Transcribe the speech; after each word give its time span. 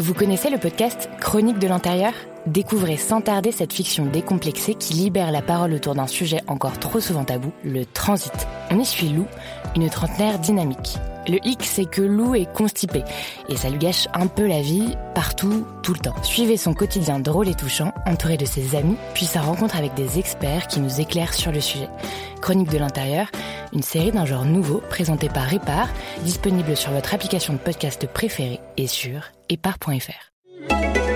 Vous 0.00 0.14
connaissez 0.14 0.48
le 0.48 0.56
podcast 0.56 1.10
Chronique 1.20 1.58
de 1.58 1.68
l'intérieur? 1.68 2.14
Découvrez 2.46 2.96
sans 2.96 3.20
tarder 3.20 3.52
cette 3.52 3.74
fiction 3.74 4.06
décomplexée 4.06 4.72
qui 4.72 4.94
libère 4.94 5.30
la 5.30 5.42
parole 5.42 5.74
autour 5.74 5.94
d'un 5.94 6.06
sujet 6.06 6.40
encore 6.46 6.78
trop 6.78 7.00
souvent 7.00 7.22
tabou, 7.22 7.52
le 7.64 7.84
transit. 7.84 8.32
On 8.70 8.78
y 8.78 8.86
suit 8.86 9.10
Lou, 9.10 9.26
une 9.76 9.90
trentenaire 9.90 10.38
dynamique. 10.38 10.96
Le 11.28 11.36
hic, 11.46 11.64
c'est 11.64 11.84
que 11.84 12.00
Lou 12.00 12.34
est 12.34 12.50
constipée 12.50 13.04
et 13.50 13.58
ça 13.58 13.68
lui 13.68 13.76
gâche 13.76 14.08
un 14.14 14.26
peu 14.26 14.46
la 14.46 14.62
vie, 14.62 14.96
partout, 15.14 15.66
tout 15.82 15.92
le 15.92 15.98
temps. 15.98 16.16
Suivez 16.22 16.56
son 16.56 16.72
quotidien 16.72 17.20
drôle 17.20 17.48
et 17.48 17.54
touchant, 17.54 17.92
entouré 18.06 18.38
de 18.38 18.46
ses 18.46 18.76
amis, 18.76 18.96
puis 19.12 19.26
sa 19.26 19.42
rencontre 19.42 19.76
avec 19.76 19.92
des 19.92 20.18
experts 20.18 20.66
qui 20.66 20.80
nous 20.80 21.02
éclairent 21.02 21.34
sur 21.34 21.52
le 21.52 21.60
sujet. 21.60 21.90
Chronique 22.40 22.70
de 22.70 22.78
l'intérieur, 22.78 23.26
une 23.74 23.82
série 23.82 24.12
d'un 24.12 24.24
genre 24.24 24.46
nouveau 24.46 24.80
présentée 24.88 25.28
par 25.28 25.44
Répar, 25.44 25.88
disponible 26.24 26.74
sur 26.74 26.90
votre 26.90 27.12
application 27.12 27.52
de 27.52 27.58
podcast 27.58 28.06
préférée 28.06 28.60
et 28.78 28.86
sur 28.86 29.30
épar.fr. 29.50 30.32
Les 30.70 31.09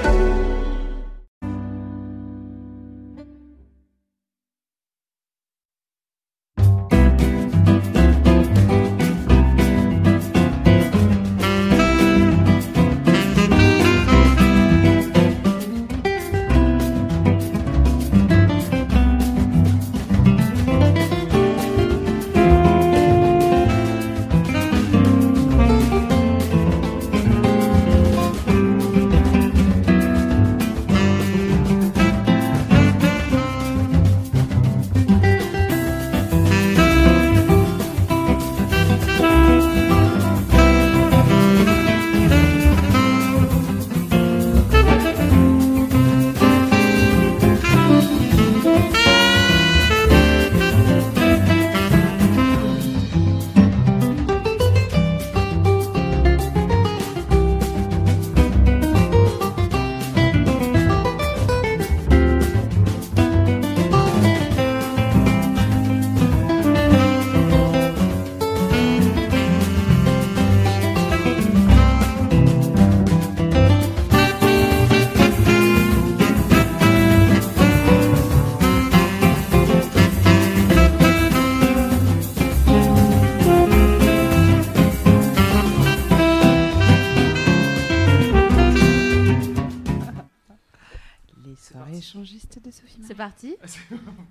parti. 93.25 93.57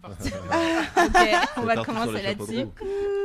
Ah, 0.04 0.10
ok, 1.06 1.48
on 1.58 1.62
va 1.62 1.84
commencer 1.84 2.22
là-dessus. 2.22 2.66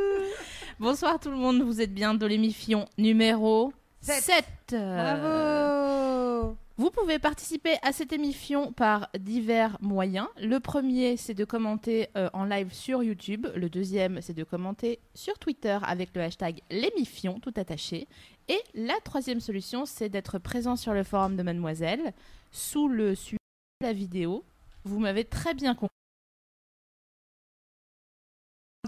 Bonsoir 0.81 1.21
tout 1.21 1.31
le 1.31 1.37
monde, 1.37 1.61
vous 1.63 1.81
êtes 1.83 1.93
bien 1.93 2.15
dans 2.15 2.27
l'émission 2.27 2.87
numéro 2.97 3.73
Sept. 4.01 4.23
7. 4.23 4.45
Bravo 4.71 6.57
Vous 6.79 6.91
pouvez 6.91 7.19
participer 7.19 7.75
à 7.83 7.93
cette 7.93 8.15
émission 8.15 8.73
par 8.73 9.11
divers 9.19 9.77
moyens. 9.83 10.29
Le 10.41 10.59
premier, 10.59 11.19
c'est 11.19 11.35
de 11.35 11.45
commenter 11.45 12.09
euh, 12.17 12.31
en 12.33 12.45
live 12.45 12.73
sur 12.73 13.03
YouTube. 13.03 13.47
Le 13.55 13.69
deuxième, 13.69 14.23
c'est 14.23 14.35
de 14.35 14.45
commenter 14.45 15.01
sur 15.15 15.39
Twitter 15.39 15.79
avec 15.83 16.15
le 16.15 16.23
hashtag 16.23 16.63
l'émission, 16.71 17.41
tout 17.41 17.53
attaché. 17.57 18.09
Et 18.49 18.61
la 18.73 18.99
troisième 19.05 19.41
solution, 19.41 19.85
c'est 19.85 20.09
d'être 20.09 20.39
présent 20.39 20.77
sur 20.77 20.95
le 20.95 21.03
forum 21.03 21.37
de 21.37 21.43
Mademoiselle 21.43 22.15
sous 22.53 22.89
le 22.89 23.15
sujet 23.15 23.37
de 23.83 23.87
la 23.87 23.93
vidéo. 23.93 24.45
Vous 24.89 25.01
m'avez 25.01 25.25
très 25.25 25.53
bien 25.53 25.75
compris. 25.75 25.95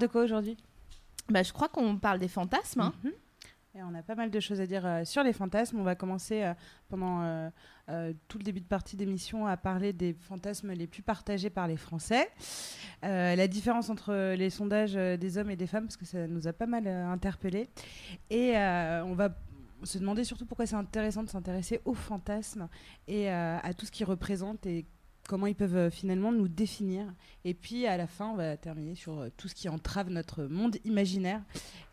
De 0.01 0.07
quoi 0.07 0.23
aujourd'hui? 0.23 0.57
Bah, 1.29 1.43
je 1.43 1.53
crois 1.53 1.69
qu'on 1.69 1.99
parle 1.99 2.19
des 2.19 2.29
fantasmes. 2.29 2.81
hein. 2.81 2.95
Mhm. 3.05 3.13
Et 3.77 3.83
on 3.85 3.95
a 3.95 4.03
pas 4.03 4.17
mal 4.17 4.31
de 4.31 4.41
choses 4.41 4.61
à 4.61 4.67
dire 4.67 4.85
euh, 4.85 5.05
sur 5.05 5.23
les 5.23 5.33
fantasmes. 5.33 5.79
On 5.79 5.85
va 5.85 5.95
commencer 5.95 6.43
euh, 6.43 6.55
pendant 6.89 7.23
euh, 7.23 8.13
tout 8.29 8.39
le 8.39 8.43
début 8.43 8.61
de 8.61 8.67
partie 8.67 8.97
d'émission 8.97 9.47
à 9.47 9.57
parler 9.59 9.93
des 9.93 10.15
fantasmes 10.15 10.73
les 10.73 10.87
plus 10.87 11.03
partagés 11.03 11.51
par 11.51 11.69
les 11.69 11.77
Français. 11.77 12.31
La 13.03 13.47
différence 13.47 13.91
entre 13.91 14.35
les 14.35 14.51
sondages 14.51 14.95
des 14.95 15.39
hommes 15.39 15.51
et 15.51 15.57
des 15.57 15.67
femmes, 15.67 15.85
parce 15.85 15.97
que 15.97 16.07
ça 16.07 16.27
nous 16.27 16.49
a 16.49 16.53
pas 16.53 16.67
mal 16.67 16.87
interpellés. 16.87 17.69
Et 18.31 18.53
on 18.57 19.15
va 19.15 19.31
se 19.83 19.99
demander 19.99 20.25
surtout 20.25 20.47
pourquoi 20.47 20.67
c'est 20.67 20.77
intéressant 20.77 21.23
de 21.23 21.29
s'intéresser 21.29 21.81
aux 21.85 21.95
fantasmes 21.95 22.69
et 23.09 23.29
à 23.31 23.73
tout 23.77 23.87
ce 23.87 23.91
qu'ils 23.91 24.07
représentent 24.07 24.67
et 24.67 24.87
comment 25.31 25.47
ils 25.47 25.55
peuvent 25.55 25.77
euh, 25.77 25.91
finalement 25.91 26.33
nous 26.33 26.49
définir. 26.49 27.07
Et 27.45 27.55
puis 27.55 27.87
à 27.87 27.97
la 27.97 28.09
fin, 28.09 28.27
on 28.31 28.35
va 28.35 28.57
terminer 28.57 28.97
sur 28.97 29.21
euh, 29.21 29.29
tout 29.37 29.47
ce 29.47 29.55
qui 29.55 29.69
entrave 29.69 30.11
notre 30.11 30.43
monde 30.43 30.77
imaginaire. 30.85 31.41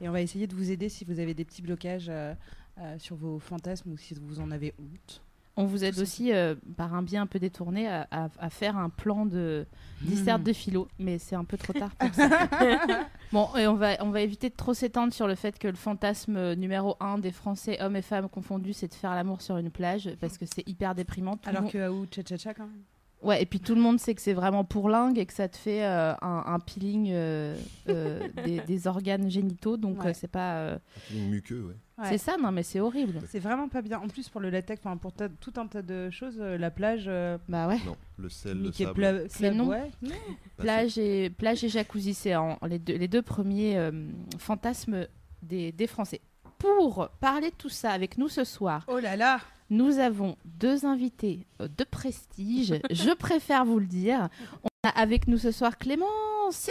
Et 0.01 0.09
on 0.09 0.11
va 0.11 0.21
essayer 0.21 0.47
de 0.47 0.55
vous 0.55 0.71
aider 0.71 0.89
si 0.89 1.05
vous 1.05 1.19
avez 1.19 1.35
des 1.35 1.45
petits 1.45 1.61
blocages 1.61 2.07
euh, 2.09 2.33
euh, 2.79 2.95
sur 2.97 3.15
vos 3.15 3.37
fantasmes 3.37 3.91
ou 3.91 3.97
si 3.97 4.15
vous 4.19 4.39
en 4.39 4.49
avez 4.49 4.73
honte. 4.79 5.21
On 5.59 5.65
vous 5.65 5.83
aide 5.83 5.97
aussi, 5.97 6.31
euh, 6.33 6.53
par 6.75 6.93
un 6.93 7.01
biais 7.01 7.17
un 7.17 7.25
peu 7.25 7.39
détourné, 7.39 7.87
à, 7.87 8.07
à- 8.11 8.29
à 8.37 8.49
faire 8.51 8.77
un 8.77 8.89
plan 8.89 9.25
de 9.25 9.65
disserte 10.01 10.43
de 10.43 10.53
philo, 10.53 10.87
mais 10.99 11.17
c'est 11.17 11.35
un 11.35 11.45
peu 11.45 11.57
trop 11.57 11.73
tard 11.73 11.89
pour 11.95 12.13
ça. 12.13 12.47
bon, 13.31 13.49
et 13.57 13.65
on 13.65 13.73
va, 13.73 13.95
on 14.01 14.11
va 14.11 14.21
éviter 14.21 14.49
de 14.49 14.55
trop 14.55 14.75
s'étendre 14.75 15.11
sur 15.13 15.25
le 15.27 15.33
fait 15.33 15.57
que 15.57 15.67
le 15.67 15.73
fantasme 15.75 16.53
numéro 16.53 16.95
un 16.99 17.17
des 17.17 17.31
Français, 17.31 17.81
hommes 17.81 17.95
et 17.95 18.03
femmes 18.03 18.29
confondus, 18.29 18.73
c'est 18.73 18.87
de 18.87 18.93
faire 18.93 19.15
l'amour 19.15 19.41
sur 19.41 19.57
une 19.57 19.71
plage, 19.71 20.11
parce 20.21 20.37
que 20.37 20.45
c'est 20.45 20.67
hyper 20.69 20.93
déprimant. 20.93 21.37
Tout 21.37 21.49
Alors 21.49 21.63
monde- 21.63 21.71
que 21.71 21.77
Aou 21.79 22.05
Tcha 22.05 22.21
Tcha 22.21 22.37
Tcha, 22.37 22.53
quand 22.53 22.67
même. 22.67 22.83
Ouais, 23.27 23.41
et 23.41 23.45
puis 23.45 23.59
tout 23.59 23.75
le 23.75 23.81
monde 23.81 23.99
sait 23.99 24.15
que 24.15 24.21
c'est 24.21 24.33
vraiment 24.33 24.63
pour 24.63 24.89
lingue 24.89 25.19
et 25.19 25.25
que 25.25 25.33
ça 25.33 25.47
te 25.47 25.57
fait 25.57 25.83
euh, 25.85 26.13
un, 26.21 26.43
un 26.47 26.59
peeling 26.59 27.09
euh, 27.11 27.55
euh, 27.89 28.19
des, 28.45 28.59
des 28.61 28.87
organes 28.87 29.29
génitaux, 29.29 29.77
donc 29.77 30.01
Ouais. 30.03 30.09
euh, 30.09 30.13
c'est 30.13 30.27
pas... 30.31 30.55
euh, 30.59 30.77
Un 31.13 31.27
muqueux, 31.29 31.61
ouais. 31.63 31.75
Ouais. 31.99 32.09
C'est 32.09 32.17
ça, 32.19 32.37
non 32.41 32.51
mais 32.51 32.61
c'est 32.63 32.79
horrible. 32.79 33.19
C'est 33.27 33.39
vraiment 33.39 33.67
pas 33.69 33.81
bien. 33.81 33.97
En 33.99 34.07
plus, 34.07 34.29
pour 34.29 34.39
le 34.39 34.49
latex, 34.51 34.81
pour 35.01 35.11
tout 35.13 35.53
un 35.57 35.65
tas 35.65 35.81
de 35.81 36.09
choses, 36.11 36.37
euh, 36.39 36.55
la 36.57 36.69
plage, 36.69 37.05
euh, 37.07 37.37
Bah 37.49 37.67
ouais. 37.67 37.79
Non, 37.87 37.97
le 38.17 38.29
sel, 38.29 38.59
le 38.61 38.71
sable. 38.71 38.93
Pla- 38.93 39.27
C'est 39.29 39.49
Club, 39.49 39.53
non. 39.55 39.67
ouais. 39.67 39.91
Bah, 40.03 40.13
Plage 40.59 40.97
et, 40.99 41.29
plage 41.31 41.63
et 41.63 41.69
jacuzzi, 41.69 42.13
c'est 42.13 42.33
les, 42.69 42.77
deux, 42.79 42.95
les 42.97 43.07
deux 43.07 43.23
premiers 43.23 43.77
euh, 43.79 43.91
fantasmes 44.37 45.07
des, 45.41 45.71
des 45.71 45.87
Français. 45.87 46.21
Pour 46.59 47.09
parler 47.19 47.49
de 47.49 47.55
tout 47.55 47.69
ça 47.69 47.91
avec 47.91 48.17
nous 48.17 48.29
ce 48.29 48.43
soir, 48.43 48.85
Oh 48.87 48.99
là 48.99 49.15
là 49.15 49.39
nous 49.69 49.99
avons 49.99 50.37
deux 50.45 50.85
invités 50.85 51.45
euh, 51.61 51.67
de 51.67 51.83
prestige. 51.83 52.75
Je 52.89 53.13
préfère 53.13 53.65
vous 53.65 53.79
le 53.79 53.87
dire. 53.87 54.29
On 54.63 54.69
a 54.87 54.91
avec 54.91 55.27
nous 55.27 55.37
ce 55.37 55.51
soir 55.51 55.77
Clémence. 55.77 56.69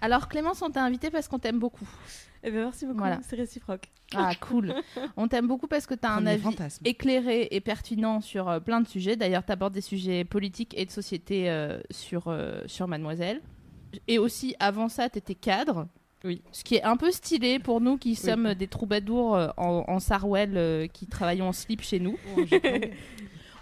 Alors 0.03 0.29
Clémence, 0.29 0.63
on 0.63 0.71
t'a 0.71 0.85
invité 0.85 1.11
parce 1.11 1.29
qu'on 1.29 1.39
t'aime 1.39 1.59
beaucoup. 1.59 1.89
Eh 2.43 2.51
bien, 2.51 2.65
merci 2.65 2.87
beaucoup, 2.87 2.99
Voilà. 2.99 3.19
c'est 3.29 3.37
réciproque. 3.37 3.89
Ah 4.15 4.33
cool. 4.41 4.73
On 5.17 5.27
t'aime 5.27 5.49
beaucoup 5.49 5.67
parce 5.67 5.85
que 5.87 5.95
tu 5.95 6.07
as 6.07 6.13
un 6.13 6.27
avis 6.27 6.57
éclairé 6.85 7.49
et 7.51 7.61
pertinent 7.61 8.21
sur 8.21 8.49
euh, 8.49 8.61
plein 8.61 8.81
de 8.81 8.87
sujets. 8.87 9.17
D'ailleurs, 9.17 9.45
tu 9.45 9.51
abordes 9.51 9.75
des 9.75 9.81
sujets 9.81 10.25
politiques 10.25 10.73
et 10.79 10.87
de 10.87 10.91
société 10.93 11.51
euh, 11.51 11.81
sur, 11.91 12.29
euh, 12.29 12.61
sur 12.67 12.87
Mademoiselle. 12.87 13.41
Et 14.07 14.19
aussi, 14.19 14.55
avant 14.61 14.89
ça, 14.89 15.09
tu 15.11 15.19
étais 15.19 15.35
cadre. 15.35 15.89
Oui. 16.27 16.43
Ce 16.51 16.65
qui 16.65 16.75
est 16.75 16.83
un 16.83 16.97
peu 16.97 17.13
stylé 17.13 17.59
pour 17.61 17.81
nous 17.81 17.97
qui 17.97 18.17
sommes 18.17 18.55
des 18.55 18.67
troubadours 18.67 19.37
euh, 19.37 19.49
en, 19.57 19.85
en 19.87 20.01
Sarwell 20.01 20.57
euh, 20.57 20.87
qui 20.89 21.07
travaillons 21.07 21.49
en 21.49 21.53
slip 21.53 21.83
chez 21.83 22.01
nous. 22.01 22.19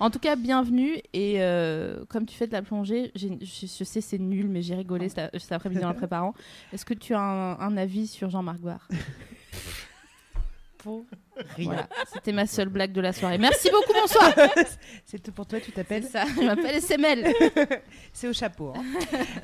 En 0.01 0.11
tout 0.11 0.19
cas, 0.19 0.35
bienvenue. 0.35 0.97
Et 1.13 1.37
euh, 1.39 2.05
comme 2.09 2.27
tu 2.27 2.37
fais 2.37 2.49
de 2.49 2.53
la 2.53 2.63
plongée, 2.63 3.13
je, 3.15 3.29
je 3.41 3.85
sais 3.85 4.01
c'est 4.01 4.19
nul, 4.19 4.49
mais 4.49 4.61
j'ai 4.61 4.75
rigolé 4.75 5.09
cet, 5.09 5.39
cet 5.39 5.53
après-midi 5.53 5.85
en 5.85 5.89
la 5.89 5.95
préparant. 5.95 6.35
Est-ce 6.73 6.85
que 6.85 6.95
tu 6.95 7.15
as 7.15 7.21
un, 7.21 7.59
un 7.61 7.77
avis 7.77 8.09
sur 8.09 8.29
Jean-Marc 8.29 8.59
Barr 8.59 8.89
Rien. 11.57 11.65
Voilà, 11.67 11.89
c'était 12.13 12.33
ma 12.33 12.47
seule 12.47 12.69
blague 12.69 12.93
de 12.93 13.01
la 13.01 13.13
soirée. 13.13 13.39
Merci 13.39 13.71
beaucoup, 13.73 13.93
bonsoir. 13.99 14.33
C'est 15.05 15.23
tout 15.23 15.33
pour 15.33 15.47
toi, 15.47 15.61
tu 15.61 15.73
t'appelles 15.73 16.05
ça, 16.05 16.25
je 16.37 16.43
m'appelle 16.43 16.77
SML. 16.77 17.33
C'est 18.13 18.29
au 18.29 18.33
chapeau. 18.33 18.73
hein. 18.77 18.83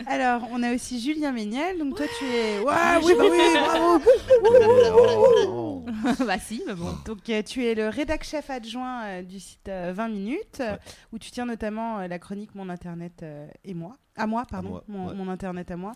Alors, 0.07 0.43
on 0.53 0.63
a 0.63 0.75
aussi 0.75 1.01
Julien 1.01 1.33
Méniel. 1.33 1.79
Donc, 1.79 1.97
toi, 1.97 2.07
tu 2.19 2.25
es. 2.27 2.59
Waouh, 2.61 3.05
oui, 3.05 3.13
bah 3.19 3.25
oui, 3.31 3.39
bravo 3.59 4.01
bah 6.27 6.39
si, 6.39 6.63
mais 6.67 6.75
bon. 6.75 6.93
Donc, 7.05 7.29
euh, 7.29 7.43
tu 7.43 7.65
es 7.65 7.75
le 7.75 7.89
rédac 7.89 8.25
chef 8.25 8.51
adjoint 8.51 9.03
euh, 9.05 9.23
du 9.23 9.41
site 9.41 9.69
euh, 9.69 9.93
20 9.95 10.09
minutes, 10.09 10.61
euh, 10.61 10.71
Ouais. 10.73 10.79
où 11.13 11.19
tu 11.19 11.31
tiens 11.31 11.47
notamment 11.47 11.99
euh, 12.01 12.07
la 12.09 12.19
chronique 12.19 12.55
Mon 12.55 12.69
Internet 12.69 13.21
euh, 13.23 13.47
et 13.65 13.75
moi. 13.75 13.97
À 14.17 14.27
moi, 14.27 14.45
pardon. 14.51 14.69
moi, 14.71 14.85
mon, 14.89 15.09
ouais. 15.09 15.15
mon 15.15 15.29
Internet 15.29 15.71
à 15.71 15.77
moi. 15.77 15.93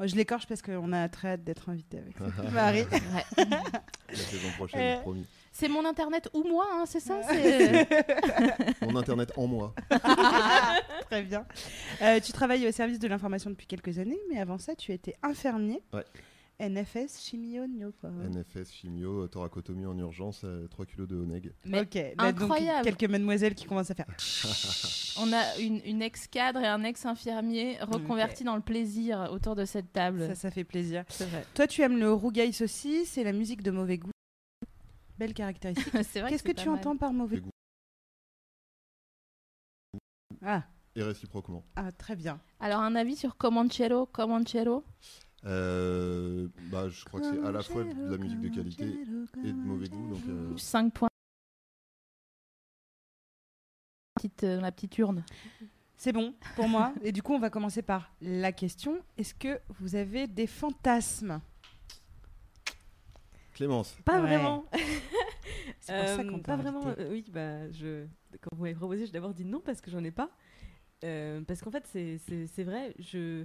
Je 0.00 0.14
l'écorche 0.16 0.46
parce 0.46 0.60
qu'on 0.60 0.92
a 0.92 1.08
très 1.08 1.28
hâte 1.32 1.44
d'être 1.44 1.68
invité 1.68 1.98
avec 1.98 2.18
Marie. 2.52 2.82
Ouais. 2.82 3.24
La 4.08 4.16
saison 4.16 4.48
prochaine, 4.56 4.80
Euh. 4.98 5.00
promis. 5.00 5.26
C'est 5.52 5.68
mon 5.68 5.84
internet 5.84 6.28
ou 6.34 6.42
moi, 6.42 6.66
hein, 6.72 6.84
c'est 6.84 6.98
ça 7.00 7.20
Mon 8.82 8.96
internet 8.96 9.30
en 9.36 9.46
moi. 9.46 9.72
Très 11.10 11.22
bien. 11.22 11.46
Euh, 12.02 12.18
tu 12.20 12.32
travailles 12.32 12.66
au 12.66 12.72
service 12.72 12.98
de 12.98 13.06
l'information 13.06 13.50
depuis 13.50 13.66
quelques 13.68 13.98
années, 14.00 14.18
mais 14.32 14.40
avant 14.40 14.58
ça, 14.58 14.74
tu 14.74 14.92
étais 14.92 15.14
infirmier. 15.22 15.80
Ouais. 15.92 16.02
NFS 16.60 17.20
chimio 17.20 17.66
Nyopo. 17.66 18.06
NFS, 18.08 18.70
chimio, 18.72 19.26
thoracotomie 19.26 19.86
en 19.86 19.98
urgence, 19.98 20.46
3 20.70 20.86
kilos 20.86 21.08
de 21.08 21.16
Honeg. 21.16 21.52
Mais 21.64 21.80
ok, 21.80 22.14
bah, 22.16 22.30
donc, 22.32 22.42
incroyable. 22.42 22.84
quelques 22.84 23.10
mademoiselles 23.10 23.54
qui 23.56 23.66
commencent 23.66 23.90
à 23.90 23.94
faire. 23.96 24.06
On 25.18 25.32
a 25.32 25.56
une, 25.58 25.80
une 25.84 26.00
ex-cadre 26.00 26.60
et 26.60 26.66
un 26.66 26.84
ex-infirmier 26.84 27.78
reconvertis 27.80 28.44
dans 28.44 28.54
le 28.56 28.62
plaisir 28.62 29.28
autour 29.32 29.56
de 29.56 29.64
cette 29.64 29.92
table. 29.92 30.28
Ça, 30.28 30.34
ça 30.36 30.50
fait 30.52 30.64
plaisir. 30.64 31.04
C'est 31.08 31.26
vrai. 31.26 31.44
Toi, 31.54 31.66
tu 31.66 31.82
aimes 31.82 31.98
le 31.98 32.12
rougail 32.12 32.50
aussi, 32.62 33.04
c'est 33.04 33.24
la 33.24 33.32
musique 33.32 33.62
de 33.62 33.70
mauvais 33.72 33.98
goût. 33.98 34.10
Belle 35.18 35.34
caractéristique. 35.34 35.92
C'est 36.10 36.20
vrai 36.20 36.30
Qu'est-ce 36.30 36.42
que 36.42 36.48
c'est 36.50 36.54
tu 36.54 36.64
pas 36.64 36.70
mal. 36.72 36.78
entends 36.80 36.96
par 36.96 37.12
mauvais 37.12 37.36
Mauvais 37.36 37.40
goût? 37.42 37.50
Ah, 40.44 40.64
Et 40.96 41.02
réciproquement. 41.02 41.64
ah, 41.76 41.92
très 41.92 42.16
bien. 42.16 42.40
Alors, 42.60 42.80
un 42.80 42.94
avis 42.96 43.14
sur 43.16 43.36
Comanchero 43.36 44.06
Comanchero? 44.06 44.84
Euh, 45.46 46.48
bah, 46.70 46.88
je 46.88 47.04
crois 47.04 47.20
que 47.20 47.26
c'est 47.30 47.40
à 47.40 47.52
la 47.52 47.62
fois 47.62 47.84
de 47.84 48.10
la 48.10 48.16
musique 48.16 48.40
de 48.40 48.48
qualité 48.48 48.84
et 49.44 49.52
de 49.52 49.52
mauvais 49.52 49.88
goût. 49.88 50.08
Donc, 50.08 50.22
euh, 50.28 50.56
5 50.56 50.92
points. 50.92 51.08
Petite, 54.14 54.44
euh, 54.44 54.56
dans 54.56 54.62
la 54.62 54.72
petite 54.72 54.96
urne. 54.98 55.24
C'est 55.96 56.12
bon 56.12 56.34
pour 56.56 56.68
moi. 56.68 56.94
Et 57.02 57.12
du 57.12 57.22
coup, 57.22 57.34
on 57.34 57.38
va 57.38 57.50
commencer 57.50 57.82
par 57.82 58.12
la 58.20 58.52
question. 58.52 59.00
Est-ce 59.18 59.34
que 59.34 59.60
vous 59.80 59.94
avez 59.96 60.26
des 60.26 60.46
fantasmes? 60.46 61.40
Clémence, 63.52 63.96
Pas 64.04 64.14
Ouais. 64.20 64.28
vraiment. 64.28 64.64
C'est 65.80 65.94
pour 65.96 66.06
ça 66.08 66.20
Euh, 66.22 66.30
qu'on 66.30 66.38
Pas 66.40 66.56
vraiment. 66.56 66.82
euh, 66.98 67.10
oui, 67.12 67.24
bah, 67.30 67.70
je, 67.70 68.06
quand 68.40 68.50
vous 68.56 68.62
m'avez 68.62 68.74
proposé, 68.74 69.06
j'ai 69.06 69.12
d'abord 69.12 69.34
dit 69.34 69.44
non 69.44 69.60
parce 69.60 69.80
que 69.80 69.90
j'en 69.90 70.02
ai 70.02 70.10
pas. 70.10 70.30
Euh, 71.04 71.42
parce 71.42 71.60
qu'en 71.60 71.70
fait, 71.70 71.86
c'est 71.86 72.64
vrai, 72.64 72.94
je 72.98 73.44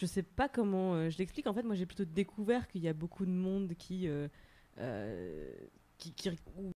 je 0.00 0.06
sais 0.06 0.22
pas 0.22 0.48
comment 0.48 0.94
euh, 0.94 1.10
je 1.10 1.18
l'explique. 1.18 1.46
En 1.46 1.54
fait, 1.54 1.62
moi, 1.62 1.74
j'ai 1.74 1.86
plutôt 1.86 2.04
découvert 2.06 2.66
qu'il 2.68 2.80
y 2.82 2.88
a 2.88 2.92
beaucoup 2.94 3.26
de 3.26 3.30
monde 3.30 3.74
qui. 3.74 4.08
euh, 4.08 4.28
euh, 4.78 5.52
qui, 5.98 6.14
qui- 6.14 6.30
où- 6.56 6.72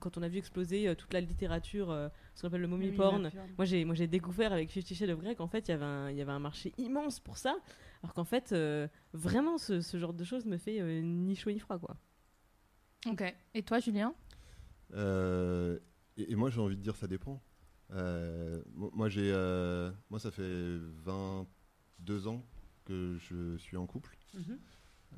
quand 0.00 0.16
on 0.16 0.22
a 0.22 0.28
vu 0.28 0.38
exploser 0.38 0.88
euh, 0.88 0.94
toute 0.94 1.12
la 1.12 1.20
littérature, 1.20 1.90
euh, 1.90 2.08
ce 2.34 2.42
qu'on 2.42 2.48
appelle 2.48 2.60
le 2.62 2.66
mommy 2.68 2.90
Oui, 2.90 2.96
porn, 2.96 3.30
moi 3.56 3.64
j'ai 3.64 3.84
moi 3.84 3.94
j'ai 3.94 4.06
découvert 4.08 4.52
avec 4.52 4.70
Fifty 4.70 4.94
Shades 4.94 5.10
of 5.10 5.20
Grey 5.20 5.34
qu'en 5.36 5.46
fait 5.48 5.68
il 5.68 5.70
y 5.70 5.74
avait 5.74 5.84
un 5.84 6.10
il 6.10 6.16
y 6.16 6.20
avait 6.22 6.32
un 6.32 6.38
marché 6.38 6.72
immense 6.78 7.20
pour 7.20 7.36
ça 7.38 7.56
alors 8.02 8.14
qu'en 8.14 8.24
fait 8.24 8.52
euh, 8.52 8.88
vraiment 9.12 9.58
ce, 9.58 9.80
ce 9.80 9.98
genre 9.98 10.12
de 10.14 10.24
choses 10.24 10.44
me 10.46 10.56
fait 10.56 10.80
euh, 10.80 11.00
ni 11.02 11.36
chaud 11.36 11.50
ni 11.50 11.58
froid 11.60 11.78
quoi. 11.78 11.96
Ok. 13.06 13.22
Et 13.54 13.62
toi, 13.62 13.80
Julien? 13.80 14.14
Euh, 14.94 15.78
et, 16.16 16.32
et 16.32 16.36
moi, 16.36 16.50
j'ai 16.50 16.60
envie 16.60 16.76
de 16.76 16.82
dire, 16.82 16.94
ça 16.96 17.06
dépend. 17.08 17.42
Euh, 17.92 18.62
mo- 18.74 18.90
moi, 18.94 19.08
j'ai, 19.08 19.30
euh, 19.32 19.90
moi, 20.10 20.18
ça 20.18 20.30
fait 20.30 20.78
22 21.04 22.26
ans 22.28 22.44
que 22.84 23.16
je 23.18 23.56
suis 23.58 23.76
en 23.76 23.86
couple. 23.86 24.16
Mhm. 24.34 24.58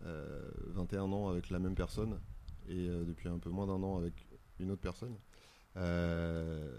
Euh, 0.04 0.50
21 0.66 1.12
ans 1.12 1.28
avec 1.28 1.50
la 1.50 1.58
même 1.60 1.74
personne 1.76 2.18
et 2.68 2.88
euh, 2.88 3.04
depuis 3.04 3.28
un 3.28 3.38
peu 3.38 3.48
moins 3.50 3.66
d'un 3.66 3.80
an 3.82 3.96
avec 3.96 4.26
une 4.58 4.70
autre 4.72 4.80
personne. 4.82 5.16
Euh, 5.76 6.76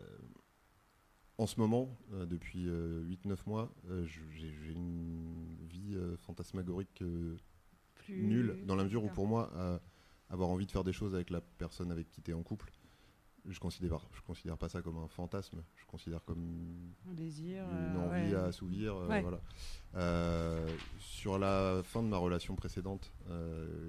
en 1.37 1.47
ce 1.47 1.59
moment, 1.59 1.97
euh, 2.13 2.25
depuis 2.25 2.65
8-9 2.67 3.45
mois, 3.45 3.73
euh, 3.89 4.05
j'ai 4.05 4.71
une 4.71 5.55
vie 5.61 5.95
euh, 5.95 6.15
fantasmagorique 6.17 7.01
euh, 7.01 7.37
nulle, 8.09 8.65
dans 8.65 8.75
la 8.75 8.83
mesure 8.83 9.03
où 9.03 9.07
pour 9.09 9.27
moi, 9.27 9.51
euh, 9.55 9.79
avoir 10.29 10.49
envie 10.49 10.65
de 10.65 10.71
faire 10.71 10.83
des 10.83 10.93
choses 10.93 11.13
avec 11.15 11.29
la 11.29 11.41
personne 11.41 11.91
avec 11.91 12.09
qui 12.11 12.21
tu 12.21 12.31
es 12.31 12.33
en 12.33 12.43
couple, 12.43 12.71
je 13.47 13.59
considère, 13.59 13.99
je 14.13 14.21
considère 14.21 14.57
pas 14.57 14.69
ça 14.69 14.81
comme 14.81 14.97
un 14.97 15.07
fantasme, 15.07 15.63
je 15.75 15.85
considère 15.85 16.23
comme 16.23 16.93
Un 17.09 17.13
désir. 17.13 17.63
une 17.63 17.95
euh, 17.97 18.05
envie 18.05 18.33
ouais. 18.33 18.35
à 18.35 18.45
assouvir. 18.45 18.95
euh, 18.95 19.21
voilà. 19.21 19.39
Euh, 19.95 20.67
sur 20.99 21.37
la 21.37 21.81
fin 21.83 22.03
de 22.03 22.07
ma 22.07 22.17
relation 22.17 22.55
précédente, 22.55 23.11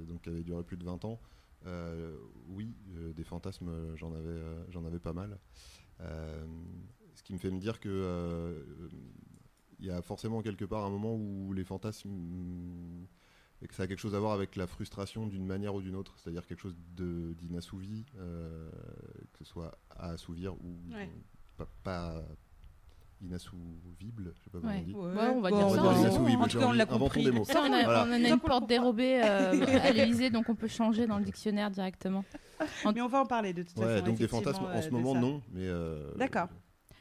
donc 0.07 0.23
qui 0.23 0.29
avait 0.29 0.43
duré 0.43 0.63
plus 0.63 0.77
de 0.77 0.85
20 0.85 1.05
ans, 1.05 1.21
oui, 2.49 2.75
des 3.15 3.25
fantasmes, 3.25 3.95
j'en 3.97 4.13
avais, 4.15 4.41
j'en 4.69 4.85
avais 4.85 5.01
pas 5.01 5.13
mal. 5.13 5.39
Ce 6.01 7.23
qui 7.23 7.33
me 7.33 7.39
fait 7.39 7.51
me 7.51 7.59
dire 7.59 7.81
que 7.81 8.91
il 9.79 9.85
y 9.87 9.91
a 9.91 10.01
forcément 10.01 10.41
quelque 10.43 10.65
part 10.65 10.85
un 10.85 10.91
moment 10.91 11.15
où 11.15 11.53
les 11.53 11.65
fantasmes 11.65 13.07
et 13.67 13.69
que 13.69 13.75
ça 13.75 13.83
a 13.83 13.87
quelque 13.89 13.99
chose 13.99 14.15
à 14.15 14.21
voir 14.21 14.31
avec 14.33 14.55
la 14.55 14.69
frustration 14.69 15.27
d'une 15.27 15.45
manière 15.45 15.75
ou 15.75 15.83
d'une 15.83 15.97
autre, 15.97 16.15
c'est-à-dire 16.19 16.47
quelque 16.47 16.61
chose 16.61 16.77
d'inassouvi, 16.97 18.05
euh, 18.17 18.71
que 19.33 19.39
ce 19.41 19.45
soit 19.45 19.77
à 19.91 20.11
assouvir 20.11 20.55
ou 20.55 20.79
Ouais. 20.95 21.11
pas, 21.57 21.67
pas 21.83 22.23
inassouvible, 23.21 24.33
je 24.39 24.45
sais 24.45 24.51
pas 24.51 24.61
comment 24.61 24.73
Ouais. 24.73 24.79
on 24.81 24.85
dit. 24.85 24.95
Ouais. 24.95 25.01
Ouais, 25.21 25.29
on 25.35 25.41
va 25.41 25.51
Bon, 25.51 25.57
dire 25.57 25.67
on 25.67 25.75
ça, 25.75 25.99
inassouvible, 26.01 26.43
En 26.43 26.47
tout 26.47 26.59
cas, 26.61 26.67
on 26.69 26.73
l'a 26.73 26.87
compris. 26.87 27.25
des 27.25 27.33
mots. 27.33 27.45
Ça, 27.45 27.61
on 27.63 27.73
a, 27.73 27.83
Voilà. 27.83 28.05
on 28.05 28.09
en 28.09 28.13
a 28.13 28.29
une 28.29 28.39
porte 28.39 28.69
dérobée 28.69 29.21
euh, 29.25 29.51
à 29.83 29.91
l'Elysée, 29.91 30.31
donc 30.31 30.49
on 30.49 30.55
peut 30.55 30.69
changer 30.69 31.09
dans 31.09 31.19
le 31.19 31.25
dictionnaire 31.25 31.71
directement. 31.71 32.25
Mais 32.95 33.01
on 33.01 33.09
va 33.09 33.21
en 33.23 33.27
parler 33.27 33.53
de 33.53 33.63
toute 33.65 33.77
Ouais, 33.79 33.85
façon. 33.85 34.07
donc 34.07 34.19
des 34.19 34.29
fantasmes 34.29 34.65
en 34.65 34.69
euh, 34.69 34.81
ce 34.81 34.89
de 34.91 34.93
moment 34.93 35.15
ça. 35.15 35.21
non, 35.21 35.43
mais 35.53 35.67
euh, 35.67 36.15
D'accord. 36.15 36.49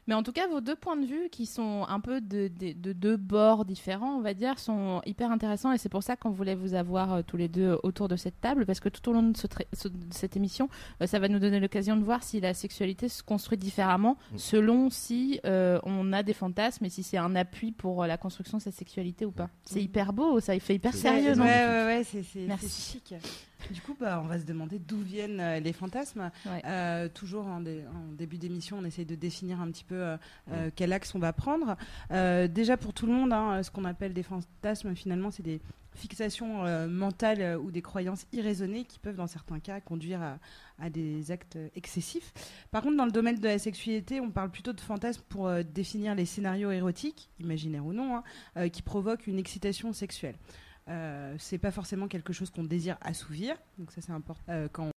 Mais 0.07 0.13
en 0.13 0.21
tout 0.21 0.31
cas, 0.31 0.47
vos 0.47 0.61
deux 0.61 0.75
points 0.75 0.97
de 0.97 1.05
vue, 1.05 1.29
qui 1.31 1.45
sont 1.47 1.83
un 1.89 1.99
peu 1.99 2.21
de, 2.21 2.47
de- 2.47 2.73
de 2.73 2.93
deux 2.93 3.17
bords 3.17 3.65
différents, 3.65 4.17
on 4.17 4.21
va 4.21 4.33
dire, 4.35 4.59
sont 4.59 5.01
hyper 5.05 5.31
intéressants. 5.31 5.71
Et 5.71 5.77
c'est 5.79 5.89
pour 5.89 6.03
ça 6.03 6.15
qu'on 6.15 6.29
voulait 6.29 6.53
vous 6.53 6.75
avoir 6.75 7.13
euh, 7.13 7.21
tous 7.25 7.37
les 7.37 7.47
deux 7.47 7.77
autour 7.81 8.07
de 8.07 8.15
cette 8.15 8.39
table, 8.39 8.65
parce 8.67 8.79
que 8.79 8.89
tout 8.89 9.09
au 9.09 9.13
long 9.13 9.23
de, 9.23 9.35
ce 9.35 9.47
tra- 9.47 9.65
ce- 9.73 9.87
de 9.87 9.95
cette 10.11 10.35
émission, 10.37 10.69
euh, 11.01 11.07
ça 11.07 11.17
va 11.17 11.27
nous 11.27 11.39
donner 11.39 11.59
l'occasion 11.59 11.95
de 11.97 12.03
voir 12.03 12.21
si 12.21 12.39
la 12.39 12.53
sexualité 12.53 13.09
se 13.09 13.23
construit 13.23 13.57
différemment, 13.57 14.17
Mm. 14.31 14.37
selon 14.37 14.89
si 14.91 15.39
euh, 15.45 15.79
on 15.83 16.13
a 16.13 16.21
des 16.21 16.33
fantasmes 16.33 16.85
et 16.85 16.89
si 16.89 17.01
c'est 17.01 17.17
un 17.17 17.35
appui 17.35 17.71
pour 17.71 18.03
euh, 18.03 18.07
la 18.07 18.17
construction 18.17 18.59
de 18.59 18.63
cette 18.63 18.75
sexualité 18.75 19.25
ou 19.25 19.31
pas. 19.31 19.49
C'est 19.63 19.81
hyper 19.81 20.13
beau, 20.13 20.39
ça 20.39 20.53
il 20.53 20.61
fait 20.61 20.75
hyper 20.75 20.93
sérieux, 20.93 21.33
ouais, 21.33 21.39
ouais, 21.39 21.85
ouais, 21.85 22.03
c'est 22.03 22.23
chic. 22.69 23.15
Du 23.71 23.81
coup, 23.81 23.95
bah, 23.99 24.21
on 24.23 24.27
va 24.27 24.39
se 24.39 24.45
demander 24.45 24.79
d'où 24.79 24.99
viennent 24.99 25.39
euh, 25.39 25.59
les 25.59 25.73
fantasmes. 25.73 26.31
Ouais. 26.45 26.61
Euh, 26.65 27.09
toujours 27.09 27.47
en, 27.47 27.61
dé- 27.61 27.83
en 27.87 28.11
début 28.13 28.37
d'émission, 28.37 28.77
on 28.79 28.85
essaye 28.85 29.05
de 29.05 29.15
définir 29.15 29.59
un 29.61 29.71
petit 29.71 29.83
peu 29.83 30.15
euh, 30.51 30.69
quel 30.75 30.93
axe 30.93 31.13
on 31.15 31.19
va 31.19 31.33
prendre. 31.33 31.75
Déjà 32.49 32.77
pour 32.77 32.93
tout 32.93 33.05
le 33.05 33.13
monde, 33.13 33.33
hein, 33.33 33.63
ce 33.63 33.71
qu'on 33.71 33.85
appelle 33.85 34.13
des 34.13 34.23
fantasmes, 34.23 34.95
finalement, 34.95 35.31
c'est 35.31 35.43
des 35.43 35.61
fixations 35.93 36.63
mentales 36.89 37.57
ou 37.57 37.71
des 37.71 37.81
croyances 37.81 38.25
irraisonnées 38.33 38.83
qui 38.83 38.99
peuvent, 38.99 39.15
dans 39.15 39.27
certains 39.27 39.59
cas, 39.59 39.79
conduire 39.79 40.21
à, 40.21 40.37
à 40.79 40.89
des 40.89 41.31
actes 41.31 41.57
excessifs. 41.75 42.33
Par 42.71 42.83
contre, 42.83 42.97
dans 42.97 43.05
le 43.05 43.11
domaine 43.11 43.37
de 43.39 43.47
la 43.47 43.59
sexualité, 43.59 44.19
on 44.19 44.29
parle 44.29 44.51
plutôt 44.51 44.73
de 44.73 44.81
fantasmes 44.81 45.23
pour 45.29 45.49
définir 45.63 46.13
les 46.15 46.25
scénarios 46.25 46.71
érotiques, 46.71 47.29
imaginaires 47.39 47.85
ou 47.85 47.93
non, 47.93 48.21
hein, 48.55 48.69
qui 48.69 48.81
provoquent 48.81 49.27
une 49.27 49.39
excitation 49.39 49.93
sexuelle. 49.93 50.35
Euh, 50.89 51.35
c'est 51.39 51.57
pas 51.57 51.71
forcément 51.71 52.07
quelque 52.07 52.31
chose 52.33 52.49
qu'on 52.51 52.63
désire 52.63 52.97
assouvir, 53.01 53.57
donc 53.79 53.91
ça 53.91 54.01
c'est 54.01 54.11
important. 54.11 54.43
Euh, 54.49 54.67
quand 54.71 54.91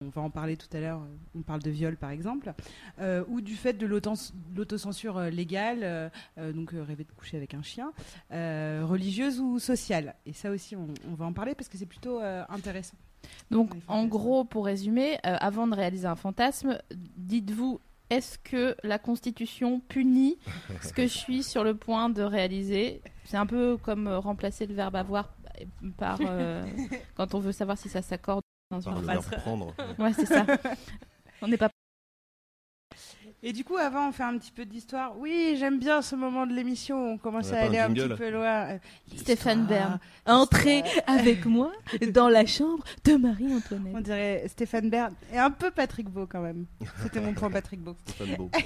on 0.00 0.08
va 0.10 0.22
en 0.22 0.30
parler 0.30 0.56
tout 0.56 0.74
à 0.74 0.80
l'heure, 0.80 1.02
on 1.34 1.42
parle 1.42 1.60
de 1.60 1.70
viol 1.70 1.96
par 1.96 2.10
exemple, 2.10 2.54
euh, 3.00 3.24
ou 3.28 3.40
du 3.40 3.56
fait 3.56 3.72
de 3.72 3.84
l'auto- 3.84 4.32
l'autocensure 4.56 5.18
euh, 5.18 5.28
légale, 5.28 5.80
euh, 5.82 6.08
euh, 6.38 6.52
donc 6.52 6.72
euh, 6.72 6.82
rêver 6.82 7.04
de 7.04 7.12
coucher 7.12 7.36
avec 7.36 7.52
un 7.52 7.62
chien, 7.62 7.92
euh, 8.32 8.84
religieuse 8.86 9.40
ou 9.40 9.58
sociale. 9.58 10.14
Et 10.24 10.32
ça 10.32 10.50
aussi, 10.50 10.76
on, 10.76 10.86
on 11.10 11.14
va 11.14 11.26
en 11.26 11.32
parler 11.32 11.54
parce 11.54 11.68
que 11.68 11.76
c'est 11.76 11.84
plutôt 11.84 12.20
euh, 12.20 12.44
intéressant. 12.48 12.96
Donc, 13.50 13.72
en 13.88 14.06
gros, 14.06 14.44
pour 14.44 14.66
résumer, 14.66 15.16
euh, 15.26 15.36
avant 15.40 15.66
de 15.66 15.74
réaliser 15.74 16.06
un 16.06 16.14
fantasme, 16.14 16.78
dites-vous 17.16 17.80
est-ce 18.10 18.38
que 18.38 18.76
la 18.82 18.98
Constitution 18.98 19.80
punit 19.80 20.38
ce 20.82 20.92
que 20.92 21.02
je 21.02 21.08
suis 21.16 21.42
sur 21.42 21.64
le 21.64 21.74
point 21.74 22.08
de 22.08 22.22
réaliser? 22.22 23.02
C'est 23.24 23.36
un 23.36 23.46
peu 23.46 23.76
comme 23.76 24.06
euh, 24.06 24.18
remplacer 24.18 24.66
le 24.66 24.74
verbe 24.74 24.96
avoir 24.96 25.34
par 25.96 26.18
euh, 26.20 26.64
quand 27.16 27.34
on 27.34 27.40
veut 27.40 27.52
savoir 27.52 27.76
si 27.76 27.88
ça 27.88 28.00
s'accorde 28.02 28.42
dans 28.70 28.80
Par 28.80 28.94
une 28.94 29.00
le 29.00 29.04
phrase. 29.06 29.28
verbe 29.30 29.42
prendre. 29.42 29.74
Ouais, 29.98 30.12
c'est 30.14 30.26
ça. 30.26 30.46
On 31.42 31.48
n'est 31.48 31.56
pas. 31.56 31.68
Et 33.42 33.52
du 33.52 33.62
coup, 33.62 33.76
avant, 33.76 34.08
on 34.08 34.12
fait 34.12 34.24
un 34.24 34.36
petit 34.36 34.50
peu 34.50 34.64
d'histoire. 34.64 35.12
Oui, 35.16 35.54
j'aime 35.58 35.78
bien 35.78 36.02
ce 36.02 36.16
moment 36.16 36.44
de 36.44 36.52
l'émission. 36.52 37.12
On 37.12 37.18
commence 37.18 37.50
On 37.52 37.54
à 37.54 37.58
aller 37.60 37.78
un 37.78 37.92
petit 37.92 38.08
peu 38.08 38.30
loin. 38.30 38.78
Stéphane. 39.16 39.64
Bern. 39.66 40.00
Entrez 40.26 40.82
avec 41.06 41.46
moi 41.46 41.70
dans 42.12 42.28
la 42.28 42.46
chambre 42.46 42.82
de 43.04 43.14
Marie-Antoinette. 43.16 43.92
On 43.94 44.00
dirait 44.00 44.44
Stéphane 44.48 44.90
Bern 44.90 45.14
et 45.32 45.38
un 45.38 45.50
peu 45.52 45.70
Patrick 45.70 46.08
Beau 46.08 46.26
quand 46.26 46.40
même. 46.40 46.66
C'était 47.02 47.20
mon 47.20 47.32
point 47.32 47.50
Patrick 47.50 47.80
Beau. 47.80 47.94
Stéphane 48.06 48.36
Beau. 48.36 48.50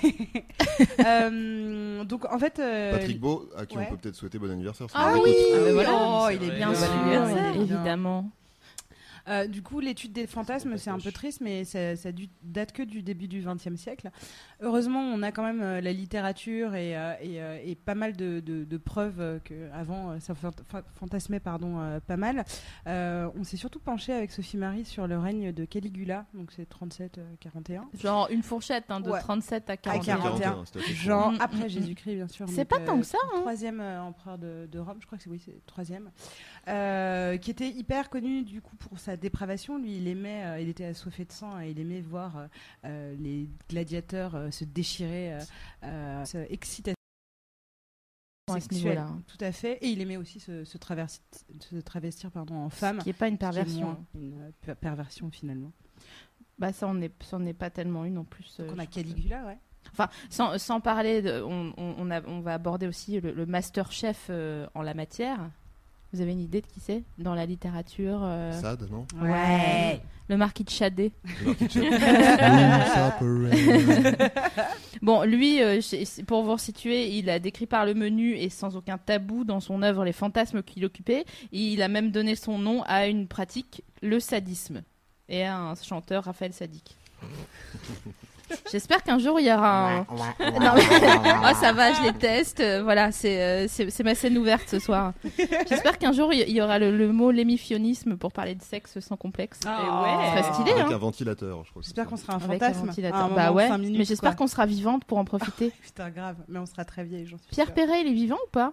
Euh, 1.05 2.05
donc 2.05 2.25
en 2.33 2.38
fait, 2.38 2.59
euh, 2.59 2.93
Patrick 2.93 3.21
Beau, 3.21 3.49
à 3.57 3.67
qui 3.67 3.76
ouais. 3.76 3.85
on 3.87 3.91
peut 3.93 3.97
peut-être 3.99 4.14
souhaiter 4.14 4.38
bon 4.38 4.50
anniversaire. 4.50 4.88
si 4.88 4.97
Ah 4.97 5.12
on 5.17 5.23
oui. 5.23 5.35
Ah, 5.55 5.73
voilà. 5.73 5.91
oh, 5.95 6.29
il 6.31 6.43
est 6.43 6.50
bien 6.57 6.73
Bon 6.73 7.09
bien. 7.09 7.52
évidemment. 7.55 8.31
Euh, 9.29 9.47
du 9.47 9.62
coup, 9.62 9.81
l'étude 9.81 10.12
des 10.12 10.26
fantasmes, 10.26 10.76
c'est 10.76 10.91
un 10.91 10.99
peu 10.99 11.12
triste, 11.12 11.41
mais 11.41 11.64
ça, 11.64 11.95
ça 11.97 12.11
du- 12.12 12.29
date 12.43 12.73
que 12.73 12.83
du 12.83 13.02
début 13.02 13.29
du 13.29 13.41
XXe 13.45 13.76
siècle. 13.76 14.11
Heureusement, 14.61 15.00
on 15.00 15.23
a 15.23 15.31
quand 15.33 15.45
même 15.45 15.62
euh, 15.62 15.81
la 15.81 15.93
littérature 15.93 16.75
et, 16.75 16.97
euh, 16.97 17.12
et, 17.21 17.41
euh, 17.43 17.59
et 17.64 17.75
pas 17.75 17.95
mal 17.95 18.17
de, 18.17 18.41
de- 18.41 18.64
de 18.64 18.76
preuves 18.76 19.41
que 19.45 19.71
avant 19.73 20.11
euh, 20.12 20.19
ça 20.21 20.35
fant- 20.35 20.50
fa- 20.69 20.83
fantasmait 20.95 21.41
pardon 21.41 21.79
euh, 21.81 22.00
pas 22.00 22.17
mal. 22.17 22.45
Euh, 22.87 23.29
on 23.37 23.45
s'est 23.45 23.57
surtout 23.57 23.79
penché 23.81 24.12
avec 24.12 24.31
Sophie 24.33 24.57
Marie 24.57 24.85
sur 24.85 25.07
le 25.07 25.19
règne 25.19 25.52
de 25.52 25.64
Caligula, 25.64 26.26
donc 26.35 26.50
c'est 26.52 26.69
37-41. 26.69 27.83
Genre 28.00 28.29
une 28.31 28.43
fourchette 28.43 28.85
hein, 28.88 29.00
de 29.00 29.11
Ouais. 29.11 29.21
37 29.21 29.71
à 29.71 29.73
À 29.75 29.76
41. 29.76 30.17
41. 30.19 30.64
c'était 30.64 30.79
assez 30.81 30.95
Genre 30.95 31.33
Mm, 31.33 31.35
mm, 31.37 31.41
après 31.41 31.64
mm. 31.67 31.69
Jésus-Christ, 31.71 32.14
bien 32.14 32.29
sûr. 32.29 32.47
C'est 32.49 32.64
pas 32.64 32.81
tant 32.81 32.99
que 32.99 33.07
ça, 33.07 33.19
hein. 33.35 33.41
Troisième 33.41 33.81
empereur 33.81 34.38
de, 34.38 34.67
de 34.71 34.79
Rome, 34.79 34.97
je 35.00 35.07
crois 35.07 35.19
que 35.19 35.25
c'est 35.25 35.31
oui, 35.31 35.41
c'est 35.45 35.52
le 35.52 35.61
troisième, 35.67 36.11
Euh, 36.69 37.38
qui 37.38 37.50
était 37.50 37.69
hyper 37.69 38.09
connu 38.09 38.45
du 38.45 38.61
coup 38.62 38.76
pour 38.76 38.97
sa 39.00 39.16
dépravation. 39.16 39.78
Lui, 39.78 39.97
il 39.97 40.07
aimait, 40.07 40.45
euh, 40.45 40.61
il 40.61 40.69
était 40.69 40.85
assoiffé 40.85 41.25
de 41.25 41.33
sang 41.33 41.59
et 41.61 41.71
il 41.73 41.81
aimait 41.81 42.00
voir 42.00 42.47
euh, 42.85 43.16
les 43.19 43.49
gladiateurs 43.69 44.37
se 44.52 44.64
déchirer, 44.64 45.37
se 46.25 46.38
à 48.54 48.61
ce. 48.61 48.76
Tout 49.26 49.45
à 49.45 49.50
fait. 49.52 49.78
Et 49.85 49.88
il 49.88 50.00
aimait 50.00 50.16
aussi 50.16 50.38
se, 50.40 50.64
se 50.64 50.78
traverser- 50.78 51.21
se 51.61 51.76
travestir 51.76 52.31
pardon, 52.31 52.54
en 52.57 52.71
femme. 52.71 52.99
Ce 52.99 53.04
qui 53.04 53.09
n'est 53.09 53.12
pas 53.14 53.28
une 53.28 53.38
perversion. 53.38 53.87
moins 53.87 54.04
Une 54.14 54.52
per- 54.61 54.75
perversion 54.75 55.31
finalement. 55.31 55.73
Bah 56.59 56.73
ça, 56.73 56.87
on 56.87 56.95
n'est 56.95 57.54
pas 57.54 57.71
tellement 57.71 58.04
une 58.04 58.19
en 58.19 58.25
plus. 58.25 58.59
Donc 58.61 58.71
on 58.75 58.78
a. 58.78 58.87
Caligula, 58.87 59.45
ouais. 59.47 59.59
Enfin, 59.90 60.09
sans, 60.31 60.59
sans 60.59 60.81
parler, 60.81 61.23
de, 61.23 61.42
on, 61.42 61.73
on, 61.76 61.95
on 61.99 62.11
a- 62.11 62.23
on 62.28 62.40
va 62.40 62.54
aborder 62.54 62.87
aussi 62.87 63.21
le, 63.21 63.33
le 63.33 63.47
master 63.47 63.90
chef 63.90 64.28
euh, 64.31 64.66
en 64.75 64.83
la 64.83 64.95
matière. 64.95 65.50
Vous 66.12 66.21
avez 66.21 66.33
une 66.33 66.40
idée 66.40 66.61
de 66.61 66.66
qui 66.66 66.81
c'est 66.81 67.02
dans 67.19 67.35
la 67.35 67.47
littérature 67.47 68.21
euh, 68.23 68.52
Sade, 68.61 68.87
non? 68.90 69.07
Ouais. 69.23 70.00
Le 70.28 70.37
marquis 70.37 70.62
de 70.62 70.71
Chadet. 70.71 71.12
Le 71.40 71.47
marquis 71.47 71.64
de 71.66 71.71
Chap. 74.21 74.33
Bon, 75.02 75.25
lui, 75.25 75.61
euh, 75.61 75.81
pour 76.28 76.45
vous 76.45 76.57
situer, 76.59 77.09
il 77.16 77.28
a 77.28 77.40
décrit 77.40 77.66
par 77.66 77.85
le 77.85 77.95
menu 77.95 78.37
et 78.37 78.50
sans 78.50 78.76
aucun 78.76 78.99
tabou 78.99 79.42
dans 79.45 79.59
son 79.59 79.83
œuvre 79.83 80.04
les 80.04 80.12
fantasmes 80.12 80.62
qu'il 80.62 80.85
occupait. 80.85 81.25
Il 81.50 81.83
a 81.83 81.88
même 81.88 82.12
donné 82.12 82.37
son 82.37 82.57
nom 82.59 82.83
à 82.85 83.09
une 83.09 83.26
pratique, 83.26 83.83
le 84.00 84.21
sadisme, 84.21 84.83
et 85.28 85.45
à 85.45 85.59
un 85.59 85.75
chanteur, 85.75 86.25
Raphaël 86.25 86.52
Sadik. 86.52 86.97
J'espère 88.71 89.02
qu'un 89.02 89.18
jour 89.18 89.38
il 89.40 89.47
y 89.47 89.52
aura 89.52 89.90
un. 89.90 89.99
Non, 89.99 90.73
mais- 90.75 90.82
Oh, 91.44 91.54
ça 91.61 91.73
va, 91.73 91.92
je 91.92 92.02
les 92.02 92.12
teste. 92.12 92.61
euh, 92.61 92.82
voilà, 92.82 93.12
c'est 93.12 93.40
euh, 93.42 93.66
c'est 93.68 93.90
c'est 93.90 94.02
ma 94.02 94.14
scène 94.14 94.37
ouverte 94.38 94.68
ce 94.68 94.78
soir. 94.78 95.12
J'espère 95.68 95.99
qu'un 95.99 96.12
jour 96.12 96.32
il 96.32 96.49
y 96.50 96.61
aura 96.61 96.78
le, 96.78 96.97
le 96.97 97.12
mot 97.12 97.30
l'émifionisme 97.30 98.16
pour 98.16 98.32
parler 98.32 98.54
de 98.54 98.62
sexe 98.62 98.99
sans 99.00 99.16
complexe. 99.16 99.61
Ah. 99.66 100.32
Serait 100.37 100.52
stylé, 100.54 100.73
Avec 100.73 100.85
hein. 100.87 100.94
un 100.94 100.99
ventilateur, 100.99 101.64
je 101.64 101.71
crois. 101.71 101.82
que 101.82 101.87
J'espère 101.87 102.04
c'est 102.04 102.11
qu'on 102.11 102.16
ça. 102.16 102.23
sera 102.25 102.35
un 102.35 102.37
Avec 102.42 102.62
un 102.62 102.66
fantasme. 102.66 102.87
ventilateur. 102.87 103.18
à 103.21 103.25
un 103.25 103.28
bah 103.28 103.42
moment, 103.47 103.56
ouais, 103.56 103.68
cinq 103.68 103.78
minutes, 103.78 103.99
mais 103.99 104.04
j'espère 104.04 104.30
quoi. 104.37 104.37
qu'on 104.38 104.47
sera 104.47 104.66
vivante 104.66 105.04
pour 105.04 105.18
en 105.18 105.25
profiter. 105.25 105.71
Putain, 105.82 106.11
grave. 106.11 106.37
Mais 106.49 106.59
on 106.59 106.66
sera 106.66 106.85
très 106.85 107.04
vieille, 107.04 107.26
j'en 107.26 107.38
suis 107.38 107.49
Pierre 107.50 107.66
sûre. 107.66 107.75
Perret, 107.75 108.02
il 108.02 108.09
est 108.09 108.14
vivant 108.14 108.37
ou 108.47 108.50
pas? 108.50 108.73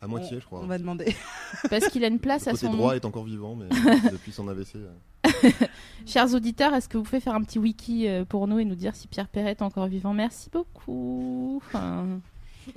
À 0.00 0.06
moitié, 0.06 0.38
je 0.40 0.44
crois. 0.46 0.60
On 0.62 0.66
va 0.66 0.78
demander. 0.78 1.14
Parce 1.70 1.88
qu'il 1.88 2.04
a 2.04 2.08
une 2.08 2.20
place 2.20 2.44
Le 2.46 2.50
à 2.50 2.52
côté 2.52 2.66
son 2.66 2.72
droit 2.72 2.90
nom. 2.90 2.96
est 2.96 3.04
encore 3.04 3.24
vivant, 3.24 3.56
mais 3.56 3.66
depuis 4.12 4.30
son 4.32 4.46
AVC. 4.48 4.76
euh, 4.76 4.90
Chers 6.06 6.32
auditeurs, 6.34 6.72
est-ce 6.74 6.88
que 6.88 6.96
vous 6.98 7.04
pouvez 7.04 7.20
faire 7.20 7.34
un 7.34 7.42
petit 7.42 7.58
wiki 7.58 8.06
euh, 8.08 8.24
pour 8.24 8.46
nous 8.46 8.58
et 8.60 8.64
nous 8.64 8.76
dire 8.76 8.94
si 8.94 9.08
Pierre 9.08 9.28
Perret 9.28 9.50
est 9.52 9.62
encore 9.62 9.86
vivant? 9.88 10.14
Merci 10.14 10.50
beaucoup. 10.50 11.60
Enfin, 11.66 12.20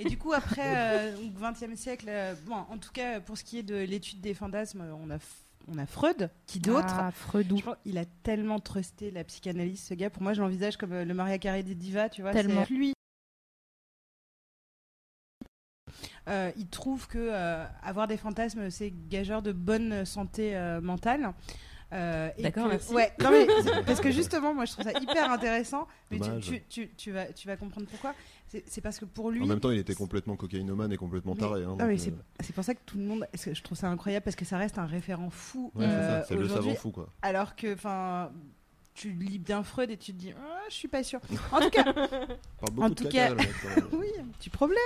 Et 0.00 0.04
du 0.08 0.18
coup, 0.18 0.32
après 0.32 0.62
euh, 0.76 1.16
donc 1.16 1.54
20e 1.54 1.76
siècle, 1.76 2.06
euh, 2.08 2.34
bon, 2.46 2.56
en 2.56 2.76
tout 2.78 2.90
cas, 2.92 3.20
pour 3.20 3.38
ce 3.38 3.44
qui 3.44 3.58
est 3.58 3.62
de 3.62 3.76
l'étude 3.76 4.20
des 4.20 4.34
fantasmes, 4.34 4.82
on 5.04 5.10
a, 5.10 5.18
on 5.68 5.78
a 5.78 5.86
Freud, 5.86 6.28
qui 6.46 6.58
d'autre? 6.58 6.86
Ah, 6.98 7.10
Freudou. 7.12 7.58
Je 7.58 7.62
pense 7.62 7.76
qu'il 7.84 7.98
a 7.98 8.04
tellement 8.24 8.58
trusté 8.58 9.12
la 9.12 9.22
psychanalyse, 9.22 9.84
ce 9.84 9.94
gars. 9.94 10.10
Pour 10.10 10.22
moi, 10.24 10.32
je 10.32 10.40
l'envisage 10.42 10.76
comme 10.76 10.92
euh, 10.92 11.04
le 11.04 11.14
Maria 11.14 11.38
Carré 11.38 11.62
des 11.62 11.76
divas, 11.76 12.08
tu 12.08 12.22
vois. 12.22 12.32
Tellement. 12.32 12.64
c'est 12.66 12.74
Lui, 12.74 12.94
euh, 16.28 16.50
il 16.56 16.66
trouve 16.68 17.06
que 17.08 17.18
euh, 17.18 17.64
avoir 17.82 18.06
des 18.08 18.16
fantasmes, 18.16 18.70
c'est 18.70 18.92
gageur 19.08 19.42
de 19.42 19.52
bonne 19.52 20.04
santé 20.04 20.56
euh, 20.56 20.80
mentale. 20.80 21.32
Euh, 21.92 22.30
D'accord, 22.38 22.68
merci. 22.68 22.92
Ouais, 22.94 23.12
non, 23.20 23.30
mais 23.30 23.46
c'est- 23.62 23.82
parce 23.86 24.00
que 24.00 24.10
justement, 24.10 24.54
moi, 24.54 24.64
je 24.64 24.72
trouve 24.72 24.84
ça 24.84 24.98
hyper 24.98 25.30
intéressant. 25.30 25.86
Mais 26.10 26.18
tu, 26.18 26.24
Dommage. 26.26 26.44
tu, 26.44 26.62
tu, 26.68 26.90
tu 26.96 27.12
vas, 27.12 27.26
tu 27.26 27.46
vas 27.46 27.56
comprendre 27.56 27.86
pourquoi. 27.86 28.14
C'est 28.66 28.80
parce 28.82 28.98
que 28.98 29.04
pour 29.06 29.30
lui. 29.30 29.42
En 29.42 29.46
même 29.46 29.60
temps, 29.60 29.70
il 29.70 29.78
était 29.78 29.94
complètement 29.94 30.36
cocaïnomane 30.36 30.92
et 30.92 30.96
complètement 30.96 31.34
Mais- 31.34 31.40
taré. 31.40 31.60
hein, 31.64 31.68
non, 31.68 31.76
donc, 31.76 31.88
mais 31.88 32.00
euh, 32.00 32.12
c'est 32.40 32.52
pour 32.54 32.64
ça 32.64 32.74
que 32.74 32.80
tout 32.86 32.96
le 32.98 33.04
monde. 33.04 33.26
que 33.42 33.52
Je 33.54 33.62
trouve 33.62 33.76
ça 33.76 33.88
incroyable 33.88 34.24
parce 34.24 34.36
que 34.36 34.44
ça 34.46 34.56
reste 34.58 34.78
un 34.78 34.86
référent 34.86 35.28
fou. 35.30 35.70
ouais, 35.74 35.86
c'est 36.28 36.34
euh, 36.34 36.38
le 36.40 36.48
savant 36.48 36.74
fou, 36.74 36.90
quoi. 36.92 37.08
Alors 37.22 37.56
que, 37.56 37.74
enfin, 37.74 38.30
tu 38.94 39.10
lis 39.12 39.38
bien 39.38 39.62
Freud 39.62 39.90
et 39.90 39.96
tu 39.96 40.12
te 40.12 40.18
dis, 40.18 40.32
Ah, 40.38 40.60
je 40.68 40.74
suis 40.74 40.88
pas 40.88 41.02
sûre. 41.02 41.20
En 41.50 41.60
tout 41.60 41.70
cas, 41.70 41.84
En 42.78 42.88
de 42.90 42.94
tout 42.94 43.08
cas- 43.08 43.34
oui, 43.92 44.06
petit 44.38 44.50
problème. 44.50 44.78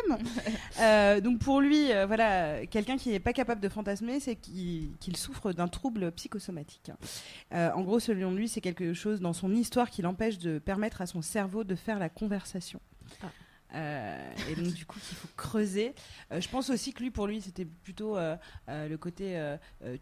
Euh, 0.81 1.21
donc 1.21 1.39
pour 1.41 1.61
lui, 1.61 1.93
euh, 1.93 2.07
voilà, 2.07 2.67
quelqu'un 2.67 2.97
qui 2.97 3.11
n'est 3.11 3.21
pas 3.21 3.33
capable 3.33 3.61
de 3.61 3.69
fantasmer, 3.69 4.21
c'est 4.21 4.37
qu'il 4.37 4.91
qu'il 5.01 5.17
souffre 5.17 5.53
d'un 5.53 5.69
trouble 5.69 6.13
psychosomatique. 6.13 6.91
Euh, 7.53 7.71
en 7.73 7.83
gros, 7.83 7.99
selon 8.01 8.33
lui, 8.33 8.49
c'est 8.49 8.61
quelque 8.61 8.95
chose 8.95 9.21
dans 9.21 9.33
son 9.33 9.53
histoire 9.55 9.91
qui 9.91 10.03
l'empêche 10.03 10.39
de 10.39 10.59
permettre 10.59 11.01
à 11.03 11.07
son 11.07 11.21
cerveau 11.23 11.65
de 11.65 11.75
faire 11.75 11.99
la 11.99 12.09
conversation. 12.09 12.81
Ah. 13.23 13.27
Euh, 13.75 14.33
et 14.51 14.55
donc 14.55 14.73
du 14.73 14.87
coup 14.87 14.99
qu'il 15.01 15.17
faut 15.17 15.29
creuser. 15.37 15.95
Euh, 16.33 16.41
je 16.41 16.49
pense 16.49 16.71
aussi 16.71 16.93
que 16.93 17.03
lui, 17.03 17.11
pour 17.11 17.27
lui, 17.27 17.41
c'était 17.41 17.65
plutôt 17.65 18.17
euh, 18.17 18.37
le 18.69 18.97
côté 18.97 19.17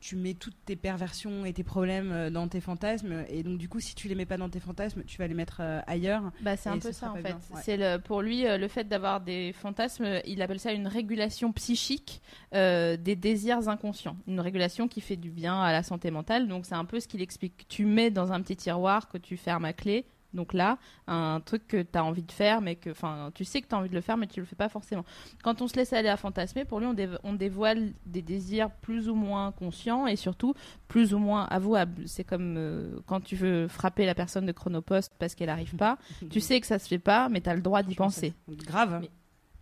tu 0.00 0.16
mets 0.16 0.34
toutes 0.34 0.56
tes 0.64 0.76
perversions 0.76 1.44
et 1.44 1.52
tes 1.52 1.64
problèmes 1.64 2.30
dans 2.30 2.48
tes 2.48 2.60
fantasmes, 2.60 3.24
et 3.28 3.42
donc 3.42 3.58
du 3.58 3.68
coup 3.68 3.80
si 3.80 3.94
tu 3.94 4.08
les 4.08 4.14
mets 4.14 4.26
pas 4.26 4.36
dans 4.36 4.48
tes 4.48 4.60
fantasmes, 4.60 5.02
tu 5.04 5.18
vas 5.18 5.26
les 5.26 5.34
mettre 5.34 5.62
ailleurs. 5.86 6.30
Bah, 6.40 6.56
c'est 6.56 6.68
un 6.68 6.78
peu 6.78 6.92
ça 6.92 7.12
en 7.12 7.16
fait. 7.16 7.32
ouais. 7.32 7.60
C'est 7.62 7.76
le, 7.76 7.98
pour 7.98 8.22
lui 8.22 8.44
le 8.44 8.68
fait 8.68 8.84
d'avoir 8.84 9.20
des 9.20 9.52
fantasmes, 9.52 10.20
il 10.26 10.42
appelle 10.42 10.60
ça 10.60 10.72
une 10.72 10.86
régulation 10.86 11.52
psychique 11.52 12.22
des 12.52 13.16
désirs 13.16 13.68
inconscients. 13.68 14.16
Une 14.26 14.40
régulation 14.40 14.88
qui 14.88 15.00
fait 15.00 15.16
du 15.16 15.30
bien 15.30 15.60
à 15.60 15.72
la 15.72 15.82
santé 15.82 16.10
mentale. 16.10 16.48
Donc 16.48 16.66
c'est 16.66 16.74
un 16.74 16.84
peu 16.84 17.00
ce 17.00 17.08
qu'il 17.08 17.22
explique. 17.22 17.66
Tu 17.68 17.84
mets 17.84 18.10
dans 18.10 18.32
un 18.32 18.40
petit 18.42 18.56
tiroir 18.56 19.08
que 19.08 19.18
tu 19.18 19.36
fermes 19.36 19.64
à 19.64 19.72
clé. 19.72 20.06
Donc 20.34 20.52
là, 20.52 20.78
un 21.06 21.40
truc 21.40 21.66
que 21.68 21.80
tu 21.82 21.96
as 21.98 22.04
envie 22.04 22.22
de 22.22 22.32
faire, 22.32 22.60
mais 22.60 22.74
que, 22.76 22.90
enfin, 22.90 23.30
tu 23.34 23.44
sais 23.44 23.62
que 23.62 23.68
tu 23.68 23.74
as 23.74 23.78
envie 23.78 23.88
de 23.88 23.94
le 23.94 24.00
faire, 24.00 24.16
mais 24.16 24.26
tu 24.26 24.40
le 24.40 24.46
fais 24.46 24.56
pas 24.56 24.68
forcément. 24.68 25.04
Quand 25.42 25.62
on 25.62 25.68
se 25.68 25.76
laisse 25.76 25.92
aller 25.92 26.08
à 26.08 26.16
fantasmer, 26.16 26.64
pour 26.64 26.80
lui, 26.80 26.86
on, 26.86 26.94
dév- 26.94 27.18
on 27.22 27.32
dévoile 27.32 27.92
des 28.04 28.20
désirs 28.22 28.70
plus 28.82 29.08
ou 29.08 29.14
moins 29.14 29.52
conscients 29.52 30.06
et 30.06 30.16
surtout 30.16 30.54
plus 30.88 31.14
ou 31.14 31.18
moins 31.18 31.44
avouables. 31.44 32.06
C'est 32.08 32.24
comme 32.24 32.56
euh, 32.58 32.98
quand 33.06 33.20
tu 33.22 33.36
veux 33.36 33.68
frapper 33.68 34.04
la 34.06 34.14
personne 34.14 34.44
de 34.46 34.52
Chronopost 34.52 35.12
parce 35.18 35.34
qu'elle 35.34 35.48
arrive 35.50 35.76
pas. 35.76 35.98
tu 36.30 36.40
sais 36.40 36.60
que 36.60 36.66
ça 36.66 36.78
se 36.78 36.88
fait 36.88 36.98
pas, 36.98 37.28
mais 37.28 37.40
tu 37.40 37.48
as 37.48 37.54
le 37.54 37.62
droit 37.62 37.82
d'y 37.82 37.94
penser. 37.94 38.34
Grave. 38.48 38.98
Mais- 39.00 39.10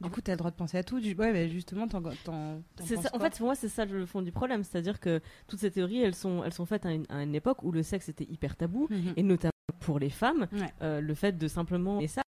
Du 0.01 0.11
coup, 0.11 0.21
tu 0.21 0.31
as 0.33 0.35
le 0.35 0.39
droit 0.39 0.51
de 0.51 0.57
penser 0.57 0.77
à 0.79 0.83
tout. 0.83 0.99
Du... 0.99 1.15
Ouais, 1.15 1.33
mais 1.33 1.49
justement, 1.49 1.87
t'en, 1.87 2.01
en 2.01 3.19
fait, 3.21 3.37
pour 3.37 3.47
moi, 3.47 3.55
c'est 3.55 3.69
ça 3.69 3.85
le 3.85 4.05
fond 4.05 4.21
du 4.21 4.33
problème. 4.33 4.65
C'est-à-dire 4.65 4.99
que 4.99 5.21
toutes 5.47 5.61
ces 5.61 5.71
théories, 5.71 6.01
elles 6.03 6.17
sont, 6.17 6.43
elles 6.45 6.53
sont 6.53 6.67
faites 6.67 6.85
à 6.87 6.91
une, 6.93 7.05
à 7.09 7.23
une 7.23 7.35
époque 7.37 7.63
où 7.63 7.71
le 7.71 7.85
sexe 7.85 8.09
était 8.09 8.27
hyper 8.29 8.57
tabou, 8.57 8.89
Mhm. 8.91 9.13
et 9.17 9.23
notamment 9.23 9.52
pour 9.81 9.99
les 9.99 10.11
femmes, 10.11 10.47
Ouais. 10.53 10.73
euh, 10.83 11.01
le 11.01 11.15
fait 11.15 11.33
de 11.37 11.49
simplement. 11.49 12.01
Et 12.01 12.07
ça, 12.09 12.23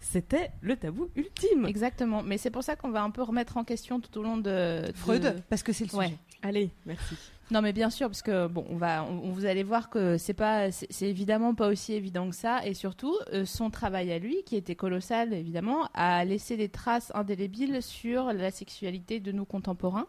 c'était 0.00 0.50
le 0.60 0.76
tabou 0.76 1.08
ultime. 1.16 1.66
Exactement. 1.66 2.22
Mais 2.22 2.38
c'est 2.38 2.50
pour 2.50 2.62
ça 2.62 2.76
qu'on 2.76 2.90
va 2.90 3.02
un 3.02 3.10
peu 3.10 3.22
remettre 3.22 3.56
en 3.56 3.64
question 3.64 4.00
tout 4.00 4.16
au 4.18 4.22
long 4.22 4.36
de. 4.36 4.86
de- 4.86 4.92
Freud, 4.94 5.42
parce 5.48 5.62
que 5.62 5.72
c'est 5.72 5.84
le 5.84 5.90
sujet. 5.90 5.98
Ouais. 6.00 6.18
Allez, 6.42 6.70
merci. 6.86 7.16
Non, 7.50 7.62
mais 7.62 7.72
bien 7.72 7.90
sûr, 7.90 8.08
parce 8.08 8.22
que 8.22 8.46
bon, 8.46 8.64
on 8.68 8.76
va, 8.76 9.02
on, 9.04 9.30
vous 9.32 9.46
allez 9.46 9.64
voir 9.64 9.90
que 9.90 10.18
c'est 10.18 10.34
pas, 10.34 10.70
c'est 10.70 10.86
c'est 10.90 11.08
évidemment 11.08 11.54
pas 11.54 11.68
aussi 11.68 11.94
évident 11.94 12.28
que 12.28 12.36
ça, 12.36 12.64
et 12.64 12.74
surtout 12.74 13.16
euh, 13.32 13.44
son 13.46 13.70
travail 13.70 14.12
à 14.12 14.18
lui, 14.20 14.44
qui 14.44 14.54
était 14.54 14.76
colossal 14.76 15.32
évidemment, 15.32 15.88
a 15.94 16.24
laissé 16.24 16.56
des 16.56 16.68
traces 16.68 17.10
indélébiles 17.14 17.82
sur 17.82 18.32
la 18.32 18.50
sexualité 18.52 19.18
de 19.18 19.32
nos 19.32 19.46
contemporains. 19.46 20.06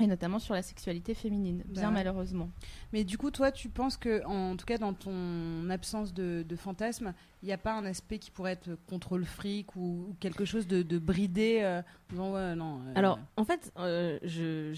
Et 0.00 0.06
notamment 0.06 0.38
sur 0.38 0.54
la 0.54 0.62
sexualité 0.62 1.14
féminine, 1.14 1.62
bien 1.66 1.84
Bah. 1.88 1.90
malheureusement. 1.90 2.50
Mais 2.92 3.04
du 3.04 3.18
coup, 3.18 3.30
toi, 3.30 3.52
tu 3.52 3.68
penses 3.68 3.96
que, 3.96 4.24
en 4.24 4.56
tout 4.56 4.64
cas, 4.64 4.78
dans 4.78 4.94
ton 4.94 5.68
absence 5.70 6.14
de, 6.14 6.42
de 6.48 6.56
fantasme, 6.56 7.12
il 7.42 7.46
n'y 7.46 7.52
a 7.52 7.58
pas 7.58 7.74
un 7.74 7.84
aspect 7.84 8.18
qui 8.18 8.30
pourrait 8.30 8.52
être 8.52 8.70
contre 8.88 9.18
le 9.18 9.24
fric 9.24 9.76
ou, 9.76 10.06
ou 10.10 10.16
quelque 10.20 10.44
chose 10.44 10.66
de, 10.66 10.82
de 10.82 10.98
bridé 10.98 11.60
euh, 11.62 11.80
en 11.80 12.12
disant, 12.12 12.32
ouais, 12.32 12.54
non. 12.54 12.80
euh, 12.86 12.92
Alors, 12.94 13.18
en 13.36 13.44
fait, 13.44 13.72
euh, 13.78 14.18
je- 14.22 14.72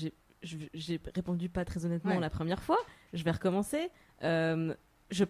j'ai 0.75 1.00
répondu 1.14 1.49
pas 1.49 1.64
très 1.64 1.87
honnêtement 1.87 2.14
Ouais. 2.14 2.21
la 2.21 2.31
première 2.31 2.61
fois. 2.62 2.79
Je 3.12 3.23
vais 3.23 3.31
recommencer. 3.31 3.91
Euh, 4.25 4.75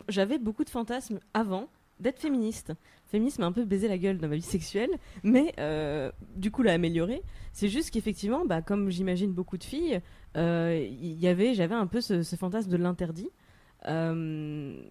J'avais 0.09 0.39
beaucoup 0.39 0.65
de 0.65 0.71
fantasmes 0.71 1.19
avant 1.35 1.69
d'être 2.01 2.19
féministe. 2.21 2.73
Féminisme 3.13 3.43
a 3.43 3.47
un 3.47 3.53
peu 3.53 3.67
baisé 3.67 3.89
la 3.89 3.99
gueule 3.99 4.17
dans 4.17 4.29
ma 4.29 4.37
vie 4.37 4.41
sexuelle, 4.41 4.89
mais 5.23 5.53
euh, 5.61 6.11
du 6.35 6.51
coup 6.51 6.63
l'a 6.63 6.73
amélioré. 6.73 7.23
C'est 7.53 7.69
juste 7.69 7.91
qu'effectivement, 7.91 8.47
bah, 8.47 8.63
comme 8.63 8.89
j'imagine 8.89 9.33
beaucoup 9.33 9.59
de 9.59 9.65
filles, 9.65 10.01
euh, 10.39 10.89
y 10.91 11.29
avait, 11.29 11.53
j'avais 11.53 11.75
un 11.75 11.87
peu 11.87 12.01
ce, 12.01 12.23
fantasme 12.23 12.71
de 12.71 12.79
l'interdit. 12.79 13.29
Euh, 13.87 14.83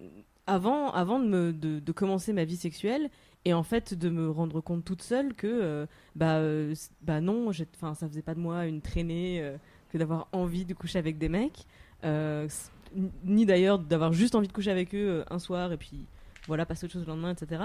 avant, 0.46 0.92
avant 0.92 1.18
de, 1.18 1.26
me, 1.26 1.52
de, 1.52 1.92
commencer 1.92 2.32
ma 2.32 2.44
vie 2.44 2.56
sexuelle 2.56 3.10
et 3.44 3.54
en 3.54 3.64
fait 3.64 3.94
de 3.94 4.08
me 4.08 4.30
rendre 4.30 4.60
compte 4.60 4.84
toute 4.84 5.02
seule 5.02 5.34
que 5.34 5.48
euh, 5.48 5.86
bah, 6.14 6.40
bah 7.00 7.20
non, 7.20 7.50
enfin 7.74 7.94
ça 7.94 8.06
faisait 8.06 8.22
pas 8.22 8.34
de 8.34 8.40
moi 8.40 8.66
une 8.66 8.82
traînée 8.82 9.52
que 9.90 9.98
d'avoir 9.98 10.28
envie 10.30 10.64
de 10.64 10.74
coucher 10.74 11.00
avec 11.00 11.18
des 11.18 11.28
mecs, 11.28 11.66
ni 13.24 13.46
d'ailleurs 13.46 13.80
d'avoir 13.80 14.12
juste 14.12 14.36
envie 14.36 14.48
de 14.48 14.52
coucher 14.52 14.70
avec 14.70 14.94
eux 14.94 15.24
un 15.28 15.40
soir 15.40 15.72
et 15.72 15.76
puis 15.76 16.06
voilà 16.46 16.66
passer 16.66 16.84
autre 16.84 16.92
chose 16.92 17.06
le 17.06 17.12
lendemain, 17.12 17.32
etc. 17.32 17.64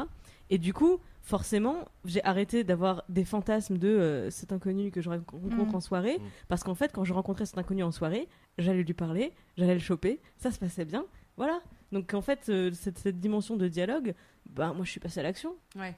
Et 0.49 0.57
du 0.57 0.73
coup, 0.73 0.99
forcément, 1.21 1.85
j'ai 2.05 2.23
arrêté 2.23 2.63
d'avoir 2.63 3.03
des 3.09 3.25
fantasmes 3.25 3.77
de 3.77 3.87
euh, 3.89 4.29
cet 4.29 4.51
inconnu 4.53 4.91
que 4.91 5.01
je 5.01 5.09
rencontre 5.09 5.75
en 5.75 5.81
soirée, 5.81 6.17
Mhm. 6.19 6.25
parce 6.47 6.63
qu'en 6.63 6.75
fait, 6.75 6.91
quand 6.93 7.03
je 7.03 7.13
rencontrais 7.13 7.45
cet 7.45 7.57
inconnu 7.57 7.83
en 7.83 7.91
soirée, 7.91 8.27
j'allais 8.57 8.83
lui 8.83 8.93
parler, 8.93 9.33
j'allais 9.57 9.73
le 9.73 9.79
choper, 9.79 10.21
ça 10.37 10.51
se 10.51 10.57
passait 10.59 10.85
bien, 10.85 11.05
voilà. 11.35 11.59
Donc 11.91 12.13
en 12.13 12.21
fait, 12.21 12.47
euh, 12.49 12.71
cette, 12.73 12.97
cette 12.97 13.19
dimension 13.19 13.57
de 13.57 13.67
dialogue, 13.67 14.13
bah 14.49 14.71
moi 14.73 14.85
je 14.85 14.91
suis 14.91 14.99
passée 15.01 15.19
à 15.19 15.23
l'action. 15.23 15.55
Ouais. 15.75 15.95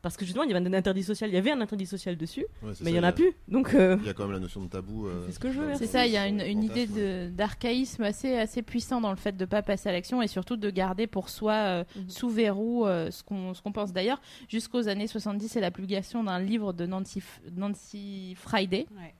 Parce 0.00 0.16
que 0.16 0.24
justement, 0.24 0.44
il 0.44 0.50
y 0.50 0.54
avait 0.54 0.64
un 0.64 0.72
interdit 0.74 1.02
social, 1.02 1.28
il 1.28 1.34
y 1.34 1.36
avait 1.38 1.50
un 1.50 1.60
interdit 1.60 1.84
social 1.86 2.16
dessus, 2.16 2.46
Ouais, 2.62 2.72
mais 2.82 2.90
il 2.90 2.94
ça, 2.94 2.96
y 2.96 3.00
en 3.00 3.02
a 3.02 3.10
plus. 3.10 3.32
Donc 3.48 3.74
euh, 3.74 3.96
Il 4.00 4.06
y 4.06 4.08
a 4.08 4.14
quand 4.14 4.22
même 4.24 4.32
la 4.32 4.38
notion 4.38 4.62
de 4.62 4.68
tabou. 4.68 5.08
euh, 5.08 5.24
C'est 5.26 5.32
ce 5.32 5.40
que 5.40 5.50
je 5.50 5.58
veux. 5.60 5.74
C'est 5.74 5.88
ça, 5.88 6.06
il 6.06 6.12
y 6.12 6.16
a 6.16 6.28
une, 6.28 6.62
idée 6.62 6.86
d'archaïsme 7.30 8.04
assez, 8.04 8.36
assez 8.38 8.62
puissant 8.62 9.00
dans 9.00 9.10
le 9.10 9.16
fait 9.16 9.36
de 9.36 9.42
ne 9.44 9.46
pas 9.46 9.60
passer 9.62 9.88
à 9.88 9.92
l'action 9.92 10.22
et 10.22 10.28
surtout 10.28 10.56
de 10.56 10.70
garder 10.70 11.08
pour 11.08 11.28
soi 11.28 11.52
euh, 11.52 11.84
Mhm. 11.96 12.08
sous 12.10 12.28
verrou 12.30 12.86
euh, 12.86 13.10
ce 13.10 13.22
qu'on 13.24 13.72
pense. 13.72 13.92
D'ailleurs, 13.92 14.20
jusqu'aux 14.48 14.86
années 14.88 15.08
70, 15.08 15.48
c'est 15.48 15.60
la 15.60 15.72
publication 15.72 16.22
d'un 16.22 16.38
livre 16.38 16.72
de 16.72 16.86
Nancy, 16.86 18.34
Friday, 18.36 18.86
Ouais. 18.96 19.14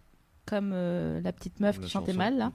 comme 0.46 0.70
euh, 0.72 1.20
la 1.22 1.32
petite 1.32 1.58
meuf 1.60 1.76
La 1.78 1.84
qui 1.84 1.90
chantait 1.90 2.12
chanson. 2.12 2.18
mal 2.18 2.36
là. 2.38 2.52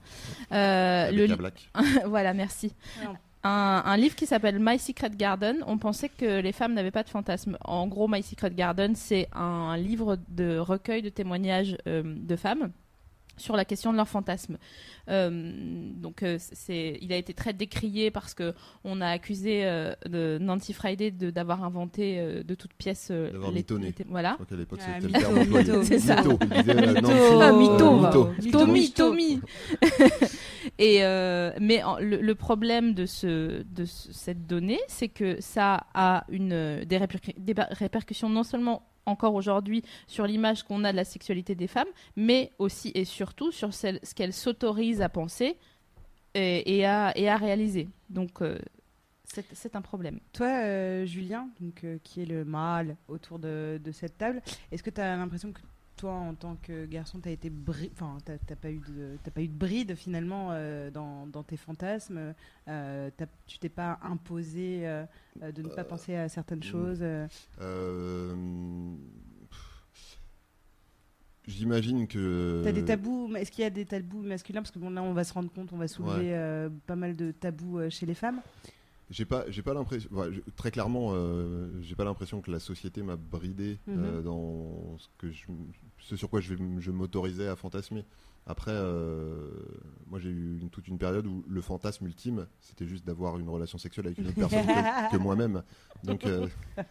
Euh, 0.52 1.10
le 1.10 1.36
black. 1.36 1.70
voilà, 2.06 2.32
merci. 2.34 2.72
Ouais, 3.00 3.08
on- 3.08 3.16
Un, 3.46 3.96
livre 3.98 4.16
qui 4.16 4.24
s'appelle 4.24 4.58
My 4.58 4.78
Secret 4.78 5.10
Garden. 5.10 5.62
On 5.66 5.76
pensait 5.76 6.08
que 6.08 6.40
les 6.40 6.52
femmes 6.52 6.72
n'avaient 6.72 6.90
pas 6.90 7.02
de 7.02 7.10
fantasmes. 7.10 7.58
En 7.62 7.86
gros, 7.86 8.08
My 8.08 8.22
Secret 8.22 8.52
Garden, 8.52 8.94
c'est 8.94 9.28
un, 9.34 9.76
livre 9.76 10.16
de 10.28 10.56
recueil 10.56 11.02
de 11.02 11.10
témoignages 11.10 11.76
euh, 11.86 12.02
de 12.04 12.36
femmes 12.36 12.70
sur 13.36 13.56
la 13.56 13.64
question 13.64 13.90
de 13.92 13.96
leurs 13.96 14.08
fantasmes. 14.08 14.58
Euh, 15.08 15.90
donc, 15.96 16.22
euh, 16.22 16.36
c'est, 16.38 16.98
il 17.00 17.12
a 17.12 17.16
été 17.16 17.34
très 17.34 17.52
décrié 17.52 18.10
parce 18.10 18.32
que 18.34 18.54
on 18.84 19.00
a 19.00 19.08
accusé 19.08 19.64
euh, 19.64 19.92
de 20.06 20.38
Nancy 20.40 20.72
Friday 20.72 21.10
de, 21.10 21.30
d'avoir 21.30 21.62
inventé 21.64 22.18
euh, 22.18 22.42
de 22.42 22.54
toutes 22.54 22.74
pièces 22.74 23.08
euh, 23.10 23.30
D'avoir 23.32 23.50
les- 23.50 23.58
mitonné. 23.58 23.94
les 23.98 24.04
voilà. 24.08 24.30
Je 24.30 24.34
crois 24.34 24.46
qu'à 24.46 24.56
l'époque, 24.56 24.78
Ah, 24.82 25.00
c'était 25.00 25.00
le 25.00 25.06
mytho, 25.08 25.20
terme 25.20 25.38
employé. 25.38 25.66
mytho, 25.68 25.82
C'est 25.84 25.98
ça. 25.98 26.16
Mytho. 26.22 26.38
Mytho. 27.52 28.66
Mytho. 28.66 28.94
Tommy. 28.96 29.40
Et 30.78 31.00
mais 31.60 31.82
en- 31.82 31.98
le, 31.98 32.20
le 32.20 32.34
problème 32.34 32.94
de 32.94 33.06
ce 33.06 33.62
de 33.62 33.84
ce- 33.84 34.12
cette 34.12 34.46
donnée, 34.46 34.80
c'est 34.88 35.08
que 35.08 35.40
ça 35.40 35.86
a 35.94 36.24
une 36.30 36.84
des, 36.84 36.98
répercussions 37.70 38.28
non 38.28 38.42
seulement 38.42 38.82
encore 39.06 39.34
aujourd'hui 39.34 39.82
sur 40.06 40.26
l'image 40.26 40.62
qu'on 40.62 40.84
a 40.84 40.92
de 40.92 40.96
la 40.96 41.04
sexualité 41.04 41.54
des 41.54 41.66
femmes, 41.66 41.88
mais 42.16 42.50
aussi 42.58 42.90
et 42.94 43.04
surtout 43.04 43.52
sur 43.52 43.74
ce 43.74 44.14
qu'elles 44.14 44.32
s'autorisent 44.32 45.02
à 45.02 45.08
penser 45.08 45.56
et, 46.34 46.84
à 46.86 47.36
réaliser. 47.36 47.88
Donc 48.10 48.42
euh, 48.42 48.58
c'est 49.24 49.76
un 49.76 49.82
problème. 49.82 50.20
Toi, 50.32 50.46
euh, 50.46 51.04
Julien, 51.06 51.48
donc, 51.60 51.84
euh, 51.84 51.98
qui 52.02 52.22
est 52.22 52.26
le 52.26 52.44
mâle 52.44 52.96
autour 53.08 53.38
de 53.38 53.80
cette 53.92 54.18
table, 54.18 54.42
est-ce 54.70 54.82
que 54.82 54.90
tu 54.90 55.00
as 55.00 55.16
l'impression 55.16 55.52
que 55.52 55.60
toi, 55.96 56.12
en 56.12 56.34
tant 56.34 56.56
que 56.56 56.86
garçon, 56.86 57.20
tu 57.20 57.30
été 57.30 57.50
bri- 57.50 57.90
enfin, 57.92 58.18
t'as 58.24 58.38
t'as 58.38 58.56
pas 58.56 58.70
eu 58.70 58.80
de, 58.88 59.16
t'as 59.22 59.30
pas 59.30 59.42
eu 59.42 59.48
de 59.48 59.56
bride 59.56 59.94
finalement 59.94 60.48
euh, 60.50 60.90
dans, 60.90 61.26
dans 61.26 61.42
tes 61.42 61.56
fantasmes 61.56 62.34
euh, 62.68 63.10
t'as- 63.16 63.26
Tu 63.46 63.58
t'es 63.58 63.68
pas 63.68 63.98
imposé 64.02 64.86
euh, 64.86 65.04
euh, 65.42 65.52
de 65.52 65.62
ne 65.62 65.68
pas 65.68 65.84
penser 65.84 66.14
à 66.16 66.28
certaines 66.28 66.58
mm. 66.58 66.62
choses 66.62 67.04
J'imagine 71.46 72.06
que. 72.06 72.62
T'as 72.64 72.72
des 72.72 72.84
tabous 72.84 73.34
Est-ce 73.36 73.52
qu'il 73.52 73.64
y 73.64 73.66
a 73.66 73.70
des 73.70 73.84
tabous 73.84 74.22
masculins? 74.22 74.62
Parce 74.62 74.70
que 74.70 74.78
bon, 74.78 74.88
là, 74.90 75.02
on 75.02 75.12
va 75.12 75.24
se 75.24 75.32
rendre 75.34 75.52
compte, 75.52 75.72
on 75.72 75.76
va 75.76 75.88
soulever 75.88 76.68
pas 76.86 76.96
mal 76.96 77.14
de 77.14 77.32
tabous 77.32 77.90
chez 77.90 78.06
les 78.06 78.14
femmes. 78.14 78.40
J'ai 79.10 79.24
pas, 79.26 79.44
j'ai 79.50 79.62
pas 79.62 79.74
l'impression. 79.74 80.08
très 80.56 80.70
clairement, 80.70 81.10
euh, 81.12 81.68
j'ai 81.82 81.94
pas 81.94 82.04
l'impression 82.04 82.40
que 82.40 82.50
la 82.50 82.58
société 82.58 83.02
m'a 83.02 83.16
bridé 83.16 83.78
Mhm. 83.86 83.96
euh, 83.98 84.22
dans 84.22 84.96
ce 84.98 85.08
que 85.18 85.30
je, 85.30 85.44
ce 85.98 86.16
sur 86.16 86.30
quoi 86.30 86.40
je 86.40 86.90
m'autorisais 86.90 87.48
à 87.48 87.56
fantasmer. 87.56 88.04
Après, 88.46 88.72
euh, 88.74 89.50
moi, 90.06 90.18
j'ai 90.18 90.28
eu 90.28 90.58
une- 90.60 90.68
toute 90.68 90.86
une 90.88 90.98
période 90.98 91.26
où 91.26 91.44
le 91.48 91.60
fantasme 91.62 92.04
ultime, 92.04 92.46
c'était 92.60 92.86
juste 92.86 93.06
d'avoir 93.06 93.38
une 93.38 93.48
relation 93.48 93.78
sexuelle 93.78 94.06
avec 94.06 94.18
une 94.18 94.26
autre 94.26 94.34
personne 94.36 94.66
que, 94.66 95.10
que 95.12 95.16
moi-même. 95.16 95.62
Donc, 96.02 96.26
euh, 96.26 96.46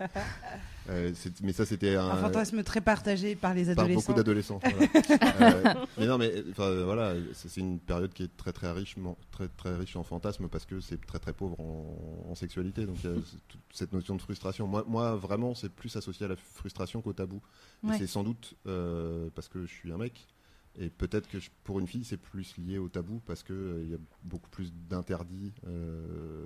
euh, 0.90 1.14
mais 1.44 1.54
ça, 1.54 1.66
c'était 1.66 1.96
un, 1.96 2.08
Un 2.10 2.16
fantasme 2.18 2.64
très 2.64 2.82
partagé 2.82 3.36
par 3.36 3.54
les 3.54 3.66
par 3.66 3.72
adolescents. 3.86 4.02
beaucoup 4.02 4.14
d'adolescents. 4.18 4.60
voilà. 4.64 5.54
Euh, 5.76 5.86
mais 5.98 6.08
non, 6.08 6.18
mais 6.18 6.44
enfin, 6.52 6.74
voilà, 6.86 7.14
c'est 7.34 7.58
une 7.58 7.80
période 7.80 8.12
qui 8.14 8.24
est 8.24 8.36
très 8.38 8.52
très 8.52 8.72
riche, 8.72 8.96
très 9.32 9.48
très 9.48 9.76
riche 9.76 9.96
en 9.96 10.04
fantasmes 10.04 10.48
parce 10.48 10.66
que 10.66 10.80
c'est 10.80 11.04
très 11.06 11.20
très 11.20 11.34
pauvre 11.34 11.60
en, 11.60 12.30
en 12.32 12.36
sexualité. 12.36 12.86
Donc 12.86 12.98
il 13.04 13.10
y 13.10 13.14
a 13.14 13.16
c- 13.18 13.38
toute 13.48 13.62
cette 13.72 13.94
notion 13.94 14.16
de 14.16 14.22
frustration. 14.22 14.68
Moi, 14.68 14.84
moi 14.88 15.16
vraiment, 15.16 15.54
c'est 15.56 15.70
plus 15.70 15.96
associé 15.96 16.26
à 16.26 16.30
la 16.30 16.36
frustration 16.36 17.02
qu'au 17.02 17.14
tabou. 17.14 17.42
Ouais. 17.84 17.98
c'est 17.98 18.08
sans 18.08 18.24
doute 18.24 18.56
euh, 18.68 19.30
parce 19.36 19.48
que 19.50 19.66
je 19.66 19.72
suis 19.72 19.92
un 19.92 19.98
mec. 19.98 20.28
Et 20.80 20.90
peut-être 20.90 21.28
que 21.30 21.40
je- 21.40 21.50
pour 21.64 21.80
une 21.80 21.88
fille, 21.88 22.04
c'est 22.04 22.18
plus 22.18 22.58
lié 22.58 22.78
au 22.80 22.90
tabou 22.90 23.22
parce 23.28 23.44
que 23.44 23.54
euh, 23.54 23.84
il 23.84 23.92
y 23.92 23.94
a 23.94 24.00
beaucoup 24.24 24.50
plus 24.50 24.74
d'interdits 24.90 25.52
euh, 25.68 26.46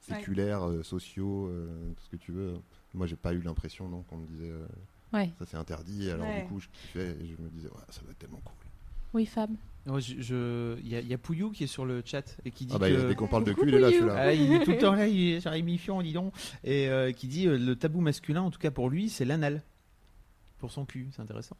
séculaires, 0.00 0.66
euh, 0.68 0.82
sociaux, 0.82 1.48
euh, 1.48 1.92
tout 1.96 2.02
ce 2.04 2.10
que 2.10 2.16
tu 2.16 2.32
veux. 2.32 2.54
Moi, 2.94 3.06
j'ai 3.06 3.16
pas 3.16 3.32
eu 3.34 3.40
l'impression, 3.40 3.88
non, 3.88 4.02
qu'on 4.02 4.16
me 4.18 4.26
disait. 4.26 4.50
euh, 4.50 4.66
Ouais. 5.12 5.30
ça 5.38 5.44
c'est 5.46 5.58
interdit. 5.58 6.10
Alors 6.10 6.26
Ouais. 6.26 6.42
du 6.42 6.48
coup, 6.48 6.58
je 6.60 6.68
kiffais 6.68 7.10
et 7.20 7.26
je 7.26 7.42
me 7.42 7.48
disais, 7.50 7.68
ouais, 7.68 7.84
ça 7.90 8.00
doit 8.00 8.10
être 8.12 8.18
tellement 8.18 8.40
cool. 8.44 8.54
Oui, 9.12 9.26
Fab. 9.26 9.50
Moi, 9.84 10.00
je- 10.00 10.22
je- 10.22 10.78
Il 10.80 10.88
y, 10.88 10.96
a- 10.96 11.00
y 11.02 11.12
a 11.12 11.18
Pouillou 11.18 11.50
qui 11.50 11.64
est 11.64 11.66
sur 11.66 11.84
le 11.84 12.00
chat 12.02 12.36
et 12.46 12.50
qui 12.50 12.64
dit 12.64 12.72
Ah 12.74 12.78
bah, 12.78 12.88
que. 12.88 13.08
dès 13.08 13.14
qu'on 13.14 13.26
parle 13.28 13.44
de 13.44 13.52
cul, 13.52 13.68
il 13.68 13.74
est 13.74 13.80
là, 13.80 13.90
celui-là. 13.90 14.14
Ah, 14.16 14.32
il 14.32 14.50
est 14.54 14.64
tout 14.64 14.70
le 14.70 14.78
temps 14.78 14.94
là, 14.94 15.06
il 15.06 15.34
est 15.34 15.40
sur 15.40 15.52
émission, 15.52 16.00
dis 16.00 16.14
donc. 16.14 16.32
Et 16.64 16.88
euh, 16.88 17.12
qui 17.12 17.26
dit 17.28 17.46
euh, 17.46 17.58
le 17.58 17.76
tabou 17.76 18.00
masculin, 18.00 18.40
en 18.40 18.50
tout 18.50 18.58
cas 18.60 18.70
pour 18.70 18.88
lui, 18.88 19.10
c'est 19.10 19.26
l'anal. 19.26 19.62
Pour 20.58 20.72
son 20.72 20.86
cul, 20.86 21.08
c'est 21.14 21.20
intéressant. 21.20 21.56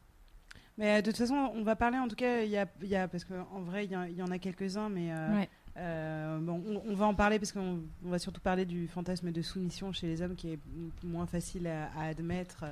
Mais 0.77 0.97
euh, 0.97 1.01
de 1.01 1.11
toute 1.11 1.17
façon, 1.17 1.51
on 1.53 1.63
va 1.63 1.75
parler 1.75 1.97
en 1.97 2.07
tout 2.07 2.15
cas, 2.15 2.41
il 2.41 2.49
y 2.49 2.57
a, 2.57 2.67
y 2.81 2.95
a- 2.95 3.07
parce 3.07 3.25
qu'en 3.25 3.61
vrai, 3.61 3.85
il 3.85 3.91
y, 3.91 4.21
en 4.23 4.31
a 4.31 4.39
quelques-uns, 4.39 4.89
mais 4.89 5.11
euh, 5.13 5.35
Ouais. 5.35 5.49
euh, 5.77 6.39
bon, 6.39 6.63
on, 6.67 6.91
on 6.91 6.95
va 6.95 7.05
en 7.05 7.13
parler 7.13 7.37
parce 7.39 7.51
qu'on 7.51 7.83
on 8.03 8.09
va 8.09 8.17
surtout 8.19 8.41
parler 8.41 8.65
du 8.65 8.87
fantasme 8.87 9.31
de 9.31 9.41
soumission 9.41 9.91
chez 9.91 10.07
les 10.07 10.21
hommes 10.21 10.35
qui 10.35 10.53
est 10.53 10.59
moins 11.03 11.27
facile 11.27 11.67
à, 11.67 11.91
à 11.95 12.05
admettre. 12.05 12.65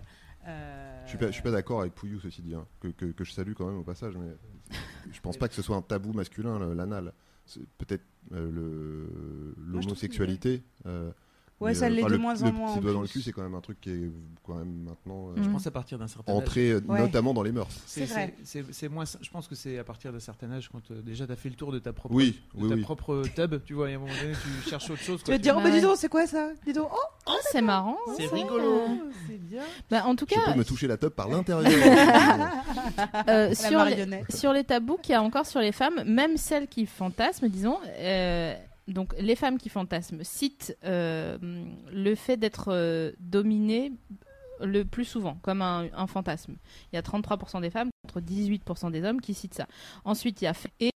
euh, 0.48 1.02
Je 1.06 1.10
suis 1.10 1.18
pas, 1.20 1.28
je 1.28 1.32
suis 1.34 1.44
pas 1.44 1.52
d'accord 1.52 1.82
avec 1.82 1.94
Pouillou, 1.94 2.20
ceci 2.20 2.42
dit, 2.42 2.56
hein, 2.56 2.66
que, 2.80 2.88
que, 2.88 3.06
que 3.06 3.24
je 3.24 3.32
salue 3.32 3.54
quand 3.54 3.68
même 3.68 3.78
au 3.78 3.84
passage, 3.84 4.16
mais 4.18 4.36
je 5.12 5.20
pense 5.22 5.38
pas 5.38 5.48
que 5.48 5.54
ce 5.54 5.62
soit 5.62 5.76
un 5.76 5.82
tabou 5.84 6.12
masculin, 6.14 6.58
l'anal. 6.74 7.14
Peut-être 7.78 8.04
euh, 8.34 8.50
le- 8.52 9.56
Je 11.62 11.66
Ouais, 11.66 11.72
mais, 11.72 11.76
ça 11.76 11.86
euh, 11.86 11.90
l'est 11.90 12.02
de 12.04 12.08
le, 12.08 12.18
moins 12.18 12.42
en 12.42 12.46
le 12.48 12.52
moins, 12.52 12.70
petit 12.72 12.80
en 12.80 12.82
doigt 12.82 12.94
dans 12.94 13.02
le 13.04 13.08
cul, 13.08 13.22
c'est 13.22 13.32
quand 13.32 13.44
même 13.44 13.54
un 13.54 13.62
truc 13.62 13.80
qui 13.80 13.92
est 13.92 14.12
quand 14.44 14.56
même 14.56 14.84
maintenant 14.90 15.30
euh, 15.30 15.44
Je 15.44 15.50
pense 15.50 15.68
à 15.68 15.72
partir 15.72 16.00
d'un 16.00 16.08
certain 16.08 16.32
âge. 16.34 16.38
entré, 16.40 16.72
euh, 16.72 16.82
Ouais. 16.88 17.00
notamment 17.00 17.34
dans 17.36 17.44
les 17.44 17.52
mœurs. 17.52 17.70
C'est 17.86 18.06
vrai. 18.06 18.34
c'est- 18.44 18.66
c'est 18.74 18.90
moins. 18.90 19.04
Je 19.22 19.30
pense 19.30 19.48
que 19.48 19.54
c'est 19.56 19.78
à 19.78 19.84
partir 19.84 20.12
d'un 20.12 20.20
certain 20.20 20.52
âge 20.52 20.70
quand 20.72 20.82
euh, 20.92 21.02
déjà 21.04 21.28
tu 21.28 21.32
as 21.32 21.36
fait 21.36 21.50
le 21.50 21.56
tour 21.56 21.72
de 21.72 21.78
ta 21.80 21.94
propre, 21.94 22.16
Oui, 22.16 22.42
de 22.56 22.64
oui, 22.64 22.70
ta 22.70 22.76
oui. 22.76 22.82
propre 22.82 23.22
tub. 23.36 23.64
Tu 23.64 23.74
vois, 23.76 23.90
et 23.90 23.94
à 23.94 23.98
un 23.98 24.00
moment 24.00 24.12
donné, 24.20 24.34
tu 24.64 24.70
cherches 24.70 24.90
autre 24.90 25.02
chose. 25.02 25.22
Tu 25.24 25.30
vas 25.32 25.38
te 25.38 25.44
dire, 25.44 25.54
oh 25.56 25.60
Ah 25.62 25.66
bah 25.66 25.72
dis 25.72 25.82
donc, 25.82 25.98
c'est 25.98 26.10
quoi 26.10 26.26
ça? 26.26 26.50
Dis 26.66 26.74
donc, 26.74 26.90
oh, 26.92 26.98
Oh, 27.28 27.38
c'est 27.52 27.62
marrant. 27.62 27.98
C'est 28.18 28.28
ça. 28.28 28.36
rigolo. 28.36 28.82
c'est 29.30 29.38
bien. 29.38 29.62
Bah, 29.92 30.04
en 30.08 30.16
tout 30.16 30.26
Je 30.28 30.34
cas, 30.36 30.52
peux 30.54 30.58
me 30.58 30.66
toucher 30.66 30.88
la 30.88 30.98
top 30.98 31.16
par 31.16 31.30
l'intérieur. 31.30 31.70
La 33.28 33.54
sur, 33.56 33.70
les, 33.70 33.76
marionnette. 33.76 34.36
sur 34.36 34.54
les 34.54 34.64
tabous 34.64 34.98
qu'il 34.98 35.14
y 35.14 35.16
a 35.16 35.22
encore 35.22 35.46
sur 35.46 35.60
les 35.60 35.72
femmes, 35.72 36.04
même 36.06 36.38
celles 36.38 36.68
qui 36.68 36.86
fantasment, 36.88 37.48
disons, 37.48 37.78
euh, 38.00 38.56
donc 38.94 39.14
les 39.20 39.36
femmes 39.36 39.58
qui 39.58 39.70
fantasment 39.70 40.24
citent 40.24 40.78
euh, 40.84 41.38
le 41.92 42.16
fait 42.16 42.38
d'être 42.38 42.70
euh, 42.72 43.12
dominées 43.20 43.92
le 44.62 44.84
plus 44.84 45.06
souvent 45.06 45.36
comme 45.42 45.62
un, 45.62 45.88
un 45.94 46.08
fantasme. 46.08 46.56
Il 46.92 46.96
y 46.96 47.00
a 47.00 47.02
33% 47.02 47.62
des 47.62 47.70
femmes 47.72 47.90
contre 48.04 48.22
18% 48.26 48.92
des 48.92 49.04
hommes 49.04 49.20
qui 49.22 49.34
citent 49.34 49.56
ça. 49.56 49.68
Ensuite, 50.06 50.42
il 50.42 50.46
y 50.46 50.48
a 50.48 50.54
et, 50.80 50.92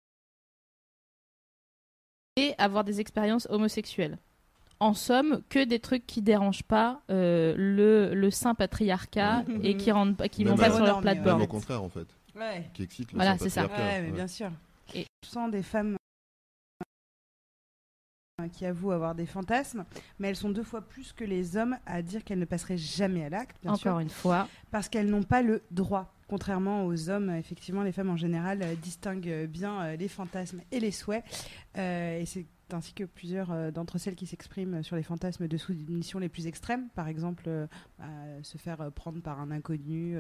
et 2.36 2.56
avoir 2.58 2.84
des 2.84 3.00
expériences 3.00 3.48
homosexuelles. 3.50 4.18
En 4.80 4.94
somme, 4.94 5.42
que 5.50 5.64
des 5.64 5.80
trucs 5.80 6.06
qui 6.06 6.22
dérangent 6.22 6.64
pas 6.64 7.02
euh, 7.10 7.54
le, 7.58 8.14
le 8.14 8.32
saint 8.32 8.54
patriarcat 8.56 9.44
Mhm. 9.48 9.62
et 9.64 9.78
qui 9.78 9.92
rendent 9.92 10.18
pas- 10.18 10.28
qui 10.28 10.44
vont 10.44 10.58
pas 10.58 10.72
sur 10.72 10.84
leur 10.84 11.00
plateforme. 11.00 11.42
au 11.44 11.48
contraire, 11.48 11.82
en 11.84 11.90
fait, 11.90 12.08
Ouais. 12.36 12.70
qui 12.74 12.84
excite 12.84 13.12
le 13.14 13.16
Voilà, 13.18 13.38
c'est 13.38 13.50
ça. 13.50 13.62
patriarcat. 13.68 13.94
Ouais, 13.96 14.02
mais 14.02 14.08
Ouais. 14.10 14.14
bien 14.16 14.28
sûr. 14.28 14.52
Et- 14.94 15.06
je 15.24 15.30
sens 15.30 15.50
des 15.52 15.64
femmes 15.64 15.96
qui 18.50 18.66
avouent 18.66 18.92
avoir 18.92 19.16
des 19.16 19.26
fantasmes, 19.26 19.86
mais 20.20 20.30
elles 20.30 20.36
sont 20.36 20.50
deux 20.50 20.64
fois 20.64 20.82
plus 20.82 21.14
que 21.14 21.24
les 21.24 21.58
hommes 21.58 21.78
à 21.86 22.02
dire 22.02 22.24
qu'elles 22.24 22.40
ne 22.40 22.46
passeraient 22.46 22.78
jamais 22.78 23.26
à 23.26 23.30
l'acte, 23.30 23.58
bien 23.62 23.76
sûr, 23.76 23.92
Encore 23.92 24.00
une 24.00 24.10
fois. 24.10 24.48
parce 24.72 24.90
qu'elles 24.90 25.10
n'ont 25.10 25.24
pas 25.24 25.42
le 25.42 25.62
droit. 25.72 26.14
Contrairement 26.28 26.86
aux 26.86 27.10
hommes, 27.10 27.30
effectivement, 27.32 27.84
les 27.84 27.92
femmes 27.92 28.10
en 28.10 28.18
général 28.18 28.62
euh, 28.64 28.76
distinguent 28.76 29.28
euh, 29.30 29.46
bien 29.48 29.82
euh, 29.82 29.96
les 29.96 30.08
fantasmes 30.08 30.62
et 30.72 30.80
les 30.80 30.92
souhaits. 30.92 31.24
Et 31.76 32.24
c'est 32.26 32.46
ainsi 32.74 32.94
que 32.94 33.04
plusieurs 33.04 33.52
euh, 33.52 33.72
d'entre 33.72 33.98
celles 33.98 34.16
qui 34.16 34.26
s'expriment 34.26 34.84
sur 34.84 34.96
les 34.96 35.04
fantasmes 35.04 35.48
de 35.48 35.58
soumission 35.58 36.20
les 36.20 36.30
plus 36.30 36.48
extrêmes. 36.48 36.90
Par 36.96 37.08
exemple, 37.08 37.44
euh, 37.48 37.68
bah, 38.00 38.06
se 38.42 38.58
faire 38.58 38.82
euh, 38.82 38.90
prendre 38.90 39.22
par 39.22 39.40
un 39.40 39.52
inconnu 39.52 40.18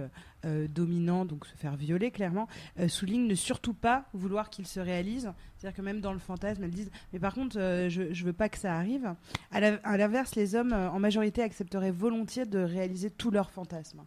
dominant, 0.69 1.25
donc 1.25 1.45
se 1.45 1.55
faire 1.55 1.75
violer 1.75 2.11
clairement, 2.11 2.47
soulignent 2.87 3.27
ne 3.27 3.35
surtout 3.35 3.73
pas 3.73 4.05
vouloir 4.13 4.49
qu'il 4.49 4.67
se 4.67 4.79
réalise. 4.79 5.31
C'est-à-dire 5.57 5.75
que 5.77 5.81
même 5.81 6.01
dans 6.01 6.13
le 6.13 6.19
fantasme, 6.19 6.63
elles 6.63 6.71
disent 6.71 6.91
Mais 7.11 7.19
par 7.19 7.33
contre, 7.33 7.55
je, 7.55 8.13
je 8.13 8.25
veux 8.25 8.33
pas 8.33 8.49
que 8.49 8.57
ça 8.57 8.75
arrive. 8.75 9.13
À 9.51 9.97
l'inverse, 9.97 10.35
les 10.35 10.55
hommes, 10.55 10.73
en 10.73 10.99
majorité, 10.99 11.41
accepteraient 11.41 11.91
volontiers 11.91 12.45
de 12.45 12.59
réaliser 12.59 13.09
tous 13.09 13.31
leurs 13.31 13.51
fantasmes. 13.51 14.03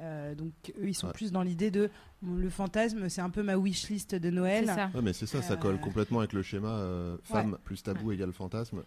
Euh, 0.00 0.34
donc 0.34 0.52
eux, 0.80 0.88
ils 0.88 0.94
sont 0.94 1.08
Ouais. 1.08 1.12
plus 1.12 1.32
dans 1.32 1.42
l'idée 1.42 1.70
de 1.72 1.90
le 2.22 2.50
fantasme, 2.50 3.08
c'est 3.08 3.20
un 3.20 3.30
peu 3.30 3.42
ma 3.42 3.56
wish 3.56 3.88
list 3.90 4.14
de 4.14 4.30
Noël. 4.30 4.66
ça. 4.66 4.90
Ouais, 4.94 5.02
mais 5.02 5.12
c'est 5.12 5.26
ça, 5.26 5.40
ça 5.40 5.54
Euh, 5.54 5.56
colle 5.56 5.78
complètement 5.80 6.18
avec 6.18 6.32
le 6.32 6.42
schéma 6.42 6.68
euh, 6.68 7.16
femme 7.22 7.58
plus 7.64 7.82
tabou 7.82 8.10
égale 8.12 8.32
fantasme, 8.32 8.82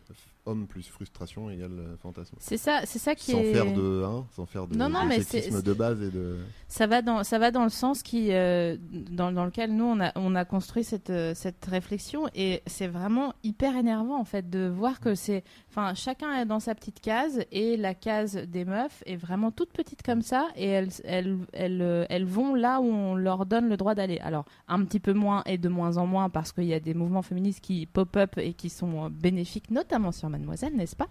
homme 0.46 0.68
plus 0.68 0.88
frustration 0.90 1.50
égale 1.50 1.72
euh, 1.80 1.96
fantasme. 2.02 2.36
C'est 2.40 2.58
ça, 2.58 2.82
c'est 2.86 3.00
ça 3.00 3.16
qui 3.16 3.32
Sans 3.32 3.40
est. 3.40 3.54
faire 3.54 3.72
de 3.74 4.04
hein, 4.04 4.26
sans 4.36 4.46
faire 4.46 4.68
de, 4.68 4.76
Non, 4.76 4.90
non, 4.90 5.06
mais 5.06 5.20
de 5.20 5.74
base 5.74 6.02
et 6.02 6.12
de 6.12 6.38
Ça 6.68 6.88
va 6.88 7.02
dans, 7.02 7.24
ça 7.24 7.40
va 7.40 7.52
dans 7.52 7.64
le 7.64 7.70
sens 7.70 8.04
qui, 8.04 8.34
euh, 8.34 8.76
dans, 8.92 9.32
dans 9.32 9.46
lequel 9.46 9.74
nous 9.76 9.86
on 9.86 10.00
a, 10.02 10.12
on 10.16 10.36
a 10.36 10.44
construit 10.44 10.84
cette, 10.84 11.10
euh, 11.10 11.34
cette 11.34 11.64
réflexion 11.66 12.28
et 12.36 12.62
c'est 12.66 12.88
vraiment 12.88 13.34
hyper 13.44 13.78
énervant 13.78 14.20
en 14.20 14.26
fait 14.26 14.50
de 14.50 14.68
voir 14.68 15.00
que 15.00 15.16
c'est, 15.16 15.44
enfin 15.70 15.94
chacun 15.94 16.34
est 16.42 16.46
dans 16.46 16.60
sa 16.60 16.76
petite 16.76 17.00
case 17.00 17.44
et 17.52 17.78
la 17.78 17.94
case 17.94 18.36
des 18.36 18.66
meufs 18.66 19.04
est 19.06 19.16
vraiment 19.16 19.52
toute 19.52 19.72
petite 19.72 20.02
comme 20.04 20.22
ça 20.22 20.48
et 20.58 20.68
elles, 20.68 20.90
elles, 21.06 21.38
elles, 21.54 21.82
euh, 21.82 22.06
elles 22.10 22.26
vont 22.26 22.56
là 22.56 22.82
où 22.82 22.86
on 22.86 23.16
leur 23.22 23.46
donne 23.46 23.70
le 23.70 23.78
droit 23.78 23.96
d'aller. 23.96 24.20
Alors 24.20 24.46
un 24.68 24.84
petit 24.84 25.00
peu 25.00 25.14
moins 25.14 25.44
et 25.46 25.58
de 25.58 25.70
moins 25.70 25.98
en 25.98 26.06
moins 26.06 26.30
parce 26.30 26.52
qu'il 26.52 26.66
y 26.66 26.74
a 26.74 26.80
des 26.80 26.94
mouvements 26.94 27.22
féministes 27.22 27.62
qui 27.62 27.86
pop 27.86 28.16
up 28.18 28.38
et 28.38 28.54
qui 28.54 28.70
sont 28.70 29.06
euh, 29.06 29.10
bénéfiques, 29.10 29.72
notamment 29.72 30.12
sur 30.12 30.30
Mademoiselle, 30.30 30.76
n'est-ce 30.76 30.96
pas? 30.96 31.08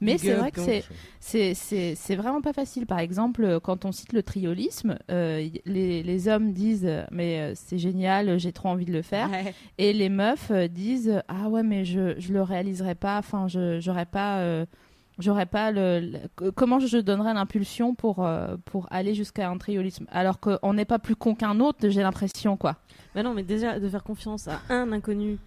Mais 0.00 0.16
c'est 0.18 0.34
vrai 0.34 0.50
que 0.50 0.60
c'est 0.62 0.84
c'est- 1.20 1.54
c'est 1.54 1.94
c'est 1.94 2.16
vraiment 2.16 2.40
pas 2.40 2.52
facile. 2.52 2.86
Par 2.86 2.98
exemple, 3.00 3.44
euh, 3.44 3.60
quand 3.60 3.84
on 3.84 3.92
cite 3.92 4.12
le 4.12 4.22
triolisme, 4.22 4.96
euh, 5.10 5.46
les, 5.66 6.02
les 6.02 6.28
hommes 6.28 6.52
disent 6.52 6.88
mais 7.10 7.52
c'est 7.54 7.78
génial, 7.78 8.38
j'ai 8.38 8.52
trop 8.52 8.68
envie 8.70 8.84
de 8.86 8.92
le 8.92 9.02
faire, 9.02 9.28
Ouais. 9.30 9.54
et 9.78 9.92
les 9.92 10.08
meufs 10.08 10.50
disent 10.70 11.22
ah 11.28 11.48
ouais 11.48 11.62
mais 11.62 11.84
je 11.84 12.18
je 12.18 12.32
le 12.32 12.42
réaliserai 12.42 12.94
pas, 12.94 13.18
enfin 13.18 13.48
je 13.48 13.78
j'aurais 13.80 14.06
pas 14.06 14.38
euh, 14.38 14.64
j'aurais 15.20 15.46
pas 15.46 15.70
le, 15.70 16.18
comment 16.54 16.78
je 16.78 16.98
donnerais 16.98 17.34
l'impulsion 17.34 17.94
pour 17.94 18.24
euh, 18.24 18.56
pour 18.64 18.86
aller 18.90 19.14
jusqu'à 19.14 19.48
un 19.48 19.58
triolisme? 19.58 20.06
Alors 20.10 20.40
qu'on 20.40 20.74
n'est 20.74 20.84
pas 20.84 20.98
plus 20.98 21.16
con 21.16 21.34
qu'un 21.34 21.60
autre, 21.60 21.88
j'ai 21.88 22.02
l'impression 22.02 22.56
quoi. 22.56 22.76
Bah 23.14 23.22
non, 23.22 23.34
mais 23.34 23.42
déjà, 23.42 23.80
de 23.80 23.88
faire 23.88 24.04
confiance 24.04 24.48
à 24.48 24.60
un 24.68 24.92
inconnu, 24.92 25.38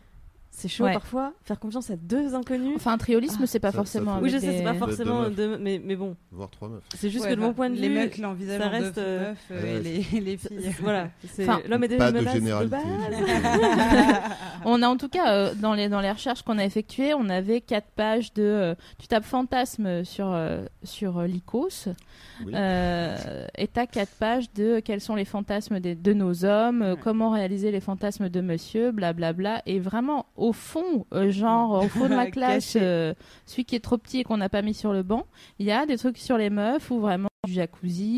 c'est 0.55 0.67
chaud 0.67 0.83
Ouais. 0.83 0.93
parfois. 0.93 1.33
Faire 1.43 1.59
confiance 1.59 1.89
à 1.89 1.95
deux 1.95 2.35
inconnus. 2.35 2.73
Enfin 2.75 2.93
un 2.93 2.97
triolisme 2.99 3.39
Ah, 3.43 3.47
c'est 3.47 3.59
pas 3.59 3.69
ça- 3.69 3.71
ça 3.71 3.77
forcément. 3.77 4.17
fait- 4.17 4.21
oui, 4.23 4.29
je 4.29 4.37
sais, 4.37 4.57
c'est 4.57 4.63
pas 4.63 4.75
forcément. 4.75 5.23
deux 5.29 5.53
de- 5.53 5.57
Mais, 5.57 5.81
mais 5.83 5.95
bon, 5.95 6.15
voire 6.31 6.49
trois 6.51 6.69
meufs. 6.69 6.83
c'est 6.95 7.09
juste 7.09 7.23
Ouais, 7.25 7.31
que 7.31 7.35
de 7.35 7.39
bah, 7.41 7.47
mon 7.47 7.53
point 7.53 7.69
de 7.71 7.75
les 7.75 7.89
vue. 7.89 7.95
mecs 7.95 8.17
l'envisagent 8.19 8.61
ça 8.61 8.67
en 8.67 8.71
reste, 8.71 8.95
deux 8.95 9.01
euh, 9.01 9.29
meufs 9.29 9.39
euh, 9.51 9.61
ouais, 9.63 9.79
les, 9.81 10.19
les 10.21 10.37
filles. 10.37 10.75
Voilà, 10.81 11.09
Enfin, 11.39 11.59
l'homme 11.67 11.83
est 11.83 11.87
déjà 11.87 12.11
de 12.11 12.17
menace 12.19 12.33
de 12.35 12.39
généralité. 12.39 12.75
base. 12.77 14.21
On 14.65 14.81
a 14.81 14.87
en 14.87 14.97
tout 14.97 15.09
cas 15.09 15.33
euh, 15.33 15.53
dans 15.55 15.73
les 15.73 15.89
dans 15.89 15.99
les 16.01 16.11
recherches 16.11 16.41
qu'on 16.43 16.57
a 16.57 16.63
effectuées, 16.65 17.13
on 17.13 17.27
avait 17.29 17.59
quatre 17.61 17.89
pages 17.95 18.33
de 18.33 18.43
euh, 18.43 18.75
tu 18.99 19.07
tapes 19.07 19.25
fantasme 19.25 20.03
sur 20.05 20.27
euh, 20.31 20.65
sur 20.83 21.17
euh, 21.17 21.27
l'ICOS 21.27 21.89
Oui. 22.45 22.53
euh, 22.55 23.45
et 23.57 23.67
t'as 23.67 23.85
quatre 23.87 24.13
pages 24.19 24.51
de 24.53 24.79
quels 24.79 25.01
sont 25.01 25.15
les 25.15 25.25
fantasmes 25.25 25.79
des- 25.79 25.95
de 25.95 26.13
nos 26.13 26.45
hommes, 26.45 26.81
euh, 26.81 26.93
Ouais. 26.93 26.99
comment 27.01 27.29
réaliser 27.31 27.71
les 27.71 27.79
fantasmes 27.81 28.29
de 28.29 28.41
monsieur, 28.41 28.91
blablabla 28.91 29.61
et 29.65 29.79
vraiment 29.79 30.25
au 30.43 30.51
fond 30.51 31.05
euh, 31.13 31.31
genre 31.31 31.83
au 31.83 31.87
fond 31.87 32.09
de 32.09 32.15
la 32.15 32.29
classe 32.29 32.77
euh, 32.79 33.13
celui 33.45 33.63
qui 33.65 33.75
est 33.75 33.79
trop 33.79 33.97
petit 33.97 34.19
et 34.19 34.23
qu'on 34.23 34.37
n'a 34.37 34.49
pas 34.49 34.61
mis 34.61 34.73
sur 34.73 34.91
le 34.91 35.03
banc, 35.03 35.25
il 35.57 35.65
y 35.65 35.71
a 35.71 35.85
des 35.85 35.97
trucs 35.97 36.17
sur 36.17 36.37
les 36.37 36.49
meufs 36.49 36.91
ou 36.91 36.99
vraiment 36.99 37.29
du 37.45 37.53
jacuzzi 37.53 38.17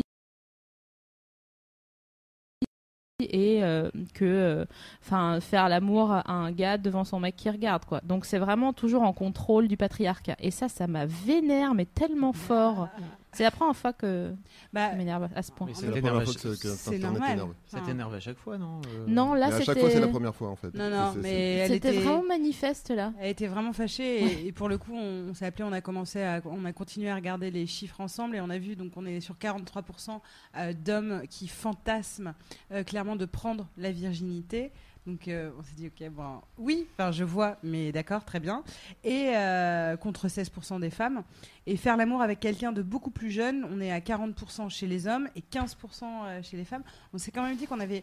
et 3.20 3.62
euh, 3.62 3.90
que 4.12 4.24
euh, 4.24 4.64
enfin 5.02 5.40
faire 5.40 5.68
l'amour 5.68 6.12
à 6.12 6.30
un 6.30 6.50
gars 6.50 6.78
devant 6.78 7.04
son 7.04 7.20
mec 7.20 7.36
qui 7.36 7.48
regarde 7.48 7.84
quoi. 7.84 8.00
Donc 8.04 8.24
c'est 8.26 8.38
vraiment 8.38 8.72
toujours 8.72 9.02
en 9.02 9.12
contrôle 9.12 9.68
du 9.68 9.76
patriarcat. 9.76 10.36
Et 10.40 10.50
ça 10.50 10.68
ça 10.68 10.86
m'a 10.86 11.06
vénère 11.06 11.74
mais 11.74 11.86
tellement 11.86 12.32
fort 12.32 12.88
c'est 13.36 13.42
la 13.44 13.50
première 13.50 13.76
fois 13.76 13.92
que 13.92 14.32
Bah, 14.72 14.90
ça 14.90 14.96
m'énerve 14.96 15.28
à 15.34 15.42
ce 15.42 15.52
point 15.52 15.66
Mais 15.68 15.74
C'est 15.74 15.86
la 15.86 15.92
première 15.92 16.16
à 16.16 16.24
fois 16.24 16.34
que, 16.34 16.40
chaque- 16.40 16.56
ça- 16.56 16.90
que 16.90 16.96
Internet 16.96 17.22
t'énerve. 17.22 17.54
Ça 17.66 17.76
Enfin, 17.78 17.86
t'énerve 17.86 18.14
à 18.14 18.20
chaque 18.20 18.38
fois, 18.38 18.58
non 18.58 18.80
euh 18.86 19.04
non 19.06 19.34
là 19.34 19.48
Mais 19.48 19.54
à 19.54 19.58
chaque 19.58 19.66
c'était 19.66 19.80
fois, 19.80 19.90
c'est 19.90 20.00
la 20.00 20.08
première 20.08 20.34
fois 20.34 20.48
en 20.50 20.56
fait. 20.56 20.74
Non, 20.74 20.90
non, 20.90 21.14
mais 21.22 21.30
elle 21.58 21.70
c'était 21.72 21.88
était, 21.94 22.00
vraiment 22.00 22.22
manifeste 22.24 22.90
là 22.90 23.12
elle 23.20 23.30
était 23.30 23.46
vraiment 23.46 23.72
fâchée 23.72 24.24
et, 24.24 24.46
et 24.48 24.52
pour 24.52 24.68
le 24.68 24.78
coup, 24.78 24.92
on, 24.94 25.28
on 25.30 25.34
s'est 25.34 25.46
appelé, 25.46 25.64
on 25.64 25.72
a 25.72 25.80
commencé 25.80 26.22
à, 26.22 26.40
on 26.44 26.64
a 26.64 26.72
continué 26.72 27.10
à 27.10 27.14
regarder 27.14 27.50
les 27.50 27.66
chiffres 27.66 28.00
ensemble 28.00 28.36
et 28.36 28.40
on 28.40 28.50
a 28.50 28.58
vu 28.58 28.74
donc 28.76 28.92
on 28.96 29.04
est 29.06 29.20
sur 29.20 29.34
43% 29.36 30.20
euh, 30.56 30.72
d'hommes 30.72 31.22
qui 31.28 31.48
fantasment 31.48 32.32
euh, 32.72 32.82
clairement 32.84 33.16
de 33.16 33.24
prendre 33.26 33.66
la 33.76 33.90
virginité. 33.92 34.72
Donc 35.06 35.28
euh, 35.28 35.50
on 35.58 35.62
s'est 35.62 35.74
dit 35.76 35.86
ok 35.86 36.08
bon 36.10 36.40
oui, 36.58 36.86
enfin 36.92 37.12
je 37.12 37.22
vois, 37.22 37.58
mais 37.62 37.92
d'accord 37.92 38.24
très 38.24 38.40
bien. 38.40 38.64
Et 39.04 39.30
euh, 39.36 39.96
contre 39.96 40.26
16% 40.26 40.80
des 40.80 40.90
femmes 40.90 41.22
et 41.66 41.76
faire 41.76 41.96
l'amour 41.96 42.22
avec 42.22 42.40
quelqu'un 42.40 42.72
de 42.72 42.82
beaucoup 42.82 43.10
plus 43.10 43.30
jeune, 43.30 43.66
on 43.70 43.80
est 43.80 43.92
à 43.92 44.00
40% 44.00 44.68
chez 44.68 44.86
les 44.86 45.06
hommes 45.06 45.28
et 45.36 45.40
15% 45.40 46.02
euh, 46.02 46.42
chez 46.42 46.56
les 46.56 46.64
femmes. 46.64 46.82
On 47.12 47.18
s'est 47.18 47.30
quand 47.30 47.42
même 47.42 47.56
dit 47.56 47.66
qu'on 47.66 47.80
avait 47.80 48.02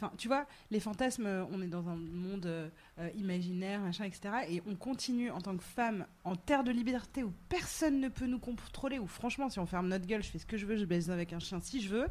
Enfin, 0.00 0.12
tu 0.16 0.28
vois, 0.28 0.46
les 0.70 0.78
fantasmes, 0.78 1.26
euh, 1.26 1.44
on 1.50 1.60
est 1.60 1.66
dans 1.66 1.88
un 1.88 1.96
monde 1.96 2.46
euh, 2.46 2.68
euh, 3.00 3.08
imaginaire, 3.16 3.80
machin, 3.80 4.04
etc. 4.04 4.28
Et 4.48 4.62
on 4.68 4.76
continue 4.76 5.28
en 5.32 5.40
tant 5.40 5.56
que 5.56 5.64
femme 5.64 6.06
en 6.22 6.36
terre 6.36 6.62
de 6.62 6.70
liberté 6.70 7.24
où 7.24 7.32
personne 7.48 8.00
ne 8.00 8.08
peut 8.08 8.26
nous 8.26 8.38
contrôler, 8.38 9.00
où 9.00 9.08
franchement, 9.08 9.48
si 9.48 9.58
on 9.58 9.66
ferme 9.66 9.88
notre 9.88 10.06
gueule, 10.06 10.22
je 10.22 10.30
fais 10.30 10.38
ce 10.38 10.46
que 10.46 10.56
je 10.56 10.66
veux, 10.66 10.76
je 10.76 10.84
baise 10.84 11.10
avec 11.10 11.32
un 11.32 11.40
chien 11.40 11.58
si 11.60 11.80
je 11.80 11.88
veux. 11.88 12.06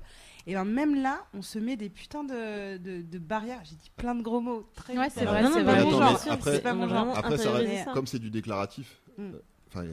Et 0.47 0.53
ben 0.53 0.65
même 0.65 1.01
là, 1.01 1.25
on 1.33 1.41
se 1.41 1.59
met 1.59 1.77
des 1.77 1.89
putains 1.89 2.25
de, 2.25 2.75
de, 2.77 3.01
de 3.01 3.19
barrières. 3.19 3.61
J'ai 3.63 3.75
dit 3.75 3.91
plein 3.95 4.15
de 4.15 4.21
gros 4.21 4.41
mots. 4.41 4.69
Très 4.75 4.97
Ouais, 4.97 5.09
c'est 5.09 5.23
vrai, 5.23 5.43
Non, 5.43 5.49
non, 5.49 5.57
c'est 6.41 6.61
pas 6.61 6.73
mon 6.73 6.89
genre. 6.89 7.17
Après, 7.17 7.37
comme 7.93 8.07
c'est 8.07 8.19
du 8.19 8.29
déclaratif, 8.29 9.01
Mm. 9.17 9.31
Enfin, 9.67 9.85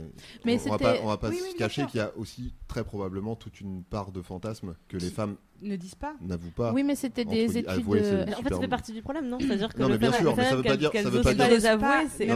Mais 0.45 0.59
on 0.67 0.71
va 0.71 0.79
pas, 0.79 0.95
on 1.03 1.07
va 1.09 1.17
pas 1.17 1.29
Oui, 1.31 1.39
se 1.53 1.57
cacher 1.57 1.87
qu'il 1.87 1.99
y 1.99 2.03
a 2.03 2.13
aussi 2.17 2.53
très 2.69 2.85
probablement 2.85 3.37
toute 3.37 3.61
une 3.61 3.83
part 3.83 4.13
de 4.13 4.23
fantasme 4.23 4.75
que 4.89 4.97
les 4.97 5.11
femmes 5.11 5.37
Ne 5.63 5.77
disent 5.77 5.95
pas. 5.95 6.15
n'avouent 6.21 6.51
pas. 6.51 6.73
oui 6.73 6.83
mais 6.83 6.95
c'était 6.95 7.25
des 7.25 7.47
Entre- 7.49 7.57
études 7.59 7.69
avouer, 7.71 8.03
c'est- 8.03 8.07
euh, 8.13 8.25
En 8.39 8.43
fait, 8.43 8.55
ça 8.55 8.61
fait 8.61 8.69
partie 8.69 8.93
du 8.93 9.03
problème, 9.03 9.29
non? 9.29 9.39
C'est-à-dire 9.41 9.73
que 9.73 9.81
Non, 9.81 9.89
mais 9.89 9.99
bien 9.99 10.13
sûr, 10.13 10.35
mais 10.37 10.45
ça 10.45 10.57
veut 10.57 10.63
pas 10.63 10.77
dire- 10.77 10.89
ça 10.89 10.93
qu'elles 10.93 11.07
veut 11.09 11.23
pas 11.23 11.35
dire- 11.35 11.49
les 11.49 11.67
avouer, 11.67 11.87
c'est 12.11 12.31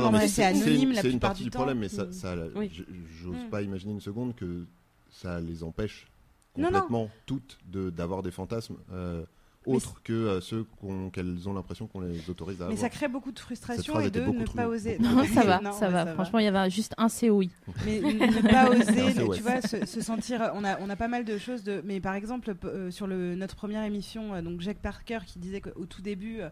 anonyme 0.45 0.89
une- 0.91 0.95
la 0.95 1.03
c'est 1.03 1.09
une 1.09 1.13
plupart 1.15 1.31
partie 1.31 1.45
du 1.45 1.51
problème, 1.51 1.79
mais 1.79 1.89
ça, 1.89 2.05
Mm. 2.05 2.69
j'ose 3.23 3.37
Mm. 3.47 3.51
pas 3.51 3.63
imaginer 3.63 3.93
une 3.93 4.01
seconde 4.01 4.35
que 4.35 4.67
ça 5.11 5.41
les 5.41 5.63
empêche 5.63 6.07
complètement 6.55 7.09
toutes 7.27 7.59
de- 7.67 7.91
d'avoir 7.91 8.23
des 8.23 8.31
fantasmes 8.31 8.77
euh, 8.93 9.25
autres 9.75 10.01
que 10.03 10.13
euh, 10.13 10.41
ceux 10.41 10.65
qu'on- 10.81 11.11
qu'elles 11.11 11.49
ont 11.49 11.53
l'impression 11.53 11.87
qu'on 11.87 12.01
les 12.01 12.29
autorise 12.31 12.57
à 12.57 12.67
Mais 12.67 12.73
avoir. 12.75 12.79
ça 12.81 12.89
crée 12.91 13.09
beaucoup 13.09 13.33
de 13.33 13.39
frustration 13.39 14.01
et 14.01 14.11
de 14.11 14.21
beaucoup 14.21 14.39
ne 14.39 14.45
trop- 14.45 14.57
pas 14.57 14.69
oser. 14.69 14.99
non, 15.01 15.25
ça 15.25 15.45
va 15.45 15.61
Non, 15.61 15.73
ça 15.73 15.87
mais 15.89 15.93
va 15.93 16.07
franchement 16.15 16.39
il 16.39 16.45
y 16.45 16.49
avait 16.49 16.71
juste 16.71 16.95
un 16.99 17.09
COI 17.09 17.45
mais 17.85 18.01
ne 18.01 18.49
pas 18.51 18.71
oser, 18.71 19.15
tu 19.15 19.23
ouais. 19.23 19.41
vois, 19.41 19.61
se, 19.63 19.85
se 19.87 20.01
sentir. 20.01 20.51
On 20.55 20.65
a, 20.65 20.79
on 20.81 20.89
a 20.91 20.97
pas 20.97 21.09
mal 21.09 21.25
de 21.25 21.39
choses 21.39 21.63
de. 21.65 21.81
Mais 21.85 22.01
par 22.01 22.15
exemple, 22.15 22.55
euh, 22.65 22.91
sur 22.91 23.07
le, 23.07 23.35
notre 23.35 23.57
première 23.57 23.83
émission, 23.85 24.35
euh, 24.35 24.43
donc 24.43 24.61
Jack 24.61 24.79
Parker 24.79 25.19
qui 25.27 25.39
disait 25.39 25.61
qu'au 25.61 25.87
tout 25.87 26.03
début, 26.03 26.41
euh, 26.41 26.49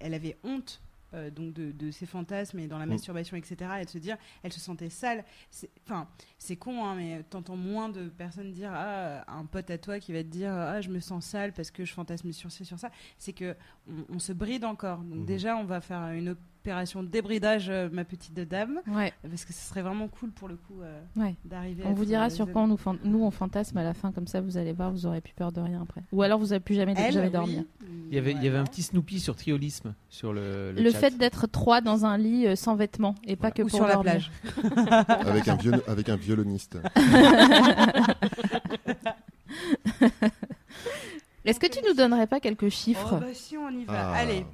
elle 0.00 0.14
avait 0.14 0.36
honte. 0.44 0.80
Euh, 1.14 1.30
donc 1.30 1.52
de, 1.54 1.72
de 1.72 1.90
ses 1.90 2.06
fantasmes 2.06 2.58
et 2.58 2.66
dans 2.66 2.78
la 2.78 2.86
Mm. 2.86 2.90
masturbation 2.90 3.36
etc 3.36 3.70
et 3.80 3.84
de 3.84 3.90
se 3.90 3.98
dire 3.98 4.16
elle 4.42 4.52
se 4.52 4.60
sentait 4.60 4.90
sale 4.90 5.24
C'est- 5.50 5.70
enfin 5.84 6.06
c'est 6.38 6.56
con 6.56 6.84
hein, 6.84 6.94
mais 6.96 7.22
t'entends 7.30 7.56
moins 7.56 7.88
de 7.88 8.08
personnes 8.08 8.52
dire 8.52 8.70
ah 8.74 9.24
un 9.28 9.44
pote 9.46 9.70
à 9.70 9.78
toi 9.78 9.98
qui 10.00 10.12
va 10.12 10.22
te 10.22 10.28
dire 10.28 10.52
ah 10.52 10.80
je 10.80 10.90
me 10.90 11.00
sens 11.00 11.24
sale 11.24 11.52
parce 11.52 11.70
que 11.70 11.84
je 11.84 11.92
fantasme 11.92 12.30
sur 12.32 12.50
ci 12.50 12.64
sur 12.64 12.78
ça 12.78 12.90
c'est 13.18 13.32
que 13.32 13.56
on, 13.88 14.04
on 14.16 14.18
se 14.18 14.32
bride 14.32 14.64
encore 14.64 14.98
donc 14.98 15.20
Mhm. 15.20 15.24
déjà 15.26 15.56
on 15.56 15.64
va 15.64 15.80
faire 15.80 16.02
une 16.10 16.36
opération 16.68 17.02
débridage, 17.02 17.68
euh, 17.70 17.88
ma 17.90 18.04
petite 18.04 18.34
dame, 18.34 18.80
Ouais, 18.88 19.12
parce 19.28 19.46
que 19.46 19.54
ce 19.54 19.60
serait 19.66 19.80
vraiment 19.80 20.06
cool 20.08 20.30
pour 20.30 20.48
le 20.48 20.56
coup 20.56 20.82
euh, 20.82 21.00
ouais. 21.16 21.34
d'arriver. 21.46 21.82
On 21.86 21.90
à 21.92 21.94
vous 21.94 22.04
dira 22.04 22.26
euh, 22.26 22.30
sur 22.30 22.50
quoi 22.52 22.62
on 22.62 22.66
nous, 22.66 22.78
nous 23.04 23.24
on 23.24 23.30
fantasme 23.30 23.78
à 23.78 23.82
la 23.84 23.94
fin, 23.94 24.12
comme 24.12 24.26
ça 24.26 24.42
vous 24.42 24.58
allez 24.58 24.74
voir, 24.74 24.90
vous 24.90 25.06
aurez 25.06 25.22
plus 25.22 25.32
peur 25.32 25.50
de 25.50 25.60
rien 25.62 25.80
après. 25.82 26.02
Ou 26.12 26.22
alors 26.22 26.38
vous 26.38 26.52
avez 26.52 26.60
plus 26.60 26.74
jamais, 26.74 26.92
Elle, 26.98 27.14
jamais 27.14 27.26
oui. 27.28 27.32
dormir. 27.32 27.64
Il 28.10 28.14
y 28.14 28.18
avait, 28.18 28.32
il 28.32 28.42
y 28.44 28.48
avait 28.48 28.58
un 28.58 28.64
petit 28.64 28.82
Snoopy 28.82 29.18
sur 29.18 29.34
Triolisme 29.34 29.94
sur 30.10 30.32
le. 30.34 30.72
Le, 30.72 30.90
chat. 30.90 30.98
fait 30.98 31.16
d'être 31.16 31.46
trois 31.46 31.80
dans 31.80 32.04
un 32.04 32.18
lit 32.18 32.54
sans 32.56 32.76
vêtements 32.76 33.14
et 33.26 33.36
pas 33.36 33.50
que 33.50 33.62
Ou 33.62 33.68
pour 33.68 33.76
sur 33.78 33.86
la 33.86 33.96
plage. 33.98 34.30
avec, 35.08 35.48
un 35.48 35.56
viol- 35.56 35.82
avec 35.86 36.08
un 36.10 36.16
violoniste. 36.16 36.78
Est-ce 41.44 41.60
que 41.60 41.66
tu 41.66 41.78
nous 41.86 41.94
donnerais 41.94 42.26
pas 42.26 42.40
quelques 42.40 42.64
Oh, 42.64 42.70
chiffres 42.70 43.16
bah 43.20 43.26
si, 43.32 43.56
on 43.56 43.70
y 43.70 43.84
va. 43.84 44.10
Ah, 44.10 44.16
Allez. 44.16 44.44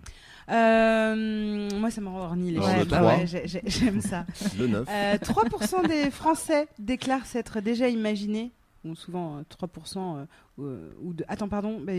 Euh, 0.50 1.68
moi, 1.78 1.90
ça 1.90 2.00
me 2.00 2.08
rend 2.08 2.20
horny 2.24 2.52
les 2.52 2.60
chiffres. 2.60 2.78
le 2.80 2.84
Bah 2.84 3.04
ouais, 3.04 3.26
j'aime 3.66 4.00
ça. 4.00 4.26
Le 4.58 4.66
9. 4.66 4.88
Euh, 4.90 5.14
3% 5.16 5.88
des 5.88 6.10
Français 6.10 6.68
déclarent 6.78 7.26
s'être 7.26 7.60
déjà 7.60 7.88
imaginé, 7.88 8.52
bon, 8.84 8.94
souvent 8.94 9.38
euh, 9.38 9.42
3% 9.66 9.96
euh, 10.18 10.24
euh, 10.60 10.90
ou 11.02 11.14
de... 11.14 11.24
Attends, 11.28 11.48
pardon, 11.48 11.80
bah, 11.80 11.92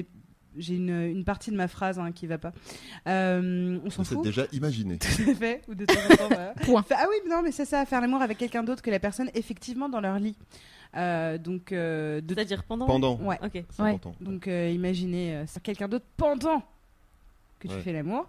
j'ai 0.57 0.75
une, 0.75 0.89
une 0.89 1.25
partie 1.25 1.51
de 1.51 1.57
ma 1.57 1.67
phrase 1.67 1.99
hein, 1.99 2.11
qui 2.11 2.27
va 2.27 2.37
pas. 2.37 2.53
Euh, 3.07 3.79
on 3.83 3.89
s'en 3.89 4.03
fout. 4.03 4.23
déjà 4.23 4.45
imaginé. 4.53 4.97
Tout 4.99 5.29
à 5.29 5.35
fait, 5.35 5.61
ou 5.67 5.75
de 5.75 5.85
temps 5.85 5.93
en 6.11 6.15
temps, 6.15 6.27
voilà. 6.29 6.53
Point. 6.63 6.83
Fait- 6.83 6.95
Ah 6.97 7.05
oui, 7.09 7.15
mais 7.25 7.35
non, 7.35 7.41
mais 7.43 7.51
c'est 7.51 7.65
ça, 7.65 7.85
faire 7.85 7.99
l'amour 8.01 8.21
avec 8.21 8.37
quelqu'un 8.37 8.63
d'autre 8.63 8.81
que 8.81 8.89
la 8.91 8.99
personne 8.99 9.29
effectivement 9.33 9.89
dans 9.89 9.99
leur 10.01 10.17
lit. 10.19 10.37
Euh, 10.95 11.37
donc, 11.37 11.71
euh, 11.73 12.21
de... 12.21 12.33
C'est-à-dire 12.33 12.63
pendant. 12.63 12.85
Pendant. 12.85 13.17
ouais. 13.21 13.37
Ok. 13.43 13.63
C'est 13.69 13.81
Ouais. 13.83 13.99
Donc, 14.21 14.47
euh, 14.47 14.69
imaginez 14.69 15.35
euh, 15.35 15.45
quelqu'un 15.61 15.89
d'autre 15.89 16.05
pendant 16.15 16.63
que 17.65 17.71
tu 17.71 17.77
Ouais. 17.77 17.81
fais 17.83 17.93
l'amour. 17.93 18.27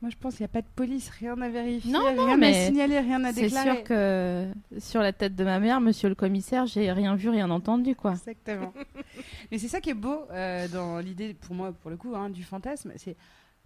Moi, 0.00 0.10
je 0.10 0.16
pense 0.16 0.34
qu'il 0.34 0.42
n'y 0.42 0.46
a 0.46 0.52
pas 0.52 0.62
de 0.62 0.66
police, 0.74 1.10
rien 1.10 1.40
à 1.40 1.48
vérifier, 1.48 1.92
Non, 1.92 2.00
non, 2.16 2.24
rien 2.26 2.36
mais 2.36 2.48
à 2.64 2.66
signaler, 2.66 2.98
rien 2.98 3.22
à 3.22 3.32
C'est 3.32 3.42
déclarer. 3.42 3.70
sûr 3.76 3.84
que 3.84 4.48
sur 4.80 5.00
la 5.00 5.12
tête 5.12 5.36
de 5.36 5.44
ma 5.44 5.60
mère, 5.60 5.80
monsieur 5.80 6.08
le 6.08 6.16
commissaire, 6.16 6.66
j'ai 6.66 6.90
rien 6.90 7.14
vu, 7.14 7.28
rien 7.28 7.48
entendu, 7.50 7.94
quoi. 7.94 8.10
Exactement. 8.14 8.72
Mais 9.52 9.58
c'est 9.58 9.68
ça 9.68 9.80
qui 9.80 9.90
est 9.90 9.94
beau 9.94 10.24
euh, 10.32 10.66
dans 10.66 10.98
l'idée, 10.98 11.34
pour 11.34 11.54
moi, 11.54 11.70
pour 11.72 11.88
le 11.88 11.96
coup, 11.96 12.16
hein, 12.16 12.30
du 12.30 12.42
fantasme. 12.42 12.92
C'est 12.96 13.14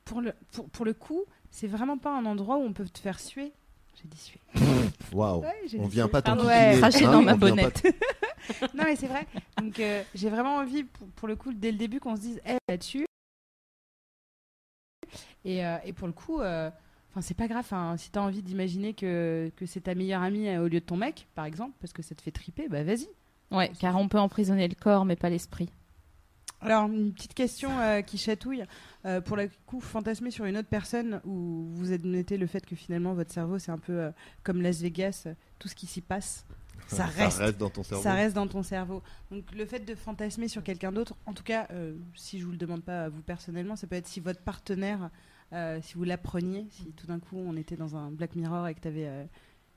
pour 0.05 0.21
le, 0.21 0.35
pour, 0.53 0.69
pour 0.69 0.85
le 0.85 0.93
coup, 0.93 1.23
c'est 1.51 1.69
vraiment 1.69 1.97
pas 1.97 2.15
un 2.15 2.27
endroit 2.27 2.59
où 2.59 2.63
on 2.65 2.75
peut 2.75 2.85
te 2.85 2.99
faire 2.99 3.19
suer. 3.19 3.51
J'ai 4.03 4.07
dit 4.09 4.19
suer. 4.19 4.41
Waouh. 5.15 5.41
Ouais, 5.41 5.49
j'ai 5.69 5.81
On 5.81 5.85
dit 5.85 5.89
vient 5.95 6.05
suer. 6.05 6.13
pas 6.13 6.21
Pardon, 6.21 6.43
t'enquiquiner, 6.43 6.73
ouais. 6.75 6.79
Cracher 6.81 7.07
hein, 7.07 7.13
dans 7.13 7.23
ma 7.23 7.35
bonnette. 7.35 7.83
Non, 8.75 8.85
mais 8.85 8.95
c'est 8.95 9.07
vrai. 9.09 9.27
Donc, 9.61 9.81
euh, 9.81 10.03
j'ai 10.15 10.29
vraiment 10.29 10.57
envie, 10.59 10.85
pour, 10.85 11.07
pour 11.09 11.27
le 11.29 11.35
coup, 11.35 11.53
dès 11.55 11.73
le 11.73 11.79
début, 11.79 11.99
qu'on 11.99 12.15
se 12.15 12.21
dise, 12.21 12.41
eh, 12.47 12.59
là-dessus. 12.69 13.07
Et, 15.47 15.65
euh, 15.65 15.77
et 15.85 15.93
pour 15.93 16.07
le 16.09 16.13
coup, 16.13 16.41
euh, 16.41 16.71
enfin, 17.11 17.21
c'est 17.23 17.35
pas 17.35 17.47
grave. 17.47 17.67
hein, 17.71 17.97
si 17.97 18.11
t'as 18.11 18.21
envie 18.21 18.43
d'imaginer 18.43 18.93
que, 18.95 19.51
que 19.57 19.65
c'est 19.65 19.83
ta 19.83 19.95
meilleure 19.95 20.23
amie 20.23 20.49
euh, 20.49 20.65
au 20.65 20.69
lieu 20.69 20.81
de 20.81 20.85
ton 20.85 20.97
mec, 20.97 21.29
par 21.35 21.45
exemple, 21.45 21.73
parce 21.81 21.93
que 21.93 22.03
ça 22.03 22.15
te 22.15 22.21
fait 22.21 22.33
triper, 22.33 22.69
bah 22.69 22.83
vas-y. 22.83 23.09
Ouais, 23.53 23.71
car 23.79 23.97
on 23.97 24.09
peut 24.09 24.19
emprisonner 24.19 24.67
le 24.67 24.75
corps, 24.75 25.05
mais 25.05 25.15
pas 25.17 25.31
l'esprit. 25.31 25.71
Alors, 26.61 26.87
une 26.87 27.13
petite 27.13 27.35
question 27.35 27.71
euh, 27.79 28.01
qui 28.03 28.19
chatouille. 28.19 28.65
Euh, 29.05 29.21
pour 29.21 29.37
le 29.37 29.49
coup, 29.67 29.81
fantasmer 29.81 30.33
sur 30.33 30.47
une 30.47 30.57
autre 30.57 30.69
personne 30.69 31.21
où 31.25 31.67
vous 31.75 31.93
admettez 31.93 32.39
le 32.39 32.47
fait 32.49 32.67
que 32.67 32.75
finalement 32.75 33.15
votre 33.15 33.33
cerveau, 33.33 33.59
c'est 33.61 33.71
un 33.71 33.79
peu 33.79 33.93
euh, 33.93 34.11
comme 34.43 34.61
Las 34.63 34.81
Vegas, 34.81 35.29
tout 35.61 35.69
ce 35.69 35.77
qui 35.77 35.87
s'y 35.87 36.01
passe, 36.01 36.45
ça 36.89 37.05
reste. 37.05 37.41
dans 37.59 37.71
ton 37.71 37.83
cerveau. 37.83 38.03
Ça 38.03 38.15
reste 38.15 38.35
dans 38.35 38.47
ton 38.47 38.63
cerveau. 38.63 39.03
Donc 39.31 39.45
le 39.55 39.67
fait 39.67 39.81
de 39.81 39.95
fantasmer 39.95 40.49
sur 40.49 40.63
quelqu'un 40.63 40.93
d'autre, 40.93 41.15
en 41.27 41.33
tout 41.35 41.43
cas, 41.45 41.67
euh, 41.71 41.95
si 42.15 42.41
je 42.41 42.45
vous 42.47 42.53
le 42.53 42.57
demande 42.59 42.83
pas 42.83 43.05
à 43.05 43.09
vous 43.09 43.23
personnellement, 43.23 43.77
ça 43.77 43.87
peut 43.87 43.97
être 43.97 44.07
si 44.07 44.21
votre 44.21 44.41
partenaire, 44.41 45.05
euh, 45.05 45.09
si 45.83 45.95
vous 45.95 46.05
l'appreniez, 46.05 46.67
si 46.71 46.93
tout 46.93 47.07
d'un 47.07 47.19
coup 47.21 47.37
on 47.39 47.57
était 47.57 47.77
dans 47.77 47.97
un 47.97 48.11
Black 48.11 48.35
Mirror 48.37 48.69
et 48.69 48.75
que 48.75 48.81
tu 48.81 48.89
avais 48.89 49.29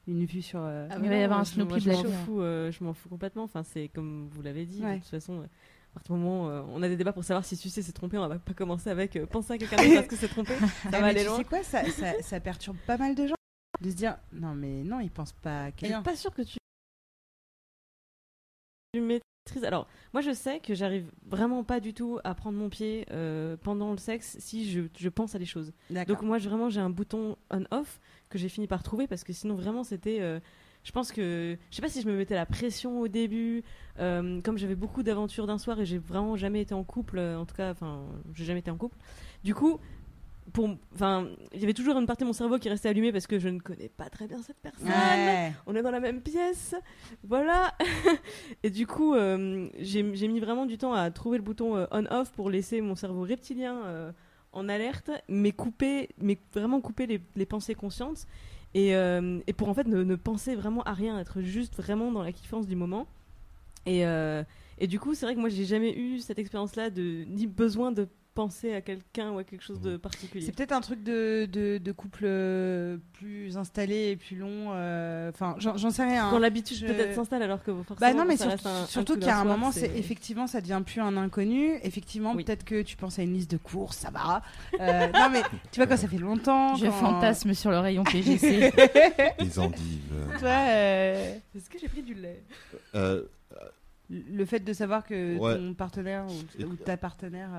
une 0.07 0.25
vue 0.25 0.41
sur... 0.41 0.59
euh, 0.61 0.87
Ah, 0.89 0.95
Il 0.97 1.01
mais 1.03 1.09
va 1.09 1.15
y 1.17 1.23
avoir 1.23 1.39
un 1.39 1.43
je- 1.43 1.51
Snoopy 1.51 1.69
moi, 1.69 1.79
je 1.79 1.89
m'en 1.91 2.01
Black 2.01 2.13
fous, 2.25 2.41
euh, 2.41 2.71
je 2.71 2.83
m'en 2.83 2.93
fous 2.93 3.09
complètement. 3.09 3.43
Enfin, 3.43 3.63
c'est 3.63 3.89
comme 3.89 4.27
vous 4.31 4.41
l'avez 4.41 4.65
dit. 4.65 4.81
Ouais. 4.83 4.95
De 4.95 4.99
toute 5.01 5.09
façon, 5.09 5.41
euh, 5.41 5.43
à 5.43 5.93
partir 5.93 6.15
du 6.15 6.21
moment 6.21 6.45
où 6.45 6.49
euh, 6.49 6.63
on 6.69 6.81
a 6.81 6.87
des 6.87 6.97
débats 6.97 7.13
pour 7.13 7.23
savoir 7.23 7.45
si 7.45 7.55
Sucé 7.55 7.81
s'est 7.83 7.91
trompé, 7.91 8.17
on 8.17 8.27
va 8.27 8.39
pas 8.39 8.53
commencer 8.53 8.89
avec 8.89 9.15
euh, 9.15 9.25
penser 9.27 9.53
à 9.53 9.57
quelqu'un 9.59 9.77
d'autre 9.77 9.93
parce 9.95 10.07
que 10.07 10.15
c'est 10.15 10.27
trompé. 10.27 10.55
Ça 10.57 10.89
Ah, 10.93 10.99
va 11.01 11.05
aller 11.07 11.21
tu 11.21 11.27
loin. 11.27 11.37
sais 11.37 11.43
quoi, 11.43 11.61
ça, 11.63 11.83
ça, 11.91 12.21
ça 12.21 12.39
perturbe 12.39 12.77
pas 12.87 12.97
mal 12.97 13.13
de 13.15 13.27
gens 13.27 13.35
de 13.81 13.89
se 13.91 13.95
dire 13.95 14.17
non 14.33 14.55
mais 14.55 14.83
non 14.83 14.99
ils 14.99 15.09
pensent 15.11 15.31
pas 15.33 15.65
à 15.65 15.69
Je 15.69 15.75
quelqu'un. 15.75 15.95
suis 15.97 16.03
pas 16.03 16.15
sûre 16.15 16.33
que 16.33 16.41
tu 16.41 16.57
tu. 18.93 19.01
Alors, 19.63 19.87
moi, 20.13 20.21
je 20.21 20.31
sais 20.31 20.59
que 20.59 20.75
j'arrive 20.75 21.11
vraiment 21.25 21.63
pas 21.63 21.79
du 21.79 21.93
tout 21.93 22.19
à 22.23 22.35
prendre 22.35 22.57
mon 22.57 22.69
pied 22.69 23.05
euh, 23.11 23.57
pendant 23.57 23.91
le 23.91 23.97
sexe 23.97 24.37
si 24.39 24.69
je, 24.69 24.81
je 24.97 25.09
pense 25.09 25.33
à 25.33 25.39
des 25.39 25.45
choses. 25.45 25.73
Donc 26.13 26.21
moi, 26.27 26.37
je- 26.37 26.47
vraiment, 26.47 26.69
j'ai 26.69 26.79
un 26.81 26.89
bouton 26.91 27.35
on/off 27.49 27.99
que 28.29 28.37
j'ai 28.37 28.47
fini 28.47 28.67
par 28.67 28.83
trouver 28.83 29.07
parce 29.07 29.23
que 29.23 29.33
sinon, 29.33 29.55
vraiment, 29.55 29.83
c'était. 29.83 30.19
euh, 30.21 30.39
je 30.83 30.91
pense 30.91 31.11
que. 31.11 31.57
Je 31.71 31.75
sais 31.75 31.81
pas 31.81 31.89
si 31.89 32.01
je 32.01 32.07
me 32.07 32.15
mettais 32.15 32.35
la 32.35 32.45
pression 32.45 32.99
au 33.01 33.07
début. 33.07 33.63
euh, 33.99 34.39
comme 34.41 34.57
j'avais 34.57 34.75
beaucoup 34.75 35.01
d'aventures 35.03 35.47
d'un 35.47 35.57
soir 35.57 35.79
et 35.81 35.85
j'ai 35.85 35.97
vraiment 35.97 36.35
jamais 36.37 36.61
été 36.61 36.73
en 36.75 36.83
couple, 36.83 37.19
en 37.19 37.45
tout 37.45 37.55
cas, 37.55 37.71
enfin, 37.71 38.05
j'ai 38.35 38.45
jamais 38.45 38.59
été 38.59 38.69
en 38.71 38.77
couple. 38.77 38.97
Du 39.43 39.55
coup, 39.55 39.79
pour, 40.53 40.69
enfin, 40.93 41.27
il 41.53 41.59
y 41.59 41.63
avait 41.63 41.73
toujours 41.73 41.97
une 41.97 42.05
partie 42.05 42.23
de 42.23 42.27
mon 42.27 42.33
cerveau 42.33 42.57
qui 42.59 42.69
restait 42.69 42.89
allumée 42.89 43.11
parce 43.11 43.27
que 43.27 43.39
je 43.39 43.49
ne 43.49 43.59
connais 43.59 43.89
pas 43.89 44.09
très 44.09 44.27
bien 44.27 44.41
cette 44.41 44.57
personne 44.57 44.87
Ouais. 44.87 45.53
on 45.67 45.75
est 45.75 45.81
dans 45.81 45.91
la 45.91 45.99
même 45.99 46.21
pièce, 46.21 46.75
voilà. 47.23 47.73
et 48.63 48.69
du 48.69 48.87
coup, 48.87 49.13
euh, 49.15 49.69
j'ai 49.79 50.03
mis 50.03 50.39
vraiment 50.39 50.65
du 50.65 50.77
temps 50.77 50.93
à 50.93 51.09
trouver 51.11 51.37
le 51.37 51.43
bouton 51.43 51.75
euh, 51.77 51.85
on/off 51.91 52.31
pour 52.31 52.49
laisser 52.49 52.81
mon 52.81 52.95
cerveau 52.95 53.21
reptilien 53.21 53.77
euh, 53.85 54.11
en 54.53 54.67
alerte, 54.69 55.11
mais 55.27 55.51
couper, 55.51 56.09
mais 56.21 56.37
vraiment 56.53 56.81
couper 56.81 57.05
les, 57.07 57.21
les 57.35 57.45
pensées 57.45 57.75
conscientes 57.75 58.25
et, 58.73 58.89
et 58.91 59.53
pour 59.53 59.67
en 59.69 59.73
fait 59.73 59.87
ne, 59.87 60.03
ne 60.03 60.15
penser 60.15 60.55
vraiment 60.55 60.83
à 60.83 60.93
rien, 60.93 61.19
être 61.19 61.41
juste 61.41 61.75
vraiment 61.75 62.11
dans 62.11 62.21
la 62.23 62.31
kiffance 62.31 62.67
du 62.67 62.75
moment. 62.75 63.07
Et, 63.85 64.01
et 64.01 64.87
du 64.87 64.99
coup, 64.99 65.13
c'est 65.15 65.25
vrai 65.25 65.33
que 65.35 65.39
moi, 65.39 65.49
j'ai 65.49 65.65
jamais 65.65 65.91
eu 65.97 66.19
cette 66.19 66.37
expérience-là 66.39 66.89
de 66.91 67.25
ni 67.27 67.47
besoin 67.47 67.91
de 67.91 68.07
penser 68.35 68.73
à 68.73 68.79
quelqu'un 68.81 69.31
ou 69.31 69.39
à 69.39 69.43
quelque 69.43 69.63
chose 69.63 69.81
de 69.81 69.97
particulier. 69.97 70.45
C'est 70.45 70.53
peut-être 70.55 70.71
un 70.71 70.79
truc 70.79 71.03
de, 71.03 71.45
de, 71.51 71.77
de 71.77 71.91
couple 71.91 72.23
euh, 72.23 72.97
plus 73.13 73.57
installé 73.57 74.11
et 74.11 74.15
plus 74.15 74.37
long. 74.37 74.67
euh, 74.71 75.29
Enfin, 75.29 75.55
j'en 75.57 75.75
j'en 75.75 75.89
sais 75.89 76.03
rien. 76.03 76.27
hein. 76.27 76.31
Quand 76.31 76.39
l'habitude 76.39 76.77
Je- 76.77 76.85
peut-être 76.85 77.13
s'installe 77.15 77.41
alors 77.43 77.61
que 77.61 77.73
forcément 77.83 77.97
Bah 77.99 78.13
non, 78.13 78.23
mais 78.25 78.37
sur- 78.37 78.47
un- 78.49 78.85
surtout 78.85 79.13
coup 79.13 79.19
qu'il 79.19 79.27
y 79.27 79.31
a 79.31 79.35
d'un 79.35 79.41
un 79.41 79.45
moment, 79.45 79.71
c'est 79.73 79.91
effectivement, 79.97 80.47
ça 80.47 80.61
devient 80.61 80.81
plus 80.85 81.01
un 81.01 81.17
inconnu. 81.17 81.79
Effectivement, 81.83 82.33
Oui. 82.33 82.45
peut-être 82.45 82.63
que 82.63 82.81
tu 82.81 82.95
penses 82.95 83.19
à 83.19 83.23
une 83.23 83.33
liste 83.33 83.51
de 83.51 83.57
courses, 83.57 83.97
ça 83.97 84.09
va. 84.11 84.41
Euh, 84.79 85.07
non, 85.13 85.29
mais 85.31 85.41
tu 85.71 85.79
vois, 85.81 85.87
quand 85.87 85.97
ça 85.97 86.07
fait 86.07 86.17
longtemps. 86.17 86.75
Je 86.75 86.85
quand- 86.85 86.91
fantasme 86.93 87.53
sur 87.53 87.71
le 87.71 87.79
rayon 87.79 88.03
PGC. 88.05 88.71
Les 89.39 89.59
endives. 89.59 90.13
Tu 90.33 90.37
vois, 90.39 90.49
euh, 90.69 91.35
Est-ce 91.57 91.69
que 91.69 91.77
j'ai 91.79 91.89
pris 91.89 92.03
du 92.03 92.13
lait? 92.13 92.43
Euh, 92.95 93.23
le 94.09 94.45
fait 94.45 94.59
de 94.59 94.73
savoir 94.73 95.03
que 95.05 95.37
Ouais. 95.37 95.55
ton 95.55 95.73
partenaire 95.73 96.25
ou, 96.63 96.75
ta 96.75 96.97
partenaire 96.97 97.49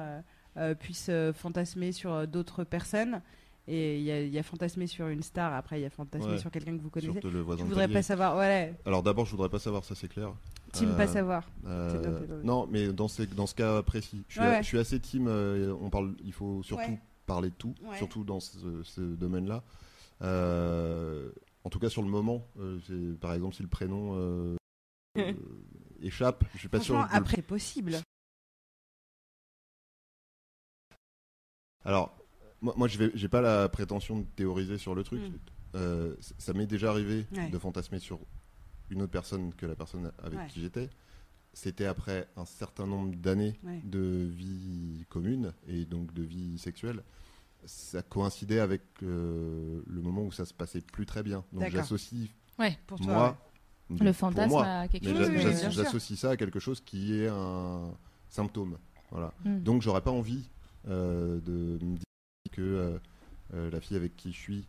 puisse 0.78 1.06
euh, 1.08 1.32
fantasmer 1.32 1.92
sur 1.92 2.12
euh, 2.12 2.26
d'autres 2.26 2.64
personnes. 2.64 3.22
Et 3.68 3.98
il 3.98 4.02
y, 4.02 4.10
a- 4.10 4.20
il 4.22 4.32
y 4.32 4.38
a 4.38 4.42
fantasmer 4.42 4.86
sur 4.88 5.06
une 5.08 5.22
star, 5.22 5.52
après 5.54 5.78
il 5.78 5.82
y 5.82 5.86
a 5.86 5.90
fantasmer 5.90 6.32
Ouais. 6.32 6.38
sur 6.38 6.50
quelqu'un 6.50 6.76
que 6.76 6.82
vous 6.82 6.90
connaissez. 6.90 7.20
le 7.22 7.30
Je 7.30 7.38
voisin 7.38 7.62
de 7.62 7.68
voudrais 7.68 7.86
pas 7.86 8.02
savoir. 8.02 8.36
Ouais, 8.36 8.74
Alors 8.84 9.02
d'abord, 9.04 9.26
je 9.26 9.30
voudrais 9.32 9.50
pas 9.50 9.60
savoir, 9.60 9.84
ça 9.84 9.94
c'est 9.94 10.08
clair. 10.08 10.32
team 10.72 10.90
Euh, 10.90 10.96
pas 10.96 11.06
savoir. 11.06 11.48
Euh, 11.66 12.40
non, 12.42 12.66
mais 12.68 12.88
dans, 12.92 13.06
ces, 13.06 13.26
dans 13.26 13.46
ce 13.46 13.54
cas 13.54 13.80
précis, 13.82 14.24
je 14.28 14.32
suis, 14.34 14.40
Ouais, 14.40 14.48
ouais. 14.48 14.62
je 14.62 14.66
suis 14.66 14.78
assez 14.78 14.98
team. 14.98 15.26
euh, 15.28 15.72
on 15.80 15.88
parle, 15.90 16.14
il 16.24 16.32
faut 16.32 16.62
surtout 16.64 16.98
parler 17.26 17.50
de 17.50 17.54
tout, 17.54 17.74
surtout 17.96 18.24
dans 18.24 18.40
ce, 18.40 18.82
ce 18.82 19.00
domaine-là. 19.02 19.62
Euh, 20.22 21.30
en 21.64 21.70
tout 21.70 21.78
cas, 21.78 21.88
sur 21.90 22.02
le 22.02 22.08
moment, 22.08 22.46
euh, 22.58 23.14
par 23.20 23.34
exemple, 23.34 23.54
si 23.54 23.62
le 23.62 23.68
prénom 23.68 24.12
euh, 24.16 24.56
euh, 25.18 25.32
échappe, 26.02 26.44
je 26.54 26.58
suis 26.58 26.68
pas 26.68 26.80
sûr. 26.80 26.96
Le- 26.96 27.04
après, 27.12 27.36
c'est 27.36 27.42
possible. 27.42 27.92
Alors, 31.84 32.16
moi, 32.60 32.74
moi 32.76 32.88
je 32.88 33.10
j'ai 33.14 33.28
pas 33.28 33.40
la 33.40 33.68
prétention 33.68 34.18
de 34.20 34.24
théoriser 34.36 34.78
sur 34.78 34.94
le 34.94 35.02
truc. 35.02 35.20
Mm. 35.22 35.32
Euh, 35.76 36.14
ça 36.38 36.52
m'est 36.52 36.66
déjà 36.66 36.90
arrivé 36.90 37.26
Ouais. 37.32 37.48
de 37.48 37.58
fantasmer 37.58 37.98
sur 38.00 38.18
une 38.90 39.02
autre 39.02 39.12
personne 39.12 39.54
que 39.54 39.66
la 39.66 39.76
personne 39.76 40.10
avec 40.22 40.38
Ouais. 40.38 40.46
qui 40.48 40.60
j'étais. 40.60 40.90
C'était 41.52 41.86
après 41.86 42.28
un 42.36 42.44
certain 42.44 42.86
nombre 42.86 43.14
d'années 43.16 43.54
Ouais. 43.64 43.80
de 43.84 44.28
vie 44.30 45.04
commune 45.08 45.52
et 45.66 45.84
donc 45.84 46.12
de 46.12 46.22
vie 46.22 46.58
sexuelle. 46.58 47.02
Ça 47.66 48.02
coïncidait 48.02 48.60
avec 48.60 48.82
euh, 49.02 49.82
le 49.86 50.00
moment 50.00 50.22
où 50.22 50.32
ça 50.32 50.44
se 50.44 50.54
passait 50.54 50.80
plus 50.80 51.06
très 51.06 51.22
bien. 51.22 51.44
Donc 51.52 51.68
j'associe 51.70 52.28
Pour 52.86 52.98
toi, 53.00 53.12
moi, 53.12 53.38
Le 53.90 53.96
pour 54.06 54.16
fantasme 54.16 54.50
moi, 54.50 54.66
à 54.66 54.88
quelque 54.88 55.08
mais 55.08 55.16
chose. 55.16 55.28
Oui, 55.28 55.72
j'associe 55.72 56.18
ça 56.18 56.30
à 56.30 56.36
quelque 56.36 56.58
chose 56.58 56.80
qui 56.80 57.14
est 57.20 57.28
un 57.28 57.92
symptôme. 58.28 58.78
Voilà. 59.10 59.32
Mm. 59.44 59.60
Donc 59.60 59.82
j'aurais 59.82 60.00
pas 60.02 60.10
envie 60.10 60.48
de 60.86 61.78
me 61.84 61.96
dire 61.96 62.04
que 62.52 62.60
euh, 62.62 62.98
euh, 63.54 63.70
la 63.70 63.80
fille 63.80 63.96
avec 63.96 64.16
qui 64.16 64.32
je 64.32 64.38
suis. 64.38 64.66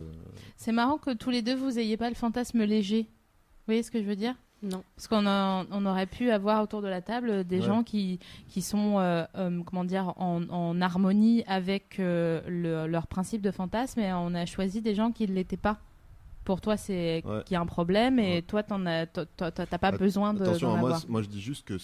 euh, 0.00 0.12
C'est 0.56 0.72
marrant 0.72 0.98
que 0.98 1.12
tous 1.12 1.30
les 1.30 1.42
deux 1.42 1.54
vous 1.54 1.78
ayez 1.78 1.96
pas 1.96 2.08
le 2.08 2.14
fantasme 2.14 2.62
léger. 2.64 3.02
Vous 3.02 3.64
voyez 3.66 3.82
ce 3.82 3.90
que 3.90 4.00
je 4.00 4.06
veux 4.06 4.16
dire? 4.16 4.34
Non. 4.62 4.82
Parce 4.96 5.06
qu'on 5.06 5.24
a- 5.26 5.66
on 5.70 5.86
aurait 5.86 6.06
pu 6.06 6.30
avoir 6.30 6.62
autour 6.64 6.82
de 6.82 6.88
la 6.88 7.00
table 7.00 7.44
des 7.44 7.60
Ouais. 7.60 7.66
gens 7.66 7.84
qui, 7.84 8.18
qui 8.48 8.60
sont 8.60 8.98
euh, 8.98 9.24
euh, 9.36 9.62
comment 9.64 9.84
dire, 9.84 10.14
en, 10.20 10.42
en 10.48 10.80
harmonie 10.80 11.44
avec 11.46 12.00
euh, 12.00 12.40
le- 12.48 12.86
leur 12.90 13.06
principe 13.06 13.40
de 13.40 13.52
fantasme 13.52 14.00
et 14.00 14.12
on 14.12 14.34
a 14.34 14.46
choisi 14.46 14.80
des 14.82 14.94
gens 14.96 15.12
qui 15.12 15.28
ne 15.28 15.32
l'étaient 15.34 15.56
pas. 15.56 15.78
Pour 16.48 16.62
toi, 16.62 16.78
c'est 16.78 17.22
Ouais. 17.26 17.42
qu'il 17.44 17.52
y 17.52 17.56
a 17.56 17.60
un 17.60 17.66
problème 17.66 18.18
et 18.18 18.36
Ouais. 18.36 18.42
toi, 18.42 18.62
t'en 18.62 18.86
as, 18.86 19.04
t'as 19.04 19.50
pas 19.50 19.88
Att- 19.88 19.98
besoin 19.98 20.32
de, 20.32 20.42
Attention, 20.42 20.68
moi, 20.70 20.78
avoir. 20.78 21.00
c- 21.00 21.06
moi 21.06 21.20
je 21.20 21.28
dis 21.28 21.42
juste 21.42 21.66
que 21.66 21.76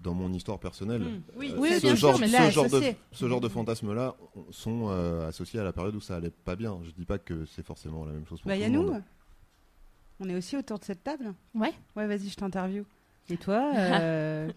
dans 0.00 0.14
mon 0.14 0.32
histoire 0.32 0.60
personnelle. 0.60 1.02
Oui, 1.36 1.50
euh, 1.52 1.58
Oui, 1.58 1.70
ce, 1.72 1.80
sûr, 1.88 1.96
genre, 1.96 2.20
mais 2.20 2.28
là, 2.28 2.46
ce, 2.48 2.54
genre 2.54 2.64
de, 2.66 2.76
associé. 2.76 2.96
ce 3.10 3.28
genre 3.28 3.40
de 3.40 3.48
fantasmes-là 3.48 4.14
sont 4.52 4.86
euh, 4.90 5.26
associés 5.26 5.58
à 5.58 5.64
la 5.64 5.72
période 5.72 5.96
où 5.96 6.00
ça 6.00 6.14
allait 6.14 6.30
pas 6.30 6.54
bien. 6.54 6.78
Je 6.84 6.92
dis 6.92 7.04
pas 7.04 7.18
que 7.18 7.44
c'est 7.46 7.66
forcément 7.66 8.04
la 8.04 8.12
même 8.12 8.24
chose 8.24 8.40
pour 8.40 8.48
Bah, 8.48 8.54
tout 8.54 8.60
y 8.60 8.64
a 8.64 8.68
le 8.68 8.74
nous. 8.74 8.92
monde. 8.92 9.02
On 10.20 10.28
est 10.28 10.36
aussi 10.36 10.56
autour 10.56 10.78
de 10.78 10.84
cette 10.84 11.02
table. 11.02 11.34
Ouais. 11.56 11.72
Ouais, 11.96 12.06
vas-y, 12.06 12.28
je 12.28 12.36
t'interview. 12.36 12.84
Et 13.28 13.36
toi 13.36 13.72
euh, 13.76 14.48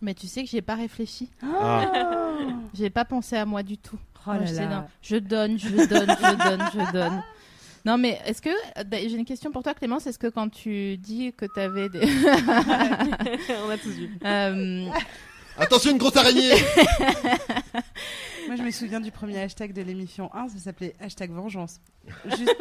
Mais 0.00 0.14
tu 0.14 0.26
sais 0.26 0.42
que 0.42 0.50
j'y 0.50 0.56
ai 0.56 0.62
pas 0.62 0.74
réfléchi. 0.74 1.30
Ah 1.44 2.34
J'ai 2.74 2.90
pas 2.90 3.04
pensé 3.04 3.36
à 3.36 3.46
moi 3.46 3.62
du 3.62 3.78
tout. 3.78 4.00
Oh 4.26 4.32
là 4.32 4.40
là. 4.50 4.88
je 5.00 5.14
donne, 5.16 5.60
je 5.60 5.68
donne, 5.68 5.86
je 5.86 6.48
donne, 6.48 6.62
je 6.74 6.92
donne. 6.92 7.22
Non, 7.84 7.98
mais 7.98 8.18
est-ce 8.26 8.40
que. 8.40 8.48
euh, 8.48 8.82
J'ai 8.92 9.14
une 9.16 9.24
question 9.24 9.50
pour 9.50 9.62
toi, 9.62 9.74
Clémence. 9.74 10.06
Est-ce 10.06 10.18
que 10.18 10.28
quand 10.28 10.48
tu 10.48 10.96
dis 10.96 11.32
que 11.36 11.44
tu 11.46 11.60
avais 11.60 11.88
des. 11.88 12.00
On 13.66 13.68
a 13.70 13.76
tous 13.78 13.90
vu. 13.90 14.10
Euh, 14.24 14.86
Attention, 15.56 15.92
une 15.92 15.98
grosse 15.98 16.16
araignée 16.16 16.50
Moi, 18.46 18.56
je 18.56 18.62
me 18.62 18.70
souviens 18.70 19.00
du 19.00 19.10
premier 19.10 19.38
hashtag 19.40 19.72
de 19.72 19.82
l'émission 19.82 20.28
1, 20.34 20.48
ça 20.48 20.58
s'appelait 20.58 20.94
hashtag 21.00 21.30
vengeance. 21.30 21.80
Juste, 22.36 22.54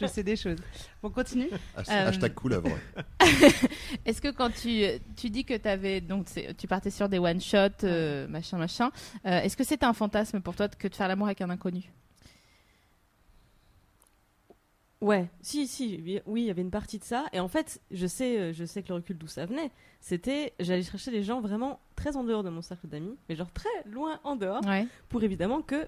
je 0.00 0.06
sais 0.06 0.22
des 0.22 0.36
choses. 0.36 0.58
Bon, 1.02 1.10
continue. 1.10 1.48
Hashtag- 1.76 1.90
Euh, 2.06 2.08
Hashtag 2.08 2.34
couleuvre. 2.34 2.68
Est-ce 4.04 4.20
que 4.20 4.28
quand 4.32 4.50
tu, 4.50 4.82
tu 5.16 5.30
dis 5.30 5.44
que 5.44 5.54
avais, 5.66 6.00
donc 6.00 6.26
tu 6.58 6.66
partais 6.66 6.90
sur 6.90 7.08
des 7.08 7.18
one-shots, 7.18 7.84
euh, 7.84 8.26
machin, 8.28 8.58
machin, 8.58 8.90
euh, 9.26 9.40
est-ce 9.42 9.56
que 9.56 9.64
c'était 9.64 9.86
un 9.86 9.94
fantasme 9.94 10.40
pour 10.40 10.54
toi 10.56 10.68
que 10.68 10.88
de 10.88 10.94
faire 10.94 11.08
l'amour 11.08 11.28
avec 11.28 11.40
un 11.40 11.50
inconnu? 11.50 11.84
Ouais, 15.00 15.30
si, 15.40 15.66
si, 15.66 16.20
oui, 16.26 16.42
il 16.42 16.46
y 16.46 16.50
avait 16.50 16.60
une 16.60 16.70
partie 16.70 16.98
de 16.98 17.04
ça. 17.04 17.24
Et 17.32 17.40
en 17.40 17.48
fait, 17.48 17.80
je 17.90 18.06
sais, 18.06 18.38
euh, 18.38 18.52
je 18.52 18.64
sais 18.66 18.82
que 18.82 18.88
le 18.88 18.94
recul 18.96 19.16
d'où 19.16 19.26
ça 19.26 19.46
venait, 19.46 19.70
c'était, 20.00 20.52
j'allais 20.60 20.82
chercher 20.82 21.10
des 21.10 21.22
gens 21.22 21.40
vraiment 21.40 21.80
très 21.96 22.16
en 22.16 22.24
dehors 22.24 22.42
de 22.42 22.50
mon 22.50 22.60
cercle 22.60 22.86
d'amis, 22.86 23.16
mais 23.28 23.34
genre 23.34 23.50
très 23.52 23.68
loin 23.86 24.20
en 24.24 24.36
dehors, 24.36 24.62
Ouais. 24.66 24.86
pour 25.08 25.22
évidemment 25.22 25.62
que 25.62 25.86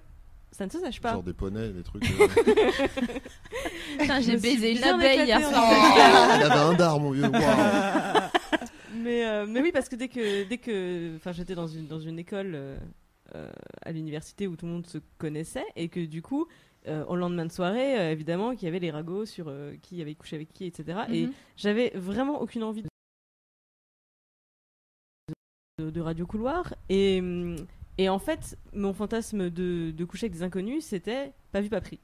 ça 0.51 0.65
ne 0.67 0.71
se 0.71 0.79
sache 0.81 1.01
pas. 1.01 1.13
Genre 1.13 1.23
des 1.23 1.33
poneys, 1.35 1.71
des 1.73 1.83
trucs. 1.83 2.05
euh. 2.05 2.27
Putain, 3.99 4.21
j'ai 4.21 4.37
baisé 4.37 4.77
une 4.77 4.85
abeille 4.85 5.25
hier 5.27 5.41
soir. 5.41 5.63
en 5.65 6.37
Il 6.39 6.43
avait 6.45 6.55
un 6.61 6.75
dard, 6.75 7.01
mon 7.01 7.11
vieux. 7.11 7.23
Waouh. 7.29 7.33
Mais, 8.95 9.27
euh, 9.27 9.47
mais 9.49 9.61
oui, 9.63 9.73
parce 9.73 9.89
que 9.89 9.97
dès 9.97 10.07
que, 10.09 10.45
dès 10.45 10.59
que, 10.59 11.17
enfin, 11.17 11.33
j'étais 11.33 11.57
dans 11.57 11.67
une, 11.67 11.89
dans 11.89 11.99
une 11.99 12.21
école 12.21 12.53
euh, 12.55 12.79
à 13.85 13.91
l'université 13.91 14.47
où 14.47 14.55
tout 14.55 14.65
le 14.67 14.73
monde 14.73 14.87
se 14.87 14.99
connaissait 15.19 15.65
et 15.75 15.89
que 15.89 16.05
du 16.05 16.23
coup, 16.23 16.47
euh, 16.89 17.05
au 17.07 17.17
lendemain 17.17 17.47
de 17.47 17.53
soirée, 17.53 17.99
euh, 17.99 18.11
évidemment, 18.13 18.55
qu'il 18.55 18.65
y 18.65 18.69
avait 18.69 18.79
les 18.81 18.91
ragots 18.91 19.25
sur 19.27 19.47
euh, 19.49 19.75
qui 19.83 20.01
avait 20.03 20.15
couché 20.15 20.37
avec 20.37 20.53
qui, 20.53 20.65
etc. 20.67 21.01
Et 21.11 21.27
Mhm. 21.27 21.33
j'avais 21.57 21.91
vraiment 21.95 22.41
aucune 22.41 22.63
envie 22.65 22.83
de, 22.83 22.89
de, 25.79 25.91
de 25.91 26.01
radio 26.01 26.27
couloir. 26.27 26.75
Et, 26.89 27.21
hum, 27.21 27.57
et 27.99 28.09
en 28.09 28.19
fait, 28.19 28.59
mon 28.73 28.93
fantasme 28.93 29.51
de, 29.51 29.91
de 29.91 30.05
coucher 30.05 30.27
avec 30.27 30.33
des 30.35 30.43
inconnus, 30.43 30.85
c'était 30.85 31.33
pas 31.53 31.61
vu, 31.61 31.69
pas 31.69 31.81
pris. 31.81 32.01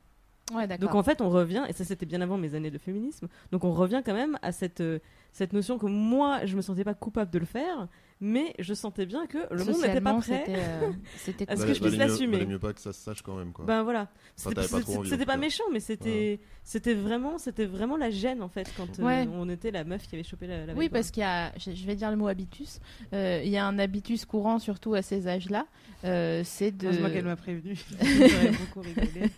Ouais, 0.54 0.66
Donc 0.78 0.94
en 0.94 1.02
fait, 1.02 1.20
on 1.20 1.28
revient, 1.28 1.66
et 1.68 1.74
ça 1.74 1.84
c'était 1.84 2.06
bien 2.06 2.22
avant 2.22 2.38
mes 2.38 2.54
années 2.54 2.70
de 2.70 2.78
féminisme, 2.78 3.28
donc 3.52 3.64
on 3.64 3.72
revient 3.72 4.02
quand 4.02 4.14
même 4.14 4.38
à 4.40 4.50
cette, 4.50 4.82
cette 5.30 5.52
notion 5.52 5.76
que 5.78 5.84
moi, 5.84 6.46
je 6.46 6.56
me 6.56 6.62
sentais 6.62 6.84
pas 6.84 6.94
coupable 6.94 7.30
de 7.30 7.38
le 7.38 7.44
faire, 7.44 7.86
mais 8.20 8.54
je 8.58 8.74
sentais 8.74 9.06
bien 9.06 9.26
que 9.26 9.38
le 9.52 9.64
monde 9.64 9.80
n'était 9.82 10.00
pas 10.00 10.14
prêt. 10.14 10.42
c'était, 10.46 10.58
euh, 10.58 10.90
C'était 11.18 11.44
Est-ce 11.44 11.60
cool. 11.62 11.68
que 11.68 11.74
je 11.74 11.80
puisse 11.82 11.96
l'assumer 11.96 12.46
mieux 12.46 12.58
pas 12.58 12.72
que 12.72 12.80
ça 12.80 12.92
se 12.92 13.00
sache 13.00 13.22
quand 13.22 13.36
même, 13.36 13.52
quoi. 13.52 13.64
Ben 13.64 13.82
voilà, 13.82 14.08
c'était 14.36 14.54
pas 14.54 14.80
pas 15.26 15.32
cas. 15.32 15.36
méchant, 15.36 15.64
mais 15.72 15.80
c'était 15.80 16.40
c'était 16.64 16.94
vraiment, 16.94 17.38
c'était 17.38 17.64
vraiment 17.66 17.96
la 17.96 18.10
gêne 18.10 18.42
en 18.42 18.48
fait 18.48 18.70
quand 18.76 18.98
euh, 19.00 19.24
on 19.32 19.48
était 19.48 19.70
la 19.70 19.84
meuf 19.84 20.06
qui 20.06 20.14
avait 20.16 20.24
chopé 20.24 20.46
la, 20.46 20.66
la 20.66 20.74
Oui, 20.74 20.88
parce 20.88 21.10
qu'il 21.10 21.22
y 21.22 21.24
a, 21.24 21.52
je 21.58 21.86
vais 21.86 21.96
dire 21.96 22.10
le 22.10 22.16
mot 22.16 22.28
habitus. 22.28 22.80
Euh, 23.12 23.40
Il 23.44 23.50
y 23.50 23.56
a 23.56 23.66
un 23.66 23.78
habitus 23.78 24.24
courant, 24.24 24.58
surtout 24.58 24.94
à 24.94 25.02
ces 25.02 25.28
âges-là. 25.28 25.66
euh, 26.04 26.42
c'est 26.44 26.72
de. 26.76 26.86
Heureusement 26.88 27.10
qu'elle 27.10 27.24
m'a 27.24 27.36
prévenu. 27.36 27.74
J'aurais 28.00 28.50
beaucoup 28.50 28.80
rigolé. 28.80 29.30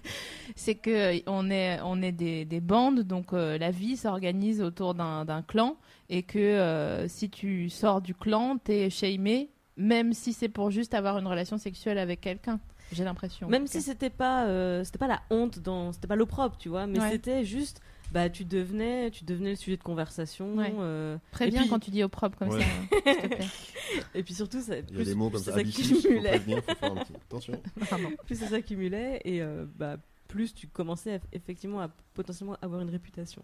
c'est 0.57 0.75
que 0.75 0.91
euh, 1.19 1.21
on 1.27 1.51
est 1.51 1.79
on 1.85 2.03
est 2.03 2.13
des, 2.13 2.45
des 2.45 2.61
bandes 2.61 3.01
donc 3.03 3.33
euh, 3.33 3.57
la 3.59 3.71
vie 3.71 3.97
s'organise 3.97 4.61
autour 4.61 4.95
d'un 4.95 5.25
d'un 5.25 5.43
clan 5.43 5.77
et 6.11 6.23
que 6.23 6.39
euh, 6.39 7.09
si 7.09 7.31
tu 7.31 7.71
sors 7.71 8.03
du 8.03 8.15
clan 8.15 8.59
t'es 8.59 8.91
shamé 8.91 9.49
même 9.77 10.13
si 10.13 10.35
c'est 10.35 10.49
pour 10.51 10.71
juste 10.71 10.93
avoir 10.93 11.17
une 11.19 11.27
relation 11.27 11.57
sexuelle 11.57 11.97
avec 11.99 12.21
quelqu'un 12.21 12.61
j'ai 12.93 13.05
l'impression 13.05 13.49
Même 13.49 13.69
si 13.69 13.81
c'était 13.81 14.11
pas, 14.11 14.47
euh, 14.47 14.83
c'était 14.83 14.99
pas 14.99 15.07
la 15.07 15.23
honte 15.31 15.61
dans, 15.61 15.93
c'était 15.93 16.09
pas 16.09 16.17
l'opprobre, 16.17 16.57
tu 16.59 16.69
vois, 16.69 16.89
mais 16.89 16.99
Ouais. 16.99 17.11
c'était 17.13 17.45
juste, 17.45 17.81
bah 18.11 18.29
tu 18.29 18.45
devenais, 18.45 19.13
tu 19.13 19.25
devenais 19.25 19.51
le 19.51 19.55
sujet 19.57 19.77
de 19.77 19.83
conversation. 19.85 20.57
Ouais. 20.57 20.75
euh, 20.77 21.17
préviens 21.31 21.61
et 21.61 21.63
puis- 21.63 21.71
quand 21.71 21.79
tu 21.79 21.93
dis 21.93 22.03
au 22.03 22.09
propre 22.09 22.37
comme 22.37 22.49
Ouais. 22.49 22.61
ça 22.61 22.67
hein, 22.67 22.89
s'il 23.07 23.31
te 23.31 23.35
plaît. 23.37 23.47
Et 24.17 24.23
puis 24.25 24.35
surtout, 24.35 24.61
ça, 24.61 24.75
Il 24.77 24.79
y 24.79 24.83
a 24.83 24.95
plus, 24.97 25.05
des 25.05 25.15
mots 25.15 25.31
plus 25.31 25.35
comme 25.37 25.45
ça. 25.45 25.53
ça 25.53 25.59
Habitus, 25.61 25.89
faut 25.89 25.95
s'accumulait, 26.01 26.31
prévenir, 26.31 26.65
faut 26.65 26.75
faire 26.75 26.93
un 26.93 26.97
petit. 26.97 27.13
Attention. 27.15 27.63
plus 28.27 28.35
ça 28.41 28.49
s'accumulait, 28.49 29.21
et 29.25 29.41
euh, 29.41 29.67
bah 29.77 29.97
plus 30.27 30.53
tu 30.53 30.67
commençais 30.67 31.15
à- 31.15 31.21
effectivement 31.33 31.81
à 31.81 31.91
potentiellement 32.15 32.57
avoir 32.61 32.81
une 32.81 32.91
réputation. 32.91 33.43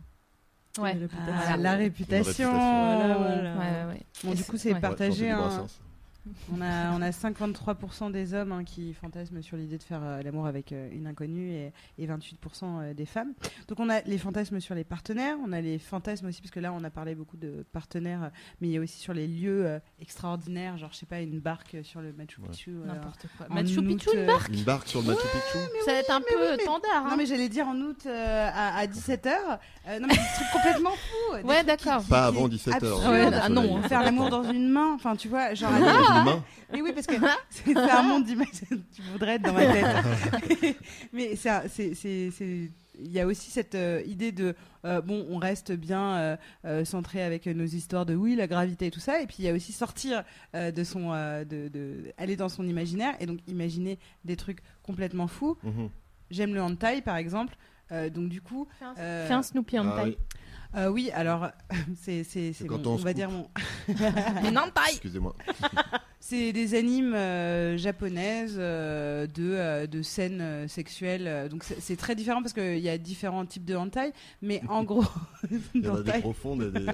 Ouais 0.78 0.92
réputation. 0.92 1.34
Ah, 1.48 1.56
la 1.56 1.72
réputation. 1.74 2.50
réputation. 2.50 2.50
Voilà, 2.52 3.16
voilà. 3.16 3.54
ouais, 3.54 3.86
ouais, 3.86 3.92
ouais. 3.94 4.02
Bon, 4.24 4.34
du 4.34 4.44
coup, 4.44 4.56
c'est 4.56 4.72
Ouais. 4.74 4.80
partagé. 4.80 5.30
Hein. 5.30 5.66
On 6.52 6.60
a, 6.60 6.90
on 6.92 7.02
a 7.02 7.10
53% 7.10 8.10
des 8.12 8.34
hommes 8.34 8.52
hein, 8.52 8.64
qui 8.64 8.92
fantasment 8.94 9.42
sur 9.42 9.56
l'idée 9.56 9.78
de 9.78 9.82
faire 9.82 10.00
euh, 10.02 10.22
l'amour 10.22 10.46
avec 10.46 10.72
euh, 10.72 10.88
une 10.92 11.06
inconnue 11.06 11.50
et, 11.50 11.72
et 11.98 12.06
28% 12.06 12.34
euh, 12.62 12.94
des 12.94 13.06
femmes. 13.06 13.32
Donc 13.68 13.80
on 13.80 13.88
a 13.88 14.00
les 14.02 14.18
fantasmes 14.18 14.60
sur 14.60 14.74
les 14.74 14.84
partenaires, 14.84 15.36
on 15.46 15.52
a 15.52 15.60
les 15.60 15.78
fantasmes 15.78 16.26
aussi, 16.26 16.40
parce 16.40 16.50
que 16.50 16.60
là 16.60 16.72
on 16.72 16.82
a 16.84 16.90
parlé 16.90 17.14
beaucoup 17.14 17.36
de 17.36 17.64
partenaires, 17.72 18.30
mais 18.60 18.68
il 18.68 18.72
y 18.72 18.76
a 18.76 18.80
aussi 18.80 18.98
sur 18.98 19.14
les 19.14 19.26
lieux 19.26 19.66
euh, 19.66 19.78
extraordinaires, 20.00 20.76
genre 20.78 20.90
je 20.92 20.98
sais 20.98 21.06
pas, 21.06 21.20
une 21.20 21.40
barque 21.40 21.76
sur 21.82 22.00
le 22.00 22.12
Machu 22.12 22.40
Ouais. 22.40 22.48
Picchu. 22.48 22.70
euh, 22.70 22.86
n'importe 22.86 23.26
quoi 23.36 23.46
Machu 23.50 23.78
août, 23.78 23.86
Picchu 23.86 24.10
une 24.16 24.26
barque 24.26 24.48
Une 24.52 24.62
barque 24.64 24.88
sur 24.88 25.00
le 25.02 25.06
Machu 25.08 25.20
Picchu. 25.22 25.58
ça 25.84 25.92
va 25.92 25.98
être 25.98 26.10
un 26.10 26.20
peu 26.20 26.26
oui, 26.38 26.56
mais- 26.58 26.64
tendard 26.64 26.80
hein. 27.04 27.10
Non 27.10 27.16
mais 27.16 27.26
j'allais 27.26 27.48
dire 27.48 27.66
en 27.68 27.76
août 27.76 28.02
euh, 28.06 28.50
à, 28.52 28.86
17h. 28.86 29.28
non 30.00 30.06
mais 30.08 30.14
trucs 30.14 30.50
complètement 30.52 30.90
des 31.36 31.42
Ouais, 31.44 31.62
d'accord. 31.64 32.02
Pas 32.04 32.26
avant 32.26 32.48
17 32.48 32.82
heures. 32.82 32.96
absurdes. 32.96 33.12
Ouais, 33.12 33.30
ah 33.40 33.48
non, 33.48 33.82
Faire 33.82 34.02
l'amour 34.02 34.30
dans 34.30 34.42
une 34.50 34.68
main, 34.68 34.92
enfin 34.94 35.14
tu 35.16 35.28
vois, 35.28 35.54
genre 35.54 35.70
Mais 36.72 36.82
oui, 36.82 36.92
parce 36.92 37.06
que 37.06 37.14
c'est 37.50 37.72
c'est 37.74 37.90
un 37.90 38.02
monde 38.02 38.24
d'image. 38.24 38.48
tu 38.68 39.02
voudrais 39.12 39.34
être 39.36 39.42
dans 39.42 39.52
ma 39.52 39.66
tête. 39.66 40.76
Mais 41.12 41.36
c'est 41.36 41.48
un- 41.50 41.62
c'est- 41.68 41.92
il 42.98 43.12
y 43.12 43.20
a 43.20 43.26
aussi 43.26 43.50
cette 43.50 43.74
euh, 43.74 44.02
idée 44.06 44.32
de 44.32 44.54
euh, 44.86 45.00
bon, 45.02 45.26
on 45.28 45.36
reste 45.38 45.72
bien 45.72 46.16
euh, 46.16 46.36
euh, 46.64 46.84
centré 46.84 47.22
avec 47.22 47.44
nos 47.46 47.64
histoires 47.66 48.06
de 48.06 48.14
oui, 48.14 48.34
la 48.36 48.46
gravité 48.46 48.86
et 48.86 48.90
tout 48.90 49.00
ça. 49.00 49.20
Et 49.20 49.26
puis 49.26 49.36
il 49.40 49.44
y 49.44 49.48
a 49.50 49.52
aussi 49.52 49.72
sortir 49.72 50.24
euh, 50.54 50.70
de 50.70 50.82
son, 50.82 51.12
euh, 51.12 51.44
de, 51.44 51.68
de- 51.68 52.12
aller 52.16 52.36
dans 52.36 52.48
son 52.48 52.66
imaginaire 52.66 53.14
et 53.20 53.26
donc 53.26 53.40
imaginer 53.48 53.98
des 54.24 54.36
trucs 54.36 54.60
complètement 54.82 55.26
fous. 55.26 55.58
Mhm. 55.62 55.90
J'aime 56.30 56.54
le 56.54 56.62
hentai 56.62 57.02
par 57.02 57.16
exemple. 57.16 57.56
Euh, 57.92 58.08
donc 58.10 58.28
du 58.30 58.40
coup, 58.40 58.66
euh, 58.98 59.28
fais 59.28 59.34
un 59.34 59.42
Snoopy 59.42 59.78
en 59.78 59.88
Ah 59.90 59.96
taille 59.96 60.16
oui, 60.18 60.36
euh, 60.74 60.88
oui, 60.88 61.10
alors 61.14 61.48
c'est 62.02 62.24
c'est 62.24 62.52
c'est 62.52 62.66
quand 62.66 62.78
mon- 62.84 62.92
on 62.92 62.94
on 62.94 62.96
va 62.96 63.10
coupe. 63.10 63.16
dire 63.16 63.30
mon 63.30 63.48
Excusez-moi. 64.90 65.34
C'est 66.18 66.52
des 66.52 66.74
animes 66.74 67.14
euh, 67.14 67.76
japonaises 67.76 68.56
euh, 68.58 69.28
de, 69.28 69.52
euh, 69.52 69.86
de 69.86 70.02
scènes 70.02 70.40
euh, 70.40 70.66
sexuelles. 70.66 71.48
donc 71.48 71.62
c'est 71.62 71.80
c'est 71.80 71.94
très 71.94 72.16
différent 72.16 72.42
parce 72.42 72.52
qu'il 72.52 72.78
y 72.80 72.88
a 72.88 72.98
différents 72.98 73.46
types 73.46 73.64
de 73.64 73.76
hentai. 73.76 74.12
Mais 74.42 74.60
en 74.68 74.82
gros, 74.82 75.04
Il 75.74 75.84
y 75.84 75.88
en 75.88 75.94
a 75.96 76.02
des 76.02 76.18
profondes 76.18 76.62
et 76.64 76.70
des. 76.72 76.86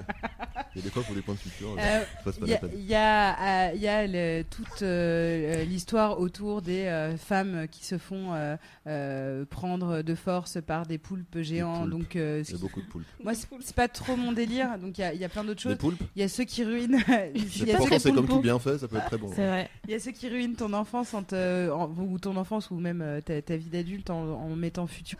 Il 0.75 0.79
y 0.79 0.81
a 0.81 0.83
des 0.83 0.89
fois 0.91 1.01
pour 1.03 1.15
des 1.15 1.21
points 1.23 1.33
de 1.33 1.39
euh, 1.79 2.03
pas 2.23 2.31
il 2.41 2.47
y 2.47 2.53
a, 2.53 2.59
il 2.75 2.85
y 2.85 2.95
a, 2.95 3.69
euh, 3.69 3.71
il 3.75 3.81
y 3.81 3.87
a 3.87 4.05
le- 4.05 4.43
toute 4.43 4.81
euh, 4.83 5.63
l'histoire 5.63 6.19
autour 6.19 6.61
des 6.61 6.85
euh, 6.85 7.17
femmes 7.17 7.67
qui 7.71 7.85
se 7.85 7.97
font 7.97 8.33
euh, 8.33 8.55
euh, 8.87 9.45
prendre 9.45 10.01
de 10.03 10.15
force 10.15 10.59
par 10.65 10.85
des 10.85 10.97
poulpes 10.99 11.39
géants. 11.41 11.81
poulpes. 11.81 11.89
Donc, 11.91 12.15
euh, 12.15 12.43
Il 12.47 12.51
y 12.51 12.55
a 12.55 12.59
beaucoup 12.59 12.81
de 12.81 12.87
poulpes. 12.87 13.07
moi, 13.23 13.33
c'est 13.33 13.72
c'est 13.73 13.75
pas 13.75 13.87
trop 13.87 14.15
mon 14.15 14.31
délire. 14.31 14.77
Donc, 14.77 14.97
il 14.97 15.01
y 15.01 15.03
a, 15.03 15.13
il 15.13 15.19
y 15.19 15.25
a 15.25 15.29
plein 15.29 15.43
d'autres 15.43 15.67
Les 15.67 15.73
choses. 15.73 15.79
poulpes 15.79 16.03
Il 16.15 16.21
y 16.21 16.25
a 16.25 16.27
ceux 16.29 16.43
qui 16.43 16.63
ruinent. 16.63 16.99
il 17.35 17.67
y 17.67 17.71
a 17.71 17.99
ceux- 17.99 18.11
comme 18.13 18.27
tout 18.27 18.39
bien 18.41 18.59
fait, 18.59 18.77
ça 18.77 18.87
peut 18.87 18.97
être 18.97 19.07
très 19.07 19.17
bon. 19.17 19.31
c'est 19.35 19.47
vrai 19.47 19.69
Il 19.85 19.91
y 19.91 19.95
a 19.95 19.99
ceux 19.99 20.11
qui 20.11 20.29
ruinent 20.29 20.55
ton 20.55 20.71
enfance 20.73 21.13
en 21.13 21.23
te- 21.23 21.69
en- 21.71 21.89
ou 21.89 22.19
ton 22.19 22.35
enfance 22.37 22.69
ou 22.71 22.75
même 22.79 23.01
euh, 23.01 23.21
ta, 23.21 23.41
ta 23.41 23.55
vie 23.57 23.69
d'adulte 23.69 24.09
en, 24.09 24.21
en 24.33 24.55
mettant 24.55 24.85
futur. 24.87 25.17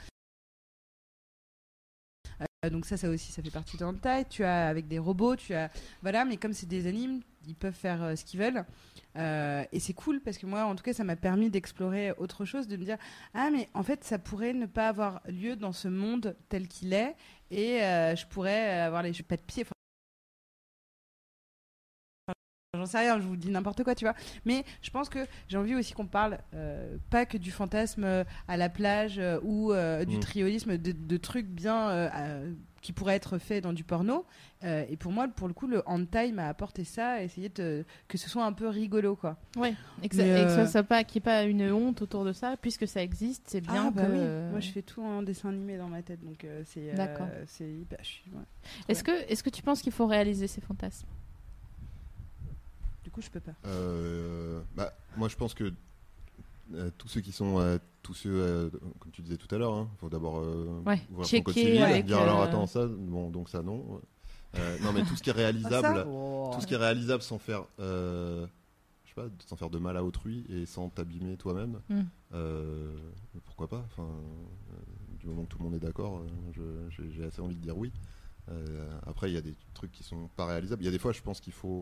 Euh, 2.66 2.70
donc 2.70 2.86
ça, 2.86 2.98
ça 2.98 3.10
aussi, 3.10 3.32
ça 3.32 3.42
fait 3.42 3.52
partie 3.52 3.78
de 3.78 3.84
hentai. 3.86 4.26
Tu 4.30 4.44
as 4.44 4.68
avec 4.68 4.88
des 4.88 5.00
robots, 5.00 5.36
tu 5.36 5.54
as 5.54 5.70
voilà, 6.02 6.26
mais 6.26 6.38
comme 6.38 6.54
c'est 6.54 6.68
des 6.68 6.88
animes, 6.88 7.22
ils 7.48 7.56
peuvent 7.56 7.74
faire 7.74 8.02
euh, 8.04 8.16
ce 8.16 8.24
qu'ils 8.26 8.40
veulent. 8.40 8.66
Euh, 9.16 9.64
et 9.72 9.80
c'est 9.80 9.94
cool 9.94 10.22
parce 10.22 10.38
que 10.40 10.46
moi, 10.48 10.66
en 10.66 10.76
tout 10.76 10.84
cas, 10.84 10.94
ça 10.94 11.04
m'a 11.04 11.16
permis 11.16 11.50
d'explorer 11.50 12.14
autre 12.18 12.46
chose, 12.46 12.68
de 12.68 12.78
me 12.78 12.84
dire 12.86 12.98
ah 13.34 13.50
mais 13.52 13.70
en 13.74 13.84
fait, 13.84 14.04
ça 14.04 14.18
pourrait 14.18 14.54
ne 14.54 14.66
pas 14.66 14.88
avoir 14.90 15.22
lieu 15.28 15.56
dans 15.56 15.74
ce 15.74 15.88
monde 15.88 16.36
tel 16.50 16.68
qu'il 16.68 16.94
est, 16.94 17.16
et 17.54 17.84
euh, 17.84 18.16
je 18.16 18.26
pourrais 18.26 18.82
avoir 18.82 19.04
les 19.04 19.14
pas 19.24 19.38
de 19.38 19.42
pied. 19.42 19.66
J'en 22.76 22.88
sais 22.88 22.98
rien, 22.98 23.20
je 23.20 23.28
vous 23.28 23.36
dis 23.36 23.52
n'importe 23.52 23.84
quoi, 23.84 23.94
tu 23.94 24.04
vois. 24.04 24.16
Mais 24.46 24.66
je 24.82 24.90
pense 24.90 25.08
que 25.08 25.20
j'ai 25.48 25.58
envie 25.58 25.76
aussi 25.76 25.94
qu'on 25.94 26.08
parle 26.08 26.40
euh, 26.56 26.98
pas 27.12 27.28
que 27.28 27.38
du 27.38 27.52
fantasme 27.52 28.04
euh, 28.04 28.24
à 28.48 28.58
la 28.58 28.70
plage 28.70 29.22
ou 29.44 29.72
du 30.08 30.18
mm. 30.18 30.20
triolisme, 30.20 30.78
de, 30.78 31.18
trucs 31.18 31.48
bien 31.48 32.10
qui 32.84 32.94
pourraient 32.94 33.16
être 33.16 33.40
faits 33.40 33.64
dans 33.64 33.74
du 33.74 33.84
porno. 33.84 34.26
Euh, 34.64 34.86
et 34.90 34.98
pour 34.98 35.12
moi, 35.12 35.28
pour 35.28 35.48
le 35.48 35.54
coup, 35.56 35.66
le 35.68 35.82
hentai 35.88 36.32
m'a 36.32 36.48
apporté 36.50 36.84
ça, 36.84 37.24
essayer 37.24 37.50
de, 37.50 37.84
que 38.08 38.18
ce 38.20 38.30
soit 38.30 38.46
un 38.46 38.54
peu 38.54 38.68
rigolo, 38.68 39.16
quoi. 39.16 39.38
Ouais, 39.56 39.74
et 40.04 40.10
que, 40.10 40.16
ça, 40.16 40.24
Mais, 40.24 40.42
et 40.44 40.46
que 40.46 40.52
euh, 40.52 40.66
ça 40.66 40.68
soit 40.68 40.84
pas, 40.84 41.04
qu'il 41.04 41.20
n'y 41.20 41.24
ait 41.24 41.32
pas 41.32 41.44
une 41.44 41.72
honte 41.72 42.02
autour 42.04 42.26
de 42.26 42.34
ça, 42.34 42.56
puisque 42.62 42.88
ça 42.88 43.02
existe, 43.02 43.44
c'est 43.48 43.62
bien 43.62 43.88
Ah, 43.88 43.92
bah 43.92 44.06
que. 44.06 44.12
oui. 44.12 44.52
Moi, 44.52 44.60
je 44.60 44.70
fais 44.70 44.82
tout 44.84 45.02
en 45.02 45.24
dessin 45.24 45.50
animé 45.50 45.78
dans 45.78 45.88
ma 45.90 46.04
tête, 46.04 46.24
donc 46.24 46.44
euh, 46.44 46.62
c'est. 46.66 46.92
euh, 46.92 46.96
D'accord. 46.96 47.28
c'est 47.48 47.72
hyper. 47.72 47.98
je 48.04 48.08
suis- 48.08 48.32
ouais. 48.32 48.44
Est-ce 48.90 49.04
que, 49.04 49.12
est-ce 49.32 49.42
que 49.42 49.50
tu 49.50 49.64
penses 49.64 49.82
qu'il 49.82 49.92
faut 49.94 50.06
réaliser 50.06 50.48
ces 50.48 50.62
fantasmes? 50.62 51.08
Du 53.04 53.10
coup, 53.12 53.22
je 53.22 53.30
peux 53.30 53.40
pas. 53.40 53.54
Euh, 53.66 54.62
bah, 54.76 54.94
moi, 55.18 55.28
je 55.30 55.36
pense 55.36 55.54
que 55.54 55.74
euh, 56.74 56.90
tous 56.98 57.08
ceux 57.08 57.22
qui 57.22 57.32
sont, 57.32 57.60
euh, 57.60 57.78
tous 58.02 58.14
ceux, 58.14 58.30
euh, 58.32 58.70
comme 59.00 59.12
tu 59.12 59.22
disais 59.22 59.38
tout 59.38 59.54
à 59.54 59.58
l'heure, 59.58 59.88
il 59.94 59.98
faut 60.00 60.10
d'abord 60.10 60.38
euh, 60.40 60.82
Ouais, 60.86 61.00
voir 61.10 61.28
son 61.28 61.42
code 61.42 61.54
civil, 61.54 61.82
avec, 61.82 62.06
dire 62.06 62.20
alors 62.20 62.42
attends 62.42 62.68
ça, 62.68 62.88
bon 62.88 63.30
donc 63.30 63.50
ça 63.50 63.62
non. 63.62 64.02
Euh, 64.56 64.78
non 64.84 64.92
mais 64.94 65.04
tout 65.04 65.16
ce 65.16 65.24
qui 65.24 65.30
est 65.30 65.34
Ah, 65.34 65.38
réalisable, 65.38 65.98
ça? 66.00 66.08
Oh. 66.08 66.52
tout 66.54 66.62
ce 66.62 66.68
qui 66.68 66.74
est 66.76 66.78
réalisable 66.78 67.24
sans 67.24 67.40
faire, 67.40 67.66
euh, 67.80 68.46
je 69.04 69.10
sais 69.10 69.16
pas, 69.16 69.28
sans 69.48 69.56
faire 69.56 69.70
de 69.70 69.80
mal 69.80 69.98
à 69.98 70.04
autrui 70.04 70.46
et 70.50 70.66
sans 70.66 70.90
t'abîmer 70.90 71.38
toi-même, 71.38 71.80
Mm. 71.90 72.02
euh, 72.34 72.96
pourquoi 73.46 73.68
pas. 73.68 73.84
Enfin, 73.92 74.04
euh, 74.08 74.76
du 75.20 75.28
moment 75.28 75.44
que 75.44 75.50
tout 75.50 75.58
le 75.58 75.64
monde 75.66 75.74
est 75.76 75.80
d'accord, 75.80 76.22
euh, 76.60 76.90
j'ai 76.92 77.12
j'ai 77.12 77.24
assez 77.26 77.42
envie 77.42 77.56
de 77.56 77.62
dire 77.62 77.78
oui. 77.78 77.92
Euh, 78.52 78.90
après, 79.08 79.32
il 79.32 79.34
y 79.34 79.38
a 79.38 79.42
des 79.42 79.56
trucs 79.74 79.92
qui 79.92 80.04
sont 80.04 80.28
pas 80.36 80.46
réalisables. 80.46 80.82
Il 80.82 80.86
y 80.86 80.90
a 80.90 80.92
des 80.92 81.00
fois, 81.00 81.14
je 81.14 81.22
pense 81.22 81.40
qu'il 81.40 81.54
faut, 81.54 81.82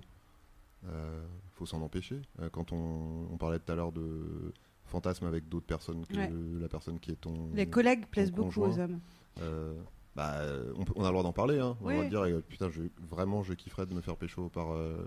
euh, 0.88 1.26
faut 1.54 1.66
s'en 1.66 1.82
empêcher. 1.82 2.22
Euh, 2.40 2.50
quand 2.52 2.72
on, 2.72 3.28
on 3.32 3.38
parlait 3.38 3.58
tout 3.60 3.72
à 3.72 3.76
l'heure 3.76 3.92
de 3.92 4.54
fantasme 4.92 5.26
avec 5.26 5.50
d'autres 5.50 5.66
personnes 5.66 6.06
que 6.06 6.16
Ouais. 6.16 6.32
la 6.60 6.68
personne 6.68 7.00
qui 7.00 7.12
est 7.12 7.16
ton. 7.20 7.50
Les 7.54 7.66
collègues 7.68 8.06
plaisent 8.08 8.32
beaucoup 8.32 8.62
aux 8.62 8.78
hommes. 8.80 9.00
Euh, 9.42 9.74
bah, 10.16 10.36
on, 10.78 10.84
peut- 10.84 10.94
on 10.98 11.04
a 11.04 11.08
le 11.08 11.12
droit 11.14 11.24
d'en 11.24 11.32
parler. 11.32 11.58
Hein. 11.60 11.78
On 11.82 11.88
Oui. 11.88 11.98
va 11.98 12.06
dire, 12.10 12.22
euh, 12.24 12.44
putain, 12.48 12.70
je, 12.70 12.82
vraiment, 13.10 13.44
je 13.44 13.54
kifferais 13.54 13.86
de 13.86 13.94
me 13.94 14.02
faire 14.02 14.18
pécho 14.18 14.50
par 14.50 14.74
euh, 14.74 14.98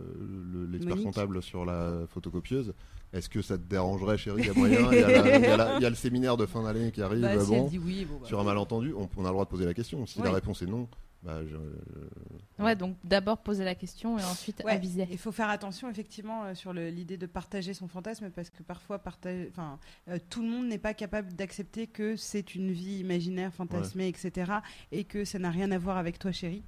le- 0.53 0.65
l'expert 0.67 0.97
comptable 0.97 1.43
sur 1.43 1.65
la 1.67 2.07
photocopieuse. 2.09 2.73
Est-ce 3.13 3.29
que 3.29 3.43
ça 3.43 3.57
te 3.59 3.63
dérangerait, 3.63 4.17
chérie 4.19 4.41
Il 4.43 4.47
y 4.47 4.51
a 4.51 4.55
moyen. 4.55 4.91
Il 4.91 4.99
y, 4.99 5.03
a 5.03 5.09
la- 5.09 5.39
il 5.39 5.43
y 5.43 5.47
a 5.47 5.57
la- 5.57 5.77
il 5.77 5.83
y 5.83 5.87
a 5.87 5.91
le 5.91 5.95
séminaire 5.95 6.37
de 6.39 6.47
fin 6.47 6.63
d'année 6.65 6.91
qui 6.91 7.03
arrive. 7.03 7.21
Bah, 7.23 7.37
bon, 7.45 7.65
elle 7.65 7.71
dit 7.71 7.79
oui, 7.79 8.07
bon, 8.11 8.17
bah, 8.21 8.27
sur 8.27 8.41
un 8.41 8.45
malentendu, 8.45 8.93
on, 8.97 9.09
on 9.17 9.25
a 9.25 9.29
le 9.29 9.33
droit 9.33 9.45
de 9.45 9.51
poser 9.51 9.67
la 9.67 9.75
question. 9.75 10.05
Si 10.07 10.21
la 10.23 10.33
réponse 10.33 10.63
est 10.63 10.67
non, 10.67 10.89
bah, 11.25 11.41
je- 11.47 12.63
Ouais, 12.63 12.77
donc 12.77 12.97
d'abord 13.03 13.39
poser 13.39 13.65
la 13.65 13.75
question 13.75 14.19
et 14.19 14.23
ensuite 14.25 14.63
Ouais, 14.65 14.73
aviser. 14.73 15.09
Il 15.11 15.19
faut 15.19 15.33
faire 15.33 15.49
attention 15.49 15.89
effectivement 15.91 16.45
euh, 16.45 16.55
sur 16.55 16.73
l'idée 16.73 17.17
de 17.17 17.27
partager 17.27 17.75
son 17.75 17.89
fantasme 17.89 18.31
parce 18.31 18.51
que 18.51 18.63
parfois 18.63 18.99
partager, 18.99 19.49
enfin, 19.51 19.79
euh, 20.09 20.19
tout 20.31 20.43
le 20.43 20.49
monde 20.49 20.67
n'est 20.69 20.79
pas 20.79 20.95
capable 20.95 21.33
d'accepter 21.35 21.87
que 21.87 22.15
c'est 22.17 22.55
une 22.55 22.71
vie 22.71 22.99
imaginaire, 23.01 23.53
fantasmée, 23.53 24.09
etc. 24.09 24.53
et 24.93 25.05
que 25.05 25.25
ça 25.25 25.39
n'a 25.39 25.51
rien 25.51 25.71
à 25.73 25.79
voir 25.79 25.97
avec 25.97 26.19
toi, 26.19 26.31
chérie, 26.31 26.63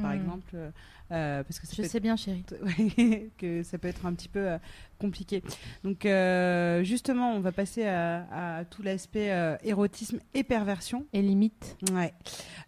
par 0.00 0.10
Hmm. 0.12 0.14
exemple, 0.14 0.50
euh, 0.54 0.70
euh, 1.10 1.42
parce 1.42 1.58
que 1.60 1.66
ça 1.66 1.74
Je 1.82 1.86
sais 1.86 2.00
bien, 2.00 2.16
chérie. 2.16 2.44
que 3.38 3.62
ça 3.62 3.76
peut 3.78 3.88
être 3.88 4.06
un 4.06 4.14
petit 4.14 4.28
peu 4.28 4.38
euh, 4.52 4.58
compliqué. 4.98 5.42
Donc 5.84 6.06
euh, 6.06 6.82
justement, 6.84 7.32
on 7.34 7.40
va 7.40 7.52
passer 7.52 7.84
à, 7.84 8.58
à 8.60 8.64
tout 8.64 8.82
l'aspect 8.82 9.30
euh, 9.32 9.56
érotisme 9.64 10.20
et 10.34 10.44
perversion. 10.44 11.04
Et 11.12 11.20
limite. 11.20 11.76
Ouais. 11.92 12.14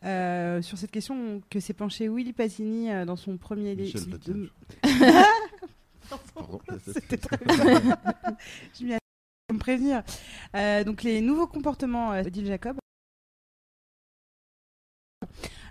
Euh, 0.05 0.61
sur 0.61 0.77
cette 0.77 0.91
question 0.91 1.41
que 1.49 1.61
s'est 1.61 1.73
penché 1.73 2.09
Willy 2.09 2.33
Pasini 2.35 2.91
euh, 2.93 3.05
dans 3.07 3.17
son 3.17 3.37
premier 3.39 3.75
livre. 3.75 3.99
Pardon. 6.35 6.61
C'était 6.93 7.17
très 7.17 7.39
bien. 7.39 7.97
Je 8.79 8.85
m'y 8.85 8.93
me 9.53 9.59
prévenir. 9.59 10.03
Euh, 10.55 10.85
donc 10.85 11.03
les 11.03 11.21
nouveaux 11.23 11.47
comportements 11.47 12.13
euh, 12.13 12.23
d'Odile 12.23 12.47
Jacob. 12.47 12.77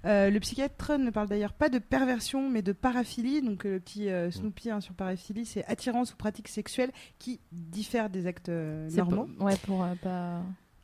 Euh, 0.05 0.29
le 0.29 0.39
psychiatre 0.39 0.97
ne 0.97 1.09
parle 1.11 1.29
d'ailleurs 1.29 1.53
pas 1.53 1.69
de 1.69 1.79
perversion, 1.79 2.49
mais 2.49 2.61
de 2.61 2.71
paraphilie. 2.73 3.41
Donc 3.41 3.65
euh, 3.65 3.73
le 3.73 3.79
petit 3.79 4.09
euh, 4.09 4.31
Snoopy 4.31 4.69
hein, 4.69 4.81
sur 4.81 4.93
paraphilie, 4.93 5.45
c'est 5.45 5.63
attirance 5.65 6.13
ou 6.13 6.17
pratique 6.17 6.47
sexuelle 6.49 6.91
qui 7.19 7.39
diffère 7.51 8.09
des 8.09 8.27
actes 8.27 8.49
normaux. 8.49 9.27
pour- 9.37 9.45
ouais, 9.45 9.55
pour 9.65 9.85
pas, 10.01 10.41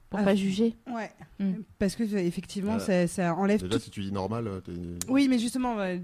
pour 0.10 0.20
Ah, 0.20 0.24
pas 0.24 0.36
juger. 0.36 0.76
Ouais. 0.92 1.12
Mm. 1.40 1.62
Parce 1.78 1.96
que 1.96 2.04
euh, 2.04 2.18
effectivement, 2.18 2.76
Euh, 2.76 2.80
ça, 2.80 3.08
ça 3.08 3.36
enlève 3.36 3.62
Déjà, 3.62 3.74
tout. 3.78 3.80
si 3.84 3.90
tu 3.92 4.02
dis 4.02 4.12
normal, 4.12 4.48
euh, 4.48 4.62
Oui, 5.08 5.28
mais 5.30 5.38
justement, 5.38 5.80
euh, 5.80 5.98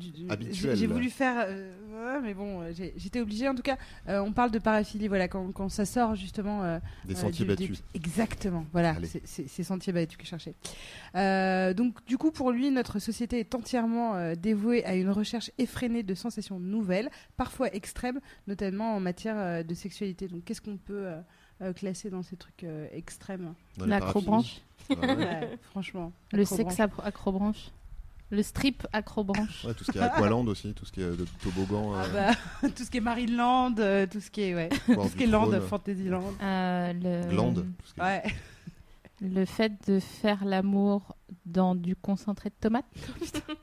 j'ai 0.52 0.86
voulu 0.88 1.10
faire, 1.10 1.46
euh, 1.48 2.20
mais 2.22 2.34
bon, 2.36 2.62
j'étais 2.74 3.20
obligée. 3.20 3.50
En 3.50 3.56
tout 3.56 3.64
cas, 3.64 3.78
euh, 4.08 4.20
on 4.22 4.32
parle 4.32 4.52
de 4.52 4.60
paraphilie. 4.60 5.08
Voilà, 5.08 5.28
quand, 5.28 5.52
quand 5.52 5.70
ça 5.70 5.86
sort 5.86 6.16
justement. 6.16 6.64
euh, 6.64 6.80
des 7.06 7.16
sentiers 7.16 7.46
du- 7.46 7.56
du- 7.56 7.68
battus. 7.68 7.84
Exactement, 7.96 8.66
voilà, 8.72 8.96
c'est- 9.04 9.22
c'est 9.26 9.48
c'est 9.48 9.64
Sentier 9.64 9.92
battu 9.92 10.18
que 10.18 10.24
je 10.24 10.30
cherchais. 10.30 10.54
Euh, 11.16 11.74
donc, 11.74 12.06
du 12.06 12.18
coup, 12.18 12.32
pour 12.32 12.52
lui, 12.52 12.70
notre 12.72 13.00
société 13.00 13.40
est 13.40 13.56
entièrement 13.56 14.16
euh, 14.16 14.36
dévouée 14.36 14.86
à 14.86 14.96
une 14.96 15.10
recherche 15.10 15.50
effrénée 15.58 16.04
de 16.04 16.14
sensations 16.14 16.60
nouvelles, 16.60 17.10
parfois 17.38 17.74
extrêmes, 17.74 18.20
notamment 18.48 18.96
en 18.96 19.00
matière 19.00 19.36
euh, 19.38 19.64
de 19.64 19.74
sexualité. 19.74 20.28
Donc, 20.28 20.44
qu'est-ce 20.46 20.62
qu'on 20.62 20.78
peut 20.78 21.08
euh, 21.62 21.70
euh, 21.70 21.74
classer 21.74 22.10
dans 22.10 22.24
ces 22.24 22.36
trucs 22.36 22.64
euh, 22.64 22.88
extrêmes 22.92 23.54
L'acrobranche. 23.78 24.62
paraphilies. 24.88 25.16
Ouais, 25.18 25.26
Ouais, 25.26 25.60
Franchement. 25.72 26.12
Le 26.32 26.42
acrobranche. 26.44 26.76
sexe 26.76 26.80
acro- 26.80 27.02
acrobranche. 27.06 27.72
Le 28.32 28.42
strip 28.44 28.88
acrobranche. 28.92 29.66
Ouais, 29.66 29.74
tout 29.76 29.84
ce 29.84 29.92
qui 29.92 29.98
est 30.00 30.02
Aqualand 30.02 30.46
aussi, 30.48 30.74
tout 30.74 30.86
ce 30.86 30.92
qui 30.92 31.02
est 31.02 31.06
de 31.16 31.26
toboggan. 31.44 31.94
Ah 31.96 32.04
euh, 32.06 32.34
bah, 32.62 32.70
tout 32.76 32.84
ce 32.84 32.90
qui 32.90 32.98
est 32.98 33.02
Marineland, 33.02 33.76
euh, 33.80 34.08
tout 34.08 34.20
ce 34.20 34.32
qui 34.32 34.42
est, 34.42 34.56
ouais, 34.56 34.70
tout 34.70 35.08
ce 35.08 35.16
qui 35.16 35.24
est 35.24 35.28
Land, 35.28 35.52
Fantasyland. 35.62 36.34
Euh, 36.42 36.94
le, 36.94 37.30
Glande. 37.30 37.66
tout 37.82 37.88
ce 37.88 37.94
qui 37.94 38.00
est- 38.00 38.04
Ouais. 38.04 38.24
Le 39.22 39.46
fait 39.46 39.72
de 39.88 40.00
faire 40.00 40.44
l'amour 40.46 41.16
dans 41.46 41.74
du 41.76 41.96
concentré 41.96 42.50
de 42.50 42.56
tomate. 42.60 42.86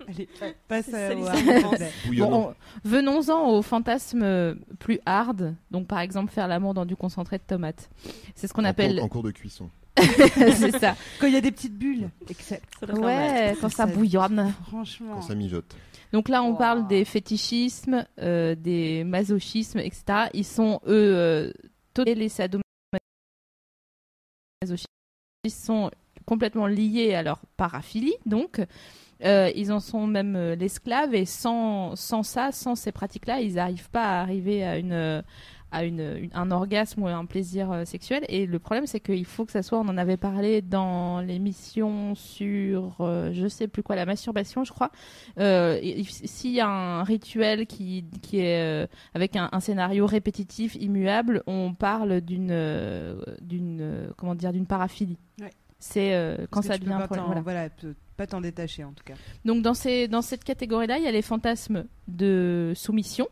Allez, 0.08 0.28
passe 0.68 0.88
au-. 0.88 2.06
Bouillonnant. 2.06 2.30
Bon, 2.30 2.48
on- 2.48 2.54
venons-en 2.88 3.50
aux 3.50 3.62
fantasmes 3.62 4.22
euh, 4.22 4.54
plus 4.78 4.98
hard. 5.06 5.54
Donc, 5.70 5.86
par 5.86 6.00
exemple, 6.00 6.32
faire 6.32 6.48
l'amour 6.48 6.74
dans 6.74 6.86
du 6.86 6.96
concentré 6.96 7.38
de 7.38 7.42
tomate. 7.46 7.90
C'est 8.34 8.46
ce 8.48 8.54
qu'on 8.54 8.62
En 8.62 8.66
appelle. 8.66 8.94
cours- 8.96 9.04
en 9.04 9.08
cours 9.08 9.22
de 9.22 9.30
cuisson. 9.30 9.68
c'est 9.96 10.78
ça. 10.78 10.96
Quand 11.20 11.26
il 11.26 11.34
y 11.34 11.36
a 11.36 11.40
des 11.42 11.52
petites 11.52 11.76
bulles. 11.76 12.08
Except. 12.30 12.64
Ouais, 12.94 13.54
quand 13.60 13.68
ça 13.68 13.86
Ça- 13.86 13.86
bouillonne. 13.86 14.54
Franchement. 14.68 15.16
Quand 15.16 15.22
ça 15.22 15.34
mijote. 15.34 15.76
Donc 16.14 16.28
là, 16.30 16.42
on 16.42 16.52
Wow. 16.52 16.56
parle 16.56 16.86
des 16.88 17.04
fétichismes, 17.04 18.06
euh, 18.18 18.54
des 18.54 19.04
masochismes, 19.04 19.78
etc. 19.80 20.28
Ils 20.34 20.44
sont, 20.46 20.80
eux, 20.86 21.14
euh, 21.14 21.52
tous 21.94 22.04
les 22.04 22.28
sadomasochistes 22.28 22.62
sont 25.50 25.90
complètement 26.24 26.68
liés 26.68 27.14
à 27.14 27.22
leur 27.22 27.40
paraphilie, 27.56 28.14
donc. 28.26 28.60
Euh, 29.24 29.52
ils 29.54 29.70
en 29.70 29.78
sont 29.78 30.08
même 30.08 30.34
euh, 30.34 30.56
l'esclave 30.56 31.14
et 31.14 31.26
sans, 31.26 31.94
sans 31.94 32.24
ça, 32.24 32.50
sans 32.50 32.74
ces 32.74 32.90
pratiques-là, 32.90 33.40
ils 33.40 33.54
n'arrivent 33.54 33.90
pas 33.90 34.02
à 34.02 34.20
arriver 34.20 34.64
à, 34.64 34.78
une, 34.78 35.22
à 35.72 35.84
une, 35.84 36.00
une- 36.00 36.30
un 36.34 36.50
orgasme 36.50 37.02
ou 37.02 37.08
un 37.08 37.24
plaisir 37.26 37.72
euh, 37.72 37.84
sexuel. 37.84 38.24
Et 38.28 38.46
le 38.46 38.58
problème, 38.58 38.86
c'est 38.86 39.00
qu'il 39.00 39.24
faut 39.24 39.44
que 39.44 39.52
ça 39.52 39.62
soit, 39.62 39.78
on 39.78 39.88
en 39.88 39.96
avait 39.98 40.16
parlé 40.16 40.62
dans 40.62 41.20
l'émission 41.20 42.14
sur, 42.14 42.94
euh, 43.00 43.30
je 43.32 43.48
sais 43.48 43.66
plus 43.68 43.82
quoi, 43.82 43.96
la 43.96 44.06
masturbation, 44.06 44.62
je 44.64 44.72
crois. 44.72 44.90
Euh, 45.38 45.80
S'il 46.06 46.52
y 46.52 46.60
a 46.60 46.68
un 46.68 47.02
rituel 47.02 47.66
qui, 47.66 48.04
qui 48.22 48.38
est 48.40 48.60
euh, 48.62 48.86
avec 49.14 49.34
un, 49.36 49.48
un 49.50 49.60
scénario 49.60 50.06
répétitif, 50.06 50.74
immuable, 50.76 51.42
on 51.46 51.74
parle 51.74 52.20
d'une, 52.20 53.16
d'une, 53.40 54.12
comment 54.16 54.34
dire, 54.34 54.52
d'une 54.52 54.66
paraphilie. 54.66 55.18
Ouais. 55.40 55.50
C'est 55.78 56.38
quand 56.50 56.62
ça 56.62 56.78
devient 56.78 56.92
un 56.92 57.06
problème. 57.06 57.24
voilà. 57.26 57.40
voilà, 57.40 57.68
pas 58.16 58.26
t'en 58.28 58.40
détacher 58.40 58.84
en 58.84 58.92
tout 58.92 59.02
cas. 59.04 59.14
Donc 59.44 59.62
dans, 59.62 59.74
ces, 59.74 60.06
dans 60.06 60.22
cette 60.22 60.44
catégorie-là, 60.44 60.98
il 60.98 61.04
y 61.04 61.08
a 61.08 61.10
les 61.10 61.22
fantasmes 61.22 61.86
de 62.06 62.72
soumission, 62.76 63.26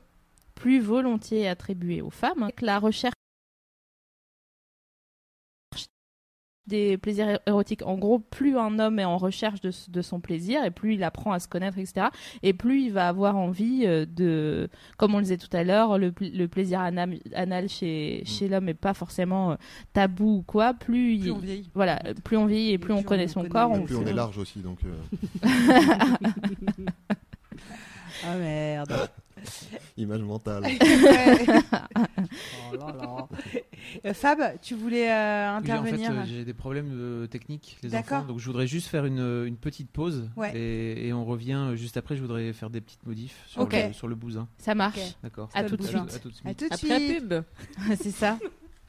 plus 0.61 0.79
volontiers 0.81 1.49
attribués 1.49 2.03
aux 2.03 2.11
femmes. 2.11 2.43
Avec 2.43 2.61
La 2.61 2.79
recherche 2.79 3.15
des 6.67 6.99
plaisirs 6.99 7.41
érotiques. 7.47 7.83
En 7.85 7.97
gros, 7.97 8.19
plus 8.19 8.57
un 8.59 8.79
homme 8.79 8.99
est 8.99 9.05
en 9.07 9.17
recherche 9.17 9.61
de, 9.63 10.03
son 10.03 10.21
plaisir, 10.21 10.63
et 10.63 10.71
plus 10.71 10.95
il 10.95 11.03
apprend 11.03 11.33
à 11.33 11.41
se 11.41 11.49
connaître, 11.49 11.79
etc., 11.79 12.09
et 12.43 12.53
plus 12.53 12.83
il 12.83 12.93
va 12.93 13.09
avoir 13.09 13.37
envie 13.39 13.87
euh, 13.87 14.05
de, 14.07 14.69
comme 14.99 15.15
on 15.15 15.19
le 15.19 15.25
disait 15.25 15.39
tout 15.39 15.49
à 15.57 15.65
l'heure, 15.65 15.99
le, 15.99 16.13
pl- 16.13 16.37
le 16.37 16.47
plaisir 16.47 16.79
anal, 16.81 17.19
anal 17.35 17.69
chez, 17.69 18.23
chez 18.27 18.47
l'homme 18.47 18.67
n'est 18.67 18.75
pas 18.75 18.93
forcément 18.95 19.53
euh, 19.53 19.57
tabou 19.95 20.37
ou 20.39 20.43
quoi, 20.43 20.75
plus, 20.75 21.19
Plus 21.19 21.27
il... 21.27 21.33
on 21.33 21.39
vieillit. 21.39 21.71
Voilà, 21.75 22.01
plus 22.23 22.37
on 22.37 22.45
vit 22.47 22.71
et 22.71 22.79
plus, 22.79 22.93
on 22.93 23.03
connaît 23.03 23.27
son 23.29 23.45
corps. 23.49 23.75
Et 23.75 23.83
plus 23.83 23.97
on 23.97 24.07
est 24.07 24.13
large 24.13 24.37
aussi, 24.39 24.61
donc. 24.61 24.79
euh, 24.85 24.95
Ah 28.23 28.37
merde. 28.37 29.09
image 29.97 30.23
mentale. 30.23 30.65
Oh 32.73 32.77
là 32.77 32.95
là. 32.99 33.29
Euh, 34.05 34.15
Fab, 34.15 34.39
tu 34.63 34.75
voulais 34.75 35.11
euh, 35.11 35.51
Oui, 35.53 35.59
en 35.59 35.63
fait, 35.63 35.73
intervenir 35.73 36.11
euh, 36.13 36.25
j'ai 36.27 36.45
des 36.45 36.53
problèmes 36.55 36.91
euh, 36.93 37.27
techniques, 37.27 37.79
les 37.83 37.97
enfants. 37.97 38.23
Donc, 38.25 38.39
je 38.39 38.47
voudrais 38.47 38.67
juste 38.67 38.87
faire 38.89 39.05
une, 39.05 39.45
une 39.47 39.57
petite 39.57 39.91
pause. 39.91 40.31
Ouais. 40.37 40.57
Et, 40.57 41.09
et 41.09 41.13
on 41.13 41.25
revient 41.25 41.73
juste 41.75 41.97
après. 41.97 42.15
Je 42.15 42.21
voudrais 42.21 42.53
faire 42.53 42.71
des 42.71 42.81
petites 42.81 43.05
modifs 43.07 43.43
sur, 43.49 43.67
le, 43.67 43.93
sur 43.93 44.07
le 44.07 44.15
bousin. 44.15 44.47
Ça 44.59 44.75
marche. 44.75 44.99
Ok. 44.99 45.15
D'accord. 45.23 45.49
À 45.55 45.65
tout 45.65 45.77
de 45.77 45.83
bousin. 45.83 46.07
suite. 46.09 46.15
À 46.15 46.19
tout 46.21 46.29
de 46.29 46.35
suite. 46.35 46.47
À 46.47 46.55
tout 46.55 46.69
de 46.69 46.75
Après 46.75 46.89
la 46.89 47.21
pub. 47.21 47.35
C'est 48.01 48.11
ça. 48.13 48.39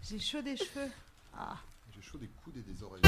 J'ai 0.07 0.19
chaud 0.19 0.41
des 0.41 0.57
cheveux. 0.57 0.89
Ah. 1.35 1.55
J'ai 1.95 2.01
chaud 2.01 2.17
des 2.17 2.29
coudes 2.43 2.57
et 2.57 2.71
des 2.71 2.83
oreilles. 2.83 3.01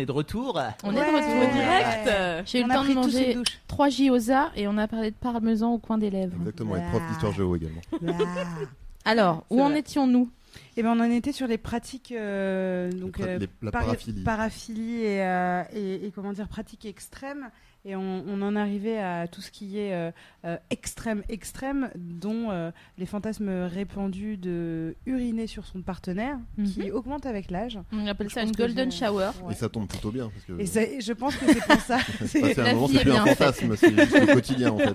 Est 0.00 0.06
de 0.06 0.12
retour. 0.12 0.60
On 0.84 0.90
est 0.90 0.94
de 0.94 1.00
retour 1.00 1.52
direct. 1.54 2.06
Ouais. 2.06 2.42
J'ai 2.46 2.60
eu 2.60 2.64
le 2.64 2.68
temps 2.68 2.84
de 2.84 2.92
manger 2.94 3.34
douche. 3.34 3.60
trois 3.68 3.88
gyoza 3.88 4.50
et 4.56 4.66
on 4.66 4.76
a 4.78 4.88
parlé 4.88 5.10
de 5.10 5.16
parmesan 5.16 5.72
au 5.74 5.78
coin 5.78 5.98
des 5.98 6.10
lèvres. 6.10 6.34
Exactement, 6.40 6.76
et 6.76 6.80
Ah. 6.84 6.90
prof 6.90 7.02
d'histoire 7.08 7.32
géo 7.32 7.54
également. 7.56 7.80
Alors, 9.04 9.44
où 9.50 9.62
en 9.62 9.74
étions-nous? 9.74 10.30
Et 10.76 10.82
ben 10.82 10.94
on 10.96 11.00
en 11.00 11.10
était 11.10 11.32
sur 11.32 11.46
les 11.46 11.58
pratiques 11.58 12.12
euh, 12.12 12.90
donc 12.92 13.18
Les 13.18 13.24
pra- 13.24 13.28
euh, 13.28 13.38
les- 13.38 13.48
la 13.62 13.70
para- 13.70 13.84
paraphilie. 13.84 14.22
paraphilie 14.24 15.02
et, 15.04 15.22
euh, 15.24 15.62
et, 15.72 16.06
et 16.06 16.10
comment 16.10 16.32
dire 16.32 16.48
pratiques 16.48 16.84
extrêmes 16.86 17.50
et 17.84 17.96
on, 17.96 18.24
on 18.28 18.42
en 18.42 18.54
arrivait 18.56 18.98
à 18.98 19.26
tout 19.26 19.40
ce 19.40 19.50
qui 19.50 19.78
est 19.78 19.94
euh, 19.94 20.10
euh, 20.44 20.58
extrême 20.70 21.22
extrême 21.30 21.90
dont 21.96 22.50
euh, 22.50 22.70
les 22.98 23.06
fantasmes 23.06 23.48
répandus 23.48 24.36
de 24.36 24.94
uriner 25.06 25.46
sur 25.46 25.64
son 25.64 25.80
partenaire 25.80 26.36
qui 26.64 26.80
Mhm. 26.82 26.90
augmente 26.94 27.24
avec 27.26 27.50
l'âge. 27.50 27.78
On 27.92 28.06
appelle 28.06 28.30
ça 28.30 28.42
une 28.42 28.52
golden 28.52 28.92
shower. 28.92 29.30
Ouais. 29.44 29.52
Et 29.52 29.56
ça 29.56 29.68
tombe 29.70 29.88
plutôt 29.88 30.10
bien. 30.10 30.28
Parce 30.30 30.44
que 30.44 30.60
Et 30.62 30.66
ça- 30.66 31.00
je 31.00 31.12
pense 31.14 31.36
que 31.36 31.46
c'est 31.46 31.64
pour 31.66 31.80
ça. 31.80 31.98
c'est 32.26 32.54
la 32.56 32.70
un 32.70 32.74
moment, 32.74 32.88
c'est 32.88 32.96
est 32.96 33.00
plus 33.02 33.12
un 33.12 33.24
fantasme, 33.26 33.76
c'est 33.76 33.96
juste 33.98 34.20
le 34.20 34.26
quotidien 34.34 34.72
en 34.72 34.78
fait. 34.78 34.94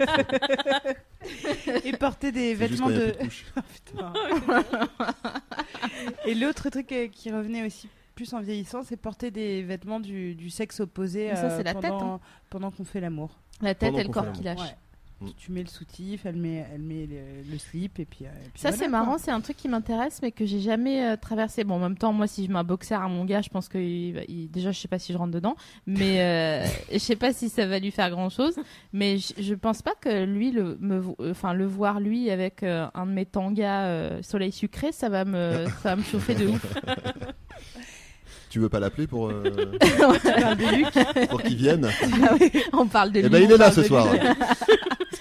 et 1.85 1.93
porter 1.93 2.31
des 2.31 2.53
vêtements 2.53 2.89
de. 2.89 2.99
plus 2.99 3.11
de 3.13 3.17
couches. 3.23 3.45
Et 6.25 6.35
l'autre 6.35 6.69
truc 6.69 6.87
qui 7.11 7.31
revenait 7.31 7.65
aussi 7.65 7.87
plus 8.15 8.33
en 8.33 8.39
vieillissant, 8.41 8.81
c'est 8.83 8.97
porter 8.97 9.29
des 9.31 9.61
vêtements 9.61 9.99
du, 9.99 10.35
du 10.35 10.49
sexe 10.49 10.79
opposé 10.79 11.27
Mais 11.29 11.35
ça, 11.35 11.45
euh, 11.45 11.57
c'est 11.57 11.63
la 11.63 11.73
tête, 11.73 11.91
pendant, 11.91 12.13
hein. 12.15 12.19
pendant 12.49 12.71
qu'on 12.71 12.85
fait 12.85 13.01
l'amour. 13.01 13.29
La 13.61 13.75
tête 13.75 13.89
Pendant 13.91 13.99
et 13.99 14.03
le 14.03 14.07
qu'on 14.07 14.21
corps 14.23 14.31
qui 14.31 14.43
lâche. 14.43 14.59
Ouais. 14.59 14.75
Mm. 15.21 15.27
Tu 15.37 15.51
mets 15.53 15.61
le 15.61 15.69
soutif, 15.69 16.25
elle 16.25 16.35
met, 16.35 16.65
elle 16.73 16.81
met 16.81 17.05
le, 17.05 17.49
le 17.49 17.57
slip 17.57 17.99
et 18.01 18.05
puis. 18.05 18.25
euh, 18.25 18.27
et 18.45 18.49
puis 18.49 18.59
Ça, 18.59 18.67
voilà, 18.69 18.77
c'est 18.83 18.89
quoi. 18.89 18.99
marrant, 18.99 19.17
c'est 19.17 19.31
un 19.31 19.39
truc 19.39 19.55
qui 19.55 19.69
m'intéresse, 19.69 20.19
mais 20.21 20.31
que 20.33 20.45
j'ai 20.45 20.59
jamais 20.59 21.05
euh, 21.05 21.15
traversé. 21.15 21.63
Bon, 21.63 21.75
en 21.75 21.79
même 21.79 21.97
temps, 21.97 22.11
moi, 22.11 22.27
si 22.27 22.45
je 22.45 22.51
mets 22.51 22.59
un 22.59 22.65
boxer 22.65 22.95
à 22.95 23.07
mon 23.07 23.23
gars, 23.23 23.41
je 23.41 23.47
pense 23.47 23.69
que 23.69 23.77
il 23.77 24.11
va- 24.13 24.23
il- 24.27 24.51
déjà, 24.51 24.73
je 24.73 24.79
sais 24.79 24.89
pas 24.89 24.99
si 24.99 25.13
je 25.13 25.17
rentre 25.17 25.31
dedans, 25.31 25.55
mais 25.87 26.19
euh, 26.19 26.65
je 26.91 26.97
sais 26.97 27.15
pas 27.15 27.31
si 27.31 27.47
ça 27.47 27.65
va 27.65 27.79
lui 27.79 27.91
faire 27.91 28.09
grand 28.09 28.29
chose. 28.29 28.55
Mais 28.91 29.17
je, 29.17 29.41
je 29.41 29.53
pense 29.55 29.81
pas 29.81 29.93
que 30.01 30.25
lui, 30.25 30.51
le, 30.51 30.77
me, 30.81 30.97
vo- 30.99 31.15
euh, 31.21 31.31
enfin, 31.31 31.53
le 31.53 31.65
voir 31.65 32.01
lui 32.01 32.29
avec 32.29 32.61
euh, 32.63 32.85
un 32.93 33.05
de 33.05 33.11
mes 33.11 33.25
tangas 33.25 33.85
euh, 33.85 34.21
soleil 34.21 34.51
sucré, 34.51 34.91
ça 34.91 35.07
va 35.07 35.23
me, 35.23 35.65
ça 35.81 35.91
va 35.91 35.95
me 35.95 36.03
chauffer 36.03 36.35
de 36.35 36.47
ouf. 36.47 36.65
Tu 38.55 38.61
veux 38.61 38.69
pas 38.69 38.79
l'appeler 38.79 39.05
pour, 39.05 39.27
euh, 39.27 39.43
pour 41.29 41.41
qu'il 41.43 41.57
vienne 41.57 41.89
On 42.71 42.87
parle 42.87 43.11
de 43.11 43.19
Eh 43.19 43.23
lui. 43.23 43.29
ben 43.29 43.43
il 43.43 43.51
est 43.51 43.57
là 43.57 43.69
ce 43.69 43.83
soir. 43.83 44.07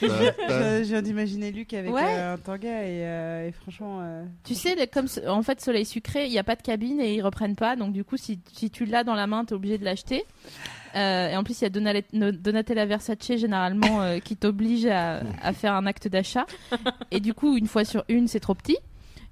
Je 0.01 0.07
je 0.07 0.83
viens 0.85 1.03
d'imaginer 1.03 1.51
Luc 1.51 1.75
avec 1.75 1.93
Ouais. 1.93 2.01
euh, 2.05 2.35
un 2.35 2.39
tanga 2.39 2.69
et, 2.69 3.03
euh, 3.05 3.49
et 3.49 3.51
franchement. 3.51 3.99
euh, 4.03 4.23
Tu 4.45 4.55
sais, 4.55 4.77
comme 4.87 5.07
en 5.27 5.43
fait, 5.43 5.61
soleil 5.61 5.85
sucré, 5.85 6.27
il 6.27 6.31
n'y 6.31 6.39
a 6.39 6.45
pas 6.45 6.55
de 6.55 6.63
cabine 6.63 7.01
et 7.01 7.13
ils 7.17 7.23
reprennent 7.23 7.57
pas. 7.57 7.75
Donc, 7.75 7.93
du 7.93 8.05
coup, 8.05 8.17
si, 8.17 8.39
si 8.53 8.71
tu 8.71 8.85
l'as 8.85 9.03
dans 9.03 9.17
la 9.17 9.27
main, 9.27 9.45
tu 9.45 9.53
es 9.55 9.57
obligé 9.57 9.79
de 9.79 9.85
l'acheter. 9.85 10.23
Euh, 10.95 11.31
et 11.31 11.37
en 11.37 11.43
plus, 11.43 11.61
il 11.61 11.65
y 11.65 11.67
a 11.67 11.71
Donale- 11.71 12.05
Donatella 12.41 12.87
Versace 12.87 13.19
généralement 13.37 14.01
euh, 14.03 14.21
qui 14.21 14.37
t'oblige 14.37 14.87
à, 14.87 15.23
à 15.43 15.53
faire 15.53 15.75
un 15.75 15.87
acte 15.87 16.07
d'achat. 16.07 16.47
Et 17.11 17.19
du 17.19 17.35
coup, 17.35 17.57
une 17.57 17.67
fois 17.67 17.85
sur 17.85 18.05
une, 18.09 18.29
c'est 18.29 18.39
trop 18.39 18.55
petit. 18.55 18.77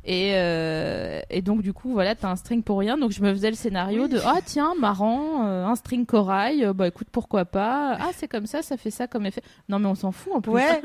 Et, 0.04 0.32
euh, 0.34 1.20
et 1.30 1.42
donc, 1.42 1.62
du 1.62 1.72
coup, 1.72 1.92
voilà, 1.92 2.14
t'as 2.16 2.28
un 2.28 2.36
string 2.36 2.62
pour 2.62 2.78
rien. 2.78 2.98
Donc, 2.98 3.12
je 3.12 3.22
me 3.22 3.32
faisais 3.32 3.50
le 3.50 3.56
scénario 3.56 4.08
de 4.08 4.18
Ah, 4.24 4.40
tiens, 4.44 4.74
marrant, 4.78 5.46
euh, 5.46 5.64
un 5.64 5.76
string 5.76 6.06
corail. 6.06 6.64
euh, 6.64 6.72
bah, 6.72 6.88
écoute, 6.88 7.06
pourquoi 7.12 7.44
pas. 7.44 7.96
Ah, 8.00 8.10
c'est 8.16 8.26
comme 8.26 8.46
ça, 8.46 8.62
ça 8.62 8.76
fait 8.76 8.90
ça 8.90 9.06
comme 9.06 9.26
effet. 9.26 9.42
Non, 9.68 9.78
mais 9.78 9.86
on 9.86 9.94
s'en 9.94 10.10
fout 10.10 10.32
en 10.34 10.40
plus. 10.40 10.52
Ouais. 10.52 10.82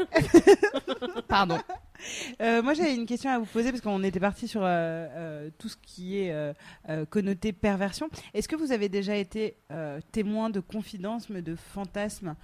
Pardon. 1.28 1.57
Moi, 2.39 2.76
j'avais 2.76 2.93
une 2.93 3.07
question 3.07 3.32
à 3.32 3.39
vous 3.39 3.45
poser 3.45 3.72
parce 3.72 3.82
qu'on 3.82 4.03
était 4.03 4.20
parti 4.20 4.47
sur 4.47 4.61
tout 5.57 5.68
ce 5.68 5.78
qui 5.82 6.20
est 6.20 6.53
connoté 7.09 7.53
perversion. 7.53 8.09
Est-ce 8.36 8.47
que 8.47 8.55
vous 8.55 8.72
avez 8.72 8.88
déjà 8.88 9.15
été 9.15 9.57
témoin 10.11 10.51
de 10.51 10.59
confidences, 10.59 11.30
mais 11.32 11.41
de 11.41 11.55
fantasmes 11.55 12.36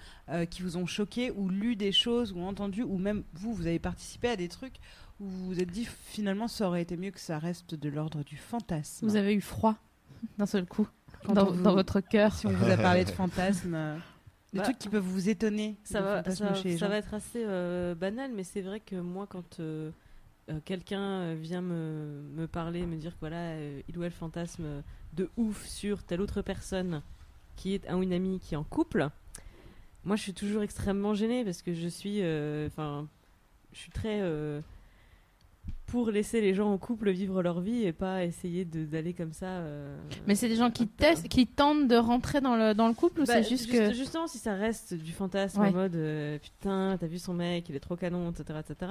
qui 0.50 0.62
vous 0.62 0.76
ont 0.76 0.86
choqué 0.86 1.30
ou 1.30 1.48
lu 1.48 1.76
des 1.76 1.92
choses 1.92 2.32
ou 2.32 2.40
entendu 2.40 2.82
ou 2.82 2.98
même 2.98 3.22
vous, 3.34 3.54
vous 3.54 3.68
avez 3.68 3.78
participé 3.78 4.28
à 4.28 4.36
des 4.36 4.48
trucs 4.48 4.76
où 5.20 5.26
vous 5.26 5.46
vous 5.46 5.60
êtes 5.60 5.70
dit 5.70 5.86
finalement 6.06 6.48
ça 6.48 6.66
aurait 6.68 6.82
été 6.82 6.96
mieux 6.96 7.10
que 7.10 7.20
ça 7.20 7.38
reste 7.38 7.74
de 7.74 7.88
l'ordre 7.88 8.22
du 8.24 8.36
fantasme. 8.36 9.06
Vous 9.06 9.16
avez 9.16 9.34
eu 9.34 9.40
froid 9.40 9.76
d'un 10.38 10.46
seul 10.46 10.66
coup 10.66 10.88
Quand 11.24 11.32
dans, 11.34 11.48
on 11.48 11.50
vous- 11.52 11.62
dans 11.62 11.74
votre 11.74 12.00
cœur. 12.00 12.32
Si 12.34 12.46
on 12.46 12.50
vous 12.50 12.70
a 12.70 12.76
parlé 12.76 13.04
de 13.04 13.10
fantasmes, 13.12 13.74
euh, 13.74 13.96
des 14.52 14.58
Bah, 14.58 14.64
trucs 14.64 14.78
qui 14.78 14.88
peuvent 14.88 15.02
vous 15.04 15.28
étonner. 15.28 15.76
Ça 15.84 16.00
va, 16.00 16.22
ça, 16.30 16.54
chez 16.54 16.76
ça 16.78 16.88
va 16.88 16.96
être 16.96 17.14
assez 17.14 17.44
euh, 17.44 17.94
banal, 17.94 18.30
mais 18.34 18.44
c'est 18.44 18.62
vrai 18.62 18.80
que 18.80 18.96
moi, 18.96 19.26
quand 19.28 19.58
euh, 19.60 19.90
euh, 20.50 20.60
quelqu'un 20.64 21.34
vient 21.34 21.60
me, 21.62 22.22
me 22.34 22.46
parler, 22.46 22.86
me 22.86 22.96
dire 22.96 23.12
que 23.14 23.20
voilà, 23.20 23.36
euh, 23.54 23.80
il 23.88 23.98
ou 23.98 24.04
elle 24.04 24.12
fantasme 24.12 24.82
de 25.14 25.30
ouf 25.36 25.66
sur 25.66 26.02
telle 26.02 26.20
autre 26.20 26.42
personne 26.42 27.02
qui 27.56 27.72
est 27.74 27.88
un 27.88 27.96
ou 27.98 28.02
une 28.02 28.12
amie 28.12 28.40
qui 28.40 28.54
est 28.54 28.56
en 28.56 28.64
couple, 28.64 29.08
moi 30.04 30.16
je 30.16 30.22
suis 30.22 30.34
toujours 30.34 30.62
extrêmement 30.62 31.14
gênée 31.14 31.44
parce 31.44 31.62
que 31.62 31.72
je 31.72 31.86
suis, 31.88 32.18
euh, 32.22 32.66
enfin, 32.66 33.08
je 33.72 33.78
suis 33.78 33.90
très 33.92 34.20
euh, 34.22 34.60
pour 35.86 36.10
laisser 36.10 36.40
les 36.40 36.54
gens 36.54 36.72
en 36.72 36.78
couple 36.78 37.10
vivre 37.10 37.40
leur 37.42 37.60
vie 37.60 37.84
et 37.84 37.92
pas 37.92 38.24
essayer 38.24 38.64
d'aller 38.64 39.12
comme 39.14 39.32
ça. 39.32 39.46
euh, 39.46 39.96
Mais 40.26 40.34
c'est 40.34 40.48
des 40.48 40.56
gens 40.56 40.70
qui 40.70 40.88
testent, 40.88 41.28
qui 41.28 41.46
tentent 41.46 41.86
de 41.86 41.94
rentrer 41.96 42.40
dans 42.40 42.56
le, 42.56 42.74
dans 42.74 42.88
le 42.88 42.94
couple 42.94 43.20
ou 43.20 43.24
bah, 43.24 43.34
c'est 43.34 43.48
juste 43.48 43.70
que. 43.70 43.92
Justement, 43.92 44.26
si 44.26 44.38
ça 44.38 44.54
reste 44.54 44.94
du 44.94 45.12
fantasme 45.12 45.60
Ouais. 45.60 45.68
en 45.68 45.72
mode 45.72 45.94
euh, 45.94 46.38
putain, 46.38 46.96
t'as 46.98 47.06
vu 47.06 47.18
son 47.18 47.34
mec, 47.34 47.68
il 47.68 47.76
est 47.76 47.80
trop 47.80 47.94
canon, 47.96 48.30
etc. 48.32 48.58
etc. 48.68 48.90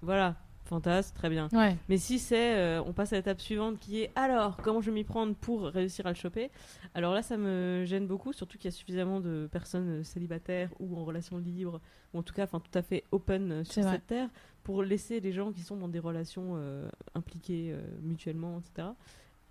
Voilà. 0.00 0.36
fantasme, 0.64 1.14
très 1.16 1.28
bien. 1.30 1.48
Ouais. 1.52 1.76
Mais 1.88 1.96
si 1.96 2.18
c'est, 2.18 2.56
euh, 2.56 2.82
on 2.86 2.92
passe 2.92 3.12
à 3.12 3.16
l'étape 3.16 3.40
suivante 3.40 3.78
qui 3.78 4.02
est 4.02 4.10
alors 4.14 4.58
comment 4.62 4.80
je 4.82 4.90
vais 4.90 4.94
m'y 4.94 5.04
prendre 5.04 5.34
pour 5.34 5.62
réussir 5.64 6.06
à 6.06 6.10
le 6.10 6.14
choper? 6.14 6.50
Alors 6.94 7.14
là, 7.14 7.22
ça 7.22 7.36
me 7.36 7.84
gêne 7.86 8.06
beaucoup, 8.06 8.32
surtout 8.32 8.58
qu'il 8.58 8.66
y 8.70 8.74
a 8.74 8.76
suffisamment 8.76 9.20
de 9.20 9.48
personnes 9.50 10.04
célibataires 10.04 10.70
ou 10.78 10.96
en 10.98 11.04
relation 11.04 11.38
libre, 11.38 11.80
ou 12.14 12.18
en 12.18 12.22
tout 12.22 12.34
cas, 12.34 12.44
enfin 12.44 12.60
tout 12.60 12.76
à 12.78 12.82
fait 12.82 13.04
open 13.12 13.64
sur 13.64 13.82
cette 13.82 14.06
terre, 14.06 14.28
pour 14.68 14.82
laisser 14.82 15.18
les 15.20 15.32
gens 15.32 15.50
qui 15.50 15.62
sont 15.62 15.78
dans 15.78 15.88
des 15.88 15.98
relations 15.98 16.56
euh, 16.56 16.86
impliquées 17.14 17.70
euh, 17.72 17.80
mutuellement, 18.02 18.60
etc. 18.60 18.88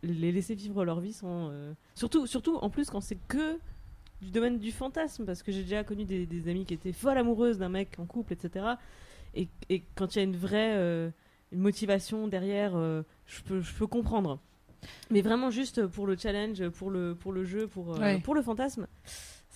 Les 0.04 0.32
laisser 0.32 0.54
vivre 0.54 0.86
leur 0.86 1.00
vie 1.00 1.12
sans. 1.12 1.50
euh, 1.50 1.74
Surtout, 1.96 2.28
surtout 2.28 2.58
en 2.58 2.70
plus 2.70 2.88
quand 2.92 3.02
c'est 3.02 3.18
que 3.28 3.58
du 4.22 4.30
domaine 4.30 4.60
du 4.60 4.72
fantasme, 4.72 5.26
parce 5.26 5.42
que 5.42 5.52
j'ai 5.52 5.64
déjà 5.64 5.84
connu 5.84 6.06
des, 6.06 6.28
des 6.28 6.48
amies 6.52 6.66
qui 6.66 6.76
étaient 6.76 6.92
folles 6.94 7.18
amoureuses 7.18 7.58
d'un 7.58 7.70
mec 7.70 7.96
en 7.98 8.06
couple, 8.06 8.34
etc. 8.34 8.64
Et, 9.34 9.48
et 9.70 9.82
quand 9.96 10.14
il 10.16 10.20
y 10.20 10.22
a 10.22 10.24
une 10.26 10.38
vraie 10.38 10.76
euh, 10.76 11.10
une 11.52 11.62
motivation 11.62 12.28
derrière, 12.28 12.76
euh, 12.76 13.02
je, 13.26 13.42
peux, 13.42 13.60
je 13.60 13.74
peux 13.74 13.88
comprendre. 13.88 14.40
Mais 15.10 15.22
vraiment 15.22 15.50
juste 15.50 15.88
pour 15.88 16.06
le 16.06 16.16
challenge, 16.16 16.70
pour 16.70 16.92
le, 16.92 17.16
pour 17.16 17.34
le 17.34 17.44
jeu, 17.44 17.68
pour, 17.68 17.96
euh, 17.96 18.00
Ouais. 18.00 18.20
pour 18.20 18.36
le 18.36 18.44
fantasme, 18.44 18.86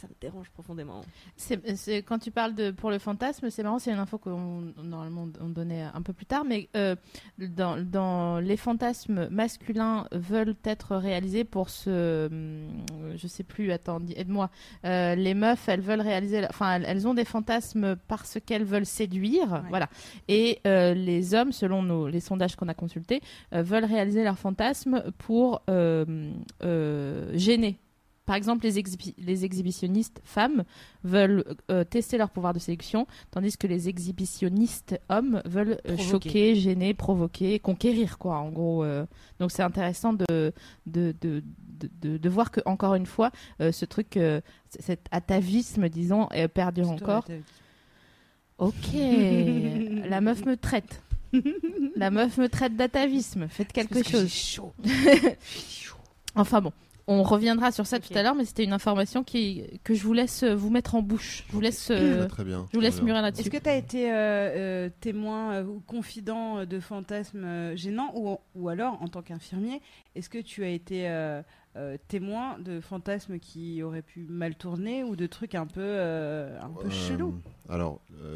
ça 0.02 0.08
me 0.08 0.14
dérange 0.20 0.49
profondément. 0.49 1.02
C'est, 1.36 2.02
quand 2.02 2.18
tu 2.18 2.32
parles 2.32 2.56
de 2.56 2.72
pour 2.72 2.89
le 2.89 2.97
fantasme, 2.97 3.49
c'est 3.52 3.62
marrant, 3.62 3.78
c'est 3.78 3.91
une 3.91 3.99
info 3.99 4.18
qu'on 4.18 4.74
normalement 4.84 5.28
on 5.39 5.49
donnait 5.49 5.84
un 5.84 6.02
peu 6.02 6.12
plus 6.14 6.26
tard, 6.26 6.43
mais 6.43 6.70
euh, 6.76 6.95
dans, 7.38 7.78
dans 7.84 8.39
les 8.39 8.58
fantasmes 8.58 9.28
masculins 9.30 10.08
veulent 10.12 10.56
être 10.64 10.95
réalisés 10.95 11.43
pour 11.43 11.70
ce, 11.70 12.26
hum, 12.28 12.68
je 13.16 13.28
sais 13.28 13.43
plus, 13.43 13.72
attends, 13.72 13.99
aide-moi. 14.16 14.49
Euh, 14.86 15.14
les 15.16 15.36
meufs, 15.36 15.70
elles 15.70 15.82
veulent 15.82 16.02
réaliser, 16.02 16.45
enfin, 16.49 16.82
elles, 16.82 17.08
ont 17.08 17.14
des 17.14 17.26
fantasmes 17.26 17.95
parce 18.08 18.39
qu'elles 18.45 18.66
veulent 18.66 18.86
séduire, 18.86 19.52
Ouais. 19.52 19.70
voilà. 19.70 19.88
Et 20.28 20.60
euh, 20.66 20.93
les 20.93 21.34
hommes, 21.36 21.52
selon 21.52 21.84
nos, 21.84 22.08
les 22.08 22.20
sondages 22.22 22.56
qu'on 22.56 22.68
a 22.70 22.74
consultés, 22.74 23.22
veulent 23.52 23.86
réaliser 23.86 24.24
leurs 24.24 24.39
fantasmes 24.39 25.04
pour 25.20 25.62
euh, 25.70 26.32
gêner. 27.34 27.78
Par 28.32 28.38
exemple, 28.38 28.63
les, 28.63 28.79
exhibi- 28.79 29.13
les 29.17 29.43
exhibitionnistes 29.43 30.21
femmes 30.23 30.63
veulent 31.03 31.43
euh, 31.69 31.84
tester 31.84 32.17
leur 32.17 32.29
pouvoir 32.29 32.53
de 32.53 32.59
séduction, 32.59 33.05
tandis 33.29 33.57
que 33.57 33.67
les 33.67 33.89
exhibitionnistes 33.89 34.97
hommes 35.09 35.41
veulent 35.43 35.79
euh, 35.86 35.97
choquer, 35.97 36.55
gêner, 36.55 36.93
provoquer, 36.93 37.59
conquérir, 37.59 38.17
quoi, 38.17 38.38
en 38.38 38.49
gros. 38.49 38.86
euh. 38.86 39.05
Donc 39.41 39.51
c'est 39.51 39.63
intéressant 39.63 40.13
de, 40.13 40.53
de, 40.86 41.13
de, 41.19 41.43
de, 41.82 41.89
de- 42.01 42.17
de 42.17 42.29
voir 42.29 42.51
que, 42.51 42.61
encore 42.65 42.95
une 42.95 43.05
fois, 43.05 43.32
euh, 43.59 43.73
ce 43.73 43.84
truc, 43.84 44.15
euh, 44.15 44.39
cet 44.79 45.01
atavisme, 45.11 45.89
disons, 45.89 46.29
euh, 46.34 46.47
perdure 46.47 46.89
encore. 46.89 47.25
Ok, 48.59 48.93
la 50.09 50.21
meuf 50.21 50.45
me 50.45 50.55
traite. 50.55 51.01
La 51.97 52.11
meuf 52.11 52.38
me 52.38 52.47
traite 52.47 52.77
d'atavisme. 52.77 53.49
Faites 53.49 53.73
quelque 53.73 54.03
chose. 54.03 54.32
chaud. 54.32 54.71
Enfin 56.36 56.61
bon, 56.61 56.71
on 57.12 57.24
reviendra 57.24 57.72
sur 57.72 57.86
ça 57.86 57.99
tout 57.99 58.14
à 58.16 58.24
l'heure, 58.24 58.36
mais 58.36 58.45
c'était 58.45 58.64
une 58.64 58.74
information 58.74 59.24
qui, 59.24 59.64
que 59.84 59.93
je 59.93 60.03
vous 60.03 60.14
laisse 60.14 60.43
euh, 60.43 60.55
vous 60.55 60.70
mettre 60.70 60.95
en 60.95 61.01
bouche. 61.01 61.43
Je 61.47 61.53
vous 61.53 61.59
laisse, 61.62 61.89
euh, 61.91 62.28
très 62.28 62.43
bien. 62.43 62.66
je 62.72 62.78
vous 62.78 62.82
laisse 62.82 62.95
très 62.95 63.01
bien. 63.01 63.07
mûrir 63.07 63.22
là-dessus. 63.22 63.41
Est-ce 63.41 63.49
que 63.49 63.57
tu 63.62 63.70
as 63.70 63.76
été 63.76 64.12
euh, 64.12 64.16
euh, 64.16 64.89
témoin 65.01 65.53
euh, 65.53 65.64
ou 65.66 65.80
confident 65.86 66.66
de 66.66 66.80
fantasmes 66.80 67.43
euh, 67.43 67.76
gênants 67.76 68.12
ou, 68.16 68.38
ou 68.55 68.70
alors, 68.70 69.01
en 69.01 69.07
tant 69.07 69.22
qu'infirmier, 69.22 69.82
est-ce 70.16 70.30
que 70.30 70.39
tu 70.39 70.64
as 70.64 70.70
été 70.70 71.09
euh, 71.09 71.41
euh, 71.78 71.97
témoin 72.07 72.57
de 72.59 72.80
fantasmes 72.82 73.39
qui 73.39 73.82
auraient 73.84 74.01
pu 74.01 74.26
mal 74.30 74.55
tourner 74.55 75.03
ou 75.03 75.16
de 75.16 75.26
trucs 75.28 75.55
un 75.55 75.66
peu, 75.68 75.82
euh, 75.82 76.57
un 76.62 76.70
peu 76.70 76.88
Euh, 76.88 76.91
chelous? 76.91 77.36
Alors, 77.70 78.01
euh, 78.24 78.36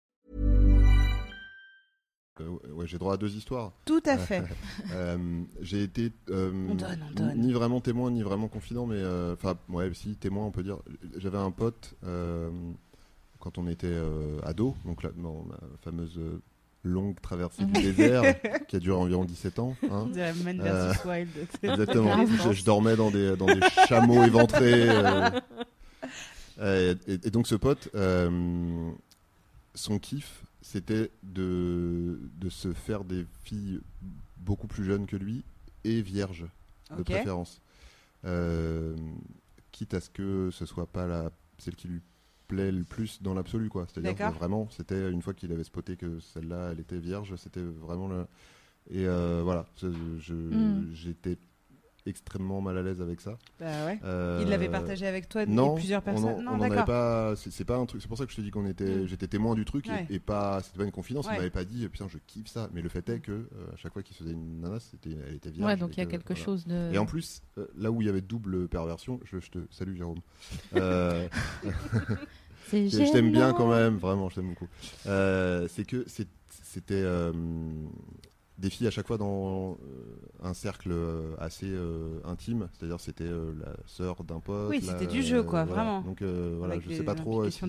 Ouais, 2.73 2.87
j'ai 2.87 2.97
droit 2.97 3.13
à 3.13 3.17
deux 3.17 3.35
histoires. 3.35 3.71
Tout 3.85 4.01
à 4.05 4.17
fait. 4.17 4.43
Euh, 4.93 5.41
j'ai 5.61 5.83
été 5.83 6.11
euh, 6.29 6.51
On 6.69 6.75
donne, 6.75 6.99
on 7.09 7.13
donne. 7.13 7.37
ni 7.39 7.53
vraiment 7.53 7.79
témoin 7.81 8.11
ni 8.11 8.21
vraiment 8.23 8.47
confident, 8.49 8.85
mais 8.85 8.97
euh, 8.97 9.33
enfin 9.33 9.55
ouais, 9.69 9.89
si 9.93 10.15
témoin, 10.15 10.45
on 10.45 10.51
peut 10.51 10.63
dire. 10.63 10.77
J'avais 11.17 11.37
un 11.37 11.51
pote 11.51 11.93
quand 13.39 13.57
on 13.57 13.67
était 13.67 13.95
ado, 14.43 14.75
donc 14.85 15.01
dans 15.21 15.43
ma 15.47 15.55
fameuse 15.83 16.19
longue 16.83 17.19
traversée 17.21 17.63
du 17.65 17.73
désert 17.93 18.23
qui 18.67 18.75
a 18.75 18.79
duré 18.79 18.97
environ 18.99 19.23
17 19.23 19.59
ans. 19.59 19.75
hein. 19.89 20.07
Man 20.43 20.61
Euh, 20.65 20.93
Wild. 21.05 21.29
Exactement. 21.63 22.25
Je, 22.25 22.53
je 22.53 22.63
dormais 22.65 22.95
dans 22.95 23.11
des, 23.11 23.35
dans 23.37 23.45
des 23.45 23.59
chameaux 23.87 24.23
éventrés. 24.23 24.89
Euh, 26.59 26.95
et, 27.07 27.13
et 27.13 27.29
donc 27.31 27.47
ce 27.47 27.55
pote, 27.55 27.89
euh, 27.95 28.91
son 29.75 29.99
kiff, 29.99 30.43
c'était 30.61 31.11
de, 31.23 32.19
de 32.39 32.49
se 32.49 32.73
faire 32.73 33.03
des 33.03 33.25
filles 33.43 33.81
beaucoup 34.37 34.67
plus 34.67 34.83
jeunes 34.85 35.05
que 35.05 35.15
lui 35.15 35.43
et 35.83 36.01
vierges 36.01 36.45
de 36.97 37.01
préférence. 37.15 37.61
Euh, 38.25 38.95
quitte 39.71 39.93
à 39.93 40.01
ce 40.01 40.09
que 40.09 40.49
ce 40.51 40.65
soit 40.65 40.85
pas 40.87 41.07
la, 41.07 41.31
celle 41.57 41.75
qui 41.75 41.87
lui 41.87 42.01
plaît 42.47 42.71
le 42.71 42.83
plus 42.83 43.21
dans 43.21 43.33
l'absolu 43.33 43.69
quoi. 43.69 43.87
C'est-à-dire 43.87 44.11
que 44.31 44.37
vraiment, 44.37 44.67
c'était 44.69 45.09
une 45.11 45.21
fois 45.21 45.33
qu'il 45.33 45.51
avait 45.51 45.63
spoté 45.63 45.95
que 45.95 46.19
celle-là, 46.19 46.69
elle 46.71 46.79
était 46.79 46.99
vierge, 46.99 47.35
c'était 47.37 47.63
vraiment 47.63 48.07
le... 48.07 48.25
Et 48.89 49.07
euh, 49.07 49.41
voilà, 49.43 49.65
je- 49.77 49.87
je- 50.19 50.33
Mm. 50.33 50.93
Extrêmement 52.05 52.61
mal 52.61 52.77
à 52.77 52.81
l'aise 52.81 53.01
avec 53.01 53.21
ça. 53.21 53.37
Bah 53.59 53.85
ouais. 53.85 53.99
Euh, 54.03 54.39
Il 54.41 54.49
l'avait 54.49 54.69
partagé 54.69 55.05
avec 55.05 55.29
toi 55.29 55.43
et 55.43 55.45
non, 55.45 55.75
plusieurs 55.75 56.01
on 56.01 56.05
personnes. 56.05 56.43
non, 56.43 56.51
on 56.51 56.55
en 56.55 56.61
avait 56.61 56.69
d'accord. 56.69 56.85
pas. 56.85 57.33
C'est 57.35 57.65
pas 57.65 57.77
un 57.77 57.85
truc. 57.85 58.01
C'est 58.01 58.07
pour 58.07 58.17
ça 58.17 58.25
que 58.25 58.31
je 58.31 58.37
te 58.37 58.41
dis 58.41 58.51
qu'on 58.51 58.65
était. 58.65 58.95
Mm. 58.95 59.07
J'étais 59.07 59.27
témoin 59.27 59.55
du 59.55 59.65
truc 59.65 59.87
et- 59.87 59.91
Ouais. 59.91 60.07
et, 60.09 60.19
pas. 60.19 60.61
C'était 60.63 60.79
pas 60.79 60.85
une 60.85 60.91
confidence. 60.91 61.27
Ouais. 61.27 61.33
Il 61.35 61.37
m'avait 61.37 61.49
pas 61.49 61.63
dit. 61.63 61.87
Putain, 61.89 62.07
je 62.07 62.17
kiffe 62.27 62.47
ça. 62.47 62.69
Mais 62.73 62.81
le 62.81 62.89
fait 62.89 63.07
est 63.09 63.19
que 63.19 63.31
euh, 63.31 63.45
à 63.73 63.77
chaque 63.77 63.93
fois 63.93 64.03
qu'il 64.03 64.15
faisait 64.15 64.31
une 64.31 64.61
nana, 64.61 64.79
c'était, 64.79 65.15
elle 65.27 65.35
était 65.35 65.49
vierge. 65.51 65.67
Ouais, 65.69 65.77
donc 65.77 65.91
et 65.91 65.93
il 65.93 65.97
y 65.99 66.01
a 66.01 66.05
que, 66.05 66.11
quelque 66.11 66.33
voilà. 66.33 66.43
chose 66.43 66.65
de. 66.65 66.91
Et 66.93 66.97
en 66.97 67.05
plus, 67.05 67.41
euh, 67.57 67.67
là 67.77 67.91
où 67.91 68.01
il 68.01 68.05
y 68.07 68.09
avait 68.09 68.21
double 68.21 68.67
perversion, 68.67 69.19
je, 69.25 69.39
je 69.39 69.49
te 69.51 69.59
salue 69.69 69.95
Jérôme. 69.95 70.19
Euh, 70.75 71.27
je 72.71 73.11
t'aime 73.11 73.31
bien 73.31 73.53
quand 73.53 73.69
même, 73.69 73.97
vraiment, 73.97 74.29
je 74.29 74.35
t'aime 74.35 74.49
beaucoup. 74.49 74.67
Euh, 75.07 75.67
c'est 75.69 75.83
que 75.85 76.05
c'était 76.07 76.93
euh, 76.93 77.31
des 78.61 78.69
filles 78.69 78.87
à 78.87 78.91
chaque 78.91 79.07
fois 79.07 79.17
dans 79.17 79.71
euh, 79.71 79.75
un 80.43 80.53
cercle 80.53 80.91
euh, 80.91 81.35
assez 81.39 81.67
euh, 81.67 82.19
intime, 82.23 82.69
c'est-à-dire 82.71 82.99
c'était 82.99 83.25
la 83.27 83.73
sœur 83.87 84.23
d'un 84.23 84.39
pote. 84.39 84.69
Oui, 84.69 84.81
c'était 84.81 85.07
du 85.07 85.21
jeu, 85.21 85.43
quoi, 85.43 85.65
voilà. 85.65 85.83
vraiment. 85.83 86.01
Donc 86.01 86.21
voilà, 86.21 86.75
Avec 86.75 86.87
je 86.89 86.95
sais 86.95 87.03
pas 87.03 87.15
trop 87.15 87.49
si, 87.49 87.59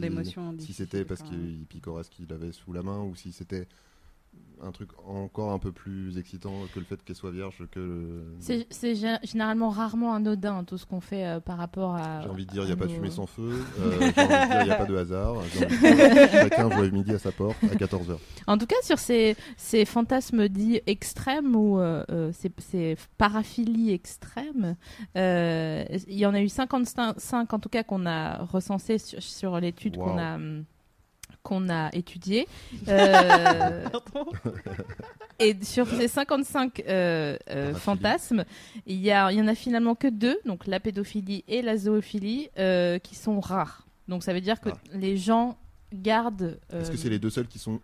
si 0.59 0.73
c'était 0.73 1.05
parce 1.05 1.23
qu'il 1.23 1.65
picorait 1.69 2.05
ce 2.05 2.11
qu'il 2.11 2.33
avait 2.33 2.53
sous 2.53 2.73
la 2.73 2.83
main 2.83 3.01
ou 3.01 3.17
si 3.17 3.33
c'était 3.33 3.67
un 4.65 4.71
truc 4.71 4.91
encore 5.09 5.51
un 5.51 5.59
peu 5.59 5.73
plus 5.73 6.19
excitant 6.19 6.53
que 6.73 6.79
le 6.79 6.85
fait 6.85 7.03
qu'elle 7.03 7.17
soit 7.17 7.33
vierge 7.33 7.67
que 7.73 7.81
le- 7.81 8.37
C'est 8.39 8.65
c'est 8.71 8.93
gé- 8.95 9.19
généralement 9.27 9.71
rarement 9.71 10.15
anodin 10.15 10.63
tout 10.63 10.79
ce 10.79 10.87
qu'on 10.87 11.01
fait 11.01 11.27
euh, 11.27 11.41
par 11.41 11.59
rapport 11.59 11.97
à. 11.97 12.21
J'ai 12.23 12.29
envie 12.29 12.47
de 12.47 12.53
dire, 12.53 12.63
il 12.63 12.67
n'y 12.67 12.73
a 12.73 12.77
pas 12.77 12.87
de 12.87 12.93
fumée 12.93 13.11
sans 13.11 13.27
feu. 13.27 13.61
Euh, 13.81 13.91
J'ai 14.01 14.07
envie 14.07 14.13
de 14.13 14.15
dire, 14.15 14.61
il 14.61 14.65
n'y 14.67 14.71
a 14.71 14.77
pas 14.77 14.85
de 14.87 14.97
hasard. 14.97 15.35
De 15.35 15.49
Chacun 16.31 16.69
voit 16.69 16.89
midi 16.91 17.11
à 17.13 17.19
sa 17.19 17.33
porte 17.33 17.57
à 17.65 17.75
14h. 17.75 18.17
En 18.47 18.57
tout 18.57 18.67
cas, 18.67 18.77
sur 18.85 19.01
ces, 19.01 19.35
ces 19.57 19.85
fantasmes 19.85 20.47
dits 20.49 20.81
extrêmes 20.87 21.57
ou 21.57 21.81
euh, 21.81 22.31
ces, 22.33 22.53
ces 22.59 22.97
paraphilies 23.19 23.91
extrêmes, 23.91 24.77
il 25.17 25.99
y 26.19 26.25
en 26.25 26.35
a 26.35 26.41
eu 26.41 26.49
55 26.49 27.53
en 27.53 27.59
tout 27.59 27.69
cas 27.69 27.83
qu'on 27.83 28.07
a 28.07 28.45
recensé 28.45 28.99
sur, 28.99 29.21
sur 29.21 29.59
l'étude 29.59 29.97
qu'on 29.97 30.19
a 30.19 30.37
hum, 30.37 30.65
qu'on 31.43 31.69
a 31.71 31.91
étudiée. 31.95 32.47
Euh, 32.89 33.89
et 35.39 35.57
sur 35.65 35.89
ces 35.89 36.09
55 36.09 36.83
euh, 36.87 37.37
euh, 37.51 37.75
fantasmes, 37.75 38.45
il 38.87 38.99
y, 39.01 39.11
a, 39.11 39.33
il 39.33 39.39
y 39.39 39.43
en 39.43 39.49
a 39.49 39.55
finalement 39.55 39.95
que 39.95 40.07
deux, 40.09 40.39
donc 40.45 40.67
la 40.67 40.79
pédophilie 40.79 41.43
et 41.49 41.63
la 41.63 41.77
zoophilie, 41.77 42.49
euh, 42.59 42.99
qui 42.99 43.15
sont 43.17 43.41
rares. 43.41 43.87
Donc 44.09 44.23
ça 44.23 44.33
veut 44.33 44.41
dire 44.41 44.61
que 44.61 44.69
Ah. 44.71 44.79
les 44.95 45.17
gens 45.17 45.57
gardent. 45.93 46.59
Est-ce 46.73 46.91
que 46.91 46.97
c'est 46.97 47.11
les 47.11 47.19
deux 47.19 47.31
seuls 47.31 47.49
qui 47.49 47.59
sont 47.59 47.81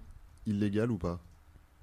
illégales 0.46 0.90
ou 0.90 0.98
pas? 0.98 1.18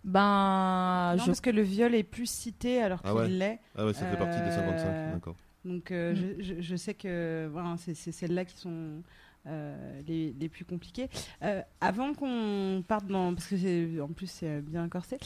Ben, 0.03 1.15
Non, 1.17 1.21
je 1.21 1.25
parce 1.27 1.41
que 1.41 1.49
le 1.49 1.61
viol 1.63 1.93
est 1.95 2.03
plus 2.03 2.29
cité 2.29 2.81
alors 2.81 2.99
Ah 3.03 3.09
qu'il 3.09 3.17
ouais. 3.17 3.27
l'est. 3.29 3.59
Ah 3.77 3.85
ouais, 3.85 3.93
ça 3.93 4.05
fait 4.05 4.17
partie 4.17 4.37
des 4.39 4.51
Euh, 4.51 4.55
55, 4.55 5.13
d'accord. 5.13 5.35
Donc 5.65 5.91
euh, 5.91 6.13
Mm. 6.13 6.15
je, 6.39 6.43
je- 6.55 6.61
je 6.61 6.75
sais 6.75 6.93
que 6.93 7.49
voilà, 7.51 7.75
c'est 7.77 7.95
celles-là 8.11 8.45
qui 8.45 8.55
sont 8.57 9.01
euh, 9.47 10.01
les, 10.07 10.33
les 10.39 10.49
plus 10.49 10.65
compliqués. 10.65 11.09
Euh, 11.43 11.61
avant 11.81 12.13
qu'on 12.13 12.83
parte 12.87 13.07
dans, 13.07 13.33
parce 13.33 13.47
que 13.47 13.57
c'est- 13.57 13.99
en 14.01 14.07
plus 14.09 14.27
c'est 14.27 14.61
bien 14.61 14.87
corsé, 14.89 15.17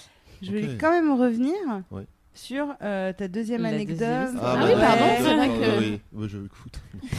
je 0.41 0.51
vais 0.51 0.63
Ok. 0.63 0.77
quand 0.79 0.91
même 0.91 1.11
revenir 1.11 1.55
Ouais. 1.91 2.05
sur 2.33 2.67
euh, 2.81 3.13
ta 3.13 3.27
deuxième 3.27 3.61
La 3.63 3.69
anecdote. 3.69 3.97
deuxième 3.97 4.39
Ah 4.41 4.55
bah, 4.55 4.65
oui, 4.65 4.71
pardon, 4.79 5.03
ouais, 5.03 5.17
c'est 5.21 5.35
vrai 5.35 5.47
que- 5.47 5.79
oui. 6.13 6.27
Je 6.27 6.37
écoute. 6.45 6.79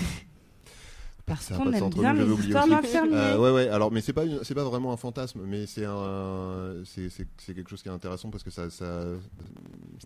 Parce 1.26 1.48
qu'on 1.50 1.66
de 1.66 1.74
aime 1.76 1.90
bien 1.90 2.12
les 2.12 2.28
histoires 2.40 2.66
d'infirmiers. 2.66 3.14
Euh, 3.14 3.38
ouais, 3.38 3.52
ouais. 3.52 3.68
Alors, 3.68 3.92
mais 3.92 4.00
c'est 4.00 4.12
pas, 4.12 4.24
c'est 4.42 4.54
pas 4.56 4.64
vraiment 4.64 4.92
un 4.92 4.96
fantasme, 4.96 5.42
mais 5.46 5.64
c'est 5.66 5.84
un, 5.84 6.82
c'est, 6.84 7.08
c'est, 7.08 7.28
c'est 7.38 7.54
quelque 7.54 7.70
chose 7.70 7.82
qui 7.82 7.88
est 7.88 7.92
intéressant 7.92 8.30
parce 8.30 8.42
que 8.42 8.50
ça, 8.50 8.68
ça, 8.68 9.04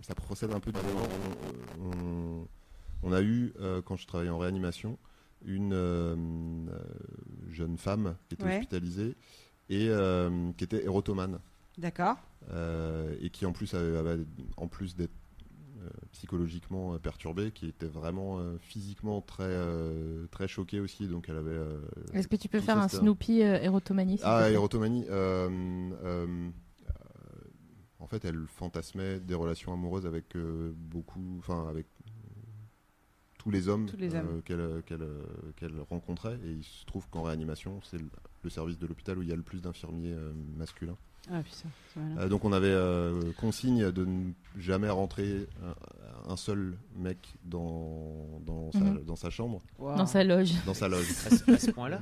ça 0.03 0.15
procède 0.15 0.53
un 0.53 0.61
peu 0.61 0.71
du. 0.71 0.79
On, 1.81 1.87
on- 1.87 2.49
on 3.05 3.13
a 3.13 3.23
eu, 3.23 3.55
euh, 3.61 3.81
quand 3.83 3.97
je 3.97 4.07
travaillais 4.07 4.31
en 4.31 4.39
réanimation, 4.39 4.99
une 5.45 5.73
euh, 5.73 6.15
euh, 6.17 6.79
jeune 7.51 7.77
femme 7.79 8.17
qui 8.29 8.35
était 8.35 8.45
Ouais. 8.45 8.57
hospitalisée 8.59 9.15
et 9.69 9.89
euh, 9.91 10.51
qui 10.57 10.65
était 10.65 10.85
érotomane. 10.85 11.39
D'accord. 11.79 12.17
euh, 12.51 13.15
et 13.21 13.31
qui 13.31 13.47
en 13.47 13.53
plus 13.53 13.73
avait, 13.75 13.97
avait- 13.97 14.25
en 14.57 14.69
plus 14.69 14.95
d'être 14.97 15.11
euh, 15.83 15.89
psychologiquement 16.13 16.97
perturbée, 16.99 17.51
qui 17.51 17.67
était 17.67 17.87
vraiment 17.89 18.39
euh, 18.39 18.57
physiquement 18.59 19.21
très 19.21 19.43
euh, 19.45 20.27
très 20.31 20.47
choquée 20.47 20.79
aussi. 20.81 21.09
Donc 21.09 21.29
elle 21.29 21.37
avait. 21.37 21.51
euh, 21.51 21.81
Est-ce 22.13 22.29
que 22.29 22.37
tu 22.37 22.49
peux 22.49 22.61
faire 22.61 22.79
un 22.79 22.89
Snoopy 22.89 23.43
euh, 23.43 23.61
érotomanie 23.61 24.21
Ah, 24.23 24.49
érotomanie. 24.51 25.05
euh, 25.11 25.49
euh, 26.05 26.27
euh, 26.87 26.91
en 27.99 28.07
fait, 28.07 28.25
elle 28.25 28.45
fantasmait 28.47 29.19
des 29.21 29.35
relations 29.35 29.73
amoureuses 29.73 30.07
avec 30.07 30.37
euh, 30.37 30.73
beaucoup, 30.77 31.37
enfin 31.39 31.67
avec 31.69 31.87
tous 33.45 33.51
les 33.51 33.69
hommes, 33.69 33.87
euh, 34.01 34.21
hommes. 34.21 34.43
qu'elle 34.43 34.83
qu'elle 34.87 35.03
euh, 35.03 35.23
qu'elle 35.57 35.79
rencontrait. 35.91 36.39
Et 36.47 36.51
il 36.51 36.65
se 36.65 36.87
trouve 36.87 37.07
qu'en 37.11 37.23
réanimation, 37.23 37.79
c'est 37.83 37.99
le, 37.99 38.51
service 38.51 38.79
de 38.79 38.87
l'hôpital 38.87 39.19
où 39.19 39.23
il 39.23 39.29
y 39.29 39.33
a 39.33 39.37
le 39.37 39.43
plus 39.43 39.61
d'infirmiers 39.61 40.13
euh, 40.13 40.33
masculins. 40.57 40.97
Ah 41.33 41.43
putain. 41.43 41.69
Euh, 42.19 42.29
donc 42.29 42.45
on 42.45 42.53
avait 42.53 42.67
euh, 42.69 43.21
consigne 43.41 43.91
de 43.91 44.05
ne 44.05 44.33
jamais 44.59 44.91
rentrer 44.91 45.47
un, 46.27 46.33
un 46.33 46.37
seul 46.37 46.77
mec 46.97 47.19
dans, 47.45 48.41
dans, 48.45 48.71
sa, 48.73 48.79
Mhm. 48.81 49.05
dans 49.05 49.17
sa 49.17 49.31
chambre, 49.31 49.63
Wow. 49.79 49.97
Dans 49.97 50.07
sa 50.07 50.23
loge. 50.25 50.53
dans 50.67 50.75
sa 50.75 50.89
loge. 50.89 51.07
À 51.27 51.57
ce, 51.59 51.71
point-là 51.71 52.01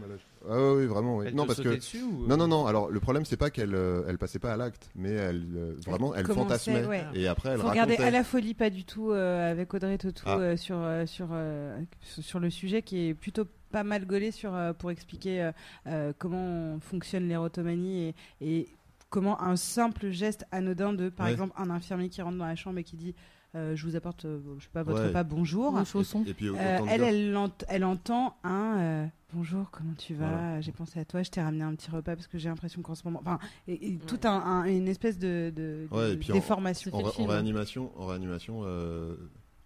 Ah 0.48 0.72
oui, 0.74 0.86
vraiment. 0.86 1.18
oui. 1.18 1.26
Elle 1.28 1.34
Non, 1.34 1.42
te 1.44 1.48
parce 1.48 1.60
que 1.60 1.74
dessus 1.76 2.02
ou... 2.02 2.26
non, 2.26 2.36
non, 2.36 2.48
non. 2.48 2.66
Alors 2.66 2.90
le 2.90 3.00
problème 3.00 3.24
c'est 3.24 3.36
pas 3.36 3.50
qu'elle 3.50 3.74
euh, 3.74 4.02
elle 4.08 4.18
passait 4.18 4.38
pas 4.38 4.52
à 4.52 4.56
l'acte, 4.56 4.90
mais 4.96 5.10
elle 5.10 5.46
euh, 5.56 5.74
vraiment 5.86 6.14
elle, 6.14 6.26
fantasmait 6.26 6.84
ouais. 6.86 7.04
et 7.14 7.26
après 7.28 7.50
elle 7.50 7.60
Faut 7.60 7.68
regarder 7.68 7.96
à 7.96 8.10
la 8.10 8.24
folie, 8.24 8.54
pas 8.54 8.70
du 8.70 8.84
tout 8.84 9.10
euh, 9.12 9.50
avec 9.50 9.72
Audrey 9.74 9.98
Tautou 9.98 10.24
Ah. 10.26 10.38
euh, 10.38 10.56
sur, 10.56 10.76
euh, 10.78 11.06
sur, 11.06 11.28
euh, 11.32 11.78
sur 12.02 12.40
le 12.40 12.50
sujet 12.50 12.82
qui 12.82 13.08
est 13.08 13.14
plutôt 13.14 13.44
pas 13.70 13.84
mal 13.84 14.04
gaulé 14.06 14.30
sur, 14.32 14.54
euh, 14.54 14.72
pour 14.72 14.90
expliquer 14.90 15.42
euh, 15.42 15.52
euh, 15.86 16.12
comment 16.18 16.78
fonctionne 16.80 17.26
l'érotomanie 17.28 18.08
et, 18.08 18.14
et 18.42 18.68
comment 19.12 19.40
un 19.42 19.56
simple 19.56 20.10
geste 20.10 20.44
anodin 20.50 20.94
de, 20.94 21.10
par 21.10 21.26
Ouais. 21.26 21.32
exemple, 21.32 21.52
un 21.58 21.68
infirmier 21.70 22.08
qui 22.08 22.22
rentre 22.22 22.38
dans 22.38 22.46
la 22.46 22.56
chambre 22.56 22.78
et 22.78 22.82
qui 22.84 22.96
dit 22.96 23.14
euh, 23.54 23.76
Je 23.76 23.86
vous 23.86 23.94
apporte, 23.94 24.24
euh, 24.24 24.40
je 24.58 24.64
sais 24.64 24.70
pas, 24.72 24.82
votre 24.82 25.00
Ouais. 25.02 25.08
repas, 25.08 25.22
bonjour. 25.22 25.78
Et 25.78 26.32
puis 26.34 26.48
autant 26.48 26.60
Euh, 26.60 26.78
elle, 26.88 27.02
elle, 27.02 27.36
ent- 27.36 27.50
elle 27.68 27.84
entend 27.84 28.36
un 28.42 28.78
euh, 28.78 29.06
bonjour, 29.34 29.70
comment 29.70 29.92
tu 29.98 30.14
vas 30.14 30.28
Voilà. 30.30 30.60
J'ai 30.62 30.72
pensé 30.72 30.98
à 30.98 31.04
toi, 31.04 31.22
je 31.22 31.30
t'ai 31.30 31.42
ramené 31.42 31.62
un 31.62 31.74
petit 31.74 31.90
repas 31.90 32.16
parce 32.16 32.26
que 32.26 32.38
j'ai 32.38 32.48
l'impression 32.48 32.80
qu'en 32.80 32.94
ce 32.94 33.04
moment. 33.04 33.20
Enfin, 33.20 33.38
et, 33.68 33.92
et 33.92 33.98
tout 33.98 34.18
un, 34.24 34.30
un- 34.30 34.64
une 34.64 34.88
espèce 34.88 35.18
de, 35.18 35.52
de, 35.54 35.86
Ouais, 35.90 36.08
de 36.08 36.12
et 36.14 36.16
puis 36.16 36.32
en- 36.32 36.34
déformation. 36.34 36.90
en, 36.94 37.10
film. 37.10 37.28
réanimation, 37.28 37.92
en 38.00 38.06
réanimation, 38.06 38.62
euh, 38.64 39.14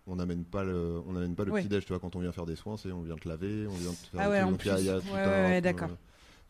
on 0.09 0.17
n'amène 0.17 0.45
pas 0.45 0.65
le, 0.65 1.01
on 1.07 1.13
n'amène 1.13 1.37
pas 1.37 1.45
le 1.45 1.53
Ouais. 1.53 1.61
petit 1.63 1.69
déj. 1.69 1.85
Tu 1.85 1.93
vois, 1.93 2.01
quand 2.01 2.17
on 2.17 2.21
vient 2.21 2.33
faire 2.33 2.47
des 2.47 2.57
soins, 2.57 2.77
c'est 2.77 2.91
on 2.91 3.03
vient 3.03 3.15
te 3.17 3.29
laver, 3.29 3.69
on 3.69 3.75
vient 3.75 3.93
te 3.93 4.07
faire. 4.09 4.21
Ah 4.21 4.31
ouais, 4.31 4.43
en 4.43 4.55
plus. 4.55 4.69
d'accord. 5.63 5.91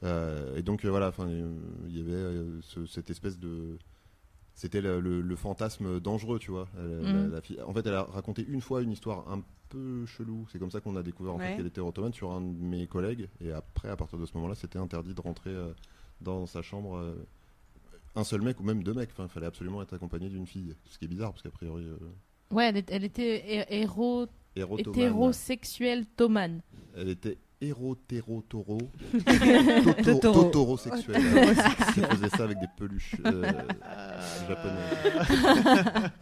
Euh, 0.02 0.56
et 0.56 0.62
donc 0.62 0.84
euh, 0.84 0.88
voilà, 0.90 1.08
enfin, 1.08 1.26
euh, 1.28 1.50
il 1.88 1.96
y 1.96 2.00
avait 2.00 2.60
ce- 2.62 2.86
cette 2.86 3.10
espèce 3.10 3.38
de 3.38 3.78
c'était 4.54 4.80
le, 4.80 5.00
le- 5.00 5.20
le 5.20 5.36
fantasme 5.36 6.00
dangereux, 6.00 6.38
tu 6.38 6.50
vois. 6.50 6.66
Elle- 6.78 7.02
la- 7.02 7.12
Mhm. 7.12 7.30
la 7.32 7.40
fille- 7.42 7.60
en 7.60 7.72
fait, 7.74 7.86
elle 7.86 7.94
a 7.94 8.04
raconté 8.04 8.42
une 8.48 8.60
fois 8.62 8.80
une 8.82 8.90
histoire 8.90 9.30
un 9.30 9.42
peu 9.68 10.06
chelou. 10.06 10.46
C'est 10.50 10.58
comme 10.58 10.70
ça 10.70 10.80
qu'on 10.80 10.96
a 10.96 11.02
découvert 11.02 11.34
en 11.34 11.38
Ouais. 11.38 11.50
fait 11.50 11.56
qu'elle 11.58 11.66
était 11.66 11.80
ottomane 11.82 12.14
sur 12.14 12.30
un 12.32 12.40
de 12.40 12.46
mes 12.58 12.86
collègues. 12.86 13.28
Et 13.42 13.52
après, 13.52 13.88
à 13.90 13.96
partir 13.96 14.18
de 14.18 14.24
ce 14.24 14.32
moment-là, 14.34 14.54
c'était 14.54 14.78
interdit 14.78 15.12
de 15.12 15.20
rentrer 15.20 15.50
euh, 15.50 15.72
dans 16.20 16.46
sa 16.46 16.62
chambre. 16.62 16.96
euh, 16.96 17.14
un 18.14 18.24
seul 18.24 18.40
mec 18.40 18.58
ou 18.60 18.62
même 18.62 18.82
deux 18.82 18.94
mecs. 18.94 19.10
Enfin, 19.12 19.24
il 19.24 19.28
fallait 19.28 19.44
absolument 19.46 19.82
être 19.82 19.92
accompagné 19.92 20.30
d'une 20.30 20.46
fille. 20.46 20.74
Ce 20.86 20.98
qui 20.98 21.04
est 21.04 21.08
bizarre 21.08 21.32
parce 21.32 21.42
qu'a 21.42 21.50
priori, 21.50 21.84
euh, 21.84 21.98
Ouais, 22.50 22.68
elle, 22.88 23.04
était 23.04 23.44
hé- 23.46 23.66
héro... 23.68 24.26
érotomane. 24.54 24.98
hétérosexuelle 24.98 26.06
tomane. 26.06 26.62
Elle 26.94 27.10
était 27.10 27.36
hérotéro-taureau. 27.60 28.78
Totoro. 30.04 30.44
Totoro-sexuelle. 30.44 31.22
Elle 31.96 32.04
faisait 32.06 32.28
ça 32.28 32.44
avec 32.44 32.58
des 32.58 32.68
peluches 32.76 33.16
euh, 33.24 33.52
japonaises. 34.48 36.10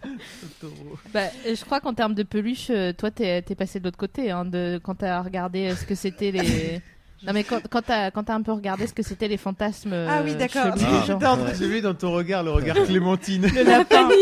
Bah, 1.12 1.28
je 1.47 1.62
crois 1.64 1.80
qu'en 1.80 1.93
termes 1.95 2.14
de 2.14 2.22
peluche, 2.22 2.70
euh, 2.70 2.93
toi, 2.93 3.11
t'es 3.11 3.45
es 3.49 3.55
passé 3.55 3.78
de 3.78 3.85
l'autre 3.85 3.99
côté. 3.99 4.30
Hein, 4.30 4.45
de, 4.45 4.80
quand 4.82 4.97
t'as 4.97 5.20
regardé 5.22 5.68
euh, 5.68 5.76
ce 5.76 5.85
que 5.85 5.95
c'était 5.95 6.30
les. 6.30 6.80
Non, 7.27 7.33
mais 7.33 7.45
quand, 7.45 7.61
quand 7.71 7.83
t'as 7.83 8.35
un 8.35 8.43
peu 8.43 8.53
regardé 8.53 8.87
ce 8.87 8.93
que 8.93 9.03
c'était 9.03 9.29
les 9.29 9.37
fantasmes. 9.39 9.93
Ah 9.95 10.21
oui, 10.25 10.33
euh, 10.33 10.35
d'accord. 10.35 10.75
Ah. 10.75 11.37
J'ai 11.59 11.69
vu 11.69 11.81
dans 11.81 11.95
ton 11.95 12.12
regard 12.12 12.43
le 12.43 12.51
regard 12.51 12.77
Clémentine. 12.85 13.47
Le 13.47 13.62
lapin. 13.62 14.09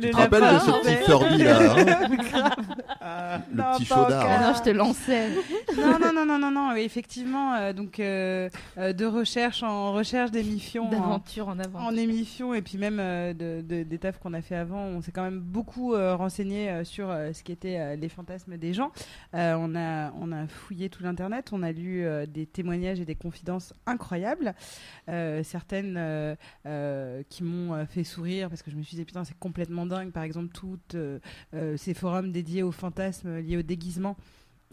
Tu 0.00 0.10
te 0.10 0.16
rappelles 0.16 0.40
de 0.54 0.58
ce 0.60 0.70
petit 0.80 1.04
Furby 1.04 1.38
là 1.38 1.58
hein 1.60 2.50
Ah, 3.00 3.38
Le 3.50 3.56
Non, 3.56 3.64
petit 3.76 3.84
chaudard. 3.84 4.26
Ah 4.28 4.40
non, 4.48 4.54
je 4.56 4.62
te 4.62 4.70
lançais. 4.70 5.28
non, 5.76 5.98
non, 5.98 6.12
non, 6.14 6.24
non, 6.24 6.38
non, 6.38 6.50
non, 6.52 6.74
effectivement, 6.76 7.54
euh, 7.54 7.72
donc 7.72 7.98
euh, 7.98 8.48
euh, 8.78 8.92
de 8.92 9.04
recherche 9.06 9.62
en 9.64 9.92
recherche 9.92 10.30
d'émissions, 10.30 10.86
en, 10.86 10.90
D'aventure 10.90 11.48
en 11.48 11.58
avant. 11.58 11.80
en 11.80 11.96
émission, 11.96 12.54
et 12.54 12.62
puis 12.62 12.78
même 12.78 12.98
euh, 13.00 13.32
de, 13.32 13.60
de- 13.62 13.82
des 13.82 13.98
tafs 13.98 14.18
qu'on 14.20 14.34
a 14.34 14.40
fait 14.40 14.54
avant, 14.54 14.82
on 14.84 15.02
s'est 15.02 15.10
quand 15.10 15.22
même 15.24 15.40
beaucoup 15.40 15.94
euh, 15.94 16.14
renseigné 16.14 16.70
euh, 16.70 16.84
sur 16.84 17.10
euh, 17.10 17.32
ce 17.32 17.42
qu'étaient 17.42 17.78
euh, 17.80 17.96
les 17.96 18.08
fantasmes 18.08 18.56
des 18.56 18.72
gens. 18.74 18.92
Euh, 19.34 19.54
on, 19.58 19.74
a, 19.74 20.12
on 20.20 20.30
a 20.30 20.46
fouillé 20.46 20.90
tout 20.90 21.02
l'internet, 21.02 21.48
on 21.52 21.62
a 21.64 21.72
lu 21.72 22.04
euh, 22.06 22.26
des 22.28 22.46
témoignages 22.46 23.00
et 23.00 23.04
des 23.04 23.14
confidences 23.14 23.72
incroyables, 23.86 24.54
euh, 25.08 25.42
certaines 25.42 25.96
euh, 25.96 26.34
euh, 26.66 27.22
qui 27.28 27.42
m'ont 27.44 27.86
fait 27.86 28.04
sourire 28.04 28.48
parce 28.48 28.62
que 28.62 28.70
je 28.70 28.76
me 28.76 28.82
suis 28.82 28.96
dit 28.96 29.04
putain 29.04 29.24
c'est 29.24 29.38
complètement 29.38 29.86
dingue. 29.86 30.12
Par 30.12 30.22
exemple 30.22 30.48
toutes 30.52 30.96
ces 31.76 31.94
forums 31.94 32.32
dédiés 32.32 32.62
aux 32.62 32.72
fantasmes 32.72 33.38
liés 33.38 33.56
au 33.56 33.62
déguisement. 33.62 34.16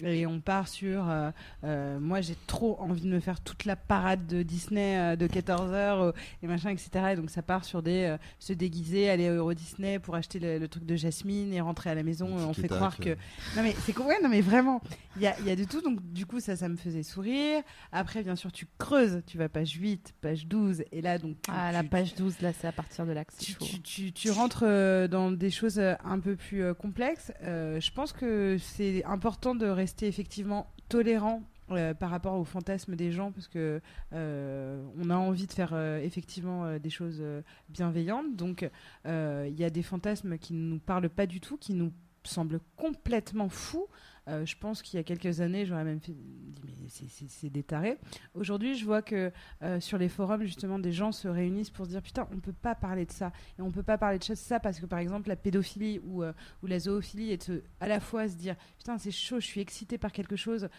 Et 0.04 0.26
on 0.28 0.42
part 0.42 0.68
sur. 0.68 1.10
euh, 1.10 1.32
euh, 1.64 2.00
moi, 2.00 2.20
j'ai 2.20 2.36
trop 2.48 2.78
envie 2.82 3.02
de 3.02 3.08
me 3.08 3.22
faire 3.22 3.40
toute 3.40 3.64
la 3.64 3.78
parade 3.78 4.28
de 4.28 4.44
Disney 4.44 4.98
euh, 5.00 5.16
de 5.16 5.26
14h 5.26 6.12
et 6.44 6.48
machin, 6.48 6.70
etc. 6.72 6.90
Et 7.14 7.16
donc, 7.16 7.30
ça 7.30 7.42
part 7.42 7.64
sur 7.64 7.82
des. 7.82 8.04
euh, 8.04 8.18
se 8.40 8.52
déguiser, 8.52 9.10
aller 9.10 9.30
au 9.30 9.36
Euro 9.36 9.54
Disney 9.54 10.00
pour 10.00 10.16
acheter 10.16 10.40
le, 10.40 10.60
le 10.60 10.68
truc 10.68 10.86
de 10.86 10.98
Jasmine 10.98 11.54
et 11.54 11.62
rentrer 11.62 11.92
à 11.92 11.96
la 11.96 12.04
maison. 12.04 12.28
On 12.28 12.54
fait 12.54 12.68
croire 12.68 12.98
que. 12.98 13.12
Non, 13.56 13.64
mais 13.64 13.74
c'est 13.86 13.94
quoi 13.94 14.14
Non, 14.22 14.28
mais 14.28 14.42
vraiment, 14.42 14.82
il 15.16 15.22
y 15.22 15.28
a, 15.28 15.40
il 15.40 15.46
y 15.48 15.50
a 15.52 15.56
de 15.56 15.64
tout. 15.64 15.80
Donc, 15.82 16.00
du 16.12 16.26
coup, 16.26 16.42
ça, 16.42 16.58
ça 16.58 16.68
me 16.68 16.76
faisait 16.76 17.04
sourire. 17.04 17.64
Après, 17.94 18.22
bien 18.22 18.36
sûr, 18.36 18.52
tu 18.52 18.68
creuses. 18.78 19.22
Tu 19.26 19.38
vas 19.38 19.48
page 19.48 19.72
8, 19.80 20.14
page 20.20 20.46
12. 20.46 20.84
Et 20.92 21.02
là, 21.02 21.18
donc. 21.18 21.38
tu- 21.42 21.52
Ah, 21.54 21.72
la 21.72 21.84
page 21.84 22.16
12, 22.16 22.42
là, 22.42 22.52
c'est 22.52 22.68
à 22.68 22.74
partir 22.74 23.06
de 23.06 23.14
c'est 23.30 23.46
tu, 23.46 23.52
chaud. 23.54 23.60
tu, 23.66 23.82
tu- 23.82 24.12
tu 24.12 24.30
rentres 24.32 24.64
euh, 24.68 25.08
dans 25.08 25.32
des 25.32 25.52
choses 25.52 25.80
un 25.80 26.20
peu 26.20 26.36
plus 26.36 26.64
euh, 26.64 26.74
complexes. 26.74 27.32
Euh, 27.44 27.80
je 27.80 27.92
pense 27.94 28.12
que 28.12 28.58
c'est 28.60 29.02
important 29.06 29.56
de 29.56 29.66
rester 29.68 29.85
effectivement 30.02 30.72
tolérant 30.90 31.42
euh, 31.72 31.96
par 31.96 32.12
rapport 32.12 32.36
aux 32.36 32.44
fantasmes 32.44 32.96
des 32.96 33.12
gens 33.12 33.32
parce 33.32 33.48
que 33.48 33.82
euh, 34.14 34.86
on 35.02 35.10
a 35.10 35.16
envie 35.16 35.48
de 35.48 35.52
faire 35.52 35.72
euh, 35.74 36.00
effectivement 36.00 36.78
des 36.78 36.92
choses 36.92 37.24
bienveillantes. 37.70 38.36
Donc 38.36 38.70
il 39.06 39.56
y 39.56 39.64
a 39.64 39.70
des 39.70 39.84
fantasmes 39.84 40.38
qui 40.38 40.54
ne 40.54 40.70
nous 40.70 40.80
parlent 40.80 41.10
pas 41.10 41.26
du 41.26 41.40
tout, 41.40 41.58
qui 41.58 41.74
nous 41.74 41.92
semblent 42.24 42.60
complètement 42.76 43.50
fous. 43.50 43.88
Euh, 44.28 44.46
je 44.46 44.56
pense 44.58 44.82
qu'il 44.82 44.98
y 44.98 45.00
a 45.00 45.04
quelques 45.04 45.40
années, 45.42 45.66
j'aurais 45.66 45.84
même 45.84 46.00
fait, 46.00 46.14
dit 46.14 46.78
mais 46.82 46.90
c'est- 46.90 47.50
des 47.50 47.62
tarés. 47.64 47.98
Aujourd'hui, 48.34 48.76
je 48.76 48.84
vois 48.84 49.02
que 49.04 49.32
euh, 49.62 49.80
sur 49.80 49.98
les 50.00 50.10
forums, 50.10 50.44
justement, 50.44 50.80
des 50.80 50.92
gens 50.92 51.12
se 51.12 51.28
réunissent 51.28 51.70
pour 51.70 51.86
se 51.86 51.92
dire 51.92 52.02
putain, 52.02 52.28
on 52.32 52.40
peut 52.40 52.54
pas 52.54 52.74
parler 52.74 53.06
de 53.06 53.12
ça 53.12 53.32
et 53.60 53.62
on 53.62 53.70
peut 53.72 53.84
pas 53.84 53.98
parler 54.00 54.18
de 54.18 54.24
ça 54.24 54.60
parce 54.60 54.80
que 54.80 54.88
par 54.88 54.98
exemple 55.00 55.30
la 55.30 55.36
pédophilie 55.36 56.00
ou, 56.04 56.24
euh, 56.24 56.34
la 56.64 56.80
zoophilie 56.80 57.32
est 57.32 57.52
à 57.80 57.88
la 57.88 58.00
fois 58.00 58.28
se 58.28 58.36
dire 58.36 58.56
putain 58.80 58.98
c'est 58.98 59.12
chaud, 59.12 59.40
je 59.40 59.46
suis 59.46 59.62
excité 59.62 59.98
par 60.00 60.12
quelque 60.12 60.36
chose 60.36 60.70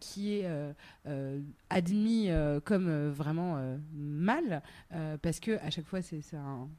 qui 0.00 0.34
est 0.34 0.46
admis 1.70 2.28
comme 2.64 3.08
vraiment 3.10 3.76
mal 3.94 4.62
parce 5.22 5.40
que 5.40 5.58
à 5.64 5.70
chaque 5.70 5.86
fois 5.86 6.02
ça 6.02 6.36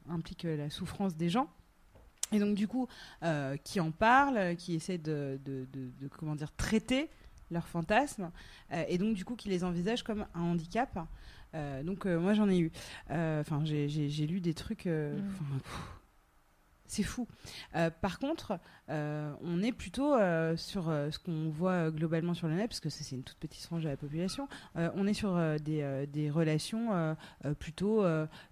implique 0.08 0.44
la 0.44 0.70
souffrance 0.70 1.16
des 1.16 1.28
gens. 1.28 1.48
Et 2.32 2.38
donc 2.38 2.54
du 2.54 2.68
coup, 2.68 2.86
euh, 3.22 3.56
qui 3.64 3.80
en 3.80 3.90
parlent, 3.90 4.54
qui 4.56 4.74
essaient 4.74 4.98
de, 4.98 5.38
de, 5.44 5.66
de- 5.72 5.90
de, 6.00 6.08
comment 6.08 6.34
dire 6.36 6.52
traiter 6.56 7.08
leurs 7.50 7.66
fantasmes, 7.66 8.30
euh, 8.72 8.84
et 8.88 8.98
donc 8.98 9.14
du 9.14 9.24
coup 9.24 9.34
qui 9.34 9.48
les 9.48 9.64
envisagent 9.64 10.02
comme 10.02 10.26
un 10.34 10.40
handicap. 10.42 10.98
Euh, 11.54 11.82
donc 11.82 12.04
moi 12.04 12.34
j'en 12.34 12.48
ai 12.50 12.58
eu. 12.58 12.70
Enfin 13.08 13.62
j'ai- 13.64 13.88
lu 14.26 14.40
des 14.40 14.52
trucs. 14.54 14.84
Mm. 14.86 15.16
c'est 16.86 17.02
fou. 17.02 17.26
Par 18.00 18.18
contre, 18.18 18.58
on 18.88 19.62
est 19.62 19.72
plutôt 19.72 20.14
sur 20.56 20.84
ce 20.84 21.18
qu'on 21.18 21.50
voit 21.50 21.90
globalement 21.90 22.32
sur 22.34 22.48
le 22.48 22.54
net, 22.54 22.68
parce 22.68 22.80
que 22.80 22.88
c'est 22.88 23.14
une 23.14 23.22
toute 23.22 23.36
petite 23.38 23.62
frange 23.64 23.82
de 23.84 23.88
la 23.90 23.96
population. 23.96 24.48
On 24.74 25.06
est 25.06 25.12
sur 25.14 25.36
des, 25.60 26.06
des 26.10 26.30
relations 26.30 27.16
plutôt 27.58 28.04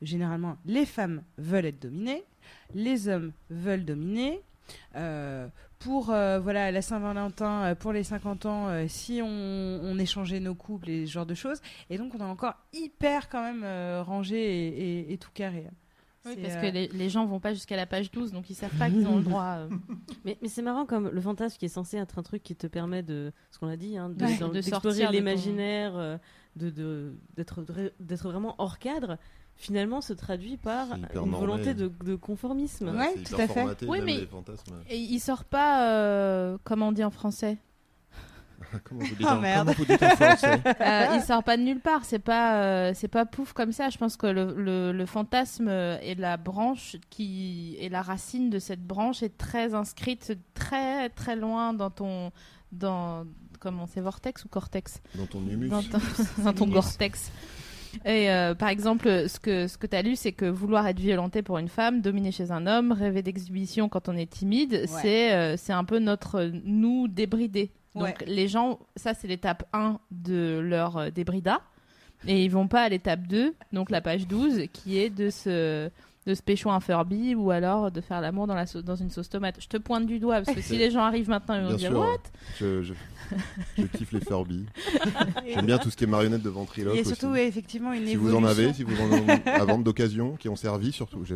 généralement 0.03 0.57
les 0.67 0.85
femmes 0.87 1.23
veulent 1.39 1.65
être 1.67 1.81
dominées, 1.81 2.25
les 2.75 3.09
hommes 3.09 3.33
veulent 3.51 3.85
dominer. 3.85 4.41
Euh, 4.97 5.47
pour 5.79 6.11
euh, 6.11 6.41
voilà 6.41 6.73
la 6.73 6.83
Saint-Valentin, 6.83 7.63
euh, 7.63 7.75
pour 7.75 7.93
les 7.93 8.03
50 8.03 8.47
ans, 8.47 8.69
euh, 8.69 8.87
si 8.89 9.21
on, 9.23 9.27
on 9.29 9.99
échangeait 9.99 10.41
nos 10.41 10.55
couples 10.55 10.89
et 10.91 11.07
ce 11.07 11.13
genre 11.13 11.27
de 11.27 11.35
choses, 11.35 11.61
et 11.91 11.99
donc 11.99 12.15
on 12.15 12.19
est 12.19 12.23
encore 12.23 12.55
hyper 12.73 13.29
quand 13.29 13.43
même 13.43 13.63
euh, 13.63 14.03
rangé 14.03 14.37
et, 14.39 14.69
et- 15.01 15.13
et 15.13 15.19
tout 15.19 15.31
carré. 15.33 15.69
Oui, 16.25 16.35
parce 16.43 16.55
euh, 16.57 16.61
que 16.63 16.67
les, 16.67 16.89
les 16.89 17.09
gens 17.09 17.25
vont 17.27 17.39
pas 17.39 17.55
jusqu'à 17.55 17.77
la 17.77 17.87
page 17.87 18.11
12, 18.11 18.33
donc 18.33 18.51
ils 18.51 18.57
savent 18.57 18.77
pas 18.77 18.91
qu'ils 18.91 19.07
ont 19.07 19.19
le 19.19 19.23
droit. 19.31 19.59
euh, 19.59 19.69
Mais, 20.25 20.37
mais 20.43 20.49
c'est 20.49 20.63
marrant 20.63 20.85
comme 20.87 21.09
le 21.11 21.21
fantasme 21.21 21.57
qui 21.59 21.67
est 21.67 21.69
censé 21.69 21.99
être 21.99 22.19
un 22.19 22.25
truc 22.25 22.43
qui 22.43 22.57
te 22.57 22.67
permet 22.67 23.05
de, 23.05 23.31
ce 23.53 23.59
qu'on 23.61 23.69
a 23.69 23.77
dit, 23.77 23.97
hein, 23.97 24.09
de- 24.09 24.25
Ouais, 24.25 24.63
sortir 24.63 25.11
l'imaginaire, 25.13 25.93
euh, 25.97 26.17
de, 26.57 27.15
d'être 27.37 28.29
vraiment 28.29 28.57
hors 28.59 28.81
cadre, 28.81 29.19
finalement 29.57 30.01
se 30.01 30.13
traduit 30.13 30.57
par 30.57 30.87
une 30.95 31.07
normé. 31.15 31.37
volonté 31.39 31.75
de, 31.75 31.91
de 32.05 32.15
conformisme. 32.15 32.89
Ouais, 32.97 33.13
c'est 33.25 33.35
tout 33.35 33.41
à 33.41 33.49
fait. 33.49 33.65
Oui, 33.87 34.01
mais-. 34.05 34.27
Et 34.91 34.99
il 34.99 35.19
sort 35.21 35.45
pas, 35.45 35.89
euh, 35.91 36.59
comment 36.65 36.89
on 36.89 36.93
dit 36.93 37.05
en 37.05 37.11
français 37.11 37.59
Comment 38.85 39.01
vous 39.01 39.15
dites 39.15 39.27
Oh, 39.31 39.35
en- 39.35 39.41
merde. 39.41 39.71
vous 39.77 39.85
dites 39.85 40.03
en 40.03 40.11
français 40.11 40.61
Euh, 40.81 41.07
Il 41.15 41.23
sort 41.23 41.43
pas 41.45 41.57
de 41.57 41.63
nulle 41.63 41.81
part. 41.81 42.05
C'est 42.05 42.19
pas, 42.19 42.57
euh, 42.63 42.93
c'est 42.95 43.09
pas 43.09 43.25
pouf 43.25 43.53
comme 43.53 43.73
ça. 43.73 43.91
Je 43.91 43.99
pense 43.99 44.17
que 44.17 44.27
le, 44.27 44.55
le, 44.57 44.93
le 44.93 45.07
fantasme 45.07 45.69
est 45.69 46.19
la 46.19 46.37
branche 46.37 46.97
qui 47.11 47.77
est 47.81 47.89
la 47.89 48.03
racine 48.03 48.51
de 48.51 48.59
cette 48.59 48.83
branche 48.85 49.23
est 49.23 49.37
très 49.39 49.75
inscrite 49.75 50.37
très 50.55 51.09
très 51.11 51.37
loin 51.37 51.73
dans 51.75 51.91
ton 51.91 52.31
dans 52.73 53.25
comment 53.61 53.87
c'est 53.87 54.01
vortex 54.01 54.45
ou 54.45 54.49
cortex? 54.49 55.01
Dans 55.15 55.27
ton 55.27 55.41
humus. 55.47 55.69
dans 55.71 55.83
ton, 55.83 55.99
dans 56.43 56.53
ton 56.53 56.71
cortex. 56.71 57.31
Et 58.05 58.31
euh, 58.31 58.55
par 58.55 58.69
exemple, 58.69 59.29
ce 59.29 59.39
que, 59.41 59.67
ce 59.67 59.79
que 59.79 59.87
tu 59.87 59.97
as 59.97 60.03
lu, 60.03 60.17
c'est 60.17 60.33
que 60.33 60.45
vouloir 60.47 60.87
être 60.87 61.01
violenté 61.01 61.43
pour 61.43 61.59
une 61.59 61.69
femme, 61.69 62.01
dominer 62.03 62.33
chez 62.33 62.51
un 62.51 62.67
homme, 62.67 62.93
rêver 62.93 63.23
d'exhibition 63.23 63.89
quand 63.89 64.09
on 64.09 64.17
est 64.17 64.31
timide, 64.31 64.85
c'est 64.87 65.33
euh, 65.35 65.57
c'est 65.57 65.73
un 65.73 65.85
peu 65.85 65.99
notre 65.99 66.51
nous 66.65 67.09
débridé. 67.09 67.71
Donc 67.95 68.05
Ouais. 68.05 68.15
les 68.27 68.47
gens, 68.49 68.79
ça 68.97 69.15
c'est 69.15 69.27
l'étape 69.27 69.65
1 69.73 69.99
de 70.11 70.59
leur 70.63 70.97
euh, 70.99 71.11
débrida. 71.11 71.61
Et 72.27 72.45
ils 72.45 72.51
vont 72.51 72.67
pas 72.69 72.83
à 72.83 72.89
l'étape 72.89 73.27
2, 73.27 73.55
donc 73.73 73.91
la 73.91 74.01
page 74.01 74.27
12, 74.27 74.65
qui 74.73 74.99
est 74.99 75.11
de 75.11 75.29
se, 75.31 75.91
de 76.27 76.35
se 76.35 76.43
pécho 76.43 76.71
un 76.71 76.81
Furby 76.81 77.35
ou 77.35 77.51
alors 77.51 77.91
de 77.91 78.01
faire 78.01 78.21
l'amour 78.21 78.47
dans, 78.47 78.55
la 78.55 78.67
sau- 78.67 78.83
dans 78.83 78.97
une 78.97 79.11
sauce 79.11 79.29
tomate. 79.29 79.57
Je 79.61 79.69
te 79.69 79.77
pointe 79.77 80.07
du 80.07 80.19
doigt 80.19 80.43
parce 80.43 80.55
que 80.57 80.63
si 80.63 80.77
les 80.77 80.91
gens 80.91 81.03
arrivent 81.05 81.29
maintenant, 81.29 81.55
ils 81.57 81.63
vont 81.63 81.69
Bien 81.69 81.77
dire 81.77 81.91
sûr. 81.91 81.99
What? 82.01 82.19
Je, 82.59 82.83
je, 82.83 82.95
je 83.79 83.83
kiffe 83.85 84.13
les 84.13 84.21
Furby. 84.21 84.67
J'aime 85.55 85.67
bien 85.67 85.79
tout 85.79 85.91
ce 85.91 85.97
qui 85.97 86.05
est 86.05 86.09
marionnette 86.09 86.43
de 86.43 86.49
ventriloque. 86.51 86.95
Il 86.95 86.97
y 86.97 86.99
a 86.99 87.03
aussi. 87.03 87.11
surtout 87.11 87.33
ouais, 87.33 87.47
effectivement 87.47 87.93
une 87.93 88.07
si 88.07 88.13
évolution. 88.13 88.41
vous 88.41 88.45
en 88.45 88.49
avez, 88.49 88.73
si 88.73 88.83
vous 88.83 89.01
en 89.01 89.13
avez 89.13 89.49
à 89.51 89.65
vendre 89.65 89.85
d'occasion, 89.85 90.37
qui 90.37 90.49
ont 90.49 90.57
servi 90.57 90.93
surtout. 90.93 91.25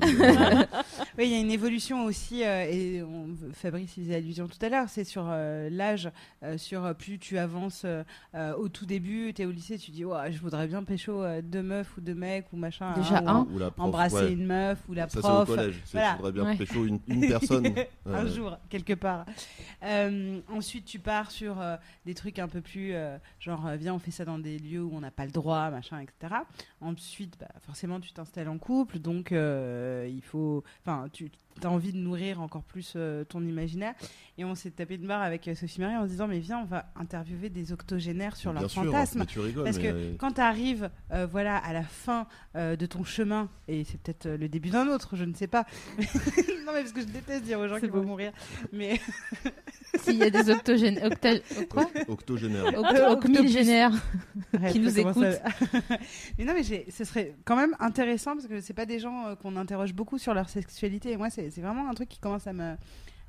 Oui, 1.19 1.27
il 1.27 1.33
y 1.33 1.35
a 1.35 1.41
une 1.41 1.51
évolution 1.51 2.05
aussi, 2.05 2.45
euh, 2.45 2.65
et 2.71 3.03
on, 3.03 3.27
Fabrice 3.53 3.93
faisait 3.95 4.15
allusion 4.15 4.47
tout 4.49 4.65
à 4.65 4.69
l'heure, 4.69 4.87
c'est 4.89 5.05
sur 5.05 5.25
euh, 5.29 5.69
l'âge, 5.71 6.09
euh, 6.43 6.57
sur 6.57 6.85
euh, 6.85 6.95
plus 6.95 7.19
tu 7.19 7.37
avances 7.37 7.85
au 8.59 8.69
tout 8.69 8.87
début, 8.87 9.33
tu 9.35 9.43
es 9.43 9.45
au 9.47 9.51
lycée, 9.51 9.77
tu 9.77 9.91
dis, 9.91 10.05
Ouah, 10.05 10.31
je 10.31 10.39
voudrais 10.39 10.67
bien 10.67 10.83
pécho 10.83 11.21
euh, 11.23 11.43
deux 11.43 11.63
meufs 11.63 11.97
ou 11.97 12.01
deux 12.01 12.15
mecs 12.15 12.47
ou 12.53 12.57
machin. 12.57 12.93
Déjà 12.97 13.19
hein, 13.19 13.47
ou 13.51 13.53
un. 13.53 13.55
Ou 13.55 13.59
la 13.59 13.71
prof, 13.71 13.87
Embrasser 13.87 14.15
ouais. 14.17 14.33
une 14.33 14.47
meuf 14.47 14.79
ou 14.89 14.95
la 14.95 15.09
Ça, 15.09 15.21
c'est 15.21 15.27
au 15.29 15.31
prof. 15.45 15.47
collège. 15.49 15.81
Voilà. 15.93 16.17
faudrait 16.17 16.33
bien 16.33 16.45
Ouais. 16.45 16.57
pécho 16.57 16.85
une, 16.85 17.01
une 17.09 17.21
personne. 17.29 17.75
un 18.07 18.27
jour, 18.27 18.57
quelque 18.69 18.95
part. 18.95 19.27
Euh, 19.83 20.41
ensuite, 20.49 20.85
tu 20.85 20.99
pars 20.99 21.31
sur 21.31 21.61
euh, 21.61 21.77
des 22.07 22.15
trucs 22.15 22.39
un 22.39 22.49
peu 22.49 22.61
plus 22.61 22.93
euh, 22.95 23.17
genre, 23.39 23.69
viens, 23.79 23.95
on 23.95 23.99
fait 23.99 24.11
ça 24.11 24.25
dans 24.25 24.39
des 24.39 24.59
lieux 24.59 24.83
où 24.83 24.91
on 24.95 25.01
n'a 25.01 25.11
pas 25.11 25.25
le 25.25 25.31
droit, 25.33 25.71
machin, 25.71 26.01
etc. 26.01 26.35
Ensuite, 26.81 27.37
bah, 27.39 27.49
forcément, 27.61 28.01
tu 28.01 28.13
t'installes 28.13 28.49
en 28.49 28.59
couple, 28.59 28.99
donc 28.99 29.31
il 29.33 30.23
faut. 30.23 30.65
Enfin, 30.85 31.07
tu 31.13 31.31
as 31.63 31.71
envie 31.71 31.93
de 31.93 31.99
nourrir 31.99 32.41
encore 32.41 32.63
plus 32.63 32.95
euh, 32.97 33.25
ton 33.25 33.43
imaginaire. 33.43 33.95
Et 34.39 34.45
on 34.45 34.55
s'est 34.55 34.71
tapé 34.71 34.97
de 34.97 35.07
barre 35.07 35.21
avec 35.23 35.47
euh, 35.49 35.55
Sophie 35.55 35.81
Marie 35.81 35.97
en 35.97 36.05
se 36.05 36.11
disant, 36.11 36.27
mais 36.27 36.39
viens, 36.39 36.61
on 36.61 36.65
va 36.65 36.87
interviewer 36.97 37.51
des 37.51 37.73
octogénaires 37.73 38.37
sur 38.37 38.53
leurs 38.53 38.71
fantasmes. 38.71 39.25
Parce 39.27 39.77
mais, 39.77 39.83
que 39.83 39.87
euh, 39.89 40.13
quand 40.19 40.33
tu 40.33 40.41
arrives 40.41 40.91
voilà, 41.31 41.57
à 41.59 41.73
la 41.73 41.83
fin 41.83 42.27
euh, 42.57 42.77
de 42.77 42.87
ton 42.87 43.05
chemin, 43.05 43.49
et 43.69 43.85
c'est 43.85 44.01
peut-être 44.01 44.29
le 44.29 44.49
début 44.49 44.71
d'un 44.71 44.89
autre, 44.89 45.17
je 45.17 45.25
ne 45.25 45.35
sais 45.35 45.47
pas. 45.47 45.67
non, 45.99 46.73
mais 46.73 46.81
parce 46.81 46.93
que 46.93 47.01
je 47.01 47.07
déteste 47.07 47.45
dire 47.45 47.59
aux 47.61 47.69
gens 47.69 47.79
qu'ils 47.79 47.91
vont 47.91 48.05
mourir. 48.05 48.33
Mais 48.73 49.01
S'il 50.03 50.17
y 50.17 50.23
a 50.23 50.31
des 50.31 50.51
octogènes. 50.51 50.99
octa- 50.99 51.67
quoi 51.69 51.87
Octogénaire. 52.09 52.65
Oct- 52.73 53.11
Ocmilgénaires. 53.11 53.93
Arrête, 54.55 54.73
Qui 54.73 54.81
nous 54.81 54.99
écoutent. 54.99 55.25
mais 56.39 56.45
non, 56.45 56.55
mais 56.55 56.63
ce 56.91 57.05
serait 57.05 57.35
quand 57.45 57.57
même 57.57 57.77
intéressant 57.79 58.35
parce 58.35 58.47
que 58.47 58.61
c'est 58.61 58.73
pas 58.73 58.87
des 58.87 58.99
gens 58.99 59.35
qu'on 59.43 59.57
interroge 59.57 59.93
beaucoup 59.93 60.19
sur 60.19 60.33
leur 60.33 60.49
sexualité. 60.49 61.13
Et 61.13 61.17
moi, 61.17 61.29
c'est 61.29 61.40
c'est 61.51 61.61
vraiment 61.63 61.89
un 61.89 61.95
truc 61.95 62.09
qui 62.09 62.19
commence 62.19 62.47
à 62.47 62.53
me 62.53 62.75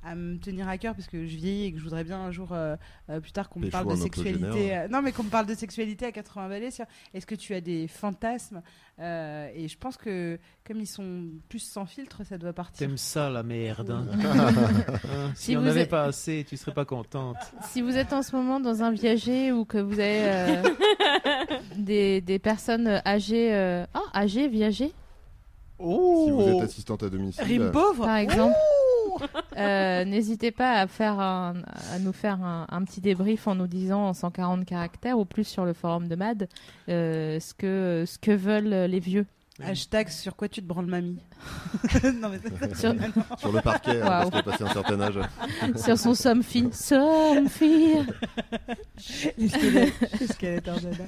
à 0.03 0.15
me 0.15 0.39
tenir 0.39 0.67
à 0.67 0.79
cœur 0.79 0.95
parce 0.95 1.05
que 1.07 1.27
je 1.27 1.35
vieillis 1.37 1.65
et 1.65 1.71
que 1.73 1.77
je 1.77 1.83
voudrais 1.83 2.03
bien 2.03 2.17
un 2.19 2.31
jour 2.31 2.53
euh, 2.53 2.75
euh, 3.11 3.19
plus 3.19 3.31
tard 3.33 3.49
qu'on 3.49 3.59
me 3.59 3.69
parle 3.69 3.87
de 3.87 3.95
sexualité 3.95 4.43
octogénaire. 4.45 4.85
euh, 4.85 4.87
non 4.87 5.03
mais 5.03 5.11
qu'on 5.11 5.21
me 5.21 5.29
parle 5.29 5.45
de 5.45 5.53
sexualité 5.53 6.07
à 6.07 6.11
80 6.11 6.49
balais 6.49 6.69
est-ce 7.13 7.25
que 7.27 7.35
tu 7.35 7.53
as 7.53 7.61
des 7.61 7.87
fantasmes 7.87 8.63
Euh, 8.99 9.47
et 9.55 9.67
je 9.67 9.77
pense 9.77 9.97
que 9.97 10.39
comme 10.65 10.79
ils 10.79 10.87
sont 10.87 11.25
plus 11.49 11.59
sans 11.59 11.85
filtre 11.85 12.23
ça 12.25 12.39
doit 12.39 12.51
partir 12.53 12.79
T'aimes 12.87 12.97
ça 12.97 13.29
la 13.29 13.43
merde. 13.43 13.91
hein. 13.91 14.07
Hein, 14.11 15.31
si, 15.35 15.51
Si 15.51 15.55
on 15.55 15.59
vous 15.59 15.65
n'avait 15.67 15.81
êtes- 15.81 15.89
pas 15.89 16.05
assez, 16.05 16.45
tu 16.49 16.57
serais 16.57 16.73
pas 16.73 16.85
contente. 16.85 17.37
Si 17.69 17.81
vous 17.83 17.95
êtes 17.95 18.11
en 18.13 18.23
ce 18.23 18.35
moment 18.35 18.59
dans 18.59 18.81
un 18.81 18.91
viager 18.91 19.51
ou 19.51 19.65
que 19.65 19.77
vous 19.77 19.99
avez 19.99 20.23
euh, 20.23 20.63
des, 21.77 22.21
des 22.21 22.39
personnes 22.39 23.01
âgées. 23.05 23.53
euh, 23.53 23.85
Oh, 23.95 23.99
âgées, 24.15 24.47
viager, 24.47 24.91
Oh 25.83 26.23
Si 26.25 26.31
vous 26.31 26.41
êtes 26.57 26.63
assistante 26.69 27.03
à 27.03 27.09
domicile. 27.09 27.43
rime 27.43 27.71
pauvre 27.71 28.05
par 28.05 28.17
exemple. 28.17 28.55
Euh, 29.57 30.05
N'hésitez 30.05 30.51
pas 30.51 30.73
à, 30.79 30.87
faire 30.87 31.19
un- 31.19 31.55
à 31.93 31.99
nous 31.99 32.13
faire 32.13 32.41
un, 32.43 32.65
un 32.69 32.83
petit 32.83 33.01
débrief 33.01 33.47
en 33.47 33.55
nous 33.55 33.67
disant 33.67 34.07
en 34.07 34.13
140 34.13 34.65
caractères 34.65 35.19
ou 35.19 35.25
plus 35.25 35.43
sur 35.43 35.65
le 35.65 35.73
forum 35.73 36.07
de 36.07 36.15
MAD 36.15 36.47
euh, 36.89 37.39
ce, 37.39 37.53
que, 37.53 38.03
ce 38.07 38.17
que 38.17 38.31
veulent 38.31 38.89
les 38.89 38.99
vieux. 38.99 39.25
hashtag 39.61 40.07
sur 40.09 40.35
quoi 40.35 40.47
tu 40.47 40.61
te 40.61 40.67
branles 40.67 40.85
mamie 40.87 41.19
non 42.21 42.29
mais 42.29 42.39
ça- 42.39 42.75
Sur, 42.75 42.93
Sur 43.37 43.51
le 43.51 43.61
parquet, 43.61 44.01
hein, 44.01 44.07
Waouh. 44.07 44.29
parce 44.29 44.29
qu'il 44.29 44.39
a 44.39 44.43
passé 44.43 44.63
un 44.63 44.73
certain 44.73 45.01
âge. 45.01 45.19
sur 45.75 45.97
son 45.97 46.13
squelettes 50.31 50.67
en 50.69 50.75
dada. 50.75 51.03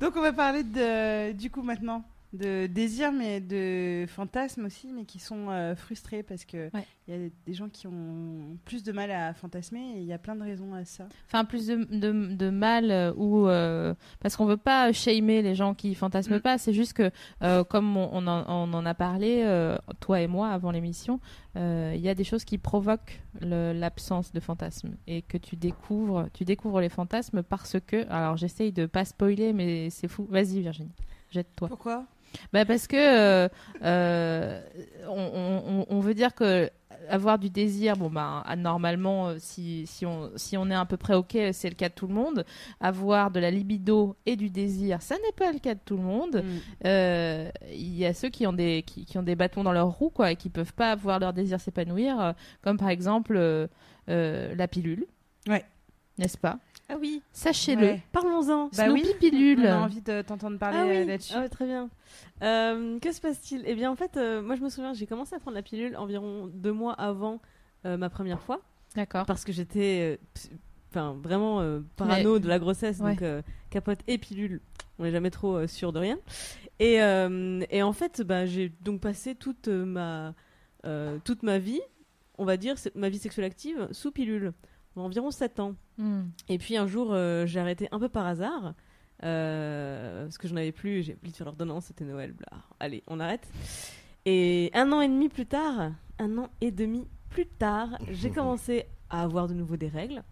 Donc 0.00 0.12
on 0.16 0.20
va 0.22 0.32
parler 0.32 0.62
de, 0.64 1.32
du 1.32 1.50
coup 1.50 1.62
maintenant 1.62 2.04
de 2.32 2.66
désir 2.66 3.10
mais 3.12 3.40
de 3.40 4.06
fantasmes 4.08 4.64
aussi 4.66 4.92
mais 4.92 5.04
qui 5.04 5.18
sont 5.18 5.48
euh, 5.50 5.74
frustrés 5.74 6.22
parce 6.22 6.44
que 6.44 6.68
il 6.72 6.76
Ouais. 6.78 6.86
y 7.08 7.12
a 7.26 7.28
des 7.46 7.54
gens 7.54 7.68
qui 7.68 7.88
ont 7.88 8.56
plus 8.64 8.84
de 8.84 8.92
mal 8.92 9.10
à 9.10 9.34
fantasmer 9.34 9.80
et 9.96 9.98
il 9.98 10.04
y 10.04 10.12
a 10.12 10.18
plein 10.18 10.36
de 10.36 10.42
raisons 10.44 10.72
à 10.74 10.84
ça. 10.84 11.08
Enfin, 11.26 11.44
plus 11.44 11.66
de, 11.66 11.76
de, 11.90 12.34
de 12.36 12.50
mal 12.50 12.90
euh, 12.92 13.12
ou 13.16 13.48
euh, 13.48 13.94
parce 14.20 14.36
qu'on 14.36 14.46
veut 14.46 14.56
pas 14.56 14.92
shamer 14.92 15.42
les 15.42 15.54
gens 15.56 15.74
qui 15.74 15.94
fantasment 15.96 16.36
Mm. 16.36 16.40
pas. 16.40 16.58
C'est 16.58 16.72
juste 16.72 16.92
que 16.92 17.10
comme 17.64 17.96
on, 17.96 18.08
on 18.12 18.26
en, 18.28 18.44
on 18.48 18.72
en 18.74 18.86
a 18.86 18.94
parlé 18.94 19.44
toi 19.98 20.20
et 20.20 20.28
moi 20.28 20.50
avant 20.50 20.70
l'émission, 20.70 21.18
il 21.56 21.96
y 22.00 22.08
a 22.08 22.14
des 22.14 22.24
choses 22.24 22.44
qui 22.44 22.58
provoquent 22.58 23.20
l'absence 23.40 24.32
de 24.32 24.38
fantasmes 24.40 24.94
et 25.06 25.22
que 25.22 25.36
tu 25.36 25.56
découvres, 25.56 26.28
tu 26.32 26.44
découvres 26.44 26.80
les 26.80 26.88
fantasmes 26.88 27.42
parce 27.42 27.76
que. 27.84 28.08
Alors 28.08 28.36
j'essaye 28.36 28.70
de 28.72 28.86
pas 28.86 29.04
spoiler, 29.04 29.52
mais 29.52 29.90
c'est 29.90 30.08
fou. 30.08 30.26
Vas-y 30.30 30.60
Virginie, 30.60 30.92
jette-toi. 31.30 31.68
Pourquoi? 31.68 32.04
Bah 32.52 32.64
parce 32.64 32.86
que 32.86 32.96
euh, 32.96 33.48
euh, 33.82 34.60
on, 35.08 35.84
on- 35.90 35.96
on 35.96 36.00
veut 36.00 36.14
dire 36.14 36.32
que 36.32 36.70
avoir 37.08 37.40
du 37.40 37.50
désir, 37.50 37.96
bon 37.96 38.08
bah 38.08 38.44
normalement 38.56 39.28
euh, 39.30 39.36
si, 39.40 39.84
si, 39.88 40.06
on, 40.06 40.30
si 40.36 40.56
on 40.56 40.70
est 40.70 40.74
à 40.76 40.84
peu 40.86 40.96
près 40.96 41.14
ok, 41.14 41.36
c'est 41.52 41.68
le 41.68 41.74
cas 41.74 41.88
de 41.88 41.94
tout 41.94 42.06
le 42.06 42.14
monde. 42.14 42.44
Avoir 42.80 43.32
de 43.32 43.40
la 43.40 43.50
libido 43.50 44.14
et 44.26 44.36
du 44.36 44.48
désir, 44.48 45.02
ça 45.02 45.16
n'est 45.16 45.32
pas 45.36 45.50
le 45.50 45.58
cas 45.58 45.74
de 45.74 45.80
tout 45.84 45.96
le 45.96 46.04
monde. 46.04 46.44
Mm. 46.44 46.58
Euh, 46.86 47.50
Il 47.72 47.96
y 47.96 48.06
a 48.06 48.14
ceux 48.14 48.28
qui 48.28 48.46
ont 48.46 48.52
des 48.52 48.84
qui, 48.86 49.04
qui 49.06 49.18
ont 49.18 49.24
des 49.24 49.34
bâtons 49.34 49.64
dans 49.64 49.72
leur 49.72 49.88
roue 49.88 50.10
quoi 50.10 50.30
et 50.30 50.36
qui 50.36 50.50
peuvent 50.50 50.74
pas 50.74 50.94
voir 50.94 51.18
leur 51.18 51.32
désir 51.32 51.60
s'épanouir, 51.60 52.34
comme 52.62 52.76
par 52.76 52.90
exemple 52.90 53.68
la 54.06 54.68
pilule. 54.68 55.04
Ouais. 55.48 55.64
N'est-ce 56.18 56.38
pas? 56.38 56.58
Ah 56.92 56.96
oui, 57.00 57.22
Sachez-le. 57.32 57.82
Ouais. 57.82 58.02
parlons-en. 58.12 58.68
Bah 58.76 58.84
Snoopy 58.86 59.02
oui, 59.04 59.14
pilule. 59.20 59.60
On 59.60 59.68
a 59.70 59.76
envie 59.78 60.00
de 60.00 60.22
t'entendre 60.22 60.58
parler 60.58 60.78
ah 60.80 60.86
oui. 60.86 61.06
là-dessus. 61.06 61.32
Ah 61.36 61.40
ouais, 61.40 61.48
très 61.48 61.64
bien. 61.66 61.88
Euh, 62.42 62.98
que 62.98 63.12
se 63.12 63.20
passe-t-il? 63.20 63.62
Eh 63.66 63.74
bien, 63.74 63.90
en 63.90 63.96
fait, 63.96 64.16
euh, 64.16 64.42
moi, 64.42 64.56
je 64.56 64.60
me 64.62 64.68
souviens, 64.68 64.92
j'ai 64.92 65.06
commencé 65.06 65.34
à 65.34 65.38
prendre 65.38 65.54
la 65.54 65.62
pilule 65.62 65.96
environ 65.96 66.50
deux 66.52 66.72
mois 66.72 66.94
avant 66.94 67.40
euh, 67.86 67.96
ma 67.96 68.10
première 68.10 68.40
fois, 68.42 68.60
D'accord. 68.96 69.24
parce 69.24 69.44
que 69.44 69.52
j'étais, 69.52 70.18
enfin, 70.90 71.16
vraiment 71.22 71.62
parano 71.96 72.38
de 72.40 72.48
la 72.48 72.58
grossesse, 72.58 72.98
Ouais. 72.98 73.14
donc 73.14 73.44
capote 73.70 74.00
et 74.08 74.18
pilule. 74.18 74.60
On 74.98 75.04
n'est 75.04 75.12
jamais 75.12 75.30
trop 75.30 75.66
sûr 75.68 75.92
de 75.92 75.98
rien. 76.00 76.18
Et, 76.80 76.94
et 76.96 77.82
en 77.82 77.92
fait, 77.92 78.22
bah, 78.22 78.46
j'ai 78.46 78.72
donc 78.82 79.00
passé 79.00 79.34
toute 79.36 79.68
ma 79.68 80.34
toute 81.24 81.42
ma 81.44 81.58
vie, 81.58 81.80
on 82.38 82.44
va 82.44 82.56
dire 82.56 82.74
ma 82.96 83.08
vie 83.10 83.18
sexuelle 83.18 83.44
active, 83.44 83.86
sous 83.92 84.10
pilule, 84.10 84.52
environ 84.96 85.30
7 85.30 85.60
ans. 85.60 85.74
Hmm. 85.98 86.24
Et 86.48 86.58
puis 86.58 86.76
un 86.76 86.86
jour, 86.86 87.12
euh, 87.12 87.46
j'ai 87.46 87.60
arrêté 87.60 87.88
un 87.92 87.98
peu 87.98 88.08
par 88.08 88.26
hasard. 88.26 88.74
euh, 89.22 90.24
parce 90.24 90.38
que 90.38 90.48
j'en 90.48 90.56
avais 90.56 90.72
plus, 90.72 91.02
j'ai 91.02 91.14
oublié 91.14 91.32
de 91.32 91.36
faire 91.36 91.46
l'ordonnance, 91.46 91.86
c'était 91.86 92.04
Noël, 92.04 92.32
bla. 92.32 92.48
Allez, 92.78 93.02
on 93.06 93.20
arrête. 93.20 93.46
Et 94.24 94.70
un 94.74 94.90
an 94.92 95.00
et 95.00 95.08
demi 95.08 95.28
plus 95.28 95.46
tard, 95.46 95.92
un 96.18 96.38
an 96.38 96.50
et 96.60 96.70
demi 96.70 97.06
plus 97.30 97.46
tard, 97.46 97.98
j'ai 98.10 98.30
commencé 98.30 98.86
à 99.08 99.22
avoir 99.22 99.46
de 99.48 99.54
nouveau 99.54 99.76
des 99.76 99.88
règles. 99.88 100.22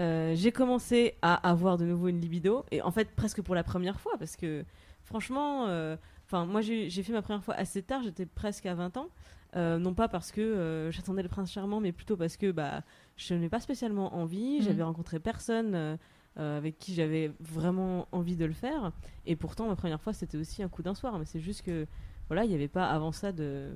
Euh, 0.00 0.34
j'ai 0.36 0.52
commencé 0.52 1.14
à 1.22 1.34
avoir 1.48 1.76
de 1.76 1.84
nouveau 1.84 2.08
une 2.08 2.20
libido, 2.20 2.64
et 2.70 2.82
en 2.82 2.90
fait 2.92 3.10
presque 3.16 3.42
pour 3.42 3.54
la 3.54 3.64
première 3.64 3.98
fois, 3.98 4.12
parce 4.18 4.36
que 4.36 4.64
franchement, 5.02 5.66
euh, 5.66 5.96
enfin 6.26 6.46
moi 6.46 6.60
j'ai 6.60 6.90
fait 6.90 7.12
ma 7.12 7.22
première 7.22 7.42
fois 7.42 7.54
assez 7.54 7.82
tard, 7.82 8.02
j'étais 8.04 8.26
presque 8.26 8.66
à 8.66 8.74
20 8.74 8.96
ans. 8.96 9.08
Euh, 9.56 9.78
non 9.78 9.94
pas 9.94 10.08
parce 10.08 10.30
que 10.30 10.88
j'attendais 10.92 11.22
le 11.22 11.28
prince 11.28 11.50
charmant, 11.50 11.80
mais 11.80 11.90
plutôt 11.90 12.16
parce 12.16 12.36
que 12.36 12.52
bah, 12.52 12.82
je 13.18 13.34
n'ai 13.34 13.50
pas 13.50 13.60
spécialement 13.60 14.14
envie, 14.14 14.56
Mhm. 14.58 14.62
j'avais 14.62 14.82
rencontré 14.82 15.18
personne 15.20 15.74
euh, 15.74 15.96
euh, 16.38 16.56
avec 16.56 16.78
qui 16.78 16.94
j'avais 16.94 17.30
vraiment 17.40 18.08
envie 18.12 18.36
de 18.36 18.44
le 18.46 18.52
faire, 18.54 18.92
et 19.26 19.36
pourtant 19.36 19.66
ma 19.68 19.76
première 19.76 20.00
fois 20.00 20.12
c'était 20.14 20.38
aussi 20.38 20.62
un 20.62 20.68
coup 20.68 20.82
d'un 20.82 20.94
soir, 20.94 21.18
mais 21.18 21.24
c'est 21.26 21.40
juste 21.40 21.62
que 21.62 21.86
voilà, 22.28 22.44
il 22.44 22.48
n'y 22.48 22.54
avait 22.54 22.68
pas 22.68 22.86
avant 22.88 23.12
ça 23.12 23.32
de, 23.32 23.70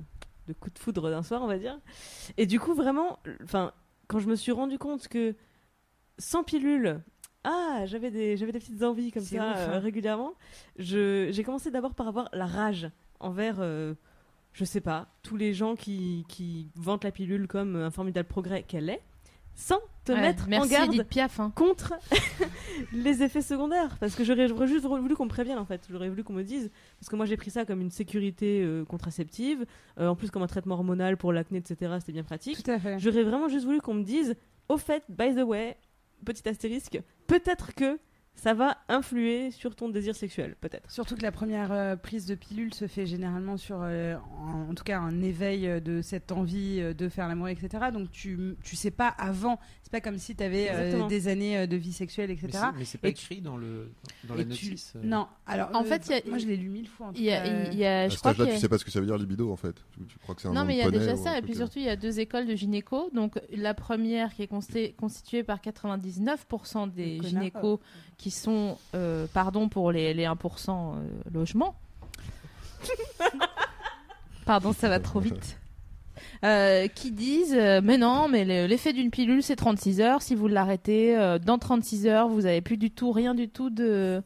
de 0.47 0.53
coup 0.53 0.69
de 0.69 0.79
foudre 0.79 1.09
d'un 1.09 1.23
soir, 1.23 1.41
on 1.43 1.47
va 1.47 1.57
dire. 1.57 1.77
Et 2.37 2.45
du 2.45 2.59
coup, 2.59 2.73
vraiment, 2.73 3.19
enfin, 3.43 3.71
quand 4.07 4.19
je 4.19 4.27
me 4.27 4.35
suis 4.35 4.51
rendu 4.51 4.77
compte 4.77 5.07
que 5.07 5.35
sans 6.19 6.43
pilule, 6.43 7.01
ah, 7.43 7.81
j'avais 7.85 8.11
des, 8.11 8.37
j'avais 8.37 8.51
des 8.53 8.59
petites 8.59 8.83
envies 8.83 9.11
comme 9.11 9.23
ça 9.23 9.35
ouf, 9.51 9.57
euh, 9.57 9.75
hein. 9.75 9.79
régulièrement. 9.79 10.33
Je, 10.77 11.29
j'ai 11.31 11.43
commencé 11.43 11.71
d'abord 11.71 11.95
par 11.95 12.07
avoir 12.07 12.29
la 12.31 12.45
rage 12.45 12.89
envers, 13.19 13.57
euh, 13.59 13.95
je 14.53 14.63
sais 14.65 14.79
pas, 14.81 15.07
tous 15.23 15.35
les 15.35 15.53
gens 15.53 15.75
qui, 15.75 16.23
qui 16.29 16.69
vantent 16.75 17.03
la 17.03 17.11
pilule 17.11 17.47
comme 17.47 17.75
un 17.75 17.89
formidable 17.91 18.29
progrès 18.29 18.61
qu'elle 18.63 18.89
est, 18.89 19.01
sans 19.55 19.79
te 20.03 20.11
Ouais, 20.11 20.19
mettre 20.21 20.47
merci 20.49 20.75
en 20.75 20.79
garde 20.79 21.03
Piaf. 21.03 21.39
hein. 21.39 21.51
contre 21.55 21.93
les 22.91 23.23
effets 23.23 23.41
secondaires 23.41 23.97
parce 23.99 24.15
que 24.15 24.23
j'aurais 24.23 24.47
j'aurais 24.47 24.67
juste 24.67 24.85
voulu 24.85 25.15
qu'on 25.15 25.25
me 25.25 25.29
prévienne 25.29 25.57
en 25.57 25.65
fait 25.65 25.81
j'aurais 25.89 26.09
voulu 26.09 26.23
qu'on 26.23 26.33
me 26.33 26.43
dise 26.43 26.71
parce 26.99 27.09
que 27.09 27.15
moi 27.15 27.25
j'ai 27.25 27.37
pris 27.37 27.51
ça 27.51 27.65
comme 27.65 27.79
une 27.81 27.91
sécurité 27.91 28.61
euh, 28.63 28.83
contraceptive 28.85 29.65
euh, 29.99 30.07
en 30.07 30.15
plus 30.15 30.31
comme 30.31 30.41
un 30.43 30.47
traitement 30.47 30.75
hormonal 30.75 31.17
pour 31.17 31.31
l'acné 31.31 31.59
etc 31.59 31.93
c'était 31.99 32.11
bien 32.11 32.23
pratique 32.23 32.61
Tout 32.63 32.71
à 32.71 32.79
fait. 32.79 32.99
j'aurais 32.99 33.23
vraiment 33.23 33.47
juste 33.47 33.65
voulu 33.65 33.79
qu'on 33.81 33.93
me 33.93 34.03
dise 34.03 34.35
au 34.69 34.77
fait 34.77 35.03
by 35.09 35.33
the 35.35 35.43
way 35.45 35.77
petit 36.25 36.47
astérisque 36.49 36.99
peut-être 37.27 37.73
que 37.75 37.97
ça 38.35 38.53
va 38.53 38.77
influer 38.89 39.51
sur 39.51 39.75
ton 39.75 39.89
désir 39.89 40.15
sexuel 40.15 40.55
peut-être 40.59 40.89
Surtout 40.91 41.15
que 41.15 41.21
la 41.21 41.31
première 41.31 41.71
euh, 41.71 41.95
prise 41.95 42.25
de 42.25 42.35
pilule 42.35 42.73
se 42.73 42.87
fait 42.87 43.05
généralement 43.05 43.57
sur, 43.57 43.79
euh, 43.81 44.15
en, 44.39 44.69
en 44.71 44.73
tout 44.73 44.83
cas, 44.83 44.99
un 44.99 45.21
éveil 45.21 45.67
euh, 45.67 45.79
de 45.79 46.01
cette 46.01 46.31
envie 46.31 46.79
euh, 46.81 46.93
de 46.93 47.07
faire 47.09 47.27
l'amour, 47.27 47.47
etc. 47.47 47.85
Donc 47.93 48.11
tu, 48.11 48.55
tu 48.63 48.75
sais 48.75 48.91
pas 48.91 49.07
avant. 49.07 49.59
C'est 49.83 49.91
pas 49.91 50.01
comme 50.01 50.17
si 50.17 50.35
tu 50.35 50.43
avais 50.43 51.07
des 51.07 51.27
années 51.27 51.57
euh, 51.59 51.67
de 51.67 51.75
vie 51.77 51.93
sexuelle, 51.93 52.31
etc. 52.31 52.49
Mais 52.77 52.85
c'est- 52.85 52.97
pas 52.97 53.09
Et 53.09 53.13
tu- 53.13 53.25
écrit 53.33 53.41
dans, 53.41 53.55
le, 53.55 53.91
dans 54.25 54.33
Et 54.35 54.39
la 54.39 54.43
tu- 54.45 54.49
notice. 54.49 54.93
euh. 54.95 55.01
Non, 55.03 55.27
alors 55.45 55.69
En 55.73 55.81
euh, 55.83 55.85
fait, 55.85 56.05
il 56.07 56.11
y 56.11 56.15
a- 56.15 56.21
moi 56.29 56.37
je 56.39 56.47
l'ai 56.47 56.57
lu 56.57 56.69
mille 56.69 56.87
fois. 56.87 57.07
En 57.07 57.13
y 57.13 57.29
a, 57.31 57.41
cas, 57.41 57.69
il 57.71 57.77
y 57.77 57.85
a- 57.85 58.01
À 58.01 58.09
je 58.09 58.17
crois 58.17 58.33
qu'il 58.33 58.43
y 58.45 58.47
tu 58.47 58.53
a- 58.53 58.57
sais 58.59 58.69
pas 58.69 58.77
ce 58.77 58.83
que 58.85 58.91
ça 58.91 58.99
veut 58.99 59.05
dire 59.05 59.17
libido 59.17 59.51
en 59.51 59.55
fait. 59.55 59.75
Tu, 59.93 59.99
tu 60.07 60.17
crois 60.19 60.33
que 60.35 60.41
c'est 60.41 60.47
un 60.47 60.53
Non, 60.53 60.65
mais 60.65 60.73
il 60.75 60.79
y 60.79 60.81
a 60.81 60.89
déjà 60.91 61.15
ça. 61.15 61.37
Et 61.37 61.41
puis 61.41 61.55
surtout, 61.55 61.79
il 61.79 61.85
y 61.85 61.89
a 61.89 61.95
deux 61.95 62.19
écoles 62.19 62.47
de 62.47 62.55
gynéco. 62.55 63.09
Donc, 63.13 63.39
la 63.55 63.73
première 63.73 64.33
qui 64.33 64.41
est 64.43 64.51
consti- 64.51 64.95
constituée 64.95 65.43
par 65.43 65.61
99% 65.61 66.87
des 66.87 67.19
gynécos 67.21 67.79
qui 68.17 68.31
sont, 68.31 68.77
euh, 68.95 69.25
pardon 69.33 69.69
pour 69.69 69.91
les, 69.91 70.13
les 70.13 70.23
1% 70.25 70.35
euh, 70.69 70.93
logements. 71.33 71.75
pardon, 74.45 74.73
ça 74.73 74.89
va 74.89 74.99
trop 74.99 75.19
vite. 75.19 75.57
Euh, 76.43 76.87
qui 76.87 77.11
disent 77.11 77.55
euh, 77.57 77.81
mais 77.83 77.97
non 77.97 78.27
mais 78.27 78.43
le- 78.45 78.67
l'effet 78.67 78.93
d'une 78.93 79.09
pilule 79.11 79.41
c'est 79.41 79.55
36 79.55 79.99
heures 80.01 80.21
si 80.21 80.35
vous 80.35 80.47
l'arrêtez 80.47 81.17
euh, 81.17 81.39
dans 81.39 81.57
36 81.57 82.05
heures 82.05 82.27
vous 82.27 82.45
avez 82.45 82.61
plus 82.61 82.77
du 82.77 82.91
tout 82.91 83.11
rien 83.11 83.33
du 83.33 83.49
tout 83.49 83.69
de 83.69 84.21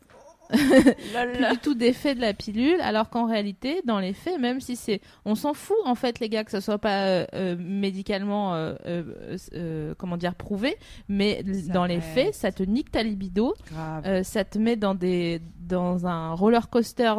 plus 0.49 1.45
du 1.51 1.57
tout 1.61 1.75
d'effet 1.75 2.15
de 2.15 2.21
la 2.21 2.33
pilule, 2.33 2.79
alors 2.81 3.09
qu'en 3.09 3.25
réalité, 3.25 3.81
dans 3.85 3.99
les 3.99 4.13
faits, 4.13 4.39
même 4.39 4.59
si 4.61 4.75
c'est, 4.75 5.01
on 5.25 5.35
s'en 5.35 5.53
fout 5.53 5.77
en 5.85 5.95
fait, 5.95 6.19
les 6.19 6.29
gars, 6.29 6.43
que 6.43 6.51
ce 6.51 6.59
soit 6.59 6.77
pas 6.77 7.05
euh, 7.05 7.25
euh, 7.33 7.55
médicalement, 7.59 8.53
euh, 8.55 9.93
comment 9.97 10.17
dire, 10.17 10.35
prouvé, 10.35 10.77
mais 11.09 11.43
Ça 11.43 11.73
dans 11.73 11.85
les 11.85 12.01
faits, 12.01 12.33
ça 12.35 12.51
te 12.51 12.63
nique 12.63 12.91
ta 12.91 13.03
libido, 13.03 13.53
ça 14.23 14.43
te 14.43 14.57
met 14.57 14.75
dans 14.75 14.95
des, 14.95 15.41
dans 15.67 16.07
un 16.07 16.33
roller 16.33 16.69
coaster 16.69 17.13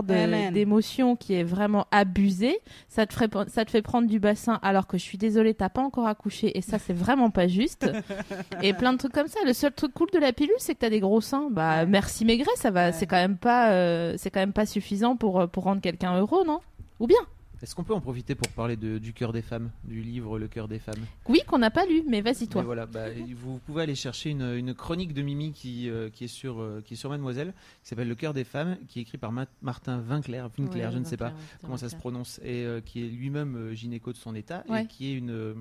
d'émotions 0.52 1.16
qui 1.16 1.34
est 1.34 1.44
vraiment 1.44 1.86
abusé. 1.90 2.58
Ça 2.88 3.06
te 3.06 3.14
ferait, 3.14 3.28
ça 3.48 3.64
te 3.64 3.70
fait 3.70 3.82
prendre 3.82 4.08
du 4.08 4.18
bassin, 4.18 4.58
alors 4.62 4.86
que 4.86 4.98
je 4.98 5.02
suis 5.02 5.18
désolée, 5.18 5.54
t'as 5.54 5.68
pas 5.68 5.82
encore 5.82 6.06
accouché, 6.06 6.56
et 6.56 6.60
ça 6.62 6.78
c'est 6.78 6.92
vraiment 6.92 7.30
pas 7.30 7.46
juste. 7.48 7.90
et 8.62 8.72
plein 8.72 8.92
de 8.92 8.98
trucs 8.98 9.12
comme 9.12 9.28
ça. 9.28 9.40
Le 9.46 9.52
seul 9.52 9.72
truc 9.72 9.92
cool 9.94 10.08
de 10.12 10.18
la 10.18 10.32
pilule, 10.32 10.54
c'est 10.58 10.74
que 10.74 10.80
t'as 10.80 10.90
des 10.90 11.00
gros 11.00 11.20
seins. 11.20 11.48
Bah 11.50 11.80
Ouais. 11.80 11.86
merci 11.86 12.24
Maigret, 12.24 12.50
ça 12.56 12.70
va, 12.70 12.86
Ouais. 12.86 12.92
c'est 12.92 13.06
quand 13.06 13.16
même 13.16 13.36
pas, 13.36 13.70
euh, 13.72 14.14
c'est 14.16 14.30
quand 14.30 14.40
même 14.40 14.52
pas 14.52 14.66
suffisant 14.66 15.16
pour 15.16 15.40
euh, 15.40 15.46
pour 15.46 15.64
rendre 15.64 15.80
quelqu'un 15.80 16.18
heureux, 16.18 16.44
non? 16.46 16.60
Ou 17.00 17.06
bien? 17.06 17.18
Est-ce 17.60 17.74
qu'on 17.74 17.82
peut 17.82 17.92
en 17.94 18.00
profiter 18.00 18.36
pour 18.36 18.48
parler 18.52 18.76
de, 18.76 18.98
du 18.98 19.12
cœur 19.12 19.32
des 19.32 19.42
femmes, 19.42 19.70
du 19.82 20.00
livre 20.00 20.38
Le 20.38 20.46
cœur 20.46 20.68
des 20.68 20.78
femmes? 20.78 21.04
Oui, 21.28 21.40
qu'on 21.46 21.58
n'a 21.58 21.70
pas 21.72 21.86
lu, 21.86 22.04
mais 22.06 22.20
vas-y 22.20 22.42
Mais 22.42 22.46
toi. 22.46 22.62
voilà, 22.62 22.86
bah, 22.86 23.06
vous 23.36 23.58
pouvez 23.66 23.82
aller 23.82 23.96
chercher 23.96 24.30
une, 24.30 24.42
une 24.54 24.74
chronique 24.74 25.12
de 25.12 25.22
Mimi 25.22 25.52
qui, 25.52 25.90
euh, 25.90 26.08
qui, 26.08 26.24
est 26.24 26.28
sur, 26.28 26.60
euh, 26.60 26.82
qui 26.84 26.94
est 26.94 26.96
sur 26.96 27.10
Mademoiselle, 27.10 27.52
qui 27.82 27.88
s'appelle 27.88 28.06
Le 28.08 28.14
cœur 28.14 28.32
des 28.32 28.44
femmes, 28.44 28.78
qui 28.86 29.00
est 29.00 29.02
écrit 29.02 29.18
par 29.18 29.32
Ma- 29.32 29.46
Martin 29.60 30.00
Winkler, 30.08 30.44
Winkler 30.56 30.84
Ouais, 30.86 30.92
je 30.92 30.98
ne 30.98 31.04
sais 31.04 31.16
pas 31.16 31.32
comment 31.62 31.76
ça 31.76 31.88
se 31.88 31.96
prononce, 31.96 32.38
et 32.44 32.64
euh, 32.64 32.80
qui 32.80 33.04
est 33.04 33.08
lui-même 33.08 33.72
gynéco 33.74 34.12
de 34.12 34.18
son 34.18 34.36
état, 34.36 34.62
Ouais. 34.68 34.84
et 34.84 34.86
qui 34.86 35.08
est 35.10 35.14
une, 35.14 35.54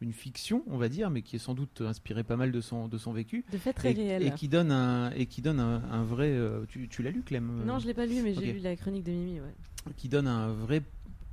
une 0.00 0.12
fiction, 0.14 0.62
on 0.66 0.78
va 0.78 0.88
dire, 0.88 1.10
mais 1.10 1.20
qui 1.20 1.36
est 1.36 1.40
sans 1.40 1.52
doute 1.54 1.82
inspirée 1.82 2.24
pas 2.24 2.36
mal 2.36 2.52
de 2.52 2.60
son, 2.62 2.88
de 2.88 2.96
son 2.96 3.12
vécu. 3.12 3.44
de 3.52 3.58
fait 3.58 3.74
très 3.74 3.90
et, 3.90 3.94
réel 3.94 4.22
et 4.26 4.30
qui 4.30 4.48
donne 4.48 4.72
un, 4.72 5.10
et 5.10 5.26
qui 5.26 5.42
donne 5.42 5.60
un, 5.60 5.82
un 5.92 6.04
vrai. 6.04 6.34
tu 6.68 6.88
tu 6.88 7.02
l'as 7.02 7.10
lu, 7.10 7.20
Clem? 7.22 7.64
Non 7.66 7.78
je 7.80 7.86
l'ai 7.86 7.92
pas 7.94 8.06
lu 8.06 8.22
mais 8.22 8.32
j'ai 8.32 8.52
lu 8.54 8.60
la 8.60 8.76
chronique 8.76 9.04
de 9.04 9.10
Mimi 9.12 9.40
ouais 9.40 9.92
qui 9.98 10.08
donne 10.08 10.26
un 10.26 10.48
vrai 10.48 10.82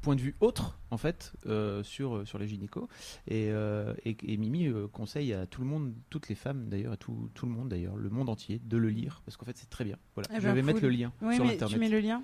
point 0.02 0.16
de 0.16 0.22
vue 0.22 0.36
autre 0.40 0.80
en 0.90 0.98
fait 0.98 1.34
euh, 1.46 1.84
sur 1.84 2.28
sur 2.28 2.38
les 2.40 2.48
gynécos 2.48 2.88
et, 3.28 3.50
euh, 3.52 3.94
et, 4.04 4.18
et 4.24 4.38
Mimi 4.38 4.68
euh, 4.68 4.88
conseille 4.88 5.34
à 5.34 5.46
tout 5.46 5.62
le 5.62 5.68
monde 5.68 5.94
toutes 6.10 6.28
les 6.28 6.36
femmes 6.36 6.68
d'ailleurs 6.70 6.94
à 6.94 6.98
tout, 6.98 7.30
tout 7.36 7.46
le 7.46 7.52
monde 7.52 7.70
d'ailleurs 7.70 7.96
le 7.96 8.10
monde 8.10 8.30
entier 8.30 8.60
de 8.64 8.78
le 8.78 8.90
lire 8.90 9.22
parce 9.26 9.38
qu'en 9.38 9.46
fait 9.46 9.58
c'est 9.58 9.70
très 9.70 9.86
bien 9.86 9.98
voilà 10.16 10.28
Eh 10.34 10.38
je 10.42 10.48
ben, 10.48 10.54
vais 10.54 10.62
mettre 10.64 10.82
le 10.82 10.90
lien 10.90 11.12
Oui, 11.22 11.36
sur 11.36 11.46
mais 11.46 11.54
internet 11.54 11.74
tu 11.76 11.80
mets 11.80 11.90
le 11.90 12.00
lien. 12.00 12.24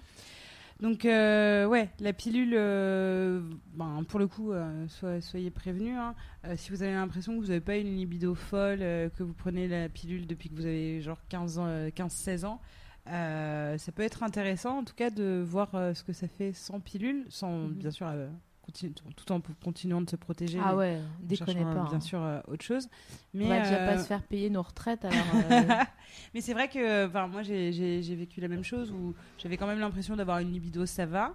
Donc, 0.79 1.05
euh, 1.05 1.65
ouais, 1.65 1.89
la 1.99 2.13
pilule, 2.13 2.53
euh, 2.55 3.41
ben, 3.73 4.03
pour 4.07 4.19
le 4.19 4.27
coup, 4.27 4.51
euh, 4.51 4.85
soyez 5.21 5.49
prévenus. 5.49 5.95
hein. 5.97 6.13
Euh, 6.45 6.53
si 6.55 6.69
vous 6.69 6.83
avez 6.83 6.91
l'impression 6.93 7.33
que 7.33 7.39
vous 7.39 7.47
n'avez 7.47 7.61
pas 7.61 7.77
une 7.77 7.95
libido 7.95 8.35
folle, 8.35 8.83
euh, 8.83 9.09
que 9.09 9.23
vous 9.23 9.33
prenez 9.33 9.67
la 9.67 9.89
pilule 9.89 10.27
depuis 10.27 10.49
que 10.49 10.53
vous 10.55 10.67
avez 10.67 11.01
genre 11.01 11.17
15 11.29 11.57
ans, 11.57 11.65
euh, 11.65 11.89
15-16 11.89 12.45
ans, 12.45 12.61
euh, 13.09 13.77
ça 13.77 13.91
peut 13.91 14.03
être 14.03 14.23
intéressant 14.23 14.79
en 14.79 14.83
tout 14.83 14.93
cas 14.95 15.09
de 15.09 15.43
voir 15.45 15.69
euh, 15.75 15.93
ce 15.93 16.03
que 16.03 16.13
ça 16.13 16.27
fait 16.27 16.53
sans 16.53 16.79
pilule, 16.79 17.25
sans 17.29 17.51
Mhm. 17.51 17.73
bien 17.73 17.91
sûr 17.91 18.07
euh, 18.07 18.27
continu- 18.61 18.93
tout 19.15 19.31
en 19.31 19.41
continuant 19.63 20.01
de 20.01 20.09
se 20.09 20.15
protéger. 20.15 20.59
Ah 20.61 20.75
ouais, 20.75 20.99
déconnez 21.21 21.63
pas. 21.63 21.73
Bien 21.73 21.93
hein. 21.93 21.99
sûr, 22.01 22.21
autre 22.47 22.63
chose. 22.65 22.87
Mais, 23.33 23.45
On 23.45 23.49
va 23.49 23.59
déjà 23.61 23.77
pas 23.77 23.97
se 23.97 24.05
faire 24.07 24.23
payer 24.23 24.49
nos 24.49 24.61
retraites 24.61 25.05
alors. 25.05 25.15
mais 26.33 26.41
c'est 26.41 26.53
vrai 26.53 26.67
que 26.67 27.07
moi 27.27 27.43
j'ai 27.43 28.01
vécu 28.15 28.41
la 28.41 28.47
même 28.49 28.63
chose 28.63 28.91
où 28.91 29.13
j'avais 29.37 29.57
quand 29.57 29.67
même 29.67 29.79
l'impression 29.79 30.15
d'avoir 30.15 30.39
une 30.39 30.51
libido 30.51 30.85
ça 30.85 31.05
va. 31.05 31.33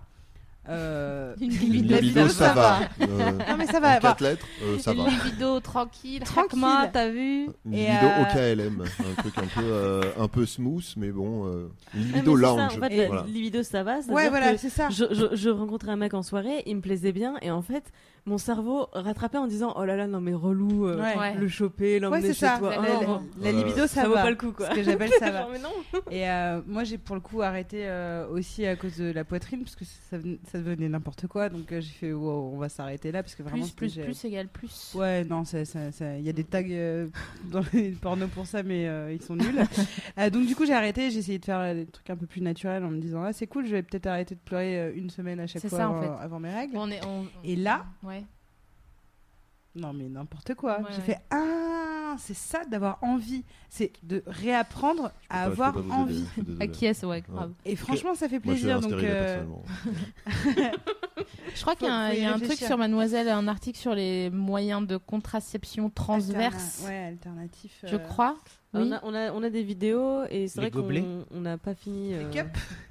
Euh, 0.68 1.34
Une 1.40 1.50
Une 1.50 1.58
libido, 1.88 2.28
ça 2.28 2.48
ça 2.48 2.52
va. 2.54 2.78
va. 3.00 3.06
Euh, 3.08 3.30
Non 3.48 3.56
mais 3.58 3.66
ça 3.66 3.80
va. 3.80 3.98
quatre 3.98 4.20
lettres, 4.22 4.46
euh, 4.62 4.78
ça 4.78 4.92
une 4.92 5.02
va. 5.02 5.10
libido 5.10 5.58
tranquille, 5.58 6.20
Tranquille. 6.22 6.60
t'as 6.92 7.08
vu 7.08 7.48
Une 7.66 7.74
Et, 7.74 7.86
libido 7.88 8.06
euh, 8.06 8.22
au 8.22 8.24
KLM, 8.32 8.82
un 9.00 9.22
truc 9.22 9.38
un 9.38 9.60
peu, 9.60 9.64
euh, 9.64 10.02
un 10.18 10.28
peu 10.28 10.46
smooth, 10.46 10.84
mais 10.96 11.10
bon, 11.10 11.46
euh, 11.48 11.68
une 11.94 12.02
libido 12.04 12.36
mais 12.36 12.42
ça, 12.42 12.48
lounge. 12.48 12.76
en 12.78 12.80
fait, 12.88 13.06
voilà. 13.06 13.24
libido 13.26 13.62
ça 13.64 13.82
va 13.82 13.98
Ouais 14.08 14.28
voilà 14.30 14.56
c'est 14.56 14.68
ça. 14.70 14.88
je, 14.90 15.04
je, 15.10 15.34
je 15.34 15.50
rencontrais 15.50 15.90
un 15.90 15.96
mec 15.96 16.14
en 16.14 16.22
soirée, 16.22 16.62
il 16.66 16.76
me 16.76 16.80
plaisait 16.80 17.12
bien, 17.12 17.34
et 17.42 17.50
en 17.50 17.62
fait, 17.62 17.90
mon 18.24 18.38
cerveau 18.38 18.88
rattrapait 18.92 19.38
en 19.38 19.46
disant 19.48 19.74
Oh 19.76 19.84
là 19.84 19.96
là, 19.96 20.06
non 20.06 20.20
mais 20.20 20.32
relou, 20.34 20.86
euh, 20.86 20.96
Ouais. 21.02 21.34
Le 21.34 21.48
choper, 21.48 21.98
l'emmener 21.98 22.28
chez 22.28 22.34
ça. 22.34 22.56
toi. 22.58 22.70
La, 22.70 22.80
Oh, 22.80 23.20
la- 23.40 23.50
la 23.50 23.58
Euh, 23.58 23.62
libido 23.64 23.80
ça, 23.86 24.02
ça 24.02 24.08
vaut 24.08 24.14
va. 24.14 24.22
pas 24.22 24.30
le 24.30 24.36
coup 24.36 24.52
quoi. 24.52 24.70
Ce 24.70 24.74
que 24.76 24.82
j'appelle 24.82 25.10
ça 25.18 25.30
va. 25.30 25.40
Genre, 25.42 25.50
mais 25.52 25.58
non. 25.58 26.00
Et 26.10 26.28
euh, 26.30 26.60
moi 26.66 26.84
j'ai 26.84 26.98
pour 26.98 27.16
le 27.16 27.20
coup 27.20 27.42
arrêté 27.42 27.78
euh, 27.82 28.28
aussi 28.28 28.64
à 28.66 28.76
cause 28.76 28.96
de 28.96 29.10
la 29.12 29.24
poitrine 29.24 29.62
parce 29.64 29.74
que 29.74 29.84
ça, 29.84 30.18
ven- 30.18 30.38
ça 30.50 30.58
devenait 30.58 30.88
n'importe 30.88 31.26
quoi 31.26 31.48
donc 31.48 31.72
euh, 31.72 31.80
j'ai 31.80 31.90
fait 31.92 32.12
wow, 32.12 32.52
on 32.54 32.58
va 32.58 32.68
s'arrêter 32.68 33.10
là 33.10 33.22
parce 33.22 33.34
que 33.34 33.42
vraiment 33.42 33.66
Plus, 33.76 33.98
plus, 33.98 34.24
égale 34.24 34.48
plus. 34.48 34.92
Ouais, 34.94 35.24
non, 35.24 35.44
ça- 35.44 35.58
il 36.18 36.24
y 36.24 36.28
a 36.28 36.32
des 36.32 36.44
tags 36.44 36.62
euh, 36.70 37.08
dans 37.50 37.62
les 37.72 37.90
pornos 37.90 38.28
pour 38.30 38.46
ça, 38.46 38.62
mais 38.62 38.86
euh, 38.86 39.12
ils 39.12 39.22
sont 39.22 39.34
nuls. 39.36 39.62
Euh, 40.18 40.28
donc 40.28 40.46
du 40.46 40.54
coup, 40.54 40.66
j'ai 40.66 40.74
arrêté. 40.74 41.10
J'ai 41.10 41.20
essayé 41.20 41.38
de 41.38 41.44
faire 41.44 41.74
des 41.74 41.86
trucs 41.86 42.08
un 42.10 42.16
peu 42.16 42.26
plus 42.26 42.42
naturels 42.42 42.84
en 42.84 42.90
me 42.90 42.98
disant 43.00 43.22
ah 43.24 43.32
c'est 43.32 43.46
cool, 43.46 43.64
je 43.66 43.72
vais 43.72 43.82
peut-être 43.82 44.06
arrêter 44.06 44.34
de 44.34 44.40
pleurer 44.40 44.92
une 44.94 45.08
semaine 45.08 45.40
à 45.40 45.46
chaque 45.46 45.62
C'est 45.62 45.68
fois 45.70 45.78
ça, 45.78 45.90
en 45.90 45.96
avant, 45.96 46.18
fait. 46.18 46.22
avant 46.24 46.38
mes 46.40 46.50
règles. 46.52 46.76
On 46.76 46.90
est, 46.90 47.00
on- 47.06 47.24
Et 47.42 47.56
là 47.56 47.86
ouais. 48.02 48.11
Non 49.74 49.92
mais 49.94 50.08
n'importe 50.08 50.54
quoi. 50.54 50.80
Ouais, 50.80 50.86
j'ai 50.90 50.96
ouais. 50.98 51.02
fait 51.02 51.18
ah 51.30 52.14
c'est 52.18 52.34
ça 52.34 52.64
d'avoir 52.66 52.98
envie, 53.02 53.42
c'est 53.70 53.90
de 54.02 54.22
réapprendre 54.26 55.10
Je 55.22 55.26
à 55.30 55.30
pas- 55.30 55.44
je 55.44 55.48
avoir 55.50 55.76
envie. 55.98 56.18
je 56.26 56.32
suis 56.32 56.42
désolé. 56.42 56.64
Acquiesce, 56.64 57.02
ouais, 57.04 57.22
grave. 57.22 57.52
Et 57.64 57.74
franchement, 57.74 58.14
ça 58.14 58.28
fait 58.28 58.44
Moi, 58.44 58.54
je 58.54 58.60
suis 58.60 58.68
plaisir. 58.68 58.76
un 58.76 58.80
donc 58.90 59.02
euh. 59.02 59.44
Je 61.54 61.60
crois 61.62 61.74
qu'il 61.74 61.86
y 61.86 61.90
a 61.90 61.94
un, 61.94 62.08
faut 62.10 62.14
y 62.14 62.18
il 62.18 62.22
y 62.22 62.26
a 62.26 62.34
un 62.34 62.38
truc 62.38 62.52
sur 62.58 62.76
Mademoiselle, 62.78 63.28
un 63.28 63.48
article 63.48 63.78
sur 63.78 63.94
les 63.94 64.28
moyens 64.30 64.86
de 64.86 64.96
contraception 64.96 65.90
transverse. 65.90 66.82
Alterna- 66.82 66.88
Ouais, 66.88 67.04
alternatif. 67.06 67.84
Je 67.86 67.96
euh, 67.96 67.98
crois. 67.98 68.36
Oui. 68.74 68.80
On, 68.84 68.92
a, 68.92 69.00
on, 69.02 69.14
a, 69.14 69.32
on 69.32 69.42
a 69.42 69.50
des 69.50 69.62
vidéos 69.62 70.22
et 70.30 70.48
c'est 70.48 70.58
vrai 70.60 70.70
qu'on 70.70 71.26
on 71.30 71.40
n'a 71.42 71.58
pas 71.58 71.74
fini. 71.74 72.14
euh, 72.14 72.22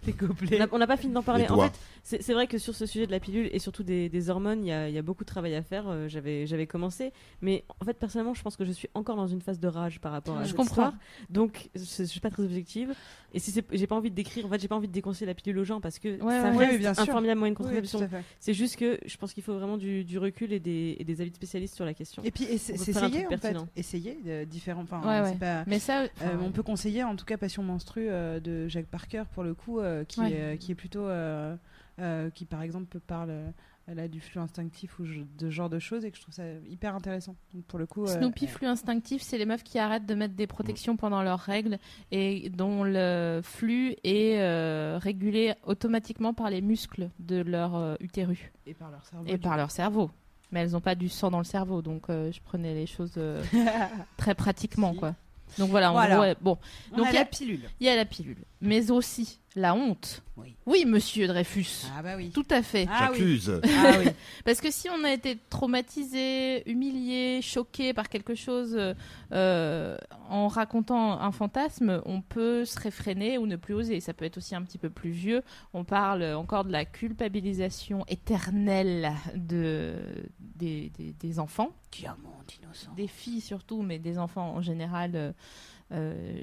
Les 0.06 0.14
gobelets. 0.14 0.60
on 0.72 0.78
n'a 0.78 0.86
pas 0.86 0.96
fini 0.98 1.12
d'en 1.14 1.24
parler. 1.24 1.48
En 1.50 1.60
fait, 1.60 1.74
c'est 2.04 2.22
c'est 2.22 2.34
vrai 2.34 2.46
que 2.46 2.60
sur 2.60 2.76
ce 2.76 2.86
sujet 2.86 3.08
de 3.08 3.12
la 3.12 3.20
pilule 3.20 3.50
et 3.52 3.58
surtout 3.58 3.82
des, 3.82 4.08
des 4.08 4.30
hormones, 4.30 4.64
il 4.64 4.68
y 4.68 4.72
a, 4.72 4.90
il 4.90 4.94
y 4.94 4.98
a 5.00 5.02
beaucoup 5.02 5.24
de 5.24 5.30
travail 5.30 5.56
à 5.56 5.64
faire. 5.64 5.86
Euh, 5.88 6.08
J'avais 6.08 6.46
j'avais 6.46 6.68
commencé, 6.68 7.14
mais 7.42 7.64
en 7.80 7.86
fait, 7.86 7.94
personnellement, 7.96 8.36
je 8.36 8.44
pense 8.44 8.58
que 8.58 8.66
je 8.66 8.72
suis 8.72 8.90
encore 8.94 9.16
dans 9.16 9.26
une 9.26 9.42
phase 9.42 9.60
de 9.60 9.68
rage 9.68 10.00
par 10.00 10.12
rapport 10.12 10.38
à 10.38 10.44
Je 10.44 10.50
cette 10.50 10.56
comprends. 10.58 10.72
histoire. 10.90 10.94
Donc, 11.32 11.70
je, 11.76 11.82
je 11.82 12.04
suis 12.04 12.20
pas 12.20 12.30
très 12.30 12.44
objective. 12.44 12.94
Et 13.34 13.40
si 13.40 13.50
c'est- 13.52 13.66
j'ai 13.72 13.88
pas 13.88 13.96
envie 13.96 14.12
de 14.12 14.16
décrire, 14.16 14.46
en 14.46 14.50
fait, 14.50 14.60
j'ai 14.62 14.68
pas 14.68 14.76
envie 14.76 14.88
de 14.88 14.94
déconseiller 14.94 15.26
la 15.28 15.34
pilule 15.34 15.58
aux 15.58 15.64
gens 15.64 15.82
parce 15.82 15.98
que 15.98 16.10
Ouais, 16.22 16.42
ça 16.42 16.52
ouais, 16.52 16.66
reste 16.68 16.80
bien 16.80 16.92
un 16.92 16.94
sûr. 16.94 17.06
formidable 17.06 17.40
moyen 17.40 17.54
de 17.56 17.64
Oui, 17.64 17.88
fait. 17.88 18.08
c'est 18.40 18.54
juste 18.54 18.76
que 18.76 19.00
je 19.06 19.18
pense 19.18 19.34
qu'il 19.34 19.42
faut 19.42 19.54
vraiment 19.56 19.78
du, 19.78 20.04
du 20.04 20.20
recul 20.20 20.54
et 20.54 20.60
des, 20.60 20.96
et 21.00 21.04
des 21.04 21.22
avis 21.22 21.32
de 21.32 21.36
spécialistes 21.38 21.74
sur 21.76 21.86
la 21.86 21.94
question. 21.96 22.22
Et 22.24 22.30
puis 22.30 22.46
c'est 22.60 22.74
essayer 22.74 23.26
en 23.26 23.38
fait. 23.38 23.56
Essayer 23.76 24.18
de 24.24 24.44
différents. 24.44 24.84
Enfin, 24.84 25.00
Ouais, 25.02 25.26
c'est 25.26 25.32
ouais. 25.34 25.38
pas- 25.40 25.64
Mais 25.72 25.80
ça, 25.80 26.04
Euh, 26.22 26.38
on 26.40 26.52
peut 26.52 26.64
conseiller 26.64 27.04
en 27.04 27.16
tout 27.16 27.26
cas 27.26 27.38
Passion 27.38 27.64
Menstrue 27.64 28.08
euh, 28.10 28.40
de 28.40 28.68
Jacques 28.68 28.86
Parker 28.88 29.24
pour 29.34 29.44
le 29.44 29.54
coup 29.56 29.80
euh, 29.80 30.04
qui, 30.04 30.20
Ouais. 30.20 30.32
est, 30.32 30.58
qui 30.60 30.72
est 30.72 30.76
plutôt 30.76 31.06
euh, 31.08 31.56
euh, 32.00 32.30
qui 32.30 32.46
par 32.46 32.62
exemple 32.62 33.00
parle 33.00 33.32
là 33.94 34.08
du 34.08 34.22
flux 34.22 34.40
instinctif 34.40 35.00
ou 35.00 35.06
je- 35.06 35.20
de 35.22 35.26
ce 35.48 35.50
genre 35.50 35.70
de 35.70 35.80
choses 35.80 36.06
et 36.06 36.12
que 36.12 36.16
je 36.18 36.22
trouve 36.22 36.34
ça 36.34 36.44
hyper 36.70 36.96
intéressant 36.96 37.36
donc 37.54 37.64
pour 37.66 37.78
le 37.80 37.86
coup 37.88 38.06
euh, 38.06 38.18
Snoopy 38.20 38.48
flux 38.48 38.68
instinctif, 38.68 39.22
c'est 39.22 39.38
les 39.38 39.46
meufs 39.46 39.64
qui 39.64 39.80
arrêtent 39.80 40.06
de 40.06 40.14
mettre 40.16 40.36
des 40.36 40.48
protections 40.48 40.96
pendant 40.96 41.24
leurs 41.24 41.40
règles 41.40 41.78
et 42.12 42.50
dont 42.52 42.84
le 42.86 43.42
flux 43.44 43.96
est 44.04 44.40
euh, 44.40 44.98
régulé 45.02 45.56
automatiquement 45.66 46.34
par 46.34 46.50
les 46.50 46.62
muscles 46.62 47.10
de 47.20 47.42
leur 47.42 47.76
euh, 47.76 47.96
utérus 48.00 48.40
et 48.66 48.74
par 48.74 48.92
leur 48.92 49.04
cerveau 49.06 49.26
et 49.28 49.38
par 49.38 49.58
leur 49.58 49.72
cerveau. 49.72 50.12
Mais 50.54 50.60
elles 50.62 50.72
n'ont 50.72 50.82
pas 50.82 50.96
du 50.96 51.10
sang 51.10 51.32
dans 51.32 51.38
le 51.40 51.44
cerveau, 51.46 51.82
donc 51.82 52.10
euh, 52.10 52.32
je 52.32 52.40
prenais 52.42 52.74
les 52.74 52.86
choses 52.86 53.14
euh, 53.18 53.42
très 54.18 54.36
pratiquement, 54.36 54.92
Si. 54.94 55.00
quoi. 55.00 55.16
Donc 55.58 55.70
voilà, 55.70 55.92
en 55.92 55.96
gros, 56.16 56.34
bon, 56.42 56.58
on 56.94 56.98
Donc, 56.98 57.08
a 57.08 57.10
il 57.10 57.14
y 57.14 57.18
a- 57.18 57.20
la 57.22 57.26
pilule. 57.26 57.70
il 57.80 57.86
y 57.86 57.90
a 57.90 57.96
la 57.96 58.06
pilule, 58.06 58.38
mais 58.62 58.90
aussi 58.92 59.40
la 59.56 59.76
honte. 59.76 60.24
Oui. 60.66 60.86
monsieur 60.86 61.28
Dreyfus. 61.28 61.86
ah 61.96 62.02
bah 62.02 62.16
oui 62.18 62.32
Tout 62.32 62.46
à 62.50 62.64
fait. 62.64 62.88
ah 62.90 63.10
oui 63.12 63.18
J'accuse. 63.20 63.62
ah 63.64 63.92
oui 64.00 64.06
Parce 64.46 64.60
que 64.60 64.72
si 64.72 64.90
on 64.90 65.04
a 65.04 65.12
été 65.12 65.38
traumatisé, 65.52 66.68
humilié, 66.70 67.42
choqué 67.44 67.94
par 67.94 68.10
quelque 68.10 68.34
chose 68.34 68.76
euh, 69.32 69.98
en 70.30 70.48
racontant 70.48 71.20
un 71.20 71.32
fantasme, 71.32 72.02
on 72.06 72.22
peut 72.22 72.66
se 72.66 72.80
réfréner 72.80 73.38
ou 73.38 73.46
ne 73.46 73.56
plus 73.56 73.74
oser. 73.76 74.00
Ça 74.00 74.14
peut 74.14 74.26
être 74.26 74.38
aussi 74.38 74.56
un 74.56 74.64
petit 74.64 74.78
peu 74.80 74.90
plus 74.90 75.12
vieux. 75.12 75.44
On 75.74 75.84
parle 75.84 76.24
encore 76.34 76.64
de 76.66 76.72
la 76.72 76.86
culpabilisation 76.86 78.04
éternelle 78.08 79.12
de, 79.36 79.96
des, 80.40 80.90
des- 80.98 81.14
des 81.14 81.40
enfants, 81.40 81.70
diamant 81.92 82.30
innocent 82.62 82.92
des 82.96 83.08
filles 83.08 83.42
surtout, 83.42 83.82
mais 83.84 84.00
des 84.00 84.18
enfants 84.18 84.56
en 84.56 84.62
général. 84.62 85.12
euh, 85.16 85.32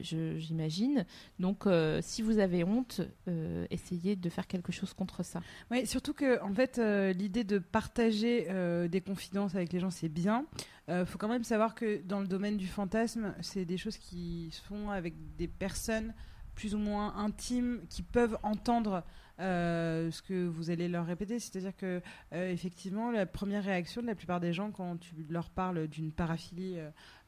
j'imagine. 0.03 1.05
Donc, 1.39 1.67
euh, 1.67 2.01
si 2.03 2.23
vous 2.23 2.39
avez 2.39 2.65
honte, 2.65 3.01
euh, 3.29 3.67
essayez 3.71 4.17
de 4.17 4.29
faire 4.29 4.47
quelque 4.47 4.73
chose 4.73 4.93
contre 4.95 5.23
ça. 5.23 5.41
Oui, 5.71 5.87
surtout 5.87 6.13
que 6.13 6.43
en 6.43 6.53
fait, 6.53 6.79
euh, 6.79 7.13
l'idée 7.13 7.45
de 7.45 7.59
partager 7.59 8.47
euh, 8.51 8.89
des 8.89 9.01
confidences 9.01 9.55
avec 9.55 9.73
les 9.73 9.81
gens, 9.81 9.91
c'est 9.91 10.09
bien. 10.09 10.47
Il 10.91 11.05
faut 11.05 11.19
quand 11.19 11.29
même 11.29 11.45
savoir 11.45 11.75
que 11.75 12.01
dans 12.03 12.21
le 12.21 12.27
domaine 12.27 12.57
du 12.57 12.67
fantasme, 12.67 13.35
c'est 13.43 13.67
des 13.67 13.77
choses 13.77 13.99
qui 13.99 14.49
se 14.53 14.63
font 14.63 14.89
avec 14.89 15.13
des 15.37 15.47
personnes 15.47 16.15
plus 16.55 16.75
ou 16.75 16.79
moins 16.79 17.15
intimes 17.17 17.83
qui 17.91 18.03
peuvent 18.03 18.39
entendre 18.43 19.05
euh, 19.41 20.11
ce 20.11 20.23
que 20.23 20.47
vous 20.47 20.71
allez 20.71 20.89
leur 20.89 21.07
répéter. 21.07 21.39
C'est-à-dire 21.39 21.77
que 21.77 22.01
euh, 22.33 22.53
effectivement, 22.53 23.11
la 23.11 23.27
première 23.27 23.65
réaction 23.65 24.03
de 24.03 24.07
la 24.07 24.15
plupart 24.15 24.41
des 24.41 24.53
gens 24.53 24.71
quand 24.71 24.97
tu 24.99 25.15
leur 25.29 25.51
parles 25.51 25.87
d'une 25.89 26.13
paraphilie 26.13 26.77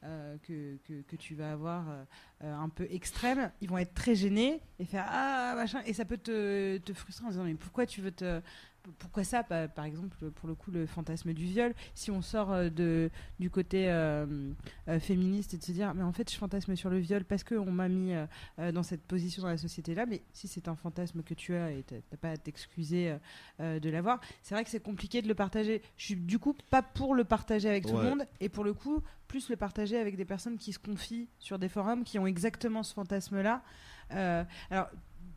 euh, 0.03 0.35
que, 0.43 0.77
que, 1.03 1.15
tu 1.15 1.35
vas 1.35 1.51
avoir 1.51 1.85
un 2.41 2.69
peu 2.69 2.87
extrême, 2.89 3.51
ils 3.61 3.69
vont 3.69 3.77
être 3.77 3.93
très 3.93 4.15
gênés 4.15 4.59
et 4.79 4.85
faire 4.85 5.05
ah 5.07 5.53
machin 5.55 5.81
et 5.85 5.93
ça 5.93 6.05
peut 6.05 6.17
te, 6.17 6.77
te 6.77 6.93
frustrer 6.93 7.25
en 7.25 7.29
disant 7.29 7.43
mais 7.43 7.53
pourquoi 7.53 7.85
tu 7.85 8.01
veux 8.01 8.11
te 8.11 8.41
pourquoi 8.99 9.23
ça 9.23 9.43
par, 9.43 9.69
par 9.69 9.85
exemple 9.85 10.31
pour 10.31 10.47
le 10.47 10.55
coup 10.55 10.71
le 10.71 10.85
fantasme 10.85 11.33
du 11.33 11.45
viol 11.45 11.73
si 11.93 12.11
on 12.11 12.21
sort 12.21 12.51
euh, 12.51 12.69
de 12.69 13.09
du 13.39 13.49
côté 13.49 13.89
euh, 13.89 14.51
euh, 14.87 14.99
féministe 14.99 15.53
et 15.53 15.57
de 15.57 15.63
se 15.63 15.71
dire 15.71 15.93
mais 15.93 16.03
en 16.03 16.11
fait 16.11 16.31
je 16.31 16.37
fantasme 16.37 16.75
sur 16.75 16.89
le 16.89 16.99
viol 16.99 17.23
parce 17.23 17.43
que 17.43 17.55
on 17.55 17.71
m'a 17.71 17.87
mis 17.87 18.13
dans 18.73 18.83
cette 18.83 19.03
position 19.03 19.43
dans 19.43 19.49
la 19.49 19.57
société 19.57 19.95
là 19.95 20.05
mais 20.05 20.21
si 20.33 20.47
c'est 20.47 20.67
un 20.67 20.75
fantasme 20.75 21.23
que 21.23 21.33
tu 21.33 21.55
as 21.55 21.71
et 21.71 21.83
t'as 21.83 22.17
pas 22.17 22.31
à 22.31 22.37
t'excuser 22.37 23.15
de 23.59 23.89
l'avoir 23.89 24.19
c'est 24.41 24.55
vrai 24.55 24.63
que 24.63 24.69
c'est 24.69 24.81
compliqué 24.81 25.21
de 25.21 25.27
le 25.27 25.35
partager. 25.35 25.81
Je 25.97 26.05
suis 26.05 26.15
du 26.15 26.39
coup 26.39 26.55
pas 26.69 26.81
pour 26.81 27.15
le 27.15 27.23
partager 27.23 27.69
avec 27.69 27.85
tout 27.85 27.97
le 27.97 28.03
monde 28.03 28.25
et 28.39 28.49
pour 28.49 28.63
le 28.63 28.73
coup 28.73 29.01
plus 29.27 29.49
le 29.49 29.55
partager 29.55 29.97
avec 29.97 30.15
des 30.15 30.25
personnes 30.25 30.57
qui 30.57 30.73
se 30.73 30.79
confient 30.79 31.29
sur 31.39 31.59
des 31.59 31.69
forums 31.69 32.03
qui 32.03 32.19
ont 32.19 32.27
exactement 32.27 32.83
ce 32.83 32.93
fantasme 32.93 33.41
là 33.41 33.63
alors 34.09 34.87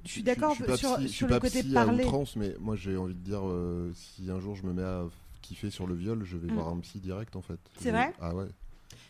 je 0.05 0.11
suis 0.11 0.23
d'accord 0.23 0.55
sur, 0.55 1.01
je 1.01 1.07
suis 1.07 1.25
le 1.25 1.31
pas 1.31 1.41
côté 1.41 1.63
psy 1.63 1.77
à 1.77 1.85
parler 1.85 2.05
outrance, 2.05 2.37
mais 2.37 2.55
moi 2.61 2.77
j'ai 2.77 2.97
envie 2.97 3.15
de 3.15 3.19
dire, 3.21 3.41
euh, 3.45 3.93
si 3.95 4.31
un 4.31 4.41
jour 4.41 4.55
je 4.57 4.65
me 4.67 4.73
mets 4.73 4.83
à 4.83 5.05
kiffer 5.43 5.71
sur 5.71 5.87
le 5.87 5.95
viol, 5.95 6.23
je 6.25 6.37
vais 6.37 6.49
Mm. 6.51 6.55
voir 6.55 6.69
un 6.69 6.79
psy 6.81 7.01
direct 7.01 7.37
en 7.37 7.43
fait. 7.43 7.59
C'est 7.79 7.91
vrai? 7.91 8.13
Ah 8.21 8.35
ouais. 8.35 8.47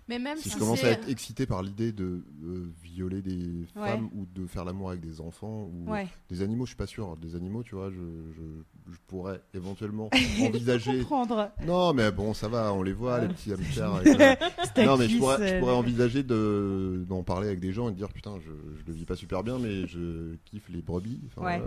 Mais 0.09 0.19
même 0.19 0.37
Si 0.37 0.45
si 0.45 0.51
je 0.51 0.59
commence 0.59 0.85
à 0.85 0.91
être 0.91 1.09
excité 1.09 1.47
par 1.47 1.63
l'idée 1.63 1.91
de 1.93 2.23
euh, 2.45 2.71
violer 2.83 3.23
des 3.23 3.65
Ouais. 3.77 3.89
femmes 3.89 4.11
ou 4.15 4.27
de 4.35 4.47
faire 4.47 4.65
l'amour 4.67 4.91
avec 4.91 5.01
des 5.01 5.21
enfants 5.21 5.71
ou 5.73 5.91
ouais 5.91 6.07
des 6.29 6.43
animaux, 6.43 6.65
je 6.67 6.71
suis 6.71 6.77
pas 6.77 6.87
sûr. 6.87 7.17
Des 7.17 7.35
animaux, 7.37 7.63
tu 7.63 7.75
vois, 7.75 7.91
je, 7.91 7.97
je, 7.97 8.93
je 8.93 8.99
pourrais 9.07 9.41
éventuellement 9.55 10.11
envisager. 10.43 10.99
comprendre 10.99 11.51
Non, 11.67 11.95
mais 11.95 12.11
bon, 12.13 12.35
ça 12.35 12.49
va, 12.49 12.73
on 12.75 12.83
les 12.83 12.93
voit, 12.93 13.21
les 13.21 13.29
petits 13.29 13.53
hamsters. 13.53 13.95
le- 14.05 14.73
ta 14.75 14.85
Non, 14.85 14.99
mais 14.99 15.09
je 15.09 15.17
pourrais, 15.19 15.49
je 15.49 15.55
euh, 15.55 15.59
pourrais 15.61 15.73
les- 15.73 15.79
envisager 15.79 16.23
de 16.23 17.05
d'en 17.09 17.23
parler 17.23 17.47
avec 17.49 17.61
des 17.61 17.73
gens 17.73 17.89
et 17.89 17.93
de 17.93 17.97
dire 17.97 18.13
putain, 18.13 18.39
je, 18.41 18.51
je 18.79 18.85
le 18.87 18.93
vis 18.93 19.07
pas 19.07 19.17
super 19.17 19.43
bien, 19.43 19.59
mais 19.59 19.87
je 19.87 20.35
kiffe 20.45 20.69
les 20.69 20.83
brebis. 20.83 21.21
Enfin. 21.29 21.61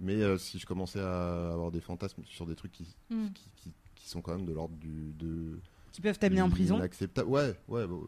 Mais 0.00 0.14
euh, 0.22 0.36
si 0.38 0.58
je 0.58 0.66
commençais 0.66 0.98
à 1.00 1.52
avoir 1.52 1.70
des 1.70 1.80
fantasmes 1.80 2.22
sur 2.24 2.46
des 2.46 2.54
trucs 2.56 2.72
qui, 2.72 2.96
Mm. 3.10 3.26
qui, 3.34 3.50
qui- 3.56 3.72
qui 3.94 4.08
sont 4.08 4.20
quand 4.22 4.34
même 4.34 4.46
de 4.46 4.52
l'ordre 4.52 4.74
du 4.76 5.12
de 5.18 5.60
qui 5.92 6.00
peuvent 6.00 6.18
t'amener 6.18 6.42
en 6.42 6.50
prison 6.50 6.78
inacceptable. 6.78 7.28
Ouais, 7.28 7.54
ouais, 7.68 7.86
bon, 7.86 8.02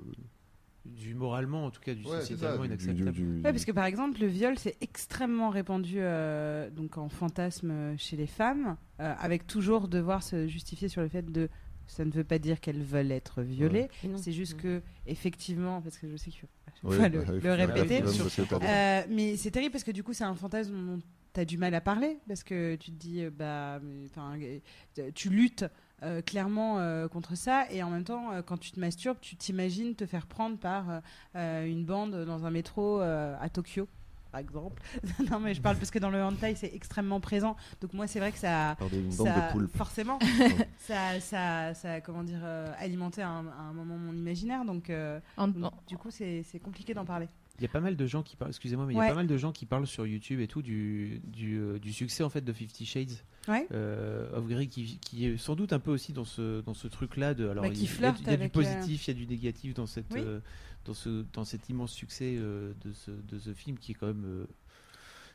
Du 0.84 1.14
moralement, 1.14 1.64
en 1.66 1.70
tout 1.70 1.80
cas, 1.80 1.94
du 1.94 2.04
ouais, 2.04 2.20
c'est 2.20 2.34
sociétalement 2.34 2.62
du- 2.62 2.66
inacceptable. 2.68 3.12
du- 3.12 3.22
du- 3.22 3.36
Ouais, 3.42 3.52
parce 3.52 3.64
que 3.64 3.72
par 3.72 3.86
exemple, 3.86 4.20
le 4.20 4.26
viol, 4.26 4.58
c'est 4.58 4.76
extrêmement 4.82 5.48
répandu 5.50 5.96
euh, 5.98 6.68
donc 6.70 6.98
en 6.98 7.08
fantasme 7.08 7.70
euh, 7.70 7.94
chez 7.96 8.16
les 8.16 8.26
femmes, 8.26 8.76
euh, 9.00 9.14
avec 9.18 9.46
toujours 9.46 9.88
devoir 9.88 10.22
se 10.22 10.46
justifier 10.46 10.88
sur 10.88 11.00
le 11.02 11.08
fait 11.08 11.30
de. 11.30 11.48
Ça 11.86 12.06
ne 12.06 12.10
veut 12.10 12.24
pas 12.24 12.38
dire 12.38 12.60
qu'elles 12.60 12.82
veulent 12.82 13.12
être 13.12 13.42
violées. 13.42 13.88
C'est 14.16 14.32
juste 14.32 14.56
que, 14.56 14.80
effectivement, 15.06 15.82
parce 15.82 15.98
que 15.98 16.08
je 16.08 16.16
sais 16.16 16.30
qu'il 16.30 16.40
faut 16.40 16.48
bah, 16.88 17.08
le, 17.10 17.52
répéter. 17.52 18.02
Euh, 18.62 19.02
mais 19.10 19.36
c'est 19.36 19.50
terrible 19.50 19.72
parce 19.72 19.84
que 19.84 19.90
du 19.90 20.02
coup, 20.02 20.14
c'est 20.14 20.24
un 20.24 20.34
fantasme 20.34 20.74
dont 20.74 21.00
tu 21.34 21.40
as 21.40 21.44
du 21.44 21.58
mal 21.58 21.74
à 21.74 21.82
parler 21.82 22.16
parce 22.26 22.42
que 22.42 22.76
tu 22.76 22.90
te 22.90 22.96
dis, 22.96 23.26
bah, 23.28 23.80
euh, 23.82 25.10
tu 25.14 25.28
luttes 25.28 25.66
euh, 26.02 26.20
clairement 26.22 26.78
euh, 26.80 27.08
contre 27.08 27.36
ça 27.36 27.66
et 27.70 27.82
en 27.82 27.90
même 27.90 28.04
temps, 28.04 28.32
euh, 28.32 28.42
quand 28.42 28.58
tu 28.58 28.72
te 28.72 28.80
masturbes, 28.80 29.18
tu 29.20 29.36
t'imagines 29.36 29.94
te 29.94 30.06
faire 30.06 30.26
prendre 30.26 30.58
par 30.58 30.84
une 31.34 31.84
bande 31.84 32.24
dans 32.24 32.44
un 32.44 32.50
métro 32.50 33.00
euh, 33.00 33.36
à 33.40 33.48
Tokyo. 33.48 33.88
Par 34.32 34.40
exemple. 34.40 34.82
non, 35.30 35.38
mais 35.38 35.54
je 35.54 35.60
parle 35.62 35.76
parce 35.76 35.92
que 35.92 36.00
dans 36.00 36.10
le 36.10 36.20
hentai, 36.20 36.56
c'est 36.56 36.74
extrêmement 36.74 37.20
présent. 37.20 37.54
Donc, 37.80 37.92
moi, 37.94 38.08
c'est 38.08 38.18
vrai 38.18 38.32
que 38.32 38.38
ça. 38.38 38.74
Par 38.76 38.90
des- 38.90 38.98
une 38.98 39.14
bande 39.14 39.28
ça- 39.28 39.46
de 39.46 39.52
poulpes. 39.52 39.76
Forcément, 39.76 40.18
ça, 40.78 41.20
ça, 41.20 41.72
ça, 41.74 42.00
comment 42.00 42.24
dire, 42.24 42.40
euh, 42.42 42.66
alimenté 42.80 43.22
à 43.22 43.28
un, 43.28 43.46
à 43.46 43.60
un 43.70 43.72
moment 43.72 43.96
mon 43.96 44.12
imaginaire. 44.12 44.64
Donc, 44.64 44.90
euh, 44.90 45.20
En- 45.36 45.46
donc, 45.46 45.72
du 45.86 45.96
coup, 45.96 46.10
c'est 46.10 46.42
c'est 46.50 46.58
compliqué 46.58 46.94
d'en 46.94 47.04
parler. 47.04 47.28
Il 47.58 47.62
y 47.62 47.66
a 47.66 47.68
pas 47.68 47.80
mal 47.80 47.94
de 47.96 48.06
gens 48.06 48.22
qui 48.24 48.34
parlent, 48.34 48.50
excusez-moi, 48.50 48.84
mais 48.84 48.94
il 48.94 48.96
y 48.96 49.00
a 49.00 49.06
pas 49.08 49.14
mal 49.14 49.28
de 49.28 49.36
gens 49.36 49.52
qui 49.52 49.64
parlent 49.64 49.86
sur 49.86 50.06
YouTube 50.06 50.40
et 50.40 50.48
tout 50.48 50.60
du, 50.60 51.20
du, 51.24 51.56
euh, 51.58 51.78
du 51.78 51.92
succès 51.92 52.24
en 52.24 52.28
fait 52.28 52.40
de 52.40 52.52
Fifty 52.52 52.84
Shades 52.84 53.12
Ouais. 53.46 53.66
euh, 53.72 54.28
of 54.36 54.46
Grey 54.48 54.66
qui, 54.66 54.98
qui 54.98 55.26
est 55.26 55.36
sans 55.36 55.54
doute 55.54 55.72
un 55.72 55.78
peu 55.78 55.92
aussi 55.92 56.12
dans 56.12 56.24
ce, 56.24 56.62
dans 56.62 56.74
ce 56.74 56.88
truc-là. 56.88 57.34
De, 57.34 57.48
alors, 57.48 57.62
Bah, 57.64 57.70
il, 57.72 57.80
y 57.80 57.84
a, 57.84 57.88
flirte 57.88 58.18
il 58.22 58.26
y 58.26 58.30
a 58.30 58.36
du 58.36 58.42
avec, 58.42 58.52
positif, 58.52 59.06
il 59.06 59.10
y 59.10 59.10
a 59.10 59.14
du 59.14 59.26
négatif 59.28 59.74
dans, 59.74 59.86
cette, 59.86 60.12
Oui. 60.12 60.20
euh, 60.24 60.40
dans, 60.84 60.94
ce, 60.94 61.24
dans 61.32 61.44
cet 61.44 61.68
immense 61.68 61.92
succès 61.92 62.34
euh, 62.38 62.72
de, 62.84 62.92
ce, 62.92 63.10
de 63.12 63.38
ce 63.38 63.52
film 63.54 63.78
qui 63.78 63.92
est 63.92 63.94
quand 63.94 64.08
même 64.08 64.24
euh, 64.26 64.46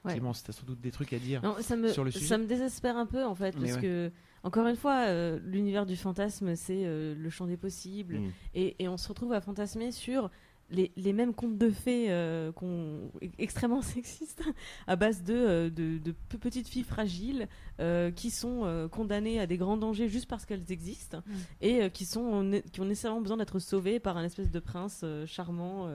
Ouais. 0.06 0.16
immense. 0.18 0.44
Tu 0.44 0.50
as 0.50 0.54
sans 0.54 0.66
doute 0.66 0.80
des 0.80 0.92
trucs 0.92 1.12
à 1.12 1.20
dire. 1.20 1.42
Non, 1.44 1.56
ça 1.60 1.76
me, 1.76 1.90
sur 1.92 2.06
le 2.06 2.12
sujet. 2.12 2.26
ça 2.26 2.38
me 2.38 2.46
désespère 2.46 2.96
un 2.96 3.06
peu 3.06 3.26
en 3.26 3.36
fait, 3.36 3.54
Mais 3.58 3.64
parce 3.68 3.76
ouais. 3.76 3.82
que, 3.82 4.12
encore 4.44 4.66
une 4.68 4.78
fois, 4.78 5.08
euh, 5.08 5.40
l'univers 5.44 5.86
du 5.86 5.98
fantasme, 5.98 6.56
c'est 6.56 6.86
euh, 6.86 7.14
le 7.16 7.30
champ 7.30 7.48
des 7.48 7.58
possibles, 7.58 8.20
Mm. 8.20 8.32
et, 8.56 8.84
et 8.84 8.88
on 8.88 8.96
se 8.96 9.10
retrouve 9.10 9.34
à 9.34 9.42
fantasmer 9.42 9.92
sur 9.92 10.32
les, 10.72 10.92
les 10.98 11.14
mêmes 11.14 11.34
contes 11.34 11.58
de 11.58 11.70
fées 11.70 12.08
euh, 12.10 12.52
qu'on- 12.52 13.12
extrêmement 13.38 13.82
sexistes, 13.96 14.44
à 14.88 14.96
base 14.96 15.24
de, 15.24 15.34
euh, 15.34 15.70
de, 15.70 15.98
de 15.98 16.12
pe- 16.30 16.38
petites 16.38 16.68
filles 16.68 16.84
fragiles 16.84 17.48
euh, 17.80 18.12
qui 18.12 18.30
sont 18.32 18.88
condamnées 18.92 19.40
à 19.40 19.48
des 19.48 19.58
grands 19.58 19.78
dangers 19.78 20.08
juste 20.08 20.28
parce 20.28 20.46
qu'elles 20.46 20.72
existent, 20.72 21.22
Mm. 21.26 21.34
et 21.62 21.90
qui, 21.92 22.06
sont, 22.06 22.62
qui 22.72 22.82
ont 22.82 22.86
nécessairement 22.86 23.22
besoin 23.22 23.38
d'être 23.38 23.60
sauvées 23.60 24.00
par 24.00 24.18
un 24.18 24.24
espèce 24.24 24.52
de 24.52 24.60
prince 24.60 25.04
charmant. 25.26 25.90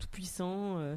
Tout 0.00 0.08
puissant. 0.08 0.78
euh, 0.78 0.96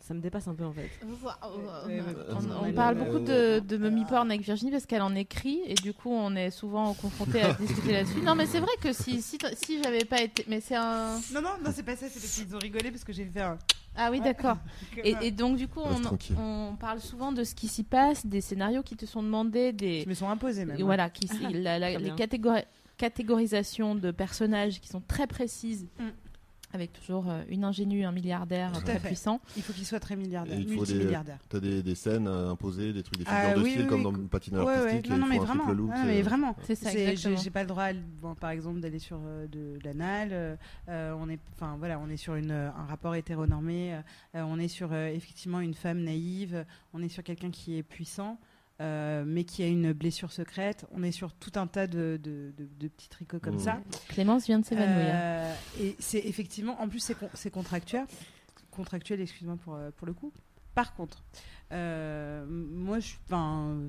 Ça 0.00 0.14
me 0.14 0.20
dépasse 0.20 0.48
un 0.48 0.54
peu 0.54 0.64
en 0.64 0.72
fait. 0.72 0.88
On, 1.02 2.68
on 2.68 2.72
parle 2.72 2.96
beaucoup 2.96 3.18
de, 3.20 3.60
de 3.60 3.76
mummy 3.76 4.04
porn 4.04 4.30
avec 4.30 4.42
Virginie 4.42 4.70
parce 4.70 4.86
qu'elle 4.86 5.02
en 5.02 5.14
écrit 5.14 5.60
et 5.66 5.74
du 5.74 5.92
coup 5.92 6.10
on 6.10 6.34
est 6.34 6.50
souvent 6.50 6.92
confronté 6.94 7.42
à 7.42 7.52
discuter 7.60 7.92
là-dessus. 7.92 8.20
Non 8.22 8.34
mais 8.34 8.46
c'est 8.46 8.60
vrai 8.60 8.72
que 8.80 8.92
si, 8.92 9.20
si, 9.22 9.38
si 9.54 9.82
j'avais 9.82 10.04
pas 10.04 10.22
été... 10.22 10.44
Mais 10.48 10.60
c'est 10.60 10.76
un... 10.76 11.16
Non, 11.32 11.42
non, 11.42 11.50
non, 11.64 11.70
c'est 11.72 11.82
pas 11.82 11.96
ça, 11.96 12.06
c'est 12.08 12.20
parce 12.20 12.34
qu'ils 12.38 12.54
ont 12.54 12.58
rigolé 12.58 12.90
parce 12.90 13.04
que 13.04 13.12
j'ai 13.12 13.26
fait 13.26 13.40
un. 13.42 13.58
Ah 13.94 14.10
oui 14.10 14.20
d'accord. 14.20 14.56
Et, 15.04 15.14
et 15.20 15.30
donc 15.30 15.56
du 15.56 15.68
coup 15.68 15.80
on, 15.80 16.76
parle 16.76 17.00
souvent 17.00 17.32
de 17.32 17.44
ce 17.44 17.54
qui 17.54 17.68
s'y 17.68 17.82
passe, 17.84 18.24
des 18.26 18.40
scénarios 18.40 18.82
qui 18.82 18.96
te 18.96 19.04
sont 19.06 19.22
demandés, 19.22 19.72
des... 19.72 20.02
Qui 20.02 20.08
me 20.08 20.14
sont 20.14 20.28
imposés 20.30 20.64
même. 20.64 20.78
Et 20.78 20.82
voilà, 20.82 21.10
qui, 21.10 21.26
la- 21.52 21.78
les 21.78 21.98
bien. 21.98 22.14
catégori- 22.16 22.64
catégorisations 22.96 23.94
de 23.94 24.10
personnages 24.10 24.80
qui 24.80 24.88
sont 24.88 25.02
très 25.06 25.26
précises, 25.26 25.86
Mm. 25.98 26.08
Avec 26.72 26.92
toujours 26.92 27.28
euh, 27.28 27.42
une 27.48 27.64
ingénue, 27.64 28.04
un 28.04 28.12
milliardaire 28.12 28.72
très 28.72 28.98
fait. 28.98 29.08
puissant. 29.08 29.40
Il 29.56 29.62
faut 29.62 29.72
qu'il 29.72 29.84
soit 29.86 30.00
très 30.00 30.16
milliardaire, 30.16 30.56
Et 30.58 30.60
il 30.62 30.68
faut 30.68 30.84
des- 30.84 30.92
multimilliardaire. 30.94 31.38
T'as 31.48 31.60
des, 31.60 31.82
des 31.82 31.94
scènes 31.94 32.26
euh, 32.26 32.50
imposées, 32.50 32.92
des 32.92 33.02
trucs, 33.02 33.18
des 33.18 33.24
figures 33.24 33.38
Ah, 33.42 33.54
de 33.54 33.60
oui, 33.62 33.70
style 33.70 33.82
oui, 33.82 33.88
comme 33.88 33.98
oui. 33.98 34.04
dans 34.04 34.10
le 34.12 34.18
patineur 34.28 34.66
Ouais, 34.66 34.72
ouais. 34.74 34.78
artistique. 34.80 35.10
Non, 35.10 35.16
et 35.16 35.18
non, 35.20 35.26
il 35.26 35.28
mais 35.30 35.36
faut 35.36 35.42
un 35.42 35.46
vraiment. 35.46 35.72
look. 35.72 35.90
Ouais, 35.90 35.96
c'est- 35.96 36.06
mais 36.06 36.22
vraiment. 36.22 36.56
C'est 36.64 36.74
ça. 36.74 36.90
J'ai 37.36 37.50
pas 37.50 37.62
le 37.62 37.68
droit, 37.68 37.92
bon, 38.20 38.34
par 38.34 38.50
exemple, 38.50 38.80
d'aller 38.80 38.98
sur 38.98 39.18
euh, 39.24 39.46
de, 39.46 39.78
de 39.78 39.84
l'anal. 39.84 40.28
euh, 40.32 40.56
euh, 40.88 41.14
on 41.18 41.28
est, 41.28 41.38
enfin 41.54 41.76
voilà, 41.78 41.98
on 41.98 42.08
est 42.08 42.16
sur 42.16 42.34
une, 42.34 42.50
euh, 42.50 42.70
un 42.70 42.84
rapport 42.86 43.14
hétéronormé. 43.14 43.94
euh, 43.94 44.42
on 44.44 44.58
est 44.58 44.68
sur 44.68 44.90
euh, 44.92 45.08
effectivement 45.08 45.60
une 45.60 45.74
femme 45.74 46.00
naïve. 46.02 46.64
On 46.94 47.02
est 47.02 47.08
sur 47.08 47.22
quelqu'un 47.22 47.50
qui 47.50 47.76
est 47.76 47.82
puissant. 47.82 48.38
Euh, 48.82 49.24
mais 49.26 49.44
qui 49.44 49.62
a 49.62 49.66
une 49.68 49.92
blessure 49.92 50.30
secrète. 50.32 50.84
On 50.92 51.02
est 51.02 51.12
sur 51.12 51.32
tout 51.32 51.52
un 51.54 51.66
tas 51.66 51.86
de, 51.86 52.18
de- 52.22 52.52
de- 52.58 52.68
de 52.78 52.88
petits 52.88 53.08
tricots 53.08 53.38
comme 53.40 53.54
Mm. 53.54 53.60
ça. 53.60 53.80
Clémence 54.08 54.44
vient 54.46 54.58
de 54.58 54.64
s'évanouir. 54.66 55.12
Euh, 55.14 55.54
et 55.80 55.96
c'est 55.98 56.18
effectivement, 56.18 56.80
en 56.82 56.88
plus, 56.88 56.98
c'est 57.00 57.14
con- 57.14 57.30
c'est 57.34 57.50
contractuel. 57.50 58.04
Contractuel, 58.70 59.20
excuse-moi 59.20 59.56
pour, 59.62 59.74
euh, 59.76 59.90
pour 59.96 60.06
le 60.06 60.12
coup. 60.12 60.32
Par 60.74 60.94
contre, 60.94 61.22
euh, 61.72 62.44
moi, 62.48 62.98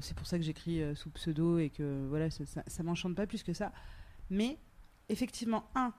c'est 0.01 0.15
pour 0.15 0.27
ça 0.27 0.37
que 0.37 0.43
j'écris 0.43 0.81
sous 0.95 1.09
pseudo 1.11 1.57
et 1.57 1.69
que 1.69 2.05
voilà, 2.09 2.29
ça, 2.29 2.45
ça, 2.45 2.63
ça 2.67 2.83
m'enchante 2.83 3.15
pas 3.15 3.25
plus 3.25 3.41
que 3.43 3.53
ça. 3.53 3.71
Mais 4.29 4.57
effectivement, 5.09 5.63
un, 5.75 5.93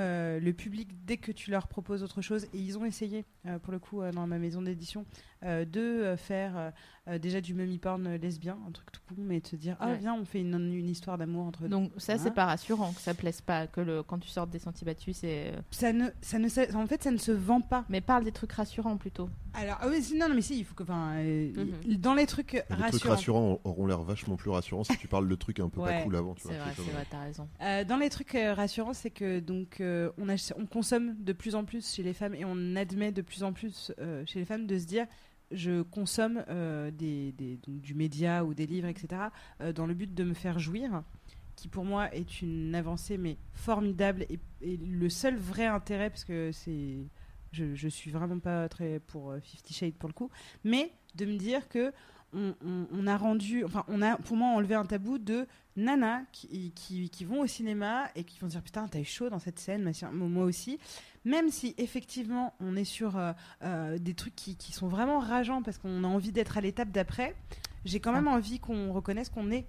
euh, 0.00 0.40
le 0.40 0.52
public, 0.52 0.88
dès 1.04 1.16
que 1.16 1.32
tu 1.32 1.50
leur 1.50 1.68
proposes 1.68 2.02
autre 2.02 2.20
chose, 2.22 2.44
et 2.54 2.58
ils 2.58 2.78
ont 2.78 2.84
essayé, 2.84 3.24
euh, 3.46 3.58
pour 3.58 3.72
le 3.72 3.78
coup, 3.78 4.00
euh, 4.02 4.10
dans 4.12 4.26
ma 4.26 4.38
maison 4.38 4.62
d'édition, 4.62 5.04
de 5.42 6.14
faire 6.16 6.72
déjà 7.20 7.42
du 7.42 7.52
mummy 7.52 7.76
porn 7.78 8.14
lesbien, 8.16 8.56
un 8.66 8.70
truc 8.70 8.90
tout 8.90 9.00
con, 9.06 9.14
mais 9.18 9.40
de 9.40 9.46
se 9.46 9.56
dire, 9.56 9.76
ah 9.78 9.88
Ouais. 9.90 9.98
viens, 9.98 10.14
on 10.14 10.24
fait 10.24 10.40
une, 10.40 10.72
une 10.72 10.88
histoire 10.88 11.18
d'amour 11.18 11.44
entre 11.44 11.68
Donc 11.68 11.92
ça, 11.98 12.16
c'est 12.16 12.30
pas 12.30 12.46
rassurant 12.46 12.92
que 12.94 13.00
ça 13.02 13.12
plaise 13.12 13.42
pas, 13.42 13.66
que 13.66 13.82
le, 13.82 14.02
quand 14.02 14.18
tu 14.18 14.28
sors 14.30 14.46
des 14.46 14.58
sentiers 14.58 14.86
battus, 14.86 15.18
c'est... 15.18 15.52
ça 15.70 15.92
ne, 15.92 16.06
ça 16.22 16.38
ne, 16.38 16.48
ça- 16.48 16.74
en 16.74 16.86
fait, 16.86 17.02
ça 17.02 17.10
ne 17.10 17.18
se 17.18 17.30
vend 17.30 17.60
pas. 17.60 17.84
Mais 17.90 18.00
parle 18.00 18.24
des 18.24 18.32
trucs 18.32 18.52
rassurants 18.52 18.96
plutôt. 18.96 19.28
Alors, 19.54 19.78
ah 19.80 19.88
oui, 19.88 20.02
si, 20.02 20.16
non, 20.16 20.28
non, 20.28 20.34
mais 20.34 20.42
si, 20.42 20.58
il 20.58 20.64
faut 20.64 20.74
que. 20.74 20.82
Enfin, 20.82 21.14
euh, 21.18 21.52
Mhm. 21.86 21.96
dans 21.96 22.14
les 22.14 22.26
trucs 22.26 22.52
Les 22.52 22.60
trucs 22.62 22.78
rassurants. 22.80 23.10
rassurants 23.14 23.60
auront 23.64 23.86
l'air 23.86 24.02
vachement 24.02 24.36
plus 24.36 24.50
rassurants 24.50 24.84
si 24.84 24.96
tu 24.98 25.08
parles 25.08 25.28
de 25.28 25.34
trucs 25.34 25.60
un 25.60 25.68
peu 25.68 25.80
Ouais. 25.80 25.98
pas 25.98 26.02
cool 26.02 26.16
avant. 26.16 26.34
tu 26.34 26.42
C'est 26.42 26.48
vois, 26.48 26.58
vrai, 26.58 26.70
c'est 26.70 26.82
c'est 26.82 26.86
comme- 26.88 26.94
vrai, 26.96 27.06
t'as 27.10 27.20
raison. 27.22 27.48
euh, 27.62 27.84
dans 27.84 27.96
les 27.96 28.10
trucs 28.10 28.34
euh, 28.34 28.54
rassurants, 28.54 28.92
c'est 28.94 29.10
que 29.10 29.40
donc 29.40 29.80
euh, 29.80 30.10
on, 30.18 30.28
ach- 30.28 30.52
on 30.58 30.66
consomme 30.66 31.14
de 31.22 31.32
plus 31.32 31.54
en 31.54 31.64
plus 31.64 31.94
chez 31.94 32.02
les 32.02 32.14
femmes 32.14 32.34
et 32.34 32.44
on 32.44 32.76
admet 32.76 33.12
de 33.12 33.22
plus 33.22 33.42
en 33.44 33.52
plus 33.52 33.92
euh, 34.00 34.24
chez 34.26 34.40
les 34.40 34.44
femmes 34.44 34.66
de 34.66 34.78
se 34.78 34.86
dire 34.86 35.06
je 35.50 35.82
consomme 35.82 36.42
euh, 36.48 36.90
des, 36.90 37.32
des- 37.32 37.58
donc, 37.66 37.80
du 37.80 37.94
média 37.94 38.44
ou 38.44 38.54
des 38.54 38.66
livres, 38.66 38.88
etc. 38.88 39.06
euh, 39.60 39.72
dans 39.72 39.86
le 39.86 39.94
but 39.94 40.12
de 40.12 40.24
me 40.24 40.34
faire 40.34 40.58
jouir, 40.58 41.02
qui 41.54 41.68
pour 41.68 41.84
moi 41.84 42.12
est 42.12 42.42
une 42.42 42.74
avancée 42.74 43.18
mais 43.18 43.36
formidable 43.52 44.26
et, 44.30 44.40
et 44.62 44.76
le 44.78 45.08
seul 45.08 45.36
vrai 45.36 45.66
intérêt 45.66 46.10
parce 46.10 46.24
que 46.24 46.50
c'est 46.52 46.96
je, 47.54 47.74
je 47.74 47.88
suis 47.88 48.10
vraiment 48.10 48.38
pas 48.38 48.68
très 48.68 49.00
pour 49.00 49.30
euh, 49.30 49.40
Fifty 49.40 49.72
Shades 49.72 49.94
pour 49.94 50.08
le 50.08 50.14
coup, 50.14 50.30
mais 50.64 50.92
de 51.14 51.24
me 51.24 51.36
dire 51.36 51.68
que 51.68 51.92
on, 52.36 52.52
on- 52.66 52.86
on 52.92 53.06
a 53.06 53.16
rendu, 53.16 53.64
enfin, 53.64 53.84
on 53.86 54.02
a 54.02 54.16
pour 54.16 54.36
moi 54.36 54.48
enlevé 54.48 54.74
un 54.74 54.84
tabou 54.84 55.18
de 55.18 55.46
nanas 55.76 56.22
qui, 56.32 56.72
qui, 56.72 57.08
qui 57.08 57.24
vont 57.24 57.40
au 57.42 57.46
cinéma 57.46 58.08
et 58.16 58.24
qui 58.24 58.38
vont 58.40 58.48
dire 58.48 58.60
putain, 58.62 58.88
t'as 58.88 58.98
eu 58.98 59.04
chaud 59.04 59.30
dans 59.30 59.38
cette 59.38 59.58
scène, 59.60 59.90
moi 60.12 60.44
aussi. 60.44 60.78
Même 61.24 61.50
si 61.50 61.74
effectivement 61.78 62.54
on 62.60 62.74
est 62.76 62.84
sur 62.84 63.16
euh, 63.16 63.32
euh, 63.62 63.98
des 63.98 64.14
trucs 64.14 64.34
qui, 64.34 64.56
qui 64.56 64.72
sont 64.72 64.88
vraiment 64.88 65.20
rageants 65.20 65.62
parce 65.62 65.78
qu'on 65.78 66.02
a 66.04 66.08
envie 66.08 66.32
d'être 66.32 66.58
à 66.58 66.60
l'étape 66.60 66.90
d'après, 66.90 67.36
j'ai 67.84 68.00
quand 68.00 68.12
Ça. 68.12 68.20
même 68.20 68.28
envie 68.28 68.58
qu'on 68.58 68.92
reconnaisse 68.92 69.28
qu'on 69.28 69.50
est 69.52 69.66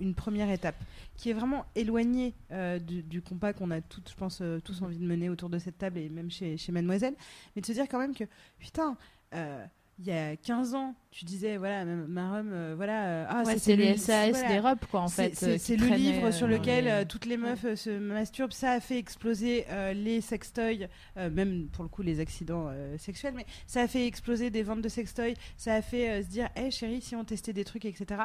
une 0.00 0.14
première 0.14 0.50
étape 0.50 0.76
qui 1.16 1.30
est 1.30 1.34
vraiment 1.34 1.64
éloignée 1.74 2.34
euh, 2.50 2.78
du, 2.78 3.02
du 3.02 3.22
combat 3.22 3.52
qu'on 3.52 3.70
a 3.70 3.80
toutes, 3.80 4.10
je 4.10 4.14
pense, 4.16 4.40
euh, 4.40 4.60
tous 4.60 4.82
envie 4.82 4.98
de 4.98 5.06
mener 5.06 5.28
autour 5.28 5.48
de 5.50 5.58
cette 5.58 5.78
table 5.78 5.98
et 5.98 6.08
même 6.08 6.30
chez, 6.30 6.56
chez 6.56 6.72
Mademoiselle, 6.72 7.14
mais 7.54 7.62
de 7.62 7.66
se 7.66 7.72
dire 7.72 7.86
quand 7.88 7.98
même 7.98 8.14
que 8.14 8.24
putain. 8.58 8.96
euh, 9.34 9.64
il 9.98 10.06
y 10.06 10.10
a 10.10 10.34
15 10.36 10.74
ans, 10.74 10.94
tu 11.10 11.24
disais, 11.26 11.58
voilà, 11.58 11.84
Marum, 11.84 12.48
euh, 12.50 12.72
voilà, 12.74 13.04
euh, 13.06 13.26
ah, 13.28 13.42
Ouais, 13.44 13.58
c'est 13.58 13.76
les 13.76 13.92
le- 13.92 13.98
SAS 13.98 14.30
voilà. 14.30 14.48
des 14.48 14.58
robes, 14.58 14.78
quoi, 14.90 15.00
en 15.02 15.08
fait. 15.08 15.34
C'est 15.36 15.76
le 15.76 15.86
livre 15.94 16.30
sur 16.32 16.48
lequel 16.48 16.86
les- 16.86 17.06
toutes 17.06 17.26
les 17.26 17.36
meufs 17.36 17.74
se 17.74 17.90
masturbent. 17.98 18.52
Ça 18.52 18.72
a 18.72 18.80
fait 18.80 18.98
exploser 18.98 19.64
euh, 19.68 19.92
les 19.92 20.20
sextoys, 20.22 20.88
même 21.16 21.68
pour 21.68 21.84
le 21.84 21.88
coup 21.90 22.02
les 22.02 22.18
accidents 22.20 22.72
sexuels, 22.98 23.34
mais 23.36 23.46
ça 23.66 23.82
a 23.82 23.86
fait 23.86 24.06
exploser 24.06 24.50
des 24.50 24.62
ventes 24.64 24.80
de 24.82 24.88
sextoys. 24.88 25.34
Ça 25.58 25.74
a 25.74 25.82
fait 25.82 26.22
se 26.24 26.28
dire, 26.28 26.48
hé 26.56 26.70
chérie, 26.70 27.02
si 27.02 27.14
on 27.14 27.22
testait 27.24 27.52
des 27.52 27.64
trucs, 27.64 27.84
etc. 27.84 28.22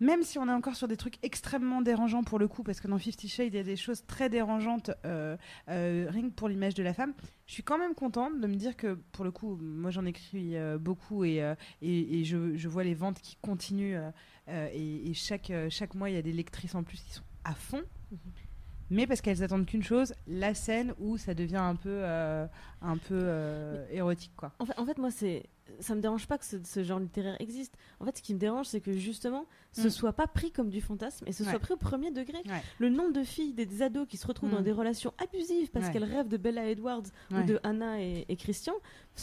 Même 0.00 0.22
si 0.22 0.38
on 0.38 0.48
est 0.48 0.52
encore 0.52 0.76
sur 0.76 0.88
des 0.88 0.96
trucs 0.96 1.18
extrêmement 1.22 1.82
dérangeants 1.82 2.24
pour 2.24 2.38
le 2.38 2.48
coup, 2.48 2.62
parce 2.62 2.80
que 2.80 2.88
dans 2.88 2.98
Fifty 2.98 3.28
Shades, 3.28 3.52
il 3.52 3.56
y 3.56 3.60
a 3.60 3.62
des 3.62 3.76
choses 3.76 4.04
très 4.06 4.30
dérangeantes, 4.30 4.90
euh, 5.04 5.36
euh, 5.68 6.06
rien 6.08 6.22
que 6.22 6.34
pour 6.34 6.48
l'image 6.48 6.74
de 6.74 6.82
la 6.82 6.94
femme, 6.94 7.12
je 7.46 7.52
suis 7.52 7.62
quand 7.62 7.78
même 7.78 7.94
contente 7.94 8.40
de 8.40 8.46
me 8.46 8.54
dire 8.54 8.76
que, 8.76 8.94
pour 9.12 9.24
le 9.24 9.30
coup, 9.30 9.58
moi 9.60 9.90
j'en 9.90 10.06
écris 10.06 10.56
euh, 10.56 10.78
beaucoup 10.78 11.24
et, 11.24 11.42
euh, 11.42 11.54
et, 11.82 12.20
et 12.20 12.24
je, 12.24 12.56
je 12.56 12.68
vois 12.68 12.84
les 12.84 12.94
ventes 12.94 13.20
qui 13.20 13.36
continuent. 13.42 13.98
et, 14.48 15.10
et 15.10 15.14
chaque, 15.14 15.52
chaque 15.68 15.94
mois, 15.94 16.08
il 16.10 16.14
y 16.14 16.18
a 16.18 16.22
des 16.22 16.32
lectrices 16.32 16.74
en 16.74 16.82
plus 16.82 17.00
qui 17.02 17.12
sont 17.12 17.22
à 17.44 17.54
fond. 17.54 17.82
Mais 18.90 19.06
parce 19.06 19.20
qu'elles 19.20 19.44
attendent 19.44 19.66
qu'une 19.66 19.84
chose, 19.84 20.14
la 20.26 20.52
scène 20.52 20.94
où 20.98 21.16
ça 21.16 21.32
devient 21.32 21.56
un 21.56 21.76
peu, 21.76 21.88
euh, 22.02 22.46
un 22.82 22.96
peu 22.96 23.14
euh, 23.14 23.86
érotique. 23.92 24.32
Quoi. 24.36 24.52
En 24.58 24.66
fait, 24.66 24.76
en 24.78 24.84
fait, 24.84 24.98
moi, 24.98 25.12
c'est 25.12 25.44
ça 25.80 25.94
me 25.94 26.00
dérange 26.00 26.26
pas 26.26 26.38
que 26.38 26.44
ce, 26.44 26.56
ce 26.64 26.82
genre 26.84 26.98
littéraire 26.98 27.36
existe. 27.40 27.74
En 28.00 28.04
fait, 28.04 28.16
ce 28.16 28.22
qui 28.22 28.34
me 28.34 28.38
dérange, 28.38 28.66
c'est 28.66 28.80
que 28.80 28.92
justement, 28.92 29.44
ce 29.72 29.86
Mm. 29.86 29.90
soit 29.90 30.12
pas 30.12 30.26
pris 30.26 30.50
comme 30.52 30.68
du 30.70 30.80
fantasme 30.80 31.24
et 31.26 31.32
ce 31.32 31.42
Ouais. 31.42 31.50
soit 31.50 31.58
pris 31.58 31.74
au 31.74 31.76
premier 31.76 32.10
degré. 32.10 32.38
Ouais. 32.46 32.62
Le 32.78 32.88
nombre 32.88 33.12
de 33.12 33.22
filles, 33.22 33.52
des, 33.52 33.66
des 33.66 33.82
ados 33.82 34.06
qui 34.08 34.16
se 34.16 34.26
retrouvent 34.26 34.50
Mm. 34.50 34.54
dans 34.56 34.60
des 34.62 34.72
relations 34.72 35.12
abusives 35.22 35.70
parce 35.70 35.86
Ouais. 35.86 35.92
qu'elles 35.92 36.04
rêvent 36.04 36.28
de 36.28 36.36
Bella 36.36 36.66
Edwards 36.68 37.02
Ouais. 37.30 37.40
ou 37.40 37.42
de 37.44 37.60
Anna 37.62 38.00
et, 38.02 38.26
et 38.28 38.36
Christian, 38.36 38.74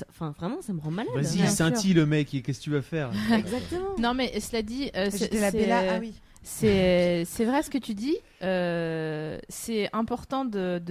enfin, 0.10 0.32
vraiment, 0.38 0.62
ça 0.62 0.74
me 0.74 0.80
rend 0.82 0.92
malade. 0.92 1.14
Vas-y, 1.16 1.48
scintille 1.48 1.94
le 1.94 2.06
mec, 2.06 2.34
et 2.34 2.42
qu'est-ce 2.42 2.60
que 2.60 2.64
tu 2.66 2.70
vas 2.72 2.82
faire? 2.82 3.12
Exactement. 3.34 3.96
Non, 3.98 4.14
mais 4.14 4.40
cela 4.40 4.62
dit, 4.62 4.90
euh, 4.96 5.10
c'est- 5.12 5.18
J'étais 5.20 5.40
la 5.42 5.52
Bella, 5.52 5.96
ah 5.96 6.00
oui. 6.00 6.14
C'est 6.50 7.46
vrai 7.46 7.62
ce 7.62 7.70
que 7.70 7.78
tu 7.78 7.94
dis. 7.94 8.18
euh, 8.42 9.38
c'est 9.50 9.90
important 9.94 10.46
de, 10.46 10.82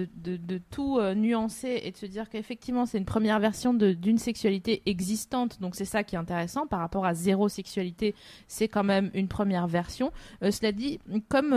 tout 0.70 0.98
euh, 0.98 1.14
nuancer 1.14 1.80
et 1.82 1.90
de 1.90 1.96
se 1.96 2.06
dire 2.06 2.28
qu'effectivement, 2.28 2.84
c'est 2.84 2.98
une 2.98 3.06
première 3.06 3.40
version 3.40 3.72
d'une 3.72 4.18
sexualité 4.18 4.82
existante. 4.86 5.60
Donc, 5.60 5.74
c'est 5.74 5.86
ça 5.86 6.04
qui 6.04 6.14
est 6.14 6.18
intéressant. 6.18 6.66
Par 6.66 6.80
rapport 6.80 7.06
à 7.06 7.14
zéro 7.14 7.48
sexualité, 7.48 8.14
c'est 8.48 8.68
quand 8.68 8.84
même 8.84 9.10
une 9.14 9.28
première 9.28 9.66
version. 9.66 10.12
Euh, 10.42 10.50
cela 10.50 10.72
dit, 10.72 11.00
comme 11.28 11.54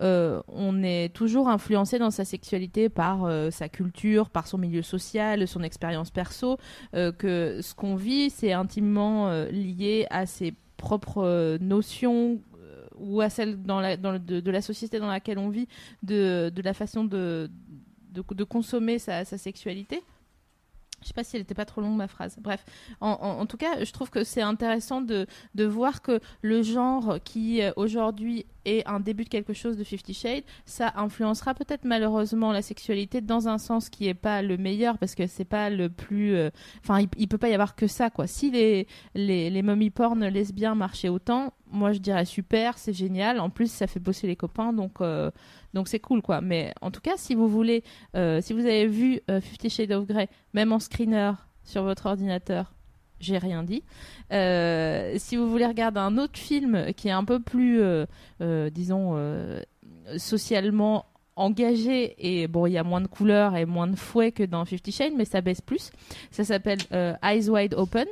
on 0.00 0.82
est 0.82 1.14
toujours 1.14 1.48
influencé 1.48 1.98
dans 1.98 2.10
sa 2.10 2.24
sexualité 2.24 2.88
par 2.88 3.28
sa 3.52 3.68
culture, 3.68 4.30
par 4.30 4.46
son 4.46 4.56
milieu 4.58 4.82
social, 4.82 5.46
son 5.46 5.62
expérience 5.62 6.10
perso, 6.10 6.56
que 6.92 7.60
ce 7.60 7.74
qu'on 7.74 7.96
vit, 7.96 8.30
c'est 8.30 8.52
intimement 8.52 9.30
lié 9.50 10.06
à 10.10 10.26
ses 10.26 10.54
propres 10.76 11.58
notions 11.60 12.38
ou 13.00 13.20
à 13.20 13.30
celles 13.30 13.62
dans 13.62 13.80
la, 13.80 13.96
dans 13.96 14.12
le- 14.12 14.18
de, 14.18 14.50
la 14.50 14.62
société 14.62 14.98
dans 14.98 15.08
laquelle 15.08 15.38
on 15.38 15.48
vit, 15.48 15.68
de, 16.02 16.50
de 16.54 16.62
la 16.62 16.74
façon 16.74 17.04
de, 17.04 17.50
de, 18.10 18.22
consommer 18.44 18.98
sa, 18.98 19.24
sexualité. 19.38 20.02
Je 21.02 21.08
sais 21.08 21.14
pas 21.14 21.22
si 21.22 21.36
elle 21.36 21.42
était 21.42 21.54
pas 21.54 21.64
trop 21.64 21.80
longue 21.80 21.96
ma 21.96 22.08
phrase. 22.08 22.36
Bref, 22.40 22.64
en, 23.00 23.10
en- 23.10 23.40
en 23.40 23.46
tout 23.46 23.56
cas, 23.56 23.84
je 23.84 23.92
trouve 23.92 24.10
que 24.10 24.24
c'est 24.24 24.42
intéressant 24.42 25.00
de, 25.00 25.26
de 25.54 25.64
voir 25.64 26.02
que 26.02 26.20
le 26.42 26.62
genre 26.62 27.18
qui 27.22 27.60
aujourd'hui 27.76 28.46
est 28.68 28.86
un 28.86 29.00
début 29.00 29.24
de 29.24 29.28
quelque 29.28 29.52
chose 29.52 29.76
de 29.76 29.84
Fifty 29.84 30.14
Shades, 30.14 30.44
ça 30.64 30.92
influencera 30.96 31.54
peut-être 31.54 31.84
malheureusement 31.84 32.52
la 32.52 32.62
sexualité 32.62 33.20
dans 33.20 33.48
un 33.48 33.58
sens 33.58 33.88
qui 33.88 34.08
est 34.08 34.14
pas 34.14 34.42
le 34.42 34.56
meilleur 34.56 34.98
parce 34.98 35.14
que 35.14 35.26
c'est 35.26 35.44
pas 35.44 35.70
le 35.70 35.88
plus. 35.88 36.34
euh, 36.34 36.50
Enfin, 36.82 37.00
il, 37.00 37.08
il 37.16 37.28
peut 37.28 37.38
pas 37.38 37.48
y 37.48 37.54
avoir 37.54 37.74
que 37.74 37.86
ça 37.86 38.10
quoi. 38.10 38.26
Si 38.26 38.50
les 38.50 38.86
les, 39.14 39.50
les 39.50 39.62
mommy 39.62 39.90
porn 39.90 40.24
lesbiens 40.26 40.74
marchaient 40.74 41.08
autant, 41.08 41.52
moi 41.70 41.92
je 41.92 41.98
dirais 41.98 42.24
super, 42.24 42.78
c'est 42.78 42.92
génial. 42.92 43.40
En 43.40 43.50
plus, 43.50 43.70
ça 43.70 43.86
fait 43.86 44.00
bosser 44.00 44.26
les 44.26 44.36
copains, 44.36 44.72
donc 44.72 45.00
euh, 45.00 45.30
donc 45.74 45.88
c'est 45.88 46.00
cool 46.00 46.22
quoi. 46.22 46.40
Mais 46.40 46.72
en 46.80 46.90
tout 46.90 47.00
cas, 47.00 47.16
si 47.16 47.34
vous 47.34 47.48
voulez, 47.48 47.82
euh, 48.16 48.40
si 48.40 48.52
vous 48.52 48.60
avez 48.66 48.86
vu 48.86 49.20
Fifty 49.40 49.70
Shades 49.70 49.92
of 49.92 50.06
Grey, 50.06 50.28
même 50.54 50.72
en 50.72 50.78
screener 50.78 51.32
sur 51.64 51.82
votre 51.82 52.06
ordinateur, 52.06 52.72
j'ai 53.20 53.38
rien 53.38 53.62
dit. 53.62 53.82
Euh, 54.32 55.14
si 55.16 55.36
vous 55.36 55.48
voulez 55.48 55.66
regarder 55.66 56.00
un 56.00 56.18
autre 56.18 56.38
film 56.38 56.92
qui 56.94 57.08
est 57.08 57.12
un 57.12 57.24
peu 57.24 57.40
plus, 57.40 57.80
euh, 57.80 58.06
euh, 58.40 58.70
disons, 58.70 59.16
socialement 60.16 61.06
engagé 61.36 62.16
et 62.18 62.48
bon, 62.48 62.66
il 62.66 62.72
y 62.72 62.78
a 62.78 62.82
moins 62.82 63.00
de 63.00 63.06
couleurs 63.06 63.56
et 63.56 63.64
moins 63.64 63.86
de 63.86 63.96
fouet 63.96 64.32
que 64.32 64.42
dans 64.42 64.64
Fifty 64.64 64.90
Shades, 64.90 65.14
mais 65.16 65.24
ça 65.24 65.40
baisse 65.40 65.60
plus. 65.60 65.90
Ça 66.30 66.44
s'appelle 66.44 66.80
Eyes 67.22 67.48
Wide 67.48 67.74
Open. 67.74 68.06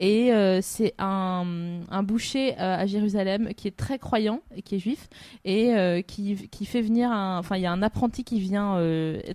Et 0.00 0.32
euh, 0.32 0.60
c'est 0.62 0.94
un, 0.98 1.44
boucher 2.04 2.52
euh, 2.52 2.76
à 2.76 2.86
Jérusalem 2.86 3.52
qui 3.54 3.66
est 3.66 3.76
très 3.76 3.98
croyant 3.98 4.40
et 4.54 4.62
qui 4.62 4.76
est 4.76 4.78
juif 4.78 5.08
et 5.44 5.74
euh, 5.74 6.02
qui, 6.02 6.48
qui 6.48 6.66
fait 6.66 6.82
venir 6.82 7.10
un. 7.10 7.38
Enfin, 7.38 7.56
il 7.56 7.62
y 7.62 7.66
a 7.66 7.72
un 7.72 7.82
apprenti 7.82 8.22
qui 8.22 8.40
vient 8.40 8.78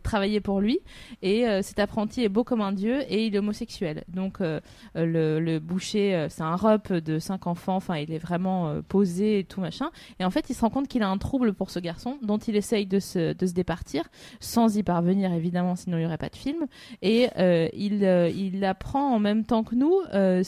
travailler 0.04 0.40
pour 0.40 0.62
lui 0.62 0.80
et 1.22 1.46
cet 1.62 1.80
apprenti 1.80 2.24
est 2.24 2.30
beau 2.30 2.44
comme 2.44 2.62
un 2.62 2.72
dieu 2.72 3.02
et 3.10 3.26
il 3.26 3.36
est 3.36 3.40
homosexuel. 3.40 4.04
Donc 4.08 4.40
le, 4.40 4.62
le 4.96 5.60
boucher, 5.60 6.28
c'est 6.30 6.44
un 6.44 6.56
rep 6.56 6.92
de 6.92 7.20
cinq 7.20 7.48
enfants. 7.48 7.76
Enfin, 7.76 7.98
il 7.98 8.12
est 8.12 8.20
vraiment 8.20 8.82
posé 8.88 9.40
et 9.40 9.44
tout 9.44 9.62
machin. 9.62 9.92
Et 10.20 10.26
en 10.26 10.30
fait, 10.30 10.50
il 10.50 10.54
se 10.54 10.62
rend 10.62 10.70
compte 10.70 10.88
qu'il 10.88 11.04
a 11.04 11.10
un 11.10 11.18
trouble 11.18 11.54
pour 11.54 11.70
ce 11.70 11.80
garçon 11.80 12.18
dont 12.22 12.38
il 12.38 12.56
essaye 12.56 12.86
de 12.86 13.00
se, 13.00 13.34
de 13.34 13.46
se 13.46 13.54
départir 13.54 14.04
sans 14.40 14.78
y 14.78 14.84
parvenir 14.84 15.34
évidemment, 15.34 15.76
sinon 15.76 15.98
il 15.98 16.02
n'y 16.02 16.06
aurait 16.06 16.18
pas 16.18 16.30
de 16.30 16.36
film. 16.36 16.66
Et 17.02 17.30
il, 17.74 18.04
il 18.36 18.66
apprend 18.66 19.14
en 19.14 19.20
même 19.20 19.46
temps 19.46 19.64
que 19.64 19.76
nous 19.76 19.94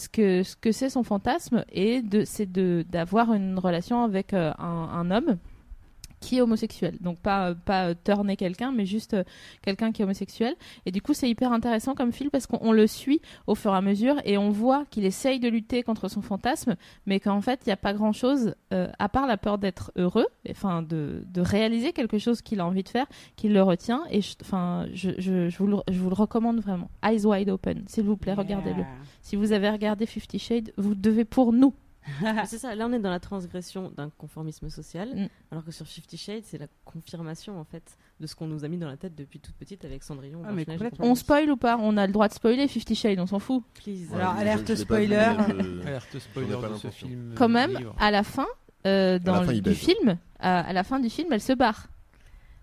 ce 0.06 0.10
que 0.10 0.44
ce 0.44 0.56
que 0.56 0.72
c'est 0.72 0.90
son 0.90 1.04
fantasme 1.04 1.66
et 1.72 2.02
de 2.02 2.24
c'est 2.26 2.52
de 2.52 2.86
d'avoir 2.90 3.34
une 3.34 3.58
relation 3.60 4.04
avec 4.04 4.34
euh, 4.34 4.52
un, 4.58 4.90
un 4.94 5.12
homme 5.12 5.38
qui 6.26 6.38
est 6.38 6.42
homosexuel. 6.42 6.98
Donc 7.02 7.20
pas 7.20 7.54
pas 7.54 7.90
euh, 7.90 7.94
turner 8.04 8.36
quelqu'un, 8.36 8.72
mais 8.72 8.86
juste 8.86 9.14
euh, 9.14 9.24
quelqu'un 9.62 9.92
qui 9.92 10.02
est 10.02 10.06
homosexuel. 10.06 10.56
Et 10.88 10.92
du 10.92 11.02
coup, 11.02 11.14
c'est 11.14 11.30
hyper 11.30 11.52
intéressant 11.52 11.94
comme 11.94 12.12
film 12.12 12.30
parce 12.32 12.48
qu'on 12.48 12.58
on 12.62 12.72
le 12.72 12.88
suit 12.88 13.22
au 13.48 13.54
fur 13.56 13.72
et 13.74 13.78
à 13.78 13.82
mesure 13.82 14.16
et 14.26 14.38
on 14.38 14.50
voit 14.50 14.86
qu'il 14.90 15.06
essaye 15.06 15.40
de 15.40 15.48
lutter 15.50 15.84
contre 15.84 16.08
son 16.08 16.22
fantasme, 16.22 16.76
mais 17.06 17.20
qu'en 17.20 17.42
fait, 17.42 17.60
il 17.66 17.70
n'y 17.70 17.74
a 17.74 17.78
pas 17.78 17.94
grand-chose 17.94 18.56
euh, 18.74 18.88
à 18.98 19.08
part 19.10 19.28
la 19.28 19.38
peur 19.38 19.58
d'être 19.60 19.92
heureux, 19.98 20.26
enfin 20.50 20.82
de, 20.82 21.24
de 21.32 21.42
réaliser 21.42 21.94
quelque 21.94 22.18
chose 22.18 22.42
qu'il 22.42 22.60
a 22.60 22.66
envie 22.66 22.84
de 22.84 22.90
faire, 22.90 23.06
qu'il 23.36 23.54
le 23.54 23.62
retient. 23.62 24.02
Et 24.10 24.22
je- 24.22 24.36
enfin, 24.42 24.88
je, 24.94 25.12
je, 25.20 25.50
je, 25.50 25.58
vous 25.60 25.68
le, 25.68 25.78
je 25.92 26.00
vous 26.00 26.10
le 26.10 26.16
recommande 26.16 26.60
vraiment. 26.60 26.90
Eyes 27.04 27.26
wide 27.26 27.50
open, 27.50 27.84
s'il 27.88 28.04
vous 28.06 28.18
plaît, 28.18 28.34
regardez-le. 28.34 28.84
Si 29.22 29.36
vous 29.36 29.52
avez 29.52 29.70
regardé 29.70 30.06
Fifty 30.06 30.40
Shades, 30.40 30.72
vous 30.78 30.96
devez 30.96 31.26
pour 31.26 31.54
nous. 31.54 31.74
C'est 32.46 32.58
ça, 32.60 32.76
là 32.76 32.86
on 32.88 32.94
est 32.94 33.00
dans 33.00 33.10
la 33.10 33.20
transgression 33.20 33.90
d'un 33.96 34.10
conformisme 34.18 34.70
social, 34.70 35.10
Mm. 35.16 35.28
alors 35.52 35.66
que 35.66 35.72
sur 35.72 35.88
Fifty 35.88 36.18
Shades, 36.18 36.44
c'est 36.44 36.58
la 36.58 36.68
confirmation 36.86 37.60
en 37.60 37.64
fait 37.64 37.98
de 38.20 38.28
ce 38.28 38.36
qu'on 38.36 38.48
nous 38.48 38.64
a 38.64 38.68
mis 38.68 38.78
dans 38.78 38.88
la 38.88 38.98
tête 38.98 39.16
depuis 39.16 39.40
toute 39.40 39.56
petite 39.56 39.84
avec 39.86 40.04
Cendrillon. 40.04 40.42
Ah, 40.46 40.52
mais. 40.52 40.66
On 41.00 41.16
spoil 41.16 41.50
ou 41.52 41.58
pas? 41.58 41.78
On 41.82 41.98
a 41.98 42.06
le 42.08 42.14
droit 42.14 42.28
de 42.28 42.34
spoiler 42.34 42.68
Fifty 42.68 42.96
Shades, 42.96 43.20
on 43.20 43.26
s'en 43.26 43.40
fout. 43.40 43.64
Please. 43.74 44.08
Alors, 44.14 44.36
Ouais, 44.36 44.42
alerte 44.42 44.68
je- 44.68 44.76
je 44.76 44.82
spoiler. 44.82 45.08
vu, 45.50 45.82
Alerte 45.82 46.20
spoiler 46.20 46.50
de 46.72 46.76
ce 46.78 46.88
film. 46.90 47.34
Quand 47.36 47.46
euh, 47.46 47.54
même, 47.54 47.78
à 48.00 48.12
la 48.12 48.24
fin, 48.24 48.48
euh, 48.86 49.18
dans 49.20 49.36
fin, 49.36 49.46
le- 49.48 49.54
il 49.56 49.62
du 49.62 49.74
film, 49.76 50.18
à, 50.40 50.60
à 50.62 50.74
la 50.74 50.84
fin 50.84 51.00
du 51.00 51.10
film, 51.10 51.30
elle 51.34 51.42
se 51.42 51.54
barre. 51.54 51.88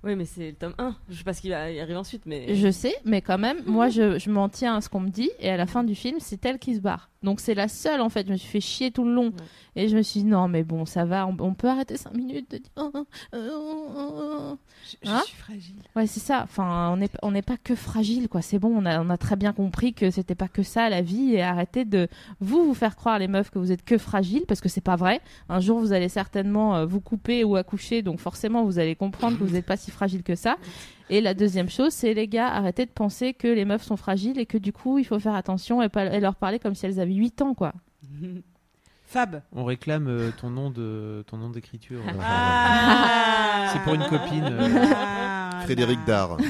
Oui, 0.04 0.16
mais 0.16 0.24
c'est 0.24 0.50
le 0.50 0.54
tome 0.56 0.74
1. 0.78 0.96
Je 1.10 1.16
sais 1.18 1.22
pas 1.24 1.32
ce 1.32 1.40
qui 1.40 1.50
va 1.50 1.70
y 1.70 1.78
arriver 1.78 1.96
ensuite, 1.96 2.26
mais. 2.26 2.54
Je 2.56 2.70
sais, 2.72 2.94
mais 3.04 3.20
quand 3.22 3.38
même, 3.38 3.58
moi, 3.66 3.88
je, 3.88 4.18
je 4.18 4.30
m'en 4.30 4.48
tiens 4.48 4.76
à 4.76 4.80
ce 4.80 4.88
qu'on 4.88 5.00
me 5.00 5.10
dit, 5.10 5.30
et 5.38 5.48
à 5.50 5.56
la 5.56 5.66
fin 5.66 5.84
du 5.84 5.94
film, 5.94 6.16
c'est 6.20 6.44
elle 6.44 6.58
qui 6.58 6.74
se 6.74 6.80
barre. 6.80 7.08
Donc 7.22 7.40
c'est 7.40 7.54
la 7.54 7.68
seule, 7.68 8.00
en 8.00 8.08
fait. 8.08 8.26
Je 8.26 8.32
me 8.32 8.36
suis 8.36 8.48
fait 8.48 8.60
chier 8.60 8.90
tout 8.90 9.04
le 9.04 9.12
long. 9.14 9.26
Ouais. 9.26 9.32
Et 9.74 9.88
je 9.88 9.96
me 9.96 10.02
suis 10.02 10.20
dit, 10.20 10.26
non, 10.26 10.48
mais 10.48 10.64
bon, 10.64 10.84
ça 10.84 11.04
va, 11.06 11.26
on, 11.26 11.34
on 11.38 11.54
peut 11.54 11.68
arrêter 11.68 11.96
5 11.96 12.12
minutes 12.14 12.50
de 12.50 12.58
dire. 12.58 12.70
oh, 12.76 12.90
oh, 12.94 13.06
oh, 13.34 13.88
oh. 13.96 14.58
Je, 15.02 15.10
Hein 15.10 15.22
suis 15.24 15.36
fragile. 15.36 15.76
Ouais, 15.96 16.06
c'est 16.06 16.20
ça. 16.20 16.42
Enfin, 16.44 16.90
on 16.92 16.96
n'est 16.98 17.08
on 17.22 17.30
n'est 17.30 17.42
pas 17.42 17.56
que 17.56 17.74
fragile, 17.74 18.28
quoi. 18.28 18.42
C'est 18.42 18.58
bon, 18.58 18.72
on 18.76 18.84
a, 18.84 19.00
on 19.00 19.08
a 19.08 19.16
très 19.16 19.36
bien 19.36 19.52
compris 19.52 19.94
que 19.94 20.10
c'était 20.10 20.34
pas 20.34 20.48
que 20.48 20.62
ça 20.62 20.90
la 20.90 21.00
vie 21.00 21.34
et 21.34 21.42
arrêtez 21.42 21.84
de 21.84 22.08
vous 22.40 22.64
vous 22.64 22.74
faire 22.74 22.96
croire 22.96 23.18
les 23.18 23.28
meufs 23.28 23.50
que 23.50 23.58
vous 23.58 23.72
êtes 23.72 23.84
que 23.84 23.96
fragile 23.98 24.42
parce 24.46 24.60
que 24.60 24.68
c'est 24.68 24.80
pas 24.82 24.96
vrai. 24.96 25.20
Un 25.48 25.60
jour, 25.60 25.78
vous 25.78 25.92
allez 25.92 26.08
certainement 26.08 26.76
euh, 26.76 26.86
vous 26.86 27.00
couper 27.00 27.44
ou 27.44 27.56
accoucher, 27.56 28.02
donc 28.02 28.20
forcément, 28.20 28.64
vous 28.64 28.78
allez 28.78 28.94
comprendre 28.94 29.38
que 29.38 29.44
vous 29.44 29.54
n'êtes 29.54 29.66
pas 29.66 29.76
si 29.76 29.90
fragile 29.90 30.22
que 30.22 30.34
ça. 30.34 30.56
Et 31.10 31.20
la 31.20 31.34
deuxième 31.34 31.68
chose, 31.68 31.92
c'est 31.92 32.14
les 32.14 32.28
gars, 32.28 32.48
arrêtez 32.48 32.86
de 32.86 32.90
penser 32.90 33.34
que 33.34 33.48
les 33.48 33.64
meufs 33.64 33.82
sont 33.82 33.96
fragiles 33.96 34.38
et 34.38 34.46
que 34.46 34.56
du 34.58 34.72
coup, 34.72 34.98
il 34.98 35.04
faut 35.04 35.18
faire 35.18 35.34
attention 35.34 35.82
et, 35.82 35.88
pas, 35.88 36.06
et 36.06 36.20
leur 36.20 36.36
parler 36.36 36.58
comme 36.58 36.74
si 36.74 36.86
elles 36.86 37.00
avaient 37.00 37.12
8 37.12 37.42
ans, 37.42 37.54
quoi. 37.54 37.72
Fab. 39.04 39.42
On 39.52 39.64
réclame 39.64 40.06
euh, 40.08 40.30
ton 40.40 40.48
nom 40.48 40.70
de 40.70 41.22
ton 41.26 41.36
nom 41.36 41.50
d'écriture. 41.50 42.00
euh, 42.08 42.12
Ah. 42.22 43.68
C'est 43.72 43.80
pour 43.82 43.92
une 43.92 44.04
copine, 44.06 44.44
euh. 44.50 44.68
Ah, 44.96 45.50
Frédéric. 45.64 45.98
Dard. 46.06 46.38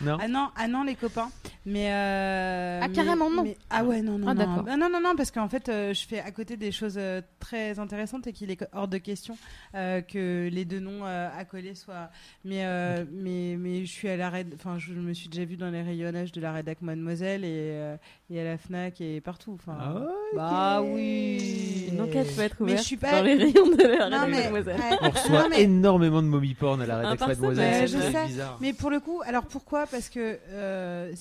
Non. 0.00 0.18
Ah 0.20 0.28
non, 0.28 0.48
ah 0.56 0.66
non 0.68 0.82
les 0.82 0.94
copains. 0.96 1.30
Mais 1.66 1.90
euh, 1.92 2.80
Ah, 2.82 2.88
mais- 2.88 2.94
carrément 2.94 3.30
non. 3.30 3.42
mais- 3.42 3.56
ah 3.70 3.84
ouais 3.84 4.02
non 4.02 4.18
non 4.18 4.28
Ah, 4.28 4.34
non. 4.34 4.40
d'accord. 4.40 4.64
Ah, 4.68 4.76
non 4.76 4.90
non 4.90 5.00
non 5.00 5.14
parce 5.16 5.30
qu'en 5.30 5.48
fait 5.48 5.68
euh, 5.68 5.94
je 5.94 6.06
fais 6.06 6.20
à 6.20 6.30
côté 6.30 6.56
des 6.56 6.72
choses 6.72 6.96
euh, 6.98 7.22
très 7.40 7.78
intéressantes 7.78 8.26
et 8.26 8.32
qu'il 8.32 8.50
est 8.50 8.66
hors 8.72 8.88
de 8.88 8.98
question 8.98 9.36
euh, 9.74 10.00
que 10.02 10.48
les 10.52 10.64
deux 10.64 10.80
noms 10.80 11.04
euh, 11.06 11.28
accolés 11.38 11.74
soient. 11.74 12.10
Mais 12.44 12.64
euh, 12.66 13.04
mais 13.12 13.56
mais 13.58 13.84
je 13.86 13.90
suis 13.90 14.08
à 14.08 14.16
l'arrêt. 14.16 14.44
Enfin 14.54 14.78
je 14.78 14.92
me 14.92 15.14
suis 15.14 15.28
déjà 15.28 15.44
vu 15.44 15.56
dans 15.56 15.70
les 15.70 15.82
rayonnages 15.82 16.32
de 16.32 16.40
la 16.40 16.52
rédac 16.52 16.82
Mademoiselle 16.82 17.44
et, 17.44 17.48
euh, 17.72 17.96
et 18.30 18.40
à 18.40 18.44
la 18.44 18.56
Fnac 18.58 19.00
et 19.00 19.20
partout. 19.20 19.52
Enfin. 19.54 19.76
Ah, 19.80 19.94
ok. 19.96 20.08
Bah 20.34 20.82
oui. 20.82 21.88
Une 21.92 22.00
enquête 22.00 22.34
peut 22.34 22.42
être 22.42 22.56
Mais 22.60 22.64
ouverte 22.72 22.78
je 22.80 22.84
suis 22.84 22.96
pas- 22.96 23.12
dans 23.12 23.22
les 23.22 23.34
rayons 23.34 23.68
de 23.68 23.82
la 23.82 24.08
Non, 24.08 24.26
mais- 24.28 24.42
Mademoiselle. 24.44 24.80
On 25.02 25.10
reçoit 25.10 25.42
Non, 25.42 25.48
mais- 25.50 25.62
énormément 25.62 26.22
de 26.22 26.28
mommy 26.28 26.54
porn 26.54 26.80
à 26.80 26.86
la 26.86 26.96
rédaction 26.98 27.26
Mademoiselle. 27.28 27.88
très 27.90 28.12
sais. 28.12 28.26
bizarre. 28.26 28.58
Mais 28.60 28.72
pour 28.72 28.90
le 28.90 29.00
coup, 29.00 29.20
alors 29.26 29.44
pourquoi? 29.46 29.86
Parce 29.86 30.08
que 30.08 30.38
euh, 30.50 31.12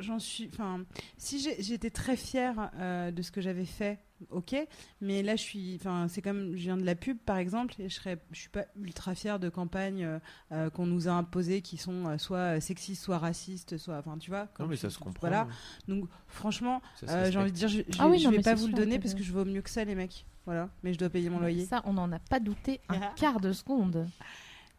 j'en 0.00 0.18
suis. 0.18 0.50
Enfin, 0.52 0.80
si 1.16 1.38
j'ai- 1.40 1.62
j'étais 1.62 1.90
très 1.90 2.16
fière 2.16 2.70
euh, 2.80 3.10
de 3.10 3.22
ce 3.22 3.30
que 3.30 3.40
j'avais 3.40 3.64
fait, 3.64 3.98
ok. 4.30 4.56
Mais 5.00 5.22
là, 5.22 5.36
je 5.36 5.42
suis. 5.42 5.76
Enfin, 5.76 6.06
c'est 6.08 6.20
comme 6.22 6.50
je 6.56 6.62
viens 6.62 6.76
de 6.76 6.84
la 6.84 6.94
pub, 6.94 7.16
par 7.18 7.38
exemple, 7.38 7.74
et 7.80 7.88
je 7.88 7.94
serais. 7.94 8.18
Je 8.32 8.38
suis 8.40 8.48
pas 8.50 8.66
ultra 8.80 9.14
fière 9.14 9.38
de 9.38 9.48
campagnes 9.48 10.04
euh, 10.04 10.18
euh, 10.52 10.70
qu'on 10.70 10.86
nous 10.86 11.08
a 11.08 11.12
imposées 11.12 11.62
qui 11.62 11.76
sont 11.78 12.06
euh, 12.06 12.18
soit 12.18 12.60
sexistes, 12.60 13.02
soit 13.02 13.18
racistes, 13.18 13.78
soit. 13.78 13.98
Enfin, 13.98 14.18
tu 14.18 14.30
vois. 14.30 14.48
Non 14.58 14.66
mais 14.66 14.76
tu- 14.76 14.82
ça 14.82 14.90
se 14.90 14.98
comprend. 14.98 15.20
Voilà. 15.20 15.48
Donc, 15.88 16.08
franchement, 16.26 16.82
euh, 17.08 17.30
j'ai 17.30 17.38
envie 17.38 17.52
de 17.52 17.56
dire, 17.56 17.68
je, 17.68 17.78
je- 17.88 17.98
Ah 17.98 18.08
oui, 18.08 18.18
je 18.18 18.24
non, 18.26 18.30
vais 18.32 18.42
pas 18.42 18.54
vous 18.54 18.66
le 18.66 18.72
donner 18.74 18.98
parce 18.98 19.14
que 19.14 19.22
je 19.22 19.32
vaux 19.32 19.44
mieux 19.44 19.62
que 19.62 19.70
ça, 19.70 19.84
les 19.84 19.94
mecs. 19.94 20.26
Voilà. 20.46 20.68
Mais 20.82 20.92
je 20.92 20.98
dois 20.98 21.10
payer 21.10 21.30
mon 21.30 21.38
loyer. 21.38 21.64
Ça, 21.66 21.82
on 21.84 21.92
n'en 21.94 22.10
a 22.12 22.18
pas 22.18 22.40
douté 22.40 22.80
un 22.88 22.98
quart 23.16 23.40
de 23.40 23.52
seconde. 23.52 24.06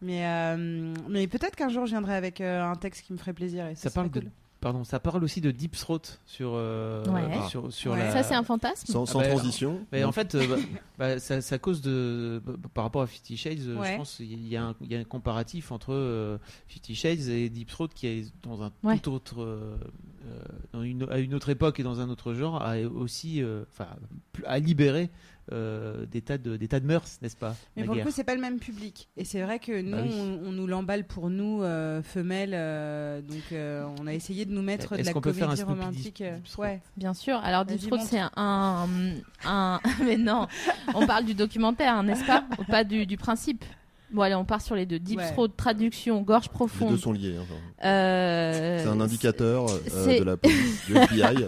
Mais, 0.01 0.25
euh, 0.25 0.93
mais 1.09 1.27
peut-être 1.27 1.55
qu'un 1.55 1.69
jour, 1.69 1.85
je 1.85 1.91
viendrai 1.91 2.15
avec 2.15 2.41
euh, 2.41 2.63
un 2.63 2.75
texte 2.75 3.05
qui 3.05 3.13
me 3.13 3.17
ferait 3.19 3.33
plaisir. 3.33 3.67
Et 3.67 3.75
ça, 3.75 3.91
parle 3.91 4.09
de 4.09 4.19
cool. 4.21 4.31
Pardon, 4.61 4.83
ça 4.85 4.99
parle 4.99 5.23
aussi 5.23 5.41
de 5.41 5.51
Deep 5.51 5.75
Throat 5.75 6.01
sur 6.25 6.51
euh, 6.55 7.03
Ouais. 7.07 7.49
sur 7.49 7.73
sur 7.73 7.91
Ouais. 7.91 7.97
la 7.99 8.11
Ça, 8.11 8.23
c'est 8.23 8.35
un 8.35 8.43
fantasme 8.43 8.85
Sans, 8.91 9.05
sans 9.05 9.19
Ah 9.19 9.23
bah, 9.23 9.29
transition. 9.29 9.79
Mais 9.91 10.03
en 10.05 10.11
fait, 10.11 10.35
euh, 10.35 10.47
bah, 10.47 10.55
bah, 10.97 11.19
ça, 11.19 11.41
ça 11.41 11.57
cause 11.57 11.81
de 11.81 12.41
bah, 12.45 12.53
par 12.73 12.83
rapport 12.85 13.01
à 13.01 13.07
Fifty 13.07 13.35
Shades, 13.35 13.59
euh, 13.67 13.75
Ouais. 13.77 13.91
je 13.91 13.97
pense 13.97 14.15
qu'il 14.17 14.47
y, 14.47 14.55
a 14.55 14.63
un- 14.63 14.75
il 14.81 14.91
y 14.91 14.95
a 14.95 14.99
un 14.99 15.03
comparatif 15.03 15.71
entre 15.71 15.93
euh, 15.93 16.37
Fifty 16.67 16.95
Shades 16.95 17.27
et 17.27 17.49
Deep 17.49 17.69
Throat 17.69 17.89
qui 17.93 18.07
est 18.07 18.31
dans 18.43 18.63
un 18.63 18.71
Ouais. 18.83 18.97
tout 18.99 19.11
autre, 19.11 19.41
euh, 19.41 19.75
euh, 20.27 20.39
dans 20.71 20.83
une, 20.83 21.07
à 21.09 21.17
une 21.19 21.33
autre 21.33 21.49
époque 21.49 21.79
et 21.79 21.83
dans 21.83 21.99
un 21.99 22.09
autre 22.09 22.33
genre, 22.33 22.61
a 22.61 22.79
aussi, 22.81 23.43
enfin, 23.71 23.87
a 24.45 24.59
libéré 24.59 25.09
euh, 25.51 26.05
des 26.05 26.21
tas 26.21 26.37
de 26.37 26.55
des 26.57 26.67
tas 26.67 26.79
de 26.79 26.85
mœurs, 26.85 27.19
n'est-ce 27.21 27.35
pas 27.35 27.55
Mais 27.75 27.83
pour 27.83 27.95
le 27.95 28.03
coup, 28.03 28.11
c'est 28.11 28.23
pas 28.23 28.35
le 28.35 28.41
même 28.41 28.59
public. 28.59 29.09
Et 29.17 29.25
c'est 29.25 29.41
vrai 29.41 29.59
que 29.59 29.81
nous, 29.81 29.91
Bah 29.91 30.03
oui. 30.03 30.13
on, 30.43 30.47
on 30.47 30.51
nous 30.51 30.67
l'emballe 30.67 31.05
pour 31.05 31.29
nous, 31.29 31.61
euh, 31.63 32.01
femelles. 32.03 32.53
euh, 32.53 33.21
donc, 33.21 33.51
euh, 33.51 33.85
on 33.99 34.07
a 34.07 34.13
essayé 34.13 34.45
de 34.45 34.51
nous 34.51 34.61
mettre 34.61 34.93
de 34.95 34.99
Est-ce 34.99 35.07
la 35.07 35.13
qu'on 35.13 35.21
peut 35.21 35.33
faire 35.33 35.49
un 35.49 35.55
comédie 35.55 35.63
romantique. 35.81 36.23
Ouais. 36.57 36.81
Bien 36.97 37.13
sûr. 37.13 37.37
Alors, 37.43 37.65
montre. 37.65 38.03
c'est 38.05 38.19
un, 38.35 38.87
un, 39.45 39.79
Mais 40.05 40.17
non, 40.17 40.47
on 40.93 41.05
parle 41.05 41.25
du 41.25 41.33
documentaire, 41.33 42.01
n'est-ce 42.03 42.25
pas 42.25 42.43
Pas 42.67 42.83
du, 42.83 43.05
du 43.05 43.17
principe. 43.17 43.63
Bon, 44.11 44.21
allez, 44.23 44.35
on 44.35 44.43
part 44.45 44.61
sur 44.61 44.75
les 44.75 44.85
deux. 44.85 44.99
Deep 44.99 45.19
Ouais. 45.19 45.31
Throat, 45.31 45.47
traduction, 45.55 46.21
gorge 46.21 46.43
Les 46.45 46.49
deux 46.49 46.53
profonde. 46.53 46.97
sont 46.97 47.11
liés. 47.13 47.35
hein. 47.39 47.85
Euh, 47.85 48.79
C'est 48.83 48.89
un 48.89 48.99
indicateur 48.99 49.65
euh, 49.69 50.19
de 50.19 50.23
la 50.23 50.37
police, 50.37 50.85
du 50.85 50.95
FBI. 50.97 51.45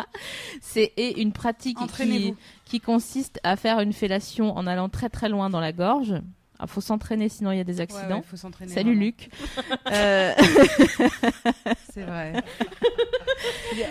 C'est 0.60 0.92
et 0.96 1.20
une 1.20 1.32
pratique 1.32 1.78
qui, 1.96 2.34
qui 2.64 2.80
consiste 2.80 3.40
à 3.42 3.56
faire 3.56 3.80
une 3.80 3.92
fellation 3.92 4.56
en 4.56 4.66
allant 4.66 4.88
très 4.88 5.08
très 5.08 5.28
loin 5.28 5.50
dans 5.50 5.60
la 5.60 5.72
gorge. 5.72 6.14
Il 6.60 6.68
faut 6.68 6.80
s'entraîner, 6.80 7.28
sinon 7.28 7.52
il 7.52 7.58
y 7.58 7.60
a 7.60 7.64
des 7.64 7.80
accidents. 7.80 8.16
ouais, 8.18 8.22
faut 8.28 8.36
s'entraîner. 8.36 8.72
Salut 8.72 8.90
vraiment. 8.96 9.04
Luc. 9.04 9.28
Euh, 9.92 10.32
C'est 11.92 12.02
vrai. 12.02 12.32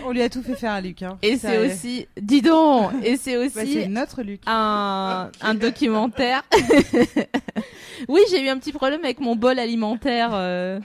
On 0.06 0.12
lui 0.12 0.22
a- 0.22 0.30
tout 0.30 0.42
fait 0.44 0.56
faire 0.56 0.72
à 0.74 0.82
Luc. 0.82 1.02
hein. 1.04 1.18
et 1.22 1.38
c'est 1.38 1.58
aussi, 1.60 2.08
dis 2.20 2.42
donc, 2.42 2.92
et 3.04 3.18
c'est 3.18 3.36
bah, 3.38 3.46
aussi 3.62 3.74
c'est 3.74 3.88
notre 3.88 4.22
Luc. 4.24 4.42
un, 4.48 5.30
un 5.42 5.54
documentaire. 5.56 6.44
oui, 8.08 8.22
j'ai 8.30 8.44
eu 8.44 8.50
un 8.50 8.58
petit 8.58 8.72
problème 8.74 9.02
avec 9.04 9.20
mon 9.20 9.36
bol 9.36 9.58
alimentaire 9.60 10.32
euh, 10.34 10.80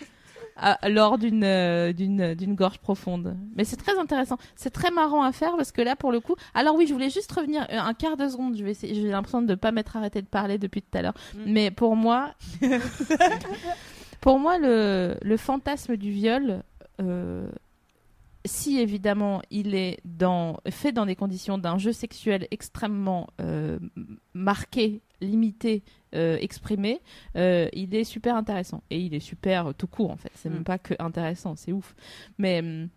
à- 0.60 0.88
lors 0.88 1.18
d'une 1.18 1.42
euh, 1.44 1.92
d'une 1.92 2.34
d'une 2.34 2.54
gorge 2.54 2.78
profonde. 2.78 3.36
Mais 3.56 3.64
c'est 3.64 3.76
très 3.76 3.98
intéressant. 3.98 4.36
C'est 4.56 4.70
très 4.70 4.90
marrant 4.90 5.22
à 5.22 5.32
faire 5.32 5.56
parce 5.56 5.72
que 5.72 5.82
là, 5.82 5.96
pour 5.96 6.12
le 6.12 6.20
coup. 6.20 6.34
Alors 6.54 6.76
oui, 6.76 6.86
je 6.86 6.92
voulais 6.92 7.10
juste 7.10 7.32
revenir 7.32 7.62
euh, 7.70 7.78
un 7.80 7.94
quart 7.94 8.16
de 8.16 8.28
seconde. 8.28 8.56
Je 8.56 8.64
vais 8.64 8.72
essayer. 8.72 8.94
J'ai 8.94 9.08
l'impression 9.08 9.42
de 9.42 9.46
ne 9.48 9.54
pas 9.54 9.72
m'être 9.72 9.96
arrêté 9.96 10.22
de 10.22 10.26
parler 10.26 10.58
depuis 10.58 10.82
tout 10.82 10.96
à 10.98 11.02
l'heure. 11.02 11.14
Mm. 11.34 11.38
Mais 11.46 11.70
pour 11.70 11.96
moi, 11.96 12.30
pour 14.20 14.38
moi, 14.38 14.58
le 14.58 15.16
le 15.22 15.36
fantasme 15.36 15.96
du 15.96 16.10
viol. 16.10 16.62
euh, 17.00 17.46
si 18.44 18.78
évidemment 18.78 19.42
il 19.50 19.74
est 19.74 20.00
dans, 20.04 20.58
fait 20.70 20.92
dans 20.92 21.06
des 21.06 21.16
conditions 21.16 21.58
d'un 21.58 21.78
jeu 21.78 21.92
sexuel 21.92 22.46
extrêmement 22.50 23.28
euh, 23.40 23.78
marqué, 24.34 25.02
limité, 25.20 25.82
euh, 26.14 26.38
exprimé, 26.40 27.00
euh, 27.36 27.68
il 27.72 27.94
est 27.94 28.04
super 28.04 28.36
intéressant. 28.36 28.82
Et 28.90 28.98
il 29.00 29.14
est 29.14 29.20
super 29.20 29.74
tout 29.74 29.86
court 29.86 30.10
en 30.10 30.16
fait. 30.16 30.32
C'est 30.34 30.48
Mm. 30.48 30.54
même 30.54 30.64
pas 30.64 30.78
que 30.78 30.94
intéressant, 30.98 31.54
c'est 31.56 31.72
ouf. 31.72 31.94
Mais 32.38 32.60
hum, 32.60 32.88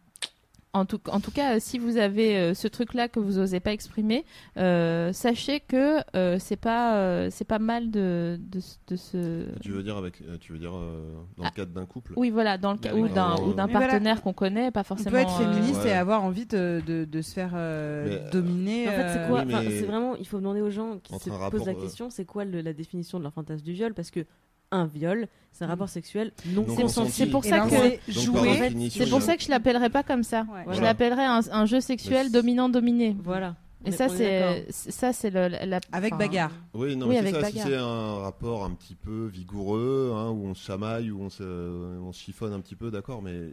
en 0.75 0.85
tout, 0.85 0.99
en 1.11 1.19
tout 1.19 1.29
cas, 1.31 1.59
si 1.59 1.77
vous 1.77 1.97
avez 1.97 2.35
euh, 2.35 2.53
ce 2.55 2.67
truc-là 2.67 3.07
que 3.07 3.19
vous 3.19 3.37
osez 3.37 3.59
pas 3.59 3.73
exprimer, 3.73 4.25
euh, 4.57 5.13
sachez 5.13 5.59
que 5.59 5.99
euh, 6.17 6.37
c'est 6.39 6.55
pas, 6.55 6.95
euh, 6.97 7.27
c'est 7.31 7.45
pas 7.45 7.59
mal 7.59 7.91
de, 7.91 8.39
de, 8.39 8.59
de 8.87 8.95
se. 8.95 9.45
Tu 9.61 9.69
veux 9.71 9.83
dire 9.83 9.97
avec, 9.97 10.21
euh, 10.21 10.37
tu 10.39 10.51
veux 10.51 10.57
dire 10.57 10.75
euh, 10.75 11.13
dans 11.37 11.43
le 11.43 11.49
Ah. 11.49 11.55
cadre 11.55 11.71
d'un 11.73 11.85
couple 11.85 12.13
Oui, 12.17 12.31
voilà, 12.31 12.57
dans 12.57 12.71
le 12.71 12.79
cas 12.79 12.91
Bah 12.91 12.97
ou 12.99 13.07
d'un 13.07 13.35
ou 13.43 13.53
d'un 13.53 13.67
voilà. 13.67 13.87
partenaire 13.87 14.21
qu'on 14.23 14.33
connaît, 14.33 14.71
pas 14.71 14.81
On 14.81 14.83
forcément. 14.83 15.11
peut 15.11 15.17
être 15.17 15.41
euh, 15.41 15.53
féministe 15.53 15.83
ouais. 15.83 15.89
et 15.89 15.93
avoir 15.93 16.23
envie 16.23 16.47
de, 16.47 16.81
de, 16.87 17.05
de 17.05 17.21
se 17.21 17.33
faire 17.33 17.51
euh, 17.53 18.07
euh, 18.25 18.31
dominer. 18.31 18.87
En 18.87 18.91
fait, 18.91 19.09
c'est 19.13 19.19
euh, 19.19 19.27
quoi 19.27 19.39
oui, 19.41 19.45
mais- 19.47 19.53
enfin, 19.55 19.67
C'est 19.69 19.85
vraiment, 19.85 20.15
il 20.15 20.27
faut 20.27 20.37
demander 20.37 20.61
aux 20.61 20.71
gens 20.71 20.97
qui 21.03 21.13
Entre 21.13 21.25
se 21.25 21.29
posent 21.29 21.39
rapport, 21.39 21.65
la 21.67 21.71
euh, 21.73 21.81
question, 21.81 22.09
c'est 22.09 22.25
quoi 22.25 22.45
le- 22.45 22.61
la 22.61 22.73
définition 22.73 23.19
de 23.19 23.23
leur 23.23 23.33
fantasme 23.33 23.63
du 23.63 23.73
viol? 23.73 23.93
Parce 23.93 24.09
que 24.09 24.25
un 24.73 24.85
viol, 24.85 25.27
c'est 25.51 25.65
un 25.65 25.67
rapport 25.67 25.89
sexuel 25.89 26.31
non, 26.47 26.65
Non 26.67 26.75
consenti. 26.75 27.11
C'est 27.11 27.27
pour 27.27 27.43
ça 27.45 27.61
que 27.61 28.11
jouer. 28.11 28.89
c'est 28.89 29.09
pour 29.09 29.21
ça 29.21 29.37
que 29.37 29.43
je 29.43 29.49
l'appellerais 29.49 29.89
pas 29.89 30.03
comme 30.03 30.23
ça. 30.23 30.45
Ouais. 30.51 30.75
Je 30.75 30.81
l'appellerais 30.81 31.25
un, 31.25 31.41
un 31.51 31.65
jeu 31.65 31.79
sexuel 31.79 32.31
dominant-dominé. 32.31 33.15
Voilà. 33.23 33.55
Et 33.85 33.91
ça 33.91 34.07
c'est 34.09 34.65
ça 34.69 35.11
c'est 35.11 35.29
le 35.29 35.49
la 35.49 35.79
Avec 35.91 36.15
bagarre. 36.15 36.51
Oui, 36.73 36.95
non, 36.95 37.07
Oui, 37.07 37.17
c'est 37.21 37.31
ça. 37.31 37.49
Si 37.51 37.59
c'est 37.59 37.75
un 37.75 38.15
rapport 38.15 38.63
un 38.63 38.71
petit 38.71 38.95
peu 38.95 39.25
vigoureux, 39.25 40.13
hein, 40.15 40.29
où 40.29 40.45
on 40.45 40.53
se 40.53 40.65
chamaille, 40.65 41.11
où 41.11 41.21
on 41.21 41.29
se, 41.29 41.43
on 41.43 42.11
se 42.13 42.19
chiffonne 42.21 42.53
un 42.53 42.61
petit 42.61 42.75
peu, 42.75 42.91
d'accord, 42.91 43.21
mais 43.21 43.33
euh, 43.33 43.51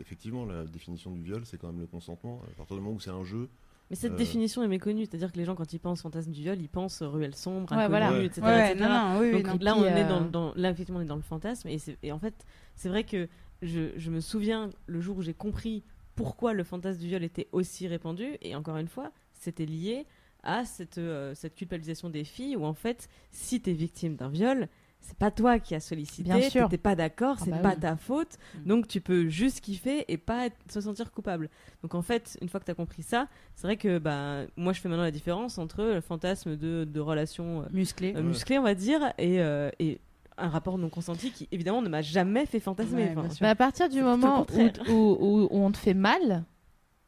effectivement, 0.00 0.44
la 0.44 0.64
définition 0.64 1.10
du 1.10 1.22
viol, 1.22 1.42
c'est 1.44 1.58
quand 1.60 1.66
même 1.68 1.80
le 1.80 1.86
consentement. 1.86 2.40
À 2.52 2.56
partir 2.56 2.76
du 2.76 2.82
moment 2.82 2.94
où 2.94 3.00
c'est 3.00 3.10
un 3.10 3.24
jeu, 3.24 3.48
Mais 3.92 3.96
cette 3.96 4.12
Euh, 4.14 4.16
définition 4.16 4.62
est 4.62 4.68
méconnue, 4.68 5.04
c'est-à-dire 5.04 5.30
que 5.30 5.36
les 5.36 5.44
gens, 5.44 5.54
quand 5.54 5.70
ils 5.74 5.78
pensent 5.78 6.00
fantasme 6.00 6.30
du 6.32 6.40
viol, 6.40 6.58
ils 6.58 6.68
pensent 6.70 7.02
ruelle 7.02 7.34
sombre, 7.34 7.76
Ouais, 7.76 7.88
voilà. 7.88 8.10
Etc. 8.22 8.40
Ouais, 8.40 8.70
etc. 8.72 8.88
non, 8.88 8.88
non, 8.88 9.20
oui, 9.20 9.26
oui, 9.34 9.42
Donc 9.42 9.52
non. 9.52 9.58
là, 9.60 9.76
on 9.76 9.84
est 9.84 10.04
euh, 10.04 10.08
dans, 10.08 10.20
dans- 10.22 10.52
là, 10.56 10.70
effectivement, 10.70 10.98
on 11.00 11.02
est 11.02 11.06
dans 11.06 11.14
le 11.16 11.20
fantasme. 11.20 11.68
Et, 12.02 12.10
en 12.10 12.18
fait, 12.18 12.34
c'est 12.74 12.88
vrai 12.88 13.04
que 13.04 13.28
je, 13.60 13.90
je 13.98 14.10
me 14.10 14.20
souviens 14.20 14.70
le 14.86 15.00
jour 15.02 15.18
où 15.18 15.22
j'ai 15.22 15.34
compris 15.34 15.84
pourquoi 16.14 16.54
le 16.54 16.64
fantasme 16.64 17.00
du 17.00 17.08
viol 17.08 17.22
était 17.22 17.48
aussi 17.52 17.86
répandu. 17.86 18.38
Et 18.40 18.56
encore 18.56 18.78
une 18.78 18.88
fois, 18.88 19.12
c'était 19.34 19.66
lié 19.66 20.06
à 20.42 20.64
cette, 20.64 20.96
euh, 20.96 21.34
cette 21.34 21.54
culpabilisation 21.54 22.08
des 22.08 22.24
filles 22.24 22.56
où 22.56 22.64
en 22.64 22.72
fait, 22.74 23.10
si 23.30 23.60
tu 23.60 23.68
es 23.70 23.74
victime 23.74 24.16
d'un 24.16 24.30
viol, 24.30 24.68
c'est 25.04 25.18
pas 25.18 25.30
toi 25.30 25.58
qui 25.58 25.74
as 25.74 25.80
sollicité, 25.80 26.22
Bien 26.22 26.40
sûr. 26.48 26.68
t'étais 26.68 26.80
pas 26.82 26.94
d'accord, 26.96 27.36
Ah 27.40 27.42
c'est 27.44 27.50
bah 27.50 27.58
pas 27.58 27.74
oui. 27.74 27.80
ta 27.80 27.96
faute, 27.96 28.38
Mm. 28.54 28.64
donc 28.68 28.88
tu 28.88 29.00
peux 29.00 29.28
juste 29.28 29.60
kiffer 29.60 30.04
et 30.08 30.16
pas 30.16 30.46
être- 30.46 30.56
se 30.70 30.80
sentir 30.80 31.10
coupable. 31.12 31.50
Donc 31.82 31.94
en 31.94 32.02
fait, 32.02 32.38
une 32.40 32.48
fois 32.48 32.60
que 32.60 32.64
tu 32.64 32.70
as 32.70 32.74
compris 32.74 33.02
ça, 33.02 33.26
c'est 33.56 33.66
vrai 33.66 33.76
que 33.76 33.98
bah, 33.98 34.42
moi 34.56 34.72
je 34.72 34.80
fais 34.80 34.88
maintenant 34.88 35.02
la 35.04 35.10
différence 35.10 35.58
entre 35.58 35.82
le 35.82 36.00
fantasme 36.00 36.56
de, 36.56 36.84
de 36.84 37.00
relations 37.00 37.62
euh, 37.62 37.66
Musclé. 37.72 38.14
euh, 38.16 38.22
musclé, 38.22 38.58
on 38.58 38.62
va 38.62 38.74
dire, 38.74 39.12
et, 39.18 39.40
euh, 39.42 39.70
et 39.80 40.00
un 40.38 40.48
rapport 40.48 40.78
non 40.78 40.88
consenti 40.88 41.30
qui 41.32 41.46
évidemment 41.52 41.82
ne 41.82 41.88
m'a 41.88 42.00
jamais 42.00 42.46
fait 42.46 42.60
fantasmer. 42.60 43.04
Ouais, 43.08 43.14
Enfin. 43.16 43.28
Mais 43.42 43.48
à 43.48 43.54
partir 43.54 43.88
du 43.88 44.00
moment 44.02 44.42
où, 44.42 44.44
contraire. 44.44 44.72
où, 44.88 44.92
où- 45.20 45.48
où 45.50 45.64
on 45.64 45.70
te 45.72 45.76
fait 45.78 45.94
mal, 45.94 46.44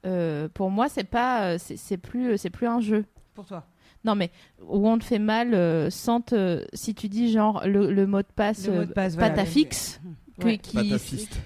euh, 0.05 0.49
pour 0.53 0.71
moi 0.71 0.89
c'est 0.89 1.05
pas 1.05 1.59
c'est 1.59 1.77
c'est 1.77 1.97
plus 1.97 2.37
c'est 2.39 2.51
plus 2.51 2.67
un 2.67 2.81
jeu. 2.81 3.05
Pour 3.35 3.47
toi. 3.47 3.65
Non 4.05 4.15
mais 4.15 4.31
où 4.69 4.89
on 4.89 4.99
te 4.99 5.05
fait 5.05 5.19
mal 5.19 5.55
euh, 5.55 5.89
sans 5.91 6.21
te- 6.21 6.65
si 6.75 6.95
tu 6.95 7.09
dis 7.09 7.33
genre 7.33 7.63
le, 7.67 7.91
le 7.93 8.07
mot 8.07 8.19
de 8.23 8.27
passe, 8.37 8.67
Le 8.67 8.73
mot 8.73 8.81
euh, 8.81 8.85
de 8.87 8.93
passe, 8.93 9.15
pas 9.17 9.21
voilà. 9.29 9.35
ta 9.35 9.45
fixe 9.45 10.01
que- 10.03 10.09
Ouais. 10.43 10.59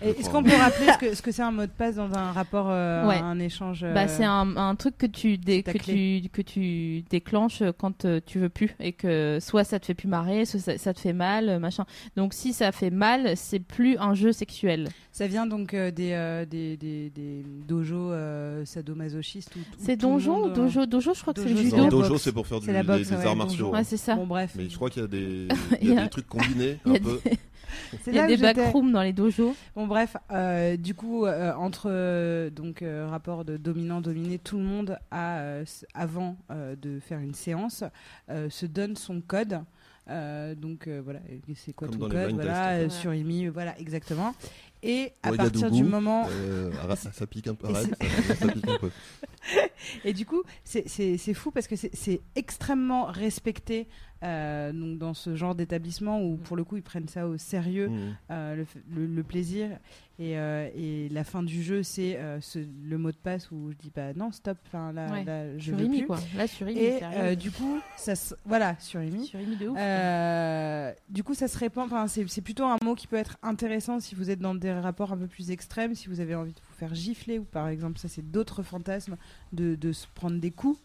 Est-ce 0.02 0.30
qu'on 0.30 0.42
peut 0.42 0.54
rappeler 0.56 0.86
ce 0.94 0.98
que 1.00 1.14
ce 1.14 1.20
que 1.22 1.30
c'est 1.30 1.42
un 1.42 1.50
mot 1.50 1.62
de 1.66 1.70
passe 1.70 1.96
dans 1.96 2.10
un 2.14 2.32
rapport, 2.32 2.68
euh, 2.70 3.06
Ouais. 3.06 3.18
un 3.18 3.38
échange 3.38 3.84
euh, 3.84 3.92
Bah, 3.92 4.08
c'est 4.08 4.24
un, 4.24 4.56
un 4.56 4.74
truc 4.76 4.96
que 4.96 5.04
tu, 5.06 5.36
dé- 5.36 5.56
c'est 5.58 5.62
ta 5.64 5.72
que, 5.74 5.78
clé. 5.78 6.20
tu, 6.22 6.28
que 6.30 6.40
tu 6.42 7.02
déclenches 7.10 7.62
quand 7.78 8.04
euh, 8.06 8.20
tu 8.24 8.38
veux 8.38 8.48
plus 8.48 8.74
et 8.80 8.92
que 8.92 9.38
soit 9.42 9.64
ça 9.64 9.78
te 9.78 9.84
fait 9.86 9.94
plus 9.94 10.08
marrer, 10.08 10.46
soit 10.46 10.60
ça, 10.60 10.78
ça 10.78 10.94
te 10.94 11.00
fait 11.00 11.12
mal, 11.12 11.48
euh, 11.50 11.58
machin. 11.58 11.84
Donc 12.16 12.32
si 12.32 12.52
ça 12.54 12.72
fait 12.72 12.88
mal, 12.90 13.36
c'est 13.36 13.60
plus 13.60 13.98
un 13.98 14.14
jeu 14.14 14.32
sexuel. 14.32 14.88
Ça 15.12 15.26
vient 15.26 15.46
donc 15.46 15.74
euh, 15.74 15.90
des, 15.90 16.12
euh, 16.12 16.46
des, 16.46 16.76
des, 16.78 17.10
des 17.10 17.44
dojos 17.66 18.12
euh, 18.12 18.64
sadomasochistes 18.64 19.54
ou 19.56 19.58
C'est 19.78 19.96
donjon 19.96 20.48
euh, 20.48 20.54
dojo? 20.54 20.86
Dojo, 20.86 21.12
je 21.14 21.20
crois 21.20 21.34
que 21.34 21.42
c'est 21.42 21.48
le 21.50 21.56
judo. 21.56 21.88
dojo, 21.88 22.16
c'est 22.16 22.32
pour 22.32 22.46
faire 22.46 22.60
du, 22.60 22.66
C'est 22.66 22.72
la 22.72 22.82
des, 22.82 22.86
boxe, 22.88 23.08
des 23.10 23.16
ouais, 23.16 23.26
arts 23.26 23.36
martiaux. 23.36 23.70
Ouais, 23.70 23.84
c'est 23.84 23.96
ça. 23.98 24.14
Bon 24.14 24.26
bref, 24.26 24.52
Mais 24.56 24.68
je 24.70 24.76
crois 24.76 24.88
qu'il 24.88 25.02
y 25.02 25.04
a 25.04 25.08
des, 25.08 25.48
y 25.82 25.96
a 25.96 26.04
des 26.04 26.08
trucs 26.08 26.26
combinés 26.28 26.78
un 26.86 26.94
peu. 26.94 27.20
Il 28.06 28.14
y 28.14 28.18
a 28.18 28.26
des 28.26 28.36
backrooms 28.36 28.92
dans 28.92 29.02
les 29.02 29.12
dojos. 29.12 29.54
Bon 29.74 29.86
bref, 29.86 30.16
euh, 30.30 30.76
du 30.76 30.94
coup 30.94 31.24
euh, 31.26 31.52
entre 31.54 31.88
euh, 31.90 32.50
donc 32.50 32.82
euh, 32.82 33.06
rapport 33.08 33.44
de 33.44 33.56
dominant 33.56 34.00
dominé, 34.00 34.38
tout 34.38 34.58
le 34.58 34.64
monde 34.64 34.98
a 35.10 35.38
euh, 35.38 35.64
avant 35.94 36.36
euh, 36.50 36.76
de 36.76 37.00
faire 37.00 37.18
une 37.18 37.34
séance 37.34 37.84
euh, 38.30 38.50
se 38.50 38.66
donne 38.66 38.96
son 38.96 39.20
code. 39.20 39.60
Euh, 40.10 40.54
donc 40.54 40.86
euh, 40.86 41.02
voilà, 41.04 41.20
c'est 41.54 41.74
quoi 41.74 41.86
Comme 41.88 41.98
ton 41.98 42.08
code 42.08 42.32
Voilà, 42.32 42.70
euh, 42.70 42.88
sur 42.88 43.12
IMI, 43.12 43.48
voilà 43.48 43.78
exactement. 43.78 44.34
Et 44.82 45.12
à 45.22 45.30
Ouagadougou, 45.30 45.60
partir 45.60 45.70
du 45.70 45.82
moment 45.84 46.26
euh, 46.30 46.70
ça, 46.96 47.10
ça 47.12 47.26
pique 47.26 47.48
un 47.48 47.54
peu. 47.54 47.68
Et 47.68 47.74
arrête, 47.74 47.94
ça, 48.28 48.34
ça 48.34 48.48
pique 48.48 48.68
un 48.68 48.78
peu. 48.78 48.90
Et 50.04 50.12
du 50.12 50.26
coup, 50.26 50.42
c'est- 50.64 50.86
c'est 50.88 51.16
c'est 51.16 51.34
fou 51.34 51.50
parce 51.50 51.66
que 51.66 51.76
c'est- 51.76 51.94
c'est 51.94 52.20
extrêmement 52.36 53.04
respecté 53.06 53.88
euh, 54.24 54.72
donc 54.72 54.98
dans 54.98 55.14
ce 55.14 55.36
genre 55.36 55.54
d'établissement 55.54 56.20
où 56.20 56.36
pour 56.38 56.56
le 56.56 56.64
coup 56.64 56.76
ils 56.76 56.82
prennent 56.82 57.06
ça 57.06 57.28
au 57.28 57.38
sérieux, 57.38 57.88
Mhm. 57.88 58.16
euh, 58.32 58.56
le, 58.56 58.66
le- 58.90 59.06
le 59.06 59.22
plaisir. 59.22 59.70
Et, 60.20 60.36
euh, 60.36 60.68
et 60.74 61.08
la 61.10 61.22
fin 61.22 61.44
du 61.44 61.62
jeu, 61.62 61.84
c'est 61.84 62.16
euh, 62.16 62.40
ce- 62.40 62.58
le 62.58 62.98
mot 62.98 63.12
de 63.12 63.16
passe 63.16 63.52
où 63.52 63.70
je 63.70 63.76
dis 63.76 63.92
bah 63.94 64.12
non, 64.14 64.32
stop, 64.32 64.58
enfin 64.66 64.92
là, 64.92 65.06
Ouais. 65.12 65.22
là, 65.24 65.56
je 65.56 65.66
Sur 65.66 65.76
veux 65.76 65.86
plus. 65.88 66.06
quoi. 66.06 66.18
Là, 66.36 66.48
sur 66.48 66.68
Imi, 66.68 66.80
Et 66.80 66.98
euh, 67.04 67.36
du 67.36 67.52
coup, 67.52 67.78
ça 67.96 68.16
se- 68.16 68.34
voilà, 68.44 68.74
sur 68.80 69.00
Imi. 69.00 69.24
Sur 69.26 69.38
Imi 69.40 69.54
de 69.56 69.68
ouf. 69.68 69.78
Euh, 69.78 70.92
du 71.08 71.22
coup, 71.22 71.34
ça 71.34 71.46
se 71.46 71.56
répand. 71.56 71.86
Enfin, 71.86 72.08
c'est 72.08 72.28
c'est 72.28 72.40
plutôt 72.42 72.64
un 72.64 72.78
mot 72.82 72.96
qui 72.96 73.06
peut 73.06 73.14
être 73.16 73.36
intéressant 73.44 74.00
si 74.00 74.16
vous 74.16 74.30
êtes 74.30 74.40
dans 74.40 74.56
des 74.74 74.80
rapports 74.80 75.12
un 75.12 75.16
peu 75.16 75.26
plus 75.26 75.50
extrêmes, 75.50 75.94
si 75.94 76.08
vous 76.08 76.20
avez 76.20 76.34
envie 76.34 76.52
de 76.52 76.60
vous 76.60 76.76
faire 76.78 76.94
gifler 76.94 77.38
ou 77.38 77.44
par 77.44 77.68
exemple, 77.68 77.98
ça 77.98 78.08
c'est 78.08 78.30
d'autres 78.30 78.62
fantasmes 78.62 79.16
de, 79.52 79.74
de 79.74 79.92
se 79.92 80.06
prendre 80.14 80.38
des 80.38 80.50
coups 80.50 80.78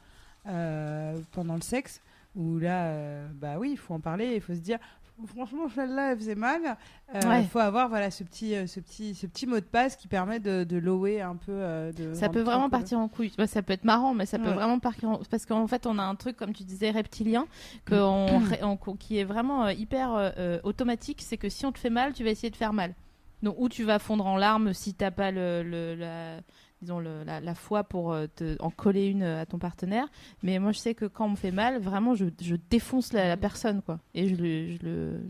euh, 0.48 1.18
pendant 1.32 1.56
le 1.56 1.62
sexe. 1.62 2.02
Où 2.36 2.58
là, 2.58 2.86
euh, 2.88 3.28
bah 3.36 3.58
oui, 3.60 3.70
il 3.74 3.78
faut 3.78 3.94
en 3.94 4.00
parler, 4.00 4.34
il 4.36 4.42
faut 4.42 4.56
se 4.56 4.60
dire. 4.60 4.80
Franchement, 5.28 5.70
celle-là, 5.74 6.12
elle 6.14 6.18
faisait 6.18 6.34
mal. 6.34 6.76
Il 7.14 7.28
Ouais. 7.28 7.44
faut 7.44 7.60
avoir 7.60 7.88
voilà 7.88 8.10
ce 8.10 8.24
petit, 8.24 8.56
euh, 8.56 8.66
ce 8.66 8.80
petit, 8.80 9.14
ce 9.14 9.28
petit 9.28 9.46
mot 9.46 9.58
de 9.58 9.66
passe 9.66 9.96
qui 9.96 10.08
permet 10.08 10.40
de, 10.40 10.64
de 10.64 10.78
lower 10.78 11.22
un 11.22 11.36
peu. 11.36 11.52
euh, 11.52 11.92
de 11.92 12.16
Ça 12.16 12.30
peut 12.30 12.42
vraiment 12.42 12.72
partir 12.72 12.98
en 12.98 13.08
couille. 13.08 13.32
Bah, 13.38 13.46
ça 13.46 13.62
peut 13.62 13.74
être 13.74 13.84
marrant, 13.86 14.16
mais 14.16 14.26
ça 14.26 14.40
peut 14.40 14.50
vraiment 14.50 14.80
partir 14.80 15.10
en... 15.12 15.18
Parce 15.30 15.46
qu'en 15.46 15.68
fait, 15.68 15.86
on 15.86 16.00
a 16.00 16.04
un 16.04 16.16
truc, 16.16 16.36
comme 16.36 16.52
tu 16.54 16.64
disais, 16.64 16.90
reptilien, 16.90 17.46
que 17.86 17.94
on 17.94 18.40
ré- 18.50 18.64
on- 18.64 18.76
qu'on- 18.76 18.96
qui 18.96 19.20
est 19.20 19.24
vraiment 19.24 19.66
euh, 19.66 19.74
hyper 19.74 20.12
euh, 20.16 20.32
euh, 20.40 20.60
automatique. 20.64 21.22
C'est 21.22 21.38
que 21.38 21.48
si 21.50 21.68
on 21.68 21.72
te 21.72 21.78
fait 21.78 21.92
mal, 21.92 22.14
tu 22.14 22.24
vas 22.24 22.32
essayer 22.32 22.50
de 22.50 22.56
faire 22.56 22.74
mal. 22.74 22.96
Donc, 23.44 23.56
ou 23.60 23.70
tu 23.70 23.84
vas 23.84 24.00
fondre 24.00 24.26
en 24.26 24.38
larmes 24.38 24.74
si 24.74 24.96
t'as 24.96 25.12
pas 25.12 25.30
le, 25.30 25.62
le- 25.64 25.94
la, 25.96 26.40
disons 26.82 27.00
le- 27.00 27.24
la, 27.24 27.40
la 27.42 27.54
foi 27.56 27.84
pour 27.84 28.12
euh, 28.14 28.26
te, 28.36 28.56
en 28.62 28.72
coller 28.72 29.06
une 29.08 29.22
euh, 29.24 29.42
à 29.42 29.46
ton 29.46 29.60
partenaire. 29.60 30.08
Mais 30.42 30.58
moi, 30.60 30.72
je 30.72 30.80
sais 30.80 30.96
que 30.96 31.06
quand 31.06 31.26
on 31.26 31.30
me 31.32 31.36
fait 31.36 31.52
mal, 31.52 31.80
vraiment, 31.80 32.16
je, 32.16 32.26
je 32.42 32.56
défonce 32.70 33.14
la, 33.14 33.28
la 33.28 33.38
personne, 33.38 33.82
quoi. 33.82 34.00
Et 34.16 34.30
je 34.30 34.36
le, 34.36 34.68
je 34.72 34.78
le, 34.84 35.22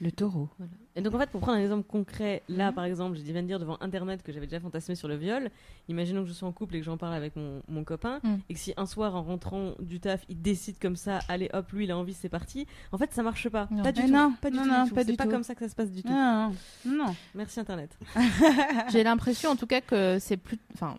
Le 0.00 0.12
taureau. 0.12 0.48
Et 0.96 1.02
donc 1.02 1.12
en 1.14 1.18
fait, 1.18 1.28
pour 1.28 1.40
prendre 1.40 1.58
un 1.58 1.60
exemple 1.60 1.82
concret, 1.88 2.42
là 2.48 2.68
Mhm. 2.68 2.74
par 2.74 2.84
exemple, 2.84 3.16
je 3.16 3.22
viens 3.22 3.42
de 3.42 3.48
dire 3.48 3.58
devant 3.58 3.76
Internet 3.80 4.22
que 4.22 4.32
j'avais 4.32 4.46
déjà 4.46 4.60
fantasmé 4.60 4.94
sur 4.94 5.08
le 5.08 5.16
viol. 5.16 5.50
Imaginons 5.88 6.22
que 6.22 6.28
je 6.28 6.32
suis 6.32 6.44
en 6.44 6.52
couple 6.52 6.76
et 6.76 6.78
que 6.78 6.84
j'en 6.84 6.96
parle 6.96 7.14
avec 7.14 7.34
mon, 7.34 7.62
mon 7.66 7.82
copain, 7.82 8.20
Mhm. 8.22 8.40
et 8.48 8.54
que 8.54 8.60
si 8.60 8.72
un 8.76 8.86
soir 8.86 9.16
en 9.16 9.22
rentrant 9.24 9.72
du 9.80 9.98
taf, 9.98 10.24
il 10.28 10.40
décide 10.40 10.78
comme 10.78 10.94
ça, 10.94 11.18
allez 11.28 11.50
hop, 11.52 11.72
lui 11.72 11.84
il 11.84 11.90
a 11.90 11.98
envie, 11.98 12.14
c'est 12.14 12.28
parti. 12.28 12.66
En 12.92 12.98
fait, 12.98 13.12
ça 13.12 13.24
marche 13.24 13.48
pas. 13.48 13.66
Non. 13.72 13.82
Pas 13.82 13.90
du 13.90 14.02
tout. 14.02 14.08
non, 14.08 14.34
pas 14.40 14.50
du 14.50 14.56
non, 14.56 14.62
tout. 14.62 14.68
non, 14.70 14.82
du 14.84 14.88
tout. 14.90 14.94
pas 14.94 15.04
C'est 15.04 15.16
pas 15.16 15.26
comme 15.26 15.42
ça 15.42 15.54
que 15.56 15.60
ça 15.64 15.68
se 15.68 15.74
passe 15.74 15.90
du 15.90 16.02
tout. 16.04 16.12
Non, 16.12 16.52
non, 16.84 17.06
non. 17.06 17.16
Merci 17.34 17.58
Internet. 17.58 17.98
J'ai 18.92 19.02
l'impression, 19.02 19.50
en 19.50 19.56
tout 19.56 19.66
cas, 19.66 19.80
que 19.80 20.18
c'est 20.20 20.36
plus. 20.36 20.58
Enfin, 20.74 20.96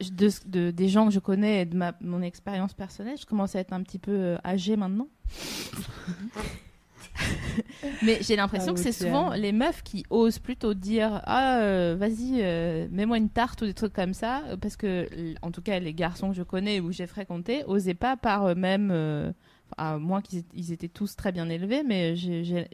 de- 0.00 0.72
des 0.72 0.88
gens 0.88 1.06
que 1.06 1.12
je 1.12 1.20
connais 1.20 1.62
et 1.62 1.64
de 1.64 1.76
ma, 1.76 1.94
mon 2.00 2.22
expérience 2.22 2.74
personnelle, 2.74 3.16
je 3.18 3.24
commence 3.26 3.54
à 3.54 3.60
être 3.60 3.72
un 3.72 3.84
petit 3.84 4.00
peu 4.00 4.10
euh, 4.10 4.36
âgée 4.44 4.74
maintenant. 4.76 5.06
Mais 8.02 8.18
j'ai 8.22 8.36
l'impression 8.36 8.72
Ah, 8.72 8.74
que 8.74 8.80
c'est 8.80 8.92
souvent 8.92 9.34
les 9.34 9.52
meufs 9.52 9.82
qui 9.82 10.04
osent 10.10 10.38
plutôt 10.38 10.74
dire 10.74 11.20
Ah, 11.24 11.60
euh, 11.60 11.96
vas-y, 11.98 12.40
euh, 12.42 12.88
mets-moi 12.90 13.18
une 13.18 13.28
tarte 13.28 13.62
ou 13.62 13.66
des 13.66 13.74
trucs 13.74 13.92
comme 13.92 14.14
ça. 14.14 14.42
Parce 14.60 14.76
que, 14.76 15.08
en 15.42 15.50
tout 15.50 15.62
cas, 15.62 15.78
les 15.78 15.94
garçons 15.94 16.30
que 16.30 16.36
je 16.36 16.42
connais 16.42 16.80
ou 16.80 16.86
que 16.88 16.92
j'ai 16.92 17.06
fréquentés 17.06 17.64
osaient 17.66 17.94
pas 17.94 18.16
par 18.16 18.48
eux-mêmes. 18.48 18.90
euh, 18.92 19.32
à 19.78 19.96
moins 19.96 20.20
qu'ils 20.20 20.40
étaient, 20.40 20.48
ils 20.56 20.72
étaient 20.72 20.88
tous 20.88 21.16
très 21.16 21.32
bien 21.32 21.48
élevés, 21.48 21.82
mais 21.82 22.14
j'ai- 22.14 22.68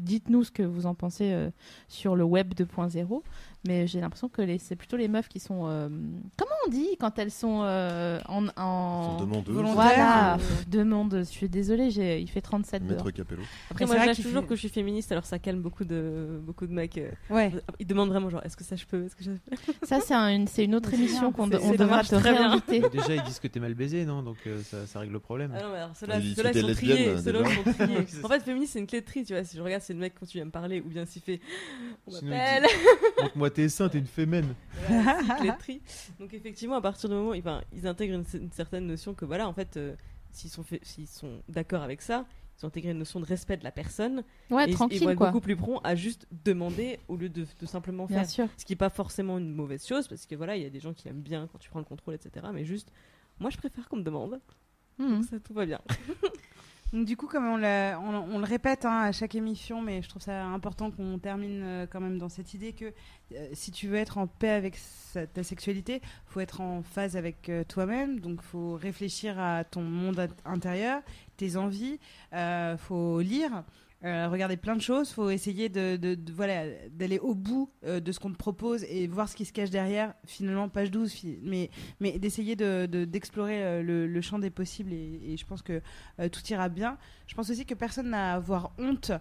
dites-nous 0.00 0.42
ce 0.44 0.50
que 0.50 0.62
vous 0.64 0.86
en 0.86 0.94
pensez 0.94 1.32
euh, 1.32 1.50
sur 1.88 2.16
le 2.16 2.24
web 2.24 2.52
2.0. 2.54 3.22
Mais 3.64 3.86
j'ai 3.86 4.00
l'impression 4.00 4.28
que 4.28 4.42
les- 4.42 4.58
c'est 4.58 4.74
plutôt 4.74 4.96
les 4.96 5.06
meufs 5.08 5.28
qui 5.28 5.38
sont. 5.38 5.66
euh, 5.68 5.88
Comment 6.36 6.50
on 6.66 6.70
dit 6.70 6.96
quand 6.98 7.16
elles 7.18 7.30
sont 7.30 7.62
euh, 7.62 8.18
en. 8.28 8.46
en... 8.56 9.18
Sont 9.18 9.24
demandeuses. 9.24 9.54
Volontaires. 9.54 9.74
Voilà, 9.74 10.34
Euh, 10.34 10.36
pff, 10.38 10.68
demande. 10.68 11.18
Je 11.18 11.22
suis 11.22 11.48
désolée, 11.48 11.90
j'ai- 11.90 12.20
il 12.20 12.26
fait 12.28 12.40
37 12.40 12.84
dehors. 12.86 13.04
Maître 13.04 13.10
Capello. 13.16 13.42
Après, 13.70 13.84
Mais 13.84 13.86
moi, 13.86 13.94
c'est 13.94 13.94
je 13.94 13.98
vrai 13.98 14.06
lâche 14.08 14.16
qu'il 14.16 14.24
toujours 14.24 14.42
fait- 14.42 14.48
que 14.48 14.54
je 14.56 14.60
suis 14.60 14.68
féministe, 14.68 15.12
alors 15.12 15.24
ça 15.26 15.38
calme 15.38 15.60
beaucoup 15.60 15.84
de, 15.84 16.40
beaucoup 16.42 16.66
de 16.66 16.72
mecs. 16.72 16.98
euh. 16.98 17.10
Ouais. 17.30 17.52
Ils 17.78 17.86
demandent 17.86 18.08
vraiment, 18.08 18.30
genre, 18.30 18.42
est-ce 18.44 18.56
que 18.56 18.64
ça 18.64 18.74
je 18.74 18.84
peux 18.84 19.04
est-ce 19.04 19.14
que 19.14 19.22
je... 19.24 19.30
Ça, 19.84 20.00
c'est 20.00 20.14
un- 20.14 20.28
une, 20.34 20.48
c'est 20.48 20.64
une 20.64 20.74
autre 20.74 20.90
C'est 20.90 20.96
émission 20.96 21.30
bien, 21.30 21.32
qu'on 21.32 21.48
c'est- 21.48 21.56
on 21.64 21.70
ça 21.70 21.76
devra 21.76 21.96
marche 21.96 22.08
te 22.08 22.16
très 22.16 22.32
bien. 22.32 22.48
réinviter. 22.48 22.80
Mais 22.80 22.88
déjà, 22.90 23.14
ils 23.14 23.22
disent 23.22 23.38
que 23.38 23.46
t'es 23.48 23.60
mal 23.60 23.74
baisé, 23.74 24.04
non? 24.04 24.22
Donc 24.24 24.38
euh, 24.48 24.60
ça, 24.64 24.86
ça 24.88 24.98
règle 24.98 25.12
le 25.12 25.20
problème. 25.20 25.52
Ah 25.56 25.62
non, 25.62 25.68
mais 25.70 25.78
alors 25.78 25.96
ceux-là, 25.96 26.18
Ils 26.18 26.34
ceux-là, 26.34 26.50
étaient 26.50 26.58
ils 26.58 26.62
sont 26.62 26.68
lesbiennes, 26.68 26.96
triés. 26.96 27.10
déjà. 27.10 27.22
Ceux-là, 27.22 27.40
ils 27.48 27.54
sont 27.64 27.72
triés. 27.72 27.96
Oui, 27.98 28.04
c'est 28.08 28.24
en 28.24 28.28
fait, 28.28 28.40
féministe, 28.40 28.72
c'est 28.72 28.78
une 28.80 28.86
clé 28.88 29.00
de 29.02 29.06
tri, 29.06 29.24
tu 29.24 29.34
vois. 29.34 29.44
Si 29.44 29.56
je 29.56 29.62
regarde, 29.62 29.82
c'est 29.82 29.92
le 29.92 30.00
mec 30.00 30.14
quand 30.18 30.26
tu 30.26 30.38
viens 30.38 30.44
me 30.46 30.50
parler, 30.50 30.80
ou 30.80 30.88
bien 30.88 31.04
s'il 31.04 31.22
fait 31.22 31.40
On 32.06 32.10
Sinon, 32.10 32.32
il 32.32 32.36
m'appelle. 32.38 32.64
Montre-moi 33.22 33.50
tes 33.52 33.68
seins, 33.68 33.88
t'es 33.88 33.98
une 33.98 34.06
fémène. 34.06 34.54
Voilà. 34.88 35.18
Donc, 36.18 36.34
effectivement, 36.34 36.76
à 36.76 36.80
partir 36.80 37.08
du 37.08 37.14
moment 37.14 37.30
où 37.30 37.34
enfin, 37.38 37.62
ils 37.72 37.86
intègrent 37.86 38.14
une, 38.14 38.40
une 38.40 38.52
certaine 38.52 38.86
notion 38.86 39.14
que, 39.14 39.24
voilà, 39.24 39.48
en 39.48 39.52
fait, 39.54 39.76
euh, 39.76 39.94
s'ils 40.32 40.50
sont, 40.50 40.64
sont 41.06 41.42
d'accord 41.48 41.82
avec 41.82 42.02
ça, 42.02 42.24
ils 42.58 42.64
ont 42.64 42.68
intégré 42.68 42.92
une 42.92 42.98
notion 42.98 43.18
de 43.20 43.24
respect 43.24 43.56
de 43.56 43.64
la 43.64 43.72
personne. 43.72 44.22
Ouais, 44.50 44.64
et 44.64 44.66
ils- 44.68 44.70
ils 44.70 44.74
tranquille, 44.74 45.02
vont 45.04 45.10
être 45.10 45.16
quoi. 45.18 45.28
beaucoup 45.28 45.40
plus 45.40 45.56
prompt 45.56 45.80
à 45.84 45.94
juste 45.94 46.26
demander 46.44 46.98
au 47.08 47.16
lieu 47.16 47.28
de, 47.28 47.46
de 47.58 47.66
simplement 47.66 48.06
Bien 48.06 48.18
faire. 48.20 48.28
sûr. 48.30 48.48
Ce 48.56 48.64
qui 48.64 48.72
n'est 48.72 48.76
pas 48.76 48.90
forcément 48.90 49.38
une 49.38 49.52
mauvaise 49.52 49.86
chose, 49.86 50.06
parce 50.08 50.26
que 50.26 50.34
voilà, 50.34 50.56
il 50.56 50.62
y 50.62 50.66
a 50.66 50.70
des 50.70 50.80
gens 50.80 50.92
qui 50.94 51.08
aiment 51.08 51.22
bien 51.22 51.48
quand 51.50 51.58
tu 51.58 51.70
prends 51.70 51.78
le 51.80 51.84
contrôle, 51.84 52.14
etc. 52.14 52.46
Mais 52.52 52.64
juste, 52.64 52.90
moi, 53.40 53.50
je 53.50 53.56
préfère 53.56 53.88
qu'on 53.88 53.96
me 53.96 54.02
demande. 54.02 54.40
Donc, 54.98 55.24
ça, 55.24 55.40
tout 55.40 55.54
va 55.54 55.66
bien. 55.66 55.80
Du 56.92 57.16
coup, 57.16 57.26
comme 57.26 57.46
on, 57.46 57.56
le 57.56 58.44
répète 58.44 58.84
hein, 58.84 59.00
à 59.04 59.12
chaque 59.12 59.34
émission, 59.34 59.80
mais 59.80 60.02
je 60.02 60.10
trouve 60.10 60.20
ça 60.20 60.44
important 60.44 60.90
qu'on 60.90 61.18
termine 61.18 61.62
euh, 61.62 61.86
quand 61.90 62.00
même 62.00 62.18
dans 62.18 62.28
cette 62.28 62.52
idée 62.52 62.74
que 62.74 62.92
euh, 63.34 63.48
si 63.54 63.70
tu 63.70 63.88
veux 63.88 63.96
être 63.96 64.18
en 64.18 64.26
paix 64.26 64.50
avec 64.50 64.76
ta 65.32 65.42
sexualité, 65.42 66.02
faut 66.26 66.40
être 66.40 66.60
en 66.60 66.82
phase 66.82 67.16
avec 67.16 67.48
euh, 67.48 67.64
toi-même. 67.64 68.20
Donc, 68.20 68.42
faut 68.42 68.74
réfléchir 68.74 69.40
à 69.40 69.64
ton 69.64 69.80
monde 69.80 70.18
int- 70.18 70.28
intérieur, 70.44 71.00
tes 71.38 71.56
envies. 71.56 71.98
Faut 72.76 73.20
lire. 73.20 73.64
Euh, 74.04 74.28
regarder 74.28 74.56
plein 74.56 74.74
de 74.74 74.80
choses, 74.80 75.10
faut 75.12 75.30
essayer 75.30 75.68
de, 75.68 76.18
voilà 76.32 76.64
d'aller 76.90 77.18
au 77.18 77.34
bout 77.34 77.70
euh, 77.84 78.00
de 78.00 78.10
ce 78.12 78.18
qu'on 78.18 78.30
te 78.32 78.36
propose 78.36 78.82
et 78.84 79.06
voir 79.06 79.28
ce 79.28 79.36
qui 79.36 79.44
se 79.44 79.52
cache 79.52 79.70
derrière. 79.70 80.14
Finalement, 80.26 80.68
page 80.68 80.90
12, 80.90 81.12
fi- 81.12 81.38
mais 81.42 81.70
mais 82.00 82.18
d'essayer 82.18 82.56
de- 82.56 82.86
de- 82.86 83.04
d'explorer 83.04 83.62
euh, 83.62 83.82
le, 83.82 84.20
champ 84.20 84.38
des 84.38 84.50
possibles 84.50 84.92
et, 84.92 85.36
je 85.36 85.46
pense 85.46 85.62
que 85.62 85.80
tout 86.30 86.40
ira 86.50 86.68
bien. 86.68 86.98
Je 87.26 87.34
pense 87.34 87.48
aussi 87.50 87.64
que 87.64 87.74
personne 87.74 88.10
n'a 88.10 88.32
à 88.32 88.34
avoir 88.34 88.72
honte, 88.78 89.12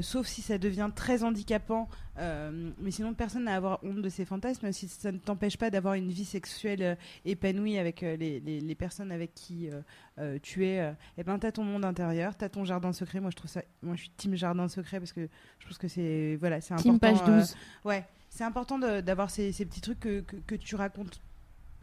sauf 0.00 0.26
si 0.26 0.42
ça 0.42 0.58
devient 0.58 0.90
très 0.94 1.22
handicapant. 1.22 1.88
Euh, 2.18 2.70
mais 2.78 2.90
sinon, 2.90 3.14
personne 3.14 3.44
n'a 3.44 3.52
à 3.54 3.56
avoir 3.56 3.82
honte 3.84 4.02
de 4.02 4.08
ses 4.08 4.24
fantasmes, 4.24 4.72
si 4.72 4.88
ça 4.88 5.12
ne 5.12 5.18
t'empêche 5.18 5.56
pas 5.56 5.70
d'avoir 5.70 5.94
une 5.94 6.10
vie 6.10 6.24
sexuelle 6.24 6.82
euh, 6.82 6.94
épanouie 7.24 7.78
avec 7.78 8.02
euh, 8.02 8.16
les, 8.16 8.40
les- 8.40 8.60
les 8.60 8.74
personnes 8.74 9.12
avec 9.12 9.34
qui 9.34 9.68
euh, 10.18 10.38
tu 10.42 10.66
es. 10.66 10.92
et 11.16 11.22
ben, 11.24 11.38
t'as 11.38 11.52
ton 11.52 11.64
monde 11.64 11.84
intérieur, 11.84 12.34
t'as 12.36 12.48
ton 12.48 12.64
jardin 12.64 12.92
secret. 12.92 13.20
Moi, 13.20 13.30
je 13.30 13.36
trouve 13.36 13.50
ça. 13.50 13.62
Moi, 13.82 13.94
je 13.96 14.02
suis 14.02 14.10
team 14.10 14.34
jardin 14.34 14.68
secret 14.68 14.98
parce 14.98 15.12
que 15.12 15.28
je 15.60 15.66
pense 15.66 15.78
que 15.78 15.88
c'est 15.88 16.36
voilà, 16.40 16.60
c'est 16.60 16.74
important. 16.74 16.90
Team 16.90 16.98
page 16.98 17.18
euh, 17.28 17.38
12. 17.40 17.56
Ouais, 17.84 18.04
c'est 18.28 18.44
important 18.44 18.78
d'avoir 18.78 19.30
ces, 19.30 19.52
ces 19.52 19.64
petits 19.64 19.80
trucs 19.80 20.00
que, 20.00 20.20
que, 20.20 20.36
que 20.36 20.54
tu 20.56 20.74
racontes 20.76 21.20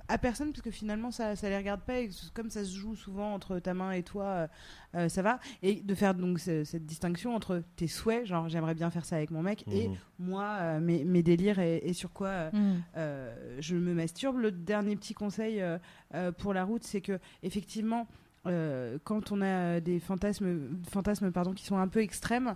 à 0.09 0.17
personne 0.17 0.51
parce 0.51 0.61
que 0.61 0.71
finalement 0.71 1.11
ça 1.11 1.35
ça 1.35 1.49
les 1.49 1.57
regarde 1.57 1.81
pas 1.81 1.99
et 1.99 2.09
comme 2.33 2.49
ça 2.49 2.63
se 2.63 2.73
joue 2.75 2.95
souvent 2.95 3.33
entre 3.33 3.59
ta 3.59 3.73
main 3.73 3.91
et 3.91 4.03
toi 4.03 4.23
euh, 4.25 4.47
euh, 4.95 5.09
ça 5.09 5.21
va 5.21 5.39
et 5.61 5.81
de 5.81 5.95
faire 5.95 6.13
donc 6.13 6.39
ce- 6.39 6.63
cette 6.63 6.85
distinction 6.85 7.35
entre 7.35 7.61
tes 7.75 7.87
souhaits 7.87 8.25
genre 8.25 8.47
j'aimerais 8.47 8.73
bien 8.75 8.89
faire 8.89 9.03
ça 9.05 9.17
avec 9.17 9.31
mon 9.31 9.41
mec 9.43 9.65
et 9.71 9.89
Mhm. 9.89 9.95
moi 10.19 10.43
euh, 10.61 10.79
mes, 10.79 11.03
mes 11.03 11.23
délires 11.23 11.59
et, 11.59 11.77
et 11.83 11.93
sur 11.93 12.13
quoi 12.13 12.27
euh, 12.29 12.49
Mhm. 12.53 12.81
euh, 12.95 13.57
je 13.59 13.75
me 13.75 13.93
masturbe. 13.93 14.37
Le 14.37 14.51
dernier 14.51 14.95
petit 14.95 15.13
conseil 15.13 15.61
euh, 15.61 15.77
euh, 16.15 16.31
pour 16.31 16.53
la 16.53 16.63
route, 16.63 16.83
c'est 16.83 17.01
que 17.01 17.19
effectivement, 17.43 18.07
euh, 18.45 18.97
quand 19.03 19.31
on 19.31 19.41
a 19.41 19.79
des 19.81 19.99
fantasmes, 19.99 20.77
fantasmes 20.89 21.31
pardon, 21.31 21.53
qui 21.53 21.65
sont 21.65 21.77
un 21.77 21.87
peu 21.87 21.99
extrêmes, 22.01 22.55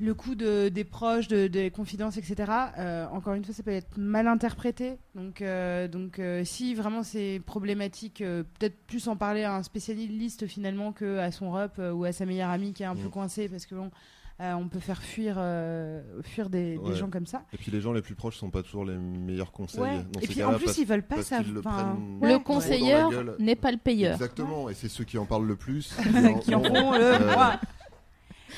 le 0.00 0.14
coup 0.14 0.34
de, 0.34 0.68
des 0.68 0.84
proches, 0.84 1.26
de, 1.28 1.46
des 1.48 1.70
confidences, 1.70 2.16
etc. 2.16 2.50
euh, 2.78 3.06
encore 3.12 3.34
une 3.34 3.44
fois, 3.44 3.52
ça 3.54 3.62
peut 3.62 3.72
être 3.72 3.96
mal 3.98 4.28
interprété. 4.28 4.96
Donc, 5.14 5.42
euh, 5.42 5.88
donc 5.88 6.18
euh, 6.18 6.44
si 6.44 6.74
vraiment 6.74 7.02
c'est 7.02 7.40
problématique, 7.44 8.20
euh, 8.20 8.44
peut-être 8.58 8.76
plus 8.86 9.08
en 9.08 9.16
parler 9.16 9.42
à 9.44 9.54
un 9.56 9.62
spécialiste 9.62 10.46
finalement 10.46 10.92
que 10.92 11.18
à 11.18 11.30
son 11.32 11.50
rep 11.50 11.72
euh, 11.78 11.92
ou 11.92 12.04
à 12.04 12.12
sa 12.12 12.26
meilleure 12.26 12.50
amie 12.50 12.72
qui 12.72 12.82
est 12.82 12.86
un 12.86 12.94
peu 12.94 13.08
Mm. 13.08 13.10
coincée 13.10 13.48
parce 13.48 13.66
que 13.66 13.74
bon, 13.74 13.90
euh, 14.40 14.52
on 14.52 14.68
peut 14.68 14.78
faire 14.78 15.02
fuir, 15.02 15.34
euh, 15.38 16.00
fuir 16.22 16.48
des, 16.48 16.78
gens 16.94 17.10
comme 17.10 17.26
ça. 17.26 17.42
Et 17.52 17.56
puis 17.56 17.72
les 17.72 17.80
gens 17.80 17.92
les 17.92 18.02
plus 18.02 18.14
proches 18.14 18.36
sont 18.36 18.50
pas 18.50 18.62
toujours 18.62 18.84
les 18.84 18.96
meilleurs 18.96 19.50
conseils. 19.50 19.80
Ouais. 19.82 20.04
dans 20.12 20.20
Et 20.20 20.26
puis 20.28 20.44
en 20.44 20.54
plus, 20.54 20.66
parce- 20.66 20.78
ils 20.78 20.86
veulent 20.86 21.02
pas 21.02 21.22
ça. 21.22 21.40
le. 21.42 21.60
Le 21.60 23.10
gueule. 23.10 23.34
n'est 23.40 23.56
pas 23.56 23.72
le 23.72 23.78
payeur. 23.78 24.12
Exactement, 24.14 24.68
et 24.68 24.74
c'est 24.74 24.88
ceux 24.88 25.02
qui 25.02 25.18
en 25.18 25.26
parlent 25.26 25.46
le 25.48 25.56
plus 25.56 25.92
qui 26.44 26.54
en 26.54 26.60
ont- 26.60 26.64
font 26.64 26.92
le 26.92 26.98
euh. 27.02 27.56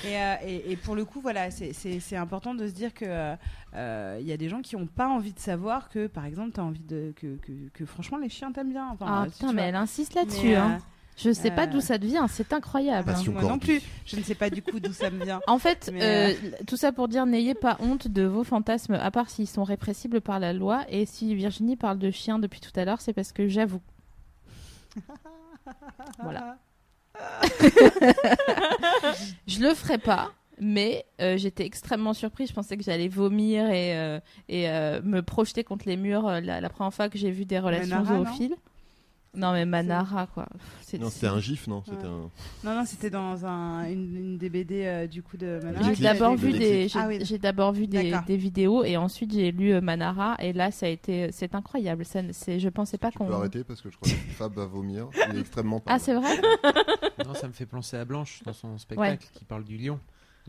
Et, 0.06 0.16
euh, 0.16 0.34
et, 0.46 0.72
et 0.72 0.76
pour 0.76 0.94
le 0.96 1.04
coup, 1.04 1.20
voilà, 1.20 1.50
c'est- 1.50 2.16
important 2.16 2.54
de 2.54 2.66
se 2.66 2.72
dire 2.72 2.94
que 2.94 3.04
euh, 3.06 3.36
euh, 3.74 4.18
il 4.20 4.26
y 4.26 4.32
a 4.32 4.36
des 4.36 4.48
gens 4.48 4.62
qui 4.62 4.76
n'ont 4.76 4.86
pas 4.86 5.08
envie 5.08 5.32
de 5.32 5.38
savoir 5.38 5.88
que, 5.88 6.06
par 6.06 6.24
exemple, 6.24 6.52
tu 6.52 6.60
as 6.60 6.64
envie 6.64 6.82
de 6.84 7.12
que, 7.16 7.36
que, 7.36 7.52
que 7.74 7.84
franchement 7.84 8.18
les 8.18 8.28
chiens 8.28 8.50
t'aiment 8.52 8.70
bien. 8.72 8.88
Enfin, 8.92 9.06
Ah 9.08 9.22
euh, 9.22 9.26
si 9.26 9.32
putain, 9.32 9.52
mais 9.52 9.62
vois. 9.62 9.68
elle 9.68 9.74
insiste 9.76 10.14
là-dessus. 10.14 10.54
euh, 10.54 10.60
hein. 10.60 10.78
Je 11.16 11.30
sais 11.32 11.50
pas 11.50 11.64
euh, 11.64 11.66
d'où 11.66 11.80
ça 11.82 11.98
te 11.98 12.06
vient, 12.06 12.26
c'est 12.28 12.50
incroyable. 12.54 13.10
hein. 13.10 13.12
Passion 13.12 13.32
moi 13.32 13.42
non 13.42 13.58
plus, 13.58 13.82
je 14.06 14.16
ne 14.16 14.22
sais 14.22 14.34
pas 14.34 14.48
du 14.48 14.62
coup 14.62 14.80
d'où 14.80 14.92
ça 14.94 15.10
me 15.10 15.22
vient. 15.22 15.42
En 15.48 15.58
fait, 15.58 15.90
euh, 15.92 16.32
tout 16.66 16.76
ça 16.78 16.92
pour 16.92 17.08
dire 17.08 17.26
n'ayez 17.26 17.52
pas 17.54 17.76
honte 17.80 18.08
de 18.08 18.22
vos 18.22 18.42
fantasmes, 18.42 18.94
à 18.94 19.10
part 19.10 19.28
s'ils 19.28 19.46
sont 19.48 19.64
répressibles 19.64 20.22
par 20.22 20.40
la 20.40 20.54
loi. 20.54 20.86
Et 20.88 21.04
si 21.04 21.34
Virginie 21.34 21.76
parle 21.76 21.98
de 21.98 22.10
chiens 22.10 22.38
depuis 22.38 22.60
tout 22.60 22.72
à 22.74 22.86
l'heure, 22.86 23.02
c'est 23.02 23.12
parce 23.12 23.32
que 23.32 23.48
j'avoue. 23.48 23.82
Voilà. 26.22 26.56
Je 29.46 29.60
le 29.60 29.74
ferai 29.74 29.98
pas, 29.98 30.32
mais 30.60 31.04
euh, 31.20 31.36
j'étais 31.36 31.64
extrêmement 31.64 32.12
surprise. 32.14 32.48
Je 32.48 32.54
pensais 32.54 32.76
que 32.76 32.82
j'allais 32.84 33.08
vomir 33.08 33.70
et, 33.70 33.96
euh, 33.96 34.20
et 34.48 34.68
euh, 34.68 35.00
me 35.02 35.22
projeter 35.22 35.64
contre 35.64 35.86
les 35.88 35.96
murs 35.96 36.26
la, 36.28 36.60
la 36.60 36.68
première 36.68 36.92
fois 36.94 37.08
que 37.08 37.18
j'ai 37.18 37.30
vu 37.30 37.44
des 37.44 37.58
relations 37.58 38.04
zoophiles. 38.04 38.56
Non, 39.32 39.52
mais 39.52 39.64
Manara, 39.64 40.26
quoi. 40.26 40.46
Non, 40.98 41.08
c'était 41.08 41.28
un 41.28 41.38
gif, 41.38 41.68
non 41.68 41.82
C'était 41.84 41.98
Ouais. 41.98 42.04
un. 42.04 42.30
Non, 42.64 42.74
non, 42.74 42.84
c'était 42.84 43.10
dans 43.10 43.46
un, 43.46 43.84
une, 43.88 44.16
une 44.16 44.38
des 44.38 44.50
BD 44.50 44.84
euh, 44.84 45.06
du 45.06 45.22
coup 45.22 45.36
de 45.36 45.60
Manara. 45.62 45.84
J'ai 45.84 45.92
clip, 45.92 46.02
d'abord 46.02 46.34
vu 46.36 46.50
des, 46.52 46.88
j'ai 46.88 46.98
Ah 46.98 47.06
oui. 47.06 47.18
j'ai 47.22 47.38
d'abord 47.38 47.72
vu 47.72 47.86
des, 47.86 48.12
des 48.26 48.36
vidéos 48.36 48.82
et 48.82 48.96
ensuite 48.96 49.32
j'ai 49.32 49.52
lu 49.52 49.72
euh, 49.72 49.80
Manara 49.80 50.34
et 50.40 50.52
là 50.52 50.72
ça 50.72 50.86
a 50.86 50.88
été, 50.88 51.30
c'est 51.30 51.54
incroyable. 51.54 52.04
Ça, 52.04 52.22
ne- 52.22 52.32
c'est, 52.32 52.58
je 52.58 52.68
pensais 52.68 52.98
pas 52.98 53.12
Tu 53.12 53.18
peux 53.18 53.24
qu'on. 53.26 53.32
arrêter 53.32 53.62
parce 53.62 53.80
que 53.80 53.88
je 53.90 53.96
crois 53.96 54.10
que 54.10 54.16
Fab 54.32 54.52
va 54.52 54.66
vomir. 54.66 55.08
Il 55.30 55.36
est 55.36 55.40
extrêmement. 55.40 55.80
Ah 55.86 56.00
c'est 56.00 56.14
vrai 56.14 56.36
Non, 57.24 57.34
ça 57.34 57.46
me 57.46 57.52
fait 57.52 57.66
penser 57.66 57.96
à 57.98 58.04
Blanche 58.04 58.42
dans 58.44 58.52
son 58.52 58.78
spectacle 58.78 59.28
qui 59.32 59.44
parle 59.44 59.62
du 59.62 59.76
lion, 59.76 60.00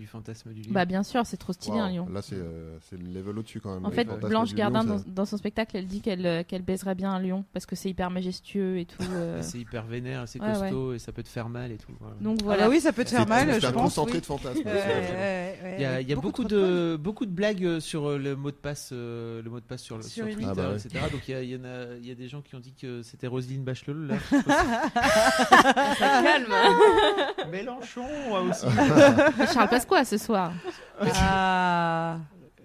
du 0.02 0.08
fantasme 0.08 0.52
du 0.52 0.62
lion. 0.64 0.72
Bah 0.74 0.86
bien 0.86 1.04
sûr, 1.04 1.26
c'est 1.28 1.38
trop 1.38 1.54
stylé 1.54 1.78
un 1.78 1.90
lion. 1.92 2.08
Là, 2.12 2.22
c'est 2.24 2.36
euh, 2.36 2.78
c'est 2.90 2.98
le 2.98 3.08
level 3.08 3.38
au-dessus 3.38 3.60
quand 3.62 3.74
même. 3.74 3.86
En 3.86 3.92
fait, 3.92 4.06
Blanche 4.06 4.54
Gardin 4.56 4.84
lion, 4.84 5.04
dans, 5.06 5.26
son 5.26 5.38
spectacle, 5.38 5.78
elle 5.78 5.86
dit 5.86 6.02
qu'elle 6.02 6.26
euh, 6.26 6.44
qu'elle 6.44 6.64
baiserait 6.64 6.96
bien 6.96 7.12
un 7.12 7.20
lion 7.20 7.46
parce 7.54 7.66
que 7.68 7.76
c'est 7.76 7.90
hyper 7.90 8.10
majestueux 8.10 8.80
et 8.80 8.86
tout. 8.86 9.04
euh. 9.12 9.40
C'est 9.52 9.60
hyper 9.60 9.86
vénère, 9.86 10.24
c'est 10.28 10.42
Ouais, 10.42 10.48
costaud 10.54 10.94
et 10.94 11.00
ça 11.00 11.12
peut 11.12 11.22
te 11.24 11.28
faire 11.30 11.50
mal 11.50 11.72
et 11.72 11.78
tout. 11.78 11.92
voilà. 12.00 12.16
Donc 12.20 12.38
Ah 12.42 12.46
voilà. 12.46 12.64
bah 12.64 12.70
oui, 12.70 12.80
ça 12.82 12.92
peut 12.94 13.04
te 13.04 13.10
faire 13.10 13.28
mal, 13.28 13.54
c'est 13.54 13.60
je 13.62 13.68
un 13.68 13.72
pense. 13.72 13.84
concentré 13.84 14.16
oui. 14.16 14.22
de 14.22 14.26
fantasme. 14.26 14.62
Ouais. 14.66 15.76
Il 15.78 15.82
y 15.82 15.86
a, 15.86 16.02
il 16.02 16.10
y 16.10 16.14
a 16.14 16.16
beaucoup, 16.16 16.44
de, 16.44 16.98
beaucoup 17.00 17.26
de 17.28 17.32
blagues 17.32 17.80
sur 17.80 18.18
le 18.18 18.36
mot 18.36 18.50
de 18.52 18.56
passe, 18.56 18.90
euh, 18.92 19.42
le 19.44 19.50
mot 19.50 19.60
de 19.60 19.66
passe 19.66 19.82
sur, 19.84 19.98
le- 19.98 20.04
Sur 20.04 20.26
Twitter, 20.26 20.46
Ah 20.50 20.54
bah 20.56 20.70
ouais. 20.72 20.76
etc. 20.78 21.06
Donc 21.12 21.22
il 21.28 21.32
y, 21.32 21.36
a, 21.36 21.44
il 21.44 21.50
y 21.52 21.56
en 21.56 21.64
a, 21.64 21.96
il 22.02 22.08
y 22.08 22.12
a 22.12 22.16
des 22.16 22.28
gens 22.28 22.42
qui 22.42 22.56
ont 22.56 22.60
dit 22.60 22.74
que 22.74 23.04
c'était 23.04 23.28
Roselyne 23.28 23.64
Bachelot. 23.64 23.94
Là, 23.94 24.16
calme. 26.00 26.54
Mélenchon 27.52 28.06
aussi. 28.50 28.66
Charles 29.54 29.70
Pasqua 29.70 29.91
ce 30.06 30.18
soir? 30.18 30.52
Ah. 31.02 32.18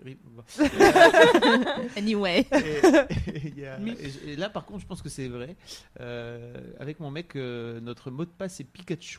Oui, 0.05 0.17
bon. 0.25 0.43
Anyway. 1.97 2.47
Et, 2.53 2.57
et 2.57 3.43
il 3.47 3.59
y 3.59 3.67
a- 3.67 3.79
et 3.81 4.09
je- 4.11 4.31
et 4.31 4.37
là, 4.37 4.49
par 4.49 4.65
contre, 4.65 4.81
je 4.81 4.87
pense 4.87 5.03
que 5.03 5.09
c'est 5.09 5.29
vrai. 5.29 5.57
Euh, 6.01 6.55
avec 6.79 7.01
mon 7.01 7.11
mec, 7.11 7.35
euh, 7.37 7.81
notre 7.81 8.11
mot 8.11 8.25
de 8.25 8.31
passe 8.31 8.61
est 8.61 8.65
Pikachu. 8.65 9.19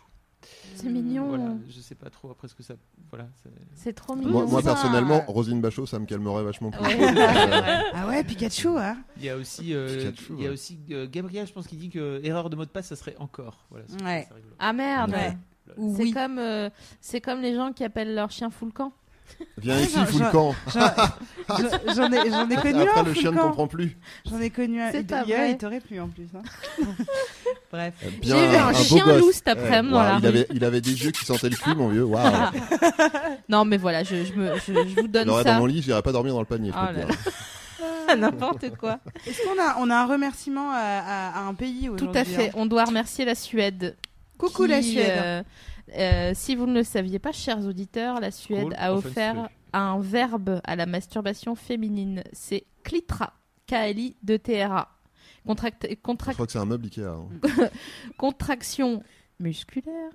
C'est 0.75 0.87
mignon. 0.87 1.29
Voilà, 1.29 1.55
je 1.67 1.81
sais 1.81 1.95
pas 1.95 2.09
trop 2.09 2.29
après 2.29 2.47
ce 2.47 2.53
que 2.55 2.61
ça. 2.63 2.75
Voilà, 3.09 3.27
c'est- 3.73 3.91
trop 3.93 4.15
mignon. 4.15 4.47
Moi, 4.47 4.61
personnellement, 4.61 5.21
Rosine 5.27 5.59
Bachot, 5.59 5.85
ça 5.87 5.99
me 5.99 6.05
calmerait 6.05 6.43
vachement 6.43 6.71
plus. 6.71 6.81
Ouais. 6.85 6.95
Euh, 7.01 7.81
Ah 7.93 8.07
ouais, 8.07 8.23
Pikachu, 8.23 8.69
hein 8.77 8.97
Il 9.17 9.25
y 9.25 9.29
a 9.29 9.35
aussi, 9.35 9.73
euh, 9.73 9.97
Pikachu, 10.11 10.33
il 10.37 10.41
y 10.41 10.45
a 10.45 10.47
ouais. 10.49 10.53
aussi 10.53 10.79
euh, 10.91 11.07
Gabriel, 11.09 11.47
je 11.47 11.53
pense, 11.53 11.67
qui 11.67 11.75
dit 11.75 11.89
que 11.89 12.21
erreur 12.23 12.49
de 12.49 12.55
mot 12.55 12.63
de 12.65 12.69
passe, 12.69 12.87
ça 12.87 12.95
serait 12.95 13.15
encore. 13.19 13.65
Voilà, 13.71 13.85
Ouais. 14.03 14.27
Ah 14.59 14.71
merde. 14.73 15.11
Ouais. 15.11 15.35
C'est 15.97 16.11
comme, 16.11 16.39
euh, 16.39 16.69
c'est 17.01 17.21
comme 17.21 17.41
les 17.41 17.53
gens 17.55 17.71
qui 17.73 17.83
appellent 17.83 18.13
leur 18.15 18.31
chien 18.31 18.49
full 18.49 18.71
camp. 18.73 18.91
Viens 19.57 19.79
ici, 19.81 19.97
le 19.99 20.05
j'en- 20.19 20.31
camp. 20.31 20.55
J'en 20.73 21.93
j'en 21.95 22.11
ai, 22.11 22.29
j'en 22.29 22.49
ai 22.49 22.55
connu 22.55 22.81
Après, 22.81 22.99
un. 22.99 23.03
le 23.03 23.13
chien 23.13 23.31
ne 23.31 23.35
Foulcan. 23.35 23.47
comprend 23.49 23.67
plus. 23.67 23.97
J'en 24.29 24.39
ai 24.39 24.49
connu 24.49 24.81
un. 24.81 24.91
C'est 24.91 25.01
Il- 25.01 25.05
pas 25.07 25.23
il- 25.27 25.33
vrai. 25.33 25.51
Il 25.51 25.57
t'aurait 25.57 25.79
plu 25.81 25.99
en 25.99 26.07
plus. 26.07 26.27
hein. 26.35 26.41
Bref. 27.71 27.93
Bien, 28.21 28.35
J'ai 28.37 28.47
vu 28.47 28.55
un 28.55 28.71
beau 28.71 28.77
chien 28.77 29.05
gosse. 29.05 29.19
loup 29.21 29.31
cet 29.33 29.47
après-midi 29.49 29.91
dans 29.93 29.97
waouh, 29.99 30.07
la 30.07 30.17
il, 30.17 30.21
rue. 30.21 30.27
avait, 30.27 30.47
il 30.53 30.63
avait 30.65 30.81
des 30.81 31.03
yeux 31.03 31.11
qui 31.11 31.25
sentaient 31.25 31.49
le 31.49 31.57
cul, 31.57 31.75
mon 31.75 31.89
vieux. 31.89 32.05
Waouh. 32.05 32.31
Non 33.49 33.63
mais 33.65 33.77
voilà, 33.77 34.03
je, 34.03 34.25
je, 34.25 34.33
me, 34.33 34.55
je, 34.55 34.73
je 34.73 35.01
vous 35.01 35.07
donne 35.07 35.29
ça. 35.29 35.43
dans 35.43 35.59
mon 35.59 35.65
lit, 35.65 35.81
j'irais 35.81 36.01
pas 36.01 36.11
dormir 36.11 36.33
dans 36.33 36.39
le 36.41 36.45
panier. 36.45 36.71
je 36.71 36.77
Oh 36.77 36.87
peux 36.87 36.93
te 36.93 36.99
là 36.99 37.05
dire. 37.05 38.17
N'importe 38.17 38.75
quoi. 38.77 38.99
Est-ce 39.25 39.41
qu'on 39.43 39.61
a, 39.61 39.75
on 39.79 39.89
a 39.89 39.95
un 39.95 40.05
remerciement 40.05 40.71
à, 40.71 40.77
à- 40.77 41.39
à 41.39 41.41
un 41.43 41.53
pays 41.53 41.87
Tout 41.87 41.93
aujourd'hui 42.07 42.19
à 42.19 42.23
fait. 42.25 42.47
hein 42.49 42.53
On 42.55 42.65
doit 42.65 42.85
remercier 42.85 43.25
la 43.25 43.35
Suède. 43.35 43.95
Coucou 44.37 44.63
qui, 44.63 44.69
la 44.69 44.81
Suède. 44.81 45.11
euh, 45.15 45.43
euh, 45.97 46.31
si 46.35 46.55
vous 46.55 46.65
ne 46.65 46.73
le 46.73 46.83
saviez 46.83 47.19
pas, 47.19 47.31
chers 47.31 47.65
auditeurs, 47.65 48.19
la 48.19 48.31
Suède 48.31 48.63
Cool, 48.63 48.75
a 48.77 48.93
offert 48.93 49.49
un 49.73 49.99
verbe 49.99 50.61
à 50.63 50.75
la 50.75 50.85
masturbation 50.85 51.55
féminine. 51.55 52.23
C'est 52.33 52.65
clitra. 52.83 53.33
K-L-I-D-T-R-A. 53.67 54.89
Contract- 55.45 55.87
Je 55.89 55.95
crois 56.33 56.45
que 56.45 56.51
c'est 56.51 56.57
un 56.59 56.65
meuble 56.65 56.85
Ikea. 56.85 57.01
hein. 57.05 57.27
contraction 58.17 59.01
musculaire 59.39 60.11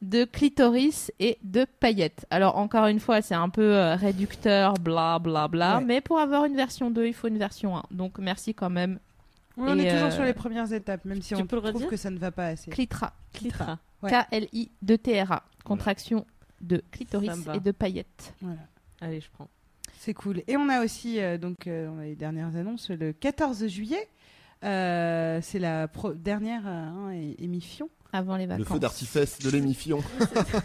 de 0.00 0.24
clitoris 0.24 1.12
et 1.20 1.38
de 1.42 1.66
paillettes. 1.80 2.26
Alors 2.30 2.56
encore 2.56 2.86
une 2.86 3.00
fois, 3.00 3.20
c'est 3.22 3.34
un 3.34 3.48
peu 3.50 3.76
euh, 3.76 3.94
réducteur, 3.96 4.74
bla 4.74 5.18
bla 5.18 5.46
bla, 5.48 5.78
Ouais. 5.78 5.84
mais 5.84 6.00
pour 6.00 6.18
avoir 6.18 6.44
une 6.46 6.56
version 6.56 6.90
2, 6.90 7.06
il 7.06 7.12
faut 7.12 7.28
une 7.28 7.38
version 7.38 7.76
1. 7.76 7.82
Donc 7.90 8.18
merci 8.18 8.54
quand 8.54 8.70
même. 8.70 8.98
Oui, 9.56 9.64
on 9.68 9.78
Et, 9.78 9.82
est 9.86 9.90
toujours 9.92 10.08
euh, 10.08 10.10
sur 10.12 10.24
les 10.24 10.32
premières 10.32 10.72
étapes, 10.72 11.04
même 11.04 11.20
si 11.22 11.34
tu 11.34 11.42
on 11.42 11.46
peux 11.46 11.56
le 11.56 11.62
trouve 11.62 11.74
redire 11.74 11.88
que 11.90 11.96
ça 11.96 12.10
ne 12.10 12.18
va 12.18 12.30
pas 12.32 12.46
assez. 12.46 12.70
Clitra. 12.70 13.12
Clitra. 13.32 13.78
Ouais. 14.02 14.10
K-L-I-D-T-R-A. 14.10 15.44
Contraction 15.64 16.26
de 16.60 16.82
clitoris 16.90 17.28
Ça 17.30 17.36
me 17.36 17.42
va. 17.42 17.56
et 17.56 17.60
de 17.60 17.70
paillettes. 17.70 18.34
Voilà. 18.40 18.60
Allez, 19.00 19.20
je 19.20 19.28
prends. 19.30 19.48
C'est 19.98 20.14
cool. 20.14 20.42
Et 20.48 20.56
on 20.56 20.68
a 20.68 20.82
aussi, 20.84 21.20
euh, 21.20 21.38
donc, 21.38 21.66
euh, 21.66 21.88
on 21.88 21.98
a 22.00 22.04
les 22.04 22.16
dernières 22.16 22.56
annonces, 22.56 22.90
le 22.90 23.12
14 23.12 23.66
juillet. 23.68 24.08
euh, 24.64 25.40
c'est 25.42 25.58
la 25.58 25.88
pro- 25.88 26.14
dernière 26.14 26.62
euh, 26.66 26.70
hein, 26.70 27.10
é- 27.10 27.36
émission. 27.42 27.88
Avant 28.12 28.36
les 28.36 28.44
Le 28.46 28.50
vacances. 28.56 28.68
feu 28.68 28.78
d'artifice 28.78 29.38
de 29.40 29.50
l'émission. 29.50 30.02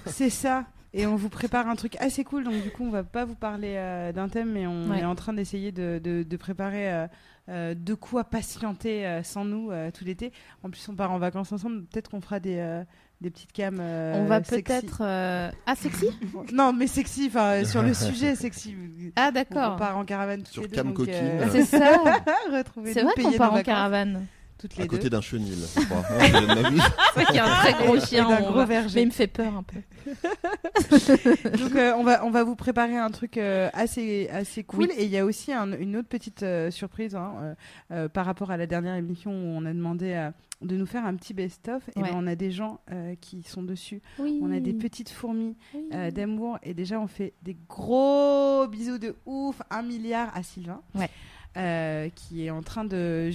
C'est 0.07 0.29
ça. 0.29 0.65
Et 0.93 1.05
on 1.05 1.15
vous 1.15 1.29
prépare 1.29 1.67
un 1.67 1.75
truc 1.75 1.95
assez 1.99 2.23
cool. 2.23 2.43
Donc, 2.43 2.61
du 2.63 2.71
coup, 2.71 2.83
on 2.85 2.89
va 2.89 3.03
pas 3.03 3.25
vous 3.25 3.35
parler 3.35 3.73
euh, 3.75 4.11
d'un 4.11 4.29
thème, 4.29 4.51
mais 4.53 4.65
on 4.67 4.89
Ouais. 4.89 4.99
est 4.99 5.05
en 5.05 5.15
train 5.15 5.33
d'essayer 5.33 5.71
de, 5.71 5.99
de- 6.03 6.23
de 6.23 6.37
préparer 6.37 6.91
euh, 6.91 7.07
euh, 7.49 7.75
de 7.75 7.93
quoi 7.93 8.23
patienter 8.23 9.05
euh, 9.05 9.21
sans 9.23 9.45
nous 9.45 9.69
euh, 9.71 9.91
tout 9.91 10.05
l'été. 10.05 10.31
En 10.63 10.69
plus, 10.69 10.87
on 10.89 10.95
part 10.95 11.11
en 11.11 11.19
vacances 11.19 11.51
ensemble. 11.51 11.83
Peut-être 11.85 12.09
qu'on 12.09 12.21
fera 12.21 12.39
des, 12.39 12.57
euh, 12.57 12.83
des 13.21 13.29
petites 13.29 13.51
cams. 13.51 13.77
euh, 13.79 14.15
On 14.17 14.25
va 14.25 14.39
peut-être. 14.41 14.99
euh, 15.01 15.51
Ah, 15.65 15.75
sexy? 15.75 16.07
Non, 16.53 16.71
mais 16.73 16.87
sexy. 16.87 17.25
Enfin, 17.27 17.63
sur 17.65 17.83
le 17.83 17.93
sujet 17.93 18.35
sexy. 18.35 18.75
Ah, 19.17 19.27
On 19.29 19.31
d'accord. 19.33 19.75
part 19.75 19.97
en 19.97 20.05
caravane 20.05 20.39
toutes 20.39 20.47
Sur 20.53 20.61
les 20.63 20.69
deux. 20.69 20.75
Cam 20.77 20.87
donc, 20.87 20.95
Coquine. 20.97 21.13
euh, 21.13 21.47
C'est 21.51 21.63
ça. 21.65 21.77
C'est 22.85 23.01
vrai 23.03 23.13
qu'on 23.21 23.31
part 23.33 23.51
en 23.51 23.55
vacances 23.55 23.63
caravane. 23.63 24.25
Toutes 24.57 24.75
les 24.77 24.83
À 24.83 24.87
côté 24.87 25.09
d'un 25.09 25.21
chenil, 25.21 25.55
je 25.75 25.85
crois. 25.85 25.97
Hein. 25.99 26.03
C'est 27.13 27.13
vrai 27.15 27.25
qu'il 27.25 27.35
y 27.35 27.39
a 27.39 27.45
un 27.45 27.55
très 27.59 27.73
gros 27.85 27.99
chien. 27.99 28.27
on 28.27 28.41
gros 28.43 28.53
va- 28.53 28.65
verger. 28.65 28.95
Mais 28.95 29.01
il 29.03 29.07
me 29.07 29.11
fait 29.11 29.27
peur 29.27 29.53
un 29.55 29.63
peu. 29.63 29.79
Donc 31.57 31.75
euh, 31.75 31.93
on 31.97 32.03
va 32.03 32.25
on 32.25 32.29
va 32.31 32.43
vous 32.43 32.55
préparer 32.55 32.97
un 32.97 33.09
truc 33.11 33.37
euh, 33.37 33.69
assez 33.73 34.29
assez 34.29 34.63
cool 34.63 34.85
Oui. 34.89 34.89
et 34.97 35.05
il 35.05 35.09
y 35.11 35.17
a 35.17 35.25
aussi 35.25 35.51
un- 35.53 35.71
une 35.77 35.95
autre 35.97 36.07
petite 36.07 36.43
euh, 36.43 36.71
surprise 36.71 37.15
hein, 37.15 37.33
euh, 37.41 37.53
euh, 37.91 38.09
par 38.09 38.25
rapport 38.25 38.51
à 38.51 38.57
la 38.57 38.67
dernière 38.67 38.95
émission 38.95 39.31
où 39.31 39.47
on 39.57 39.65
a 39.65 39.73
demandé 39.73 40.13
à- 40.13 40.33
de 40.61 40.75
nous 40.75 40.85
faire 40.87 41.05
un 41.05 41.15
petit 41.15 41.33
best-of 41.35 41.87
et 41.95 41.99
Ouais. 42.01 42.09
ben, 42.09 42.15
on 42.17 42.25
a 42.25 42.35
des 42.35 42.49
gens 42.51 42.79
euh, 42.91 43.13
qui 43.21 43.43
sont 43.43 43.61
dessus. 43.61 44.01
Oui. 44.17 44.39
On 44.41 44.51
a 44.51 44.59
des 44.59 44.73
petites 44.73 45.09
fourmis 45.09 45.55
Oui. 45.75 45.87
euh, 45.93 46.09
d'amour 46.09 46.57
et 46.63 46.73
déjà 46.73 46.99
on 46.99 47.07
fait 47.07 47.33
des 47.43 47.55
gros 47.69 48.65
bisous 48.67 48.97
de 48.97 49.15
ouf 49.25 49.61
un 49.69 49.83
milliard 49.83 50.31
à 50.35 50.41
Sylvain. 50.43 50.81
Ouais. 50.95 51.09
Euh, 51.57 52.09
qui 52.09 52.45
est 52.45 52.49
en 52.51 52.61
train 52.61 52.85
de 52.85 53.29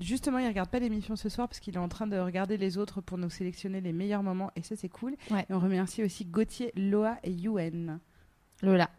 justement 0.00 0.38
il 0.38 0.48
regarde 0.48 0.68
pas 0.68 0.80
l'émission 0.80 1.14
ce 1.16 1.28
soir 1.28 1.48
parce 1.48 1.60
qu'il 1.60 1.74
est 1.76 1.78
en 1.78 1.88
train 1.88 2.06
de 2.06 2.18
regarder 2.18 2.56
les 2.56 2.76
autres 2.76 3.00
pour 3.00 3.18
nous 3.18 3.30
sélectionner 3.30 3.80
les 3.80 3.92
meilleurs 3.92 4.22
moments 4.22 4.50
et 4.56 4.62
ça 4.62 4.74
c'est 4.76 4.88
cool 4.88 5.14
Ouais. 5.30 5.46
et 5.48 5.52
on 5.54 5.60
remercie 5.60 6.02
aussi 6.02 6.24
Gauthier, 6.24 6.72
Loa 6.76 7.16
et 7.22 7.30
Yuen 7.30 8.00
Lola. 8.62 8.90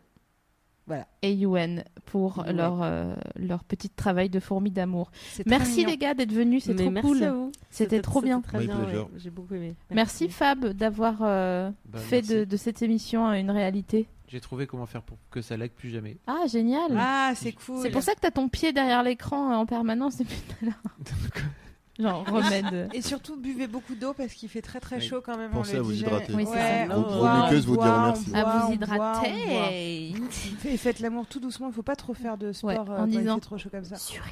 Voilà. 0.87 1.05
Et 1.21 1.33
Yuen 1.33 1.83
pour 2.05 2.43
leur, 2.51 2.81
euh, 2.81 3.13
leur 3.35 3.63
petit 3.63 3.89
travail 3.91 4.27
de 4.29 4.39
fourmi 4.39 4.71
d'amour. 4.71 5.11
Merci 5.45 5.85
les 5.85 5.97
gars 5.97 6.15
d'être 6.15 6.31
venus, 6.31 6.63
c'est 6.63 6.73
trop 6.73 6.89
merci 6.89 7.07
cool. 7.07 7.51
C'était 7.69 8.01
trop 8.01 8.21
bien. 8.21 8.41
Très 8.41 8.65
bien, 8.65 8.79
ouais. 8.85 9.05
J'ai 9.17 9.29
beaucoup 9.29 9.53
aimé. 9.53 9.75
Merci 9.91 10.29
Fab 10.29 10.65
d'avoir 10.69 11.17
euh, 11.21 11.69
Bah, 11.85 11.99
fait 11.99 12.21
merci. 12.21 12.33
de, 12.33 12.43
de 12.45 12.57
cette 12.57 12.81
émission 12.81 13.31
une 13.33 13.51
réalité. 13.51 14.07
J'ai 14.31 14.39
trouvé 14.39 14.67
comment 14.67 14.85
faire 14.85 15.01
pour 15.01 15.17
que 15.31 15.41
ça 15.41 15.57
lag 15.57 15.71
plus 15.71 15.89
jamais. 15.89 16.17
Ah, 16.27 16.45
génial. 16.47 16.95
Ah, 16.97 17.31
c'est 17.35 17.51
cool. 17.51 17.81
C'est 17.81 17.89
pour 17.89 18.03
ça 18.03 18.13
que 18.13 18.19
t'as 18.19 18.29
ton 18.31 18.47
pied 18.47 18.71
derrière 18.73 19.01
l'écran 19.03 19.51
euh, 19.51 19.55
en 19.55 19.65
permanence 19.65 20.17
depuis 20.17 20.37
tout 20.47 20.55
à 20.61 20.65
l'heure. 20.65 21.43
Genre 21.99 22.25
remède. 22.31 22.89
Et 22.93 23.01
surtout, 23.01 23.35
buvez 23.35 23.67
beaucoup 23.67 23.95
d'eau 23.95 24.13
parce 24.13 24.33
qu'il 24.33 24.47
fait 24.47 24.61
très 24.61 24.79
très 24.79 24.97
Oui. 24.97 25.01
chaud 25.01 25.21
quand 25.25 25.35
même. 25.35 25.51
Pensez 25.51 25.71
on 25.71 25.73
le 25.73 25.79
à 25.79 25.83
vous 25.83 25.91
dit 25.91 25.99
hydrater. 25.99 26.33
Oui, 26.33 26.45
Ouais, 26.45 26.85
ça. 26.87 26.95
on 26.97 27.01
Gros 27.01 27.19
boit, 27.19 27.43
muqueuse 27.45 27.67
on 27.67 27.71
vous 27.73 27.81
merci. 27.81 28.35
À 28.35 28.43
vous 28.45 28.73
hydrater. 28.73 30.13
Fait- 30.59 30.77
Faites 30.77 30.99
l'amour 31.01 31.25
tout 31.27 31.39
doucement. 31.41 31.67
Il 31.67 31.73
faut 31.73 31.81
pas 31.83 31.97
trop 31.97 32.13
faire 32.13 32.37
de 32.37 32.53
sport 32.53 32.69
Ouais, 32.69 32.77
euh, 32.77 32.81
en 32.81 32.85
quand 32.99 33.05
il 33.07 33.17
disant- 33.19 33.35
fait 33.35 33.41
trop 33.41 33.57
chaud 33.57 33.69
comme 33.69 33.83
ça. 33.83 33.97
Surimi, 33.97 34.31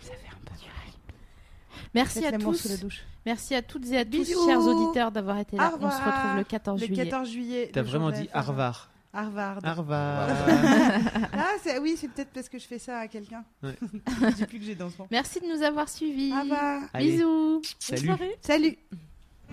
ça 0.00 0.10
fait 0.12 0.28
un 0.28 0.38
peu. 0.44 0.52
Merci 1.94 2.20
Faites 2.22 2.34
à 2.34 2.38
tous. 2.38 2.54
sous 2.54 2.68
la 2.68 2.76
douche. 2.76 3.02
Merci 3.26 3.54
à 3.54 3.62
toutes 3.62 3.86
et 3.90 3.98
à 3.98 4.04
tous, 4.04 4.10
Bisous. 4.10 4.46
chers 4.46 4.60
auditeurs, 4.60 5.10
d'avoir 5.12 5.38
été 5.38 5.56
là. 5.56 5.72
On 5.80 5.90
se 5.90 5.96
retrouve 5.96 6.36
le 6.36 6.44
14 6.44 6.80
Le 6.80 6.86
juillet. 6.86 7.04
14 7.04 7.28
juillet. 7.30 7.70
T'as 7.72 7.82
vraiment 7.82 8.10
dit. 8.10 8.28
Harvard. 8.32 8.90
Harvard. 9.12 9.58
Harvard. 9.62 10.28
Ah, 11.32 11.46
c'est- 11.62 11.78
oui, 11.78 11.96
c'est 11.96 12.08
peut-être 12.08 12.30
parce 12.34 12.48
que 12.48 12.58
je 12.58 12.64
fais 12.66 12.78
ça 12.80 12.98
à 12.98 13.08
quelqu'un. 13.08 13.44
Ouais. 13.62 13.76
Depuis 14.40 14.58
que 14.58 14.64
j'ai 14.64 14.74
d'enfants. 14.74 15.06
Merci 15.10 15.40
de 15.40 15.46
nous 15.46 15.62
avoir 15.62 15.88
suivis. 15.88 16.32
Allez. 16.92 17.12
Bisous. 17.12 17.62
Salut. 17.78 18.10
Salut. 18.42 18.76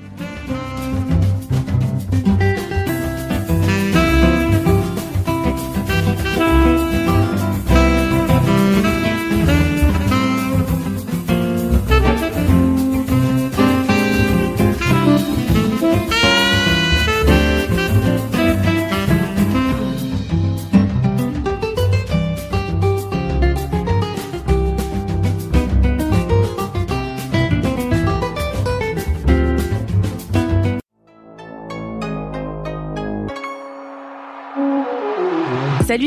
Salut, 0.08 1.21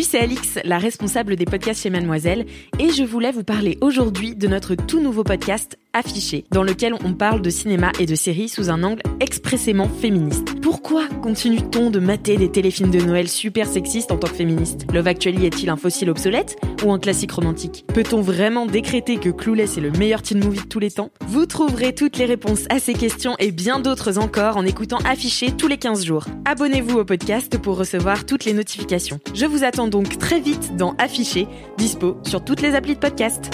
c'est 0.02 0.18
Alix, 0.18 0.58
la 0.64 0.78
responsable 0.78 1.36
des 1.36 1.44
podcasts 1.44 1.82
chez 1.82 1.90
Mademoiselle, 1.90 2.46
et 2.78 2.88
je 2.90 3.04
voulais 3.04 3.32
vous 3.32 3.44
parler 3.44 3.76
aujourd'hui 3.82 4.34
de 4.34 4.48
notre 4.48 4.74
tout 4.74 4.98
nouveau 4.98 5.24
podcast 5.24 5.78
Affiché, 5.94 6.44
dans 6.50 6.62
lequel 6.62 6.94
on 7.04 7.14
parle 7.14 7.40
de 7.40 7.50
cinéma 7.50 7.92
et 7.98 8.06
de 8.06 8.14
séries 8.14 8.48
sous 8.48 8.68
un 8.68 8.82
angle 8.82 9.02
expressément 9.20 9.88
féministe. 9.88 10.60
Pourquoi 10.60 11.06
continue-t-on 11.22 11.90
de 11.90 12.00
mater 12.00 12.36
des 12.36 12.50
téléfilms 12.50 12.90
de 12.90 13.00
Noël 13.00 13.28
super 13.28 13.66
sexistes 13.66 14.12
en 14.12 14.16
tant 14.16 14.28
que 14.28 14.34
féministe? 14.34 14.86
Love 14.92 15.06
Actually 15.06 15.46
est-il 15.46 15.70
un 15.70 15.76
fossile 15.76 16.10
obsolète 16.10 16.56
ou 16.84 16.92
un 16.92 16.98
classique 16.98 17.32
romantique? 17.32 17.84
Peut-on 17.94 18.20
vraiment 18.20 18.66
décréter 18.66 19.16
que 19.16 19.30
Clueless 19.30 19.78
est 19.78 19.80
le 19.80 19.92
meilleur 19.92 20.22
teen 20.22 20.44
movie 20.44 20.60
de 20.60 20.68
tous 20.68 20.80
les 20.80 20.90
temps? 20.90 21.10
Vous 21.28 21.46
trouverez 21.46 21.94
toutes 21.94 22.18
les 22.18 22.26
réponses 22.26 22.64
à 22.70 22.80
ces 22.80 22.94
questions 22.94 23.36
et 23.38 23.52
bien 23.52 23.78
d'autres 23.78 24.18
encore 24.18 24.56
en 24.56 24.64
écoutant 24.64 24.98
Affiché 25.04 25.52
tous 25.52 25.68
les 25.68 25.78
15 25.78 26.04
jours. 26.04 26.26
Abonnez-vous 26.44 26.98
au 26.98 27.04
podcast 27.04 27.58
pour 27.58 27.76
recevoir 27.76 28.26
toutes 28.26 28.44
les 28.44 28.52
notifications. 28.52 29.20
Je 29.34 29.46
vous 29.46 29.64
attends 29.64 29.88
donc 29.88 30.18
très 30.18 30.40
vite 30.40 30.76
dans 30.76 30.94
Affiché, 30.98 31.46
dispo 31.78 32.16
sur 32.24 32.44
toutes 32.44 32.62
les 32.62 32.74
applis 32.74 32.94
de 32.94 33.00
podcast. 33.00 33.50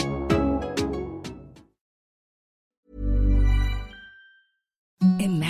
Imagine 5.03 5.50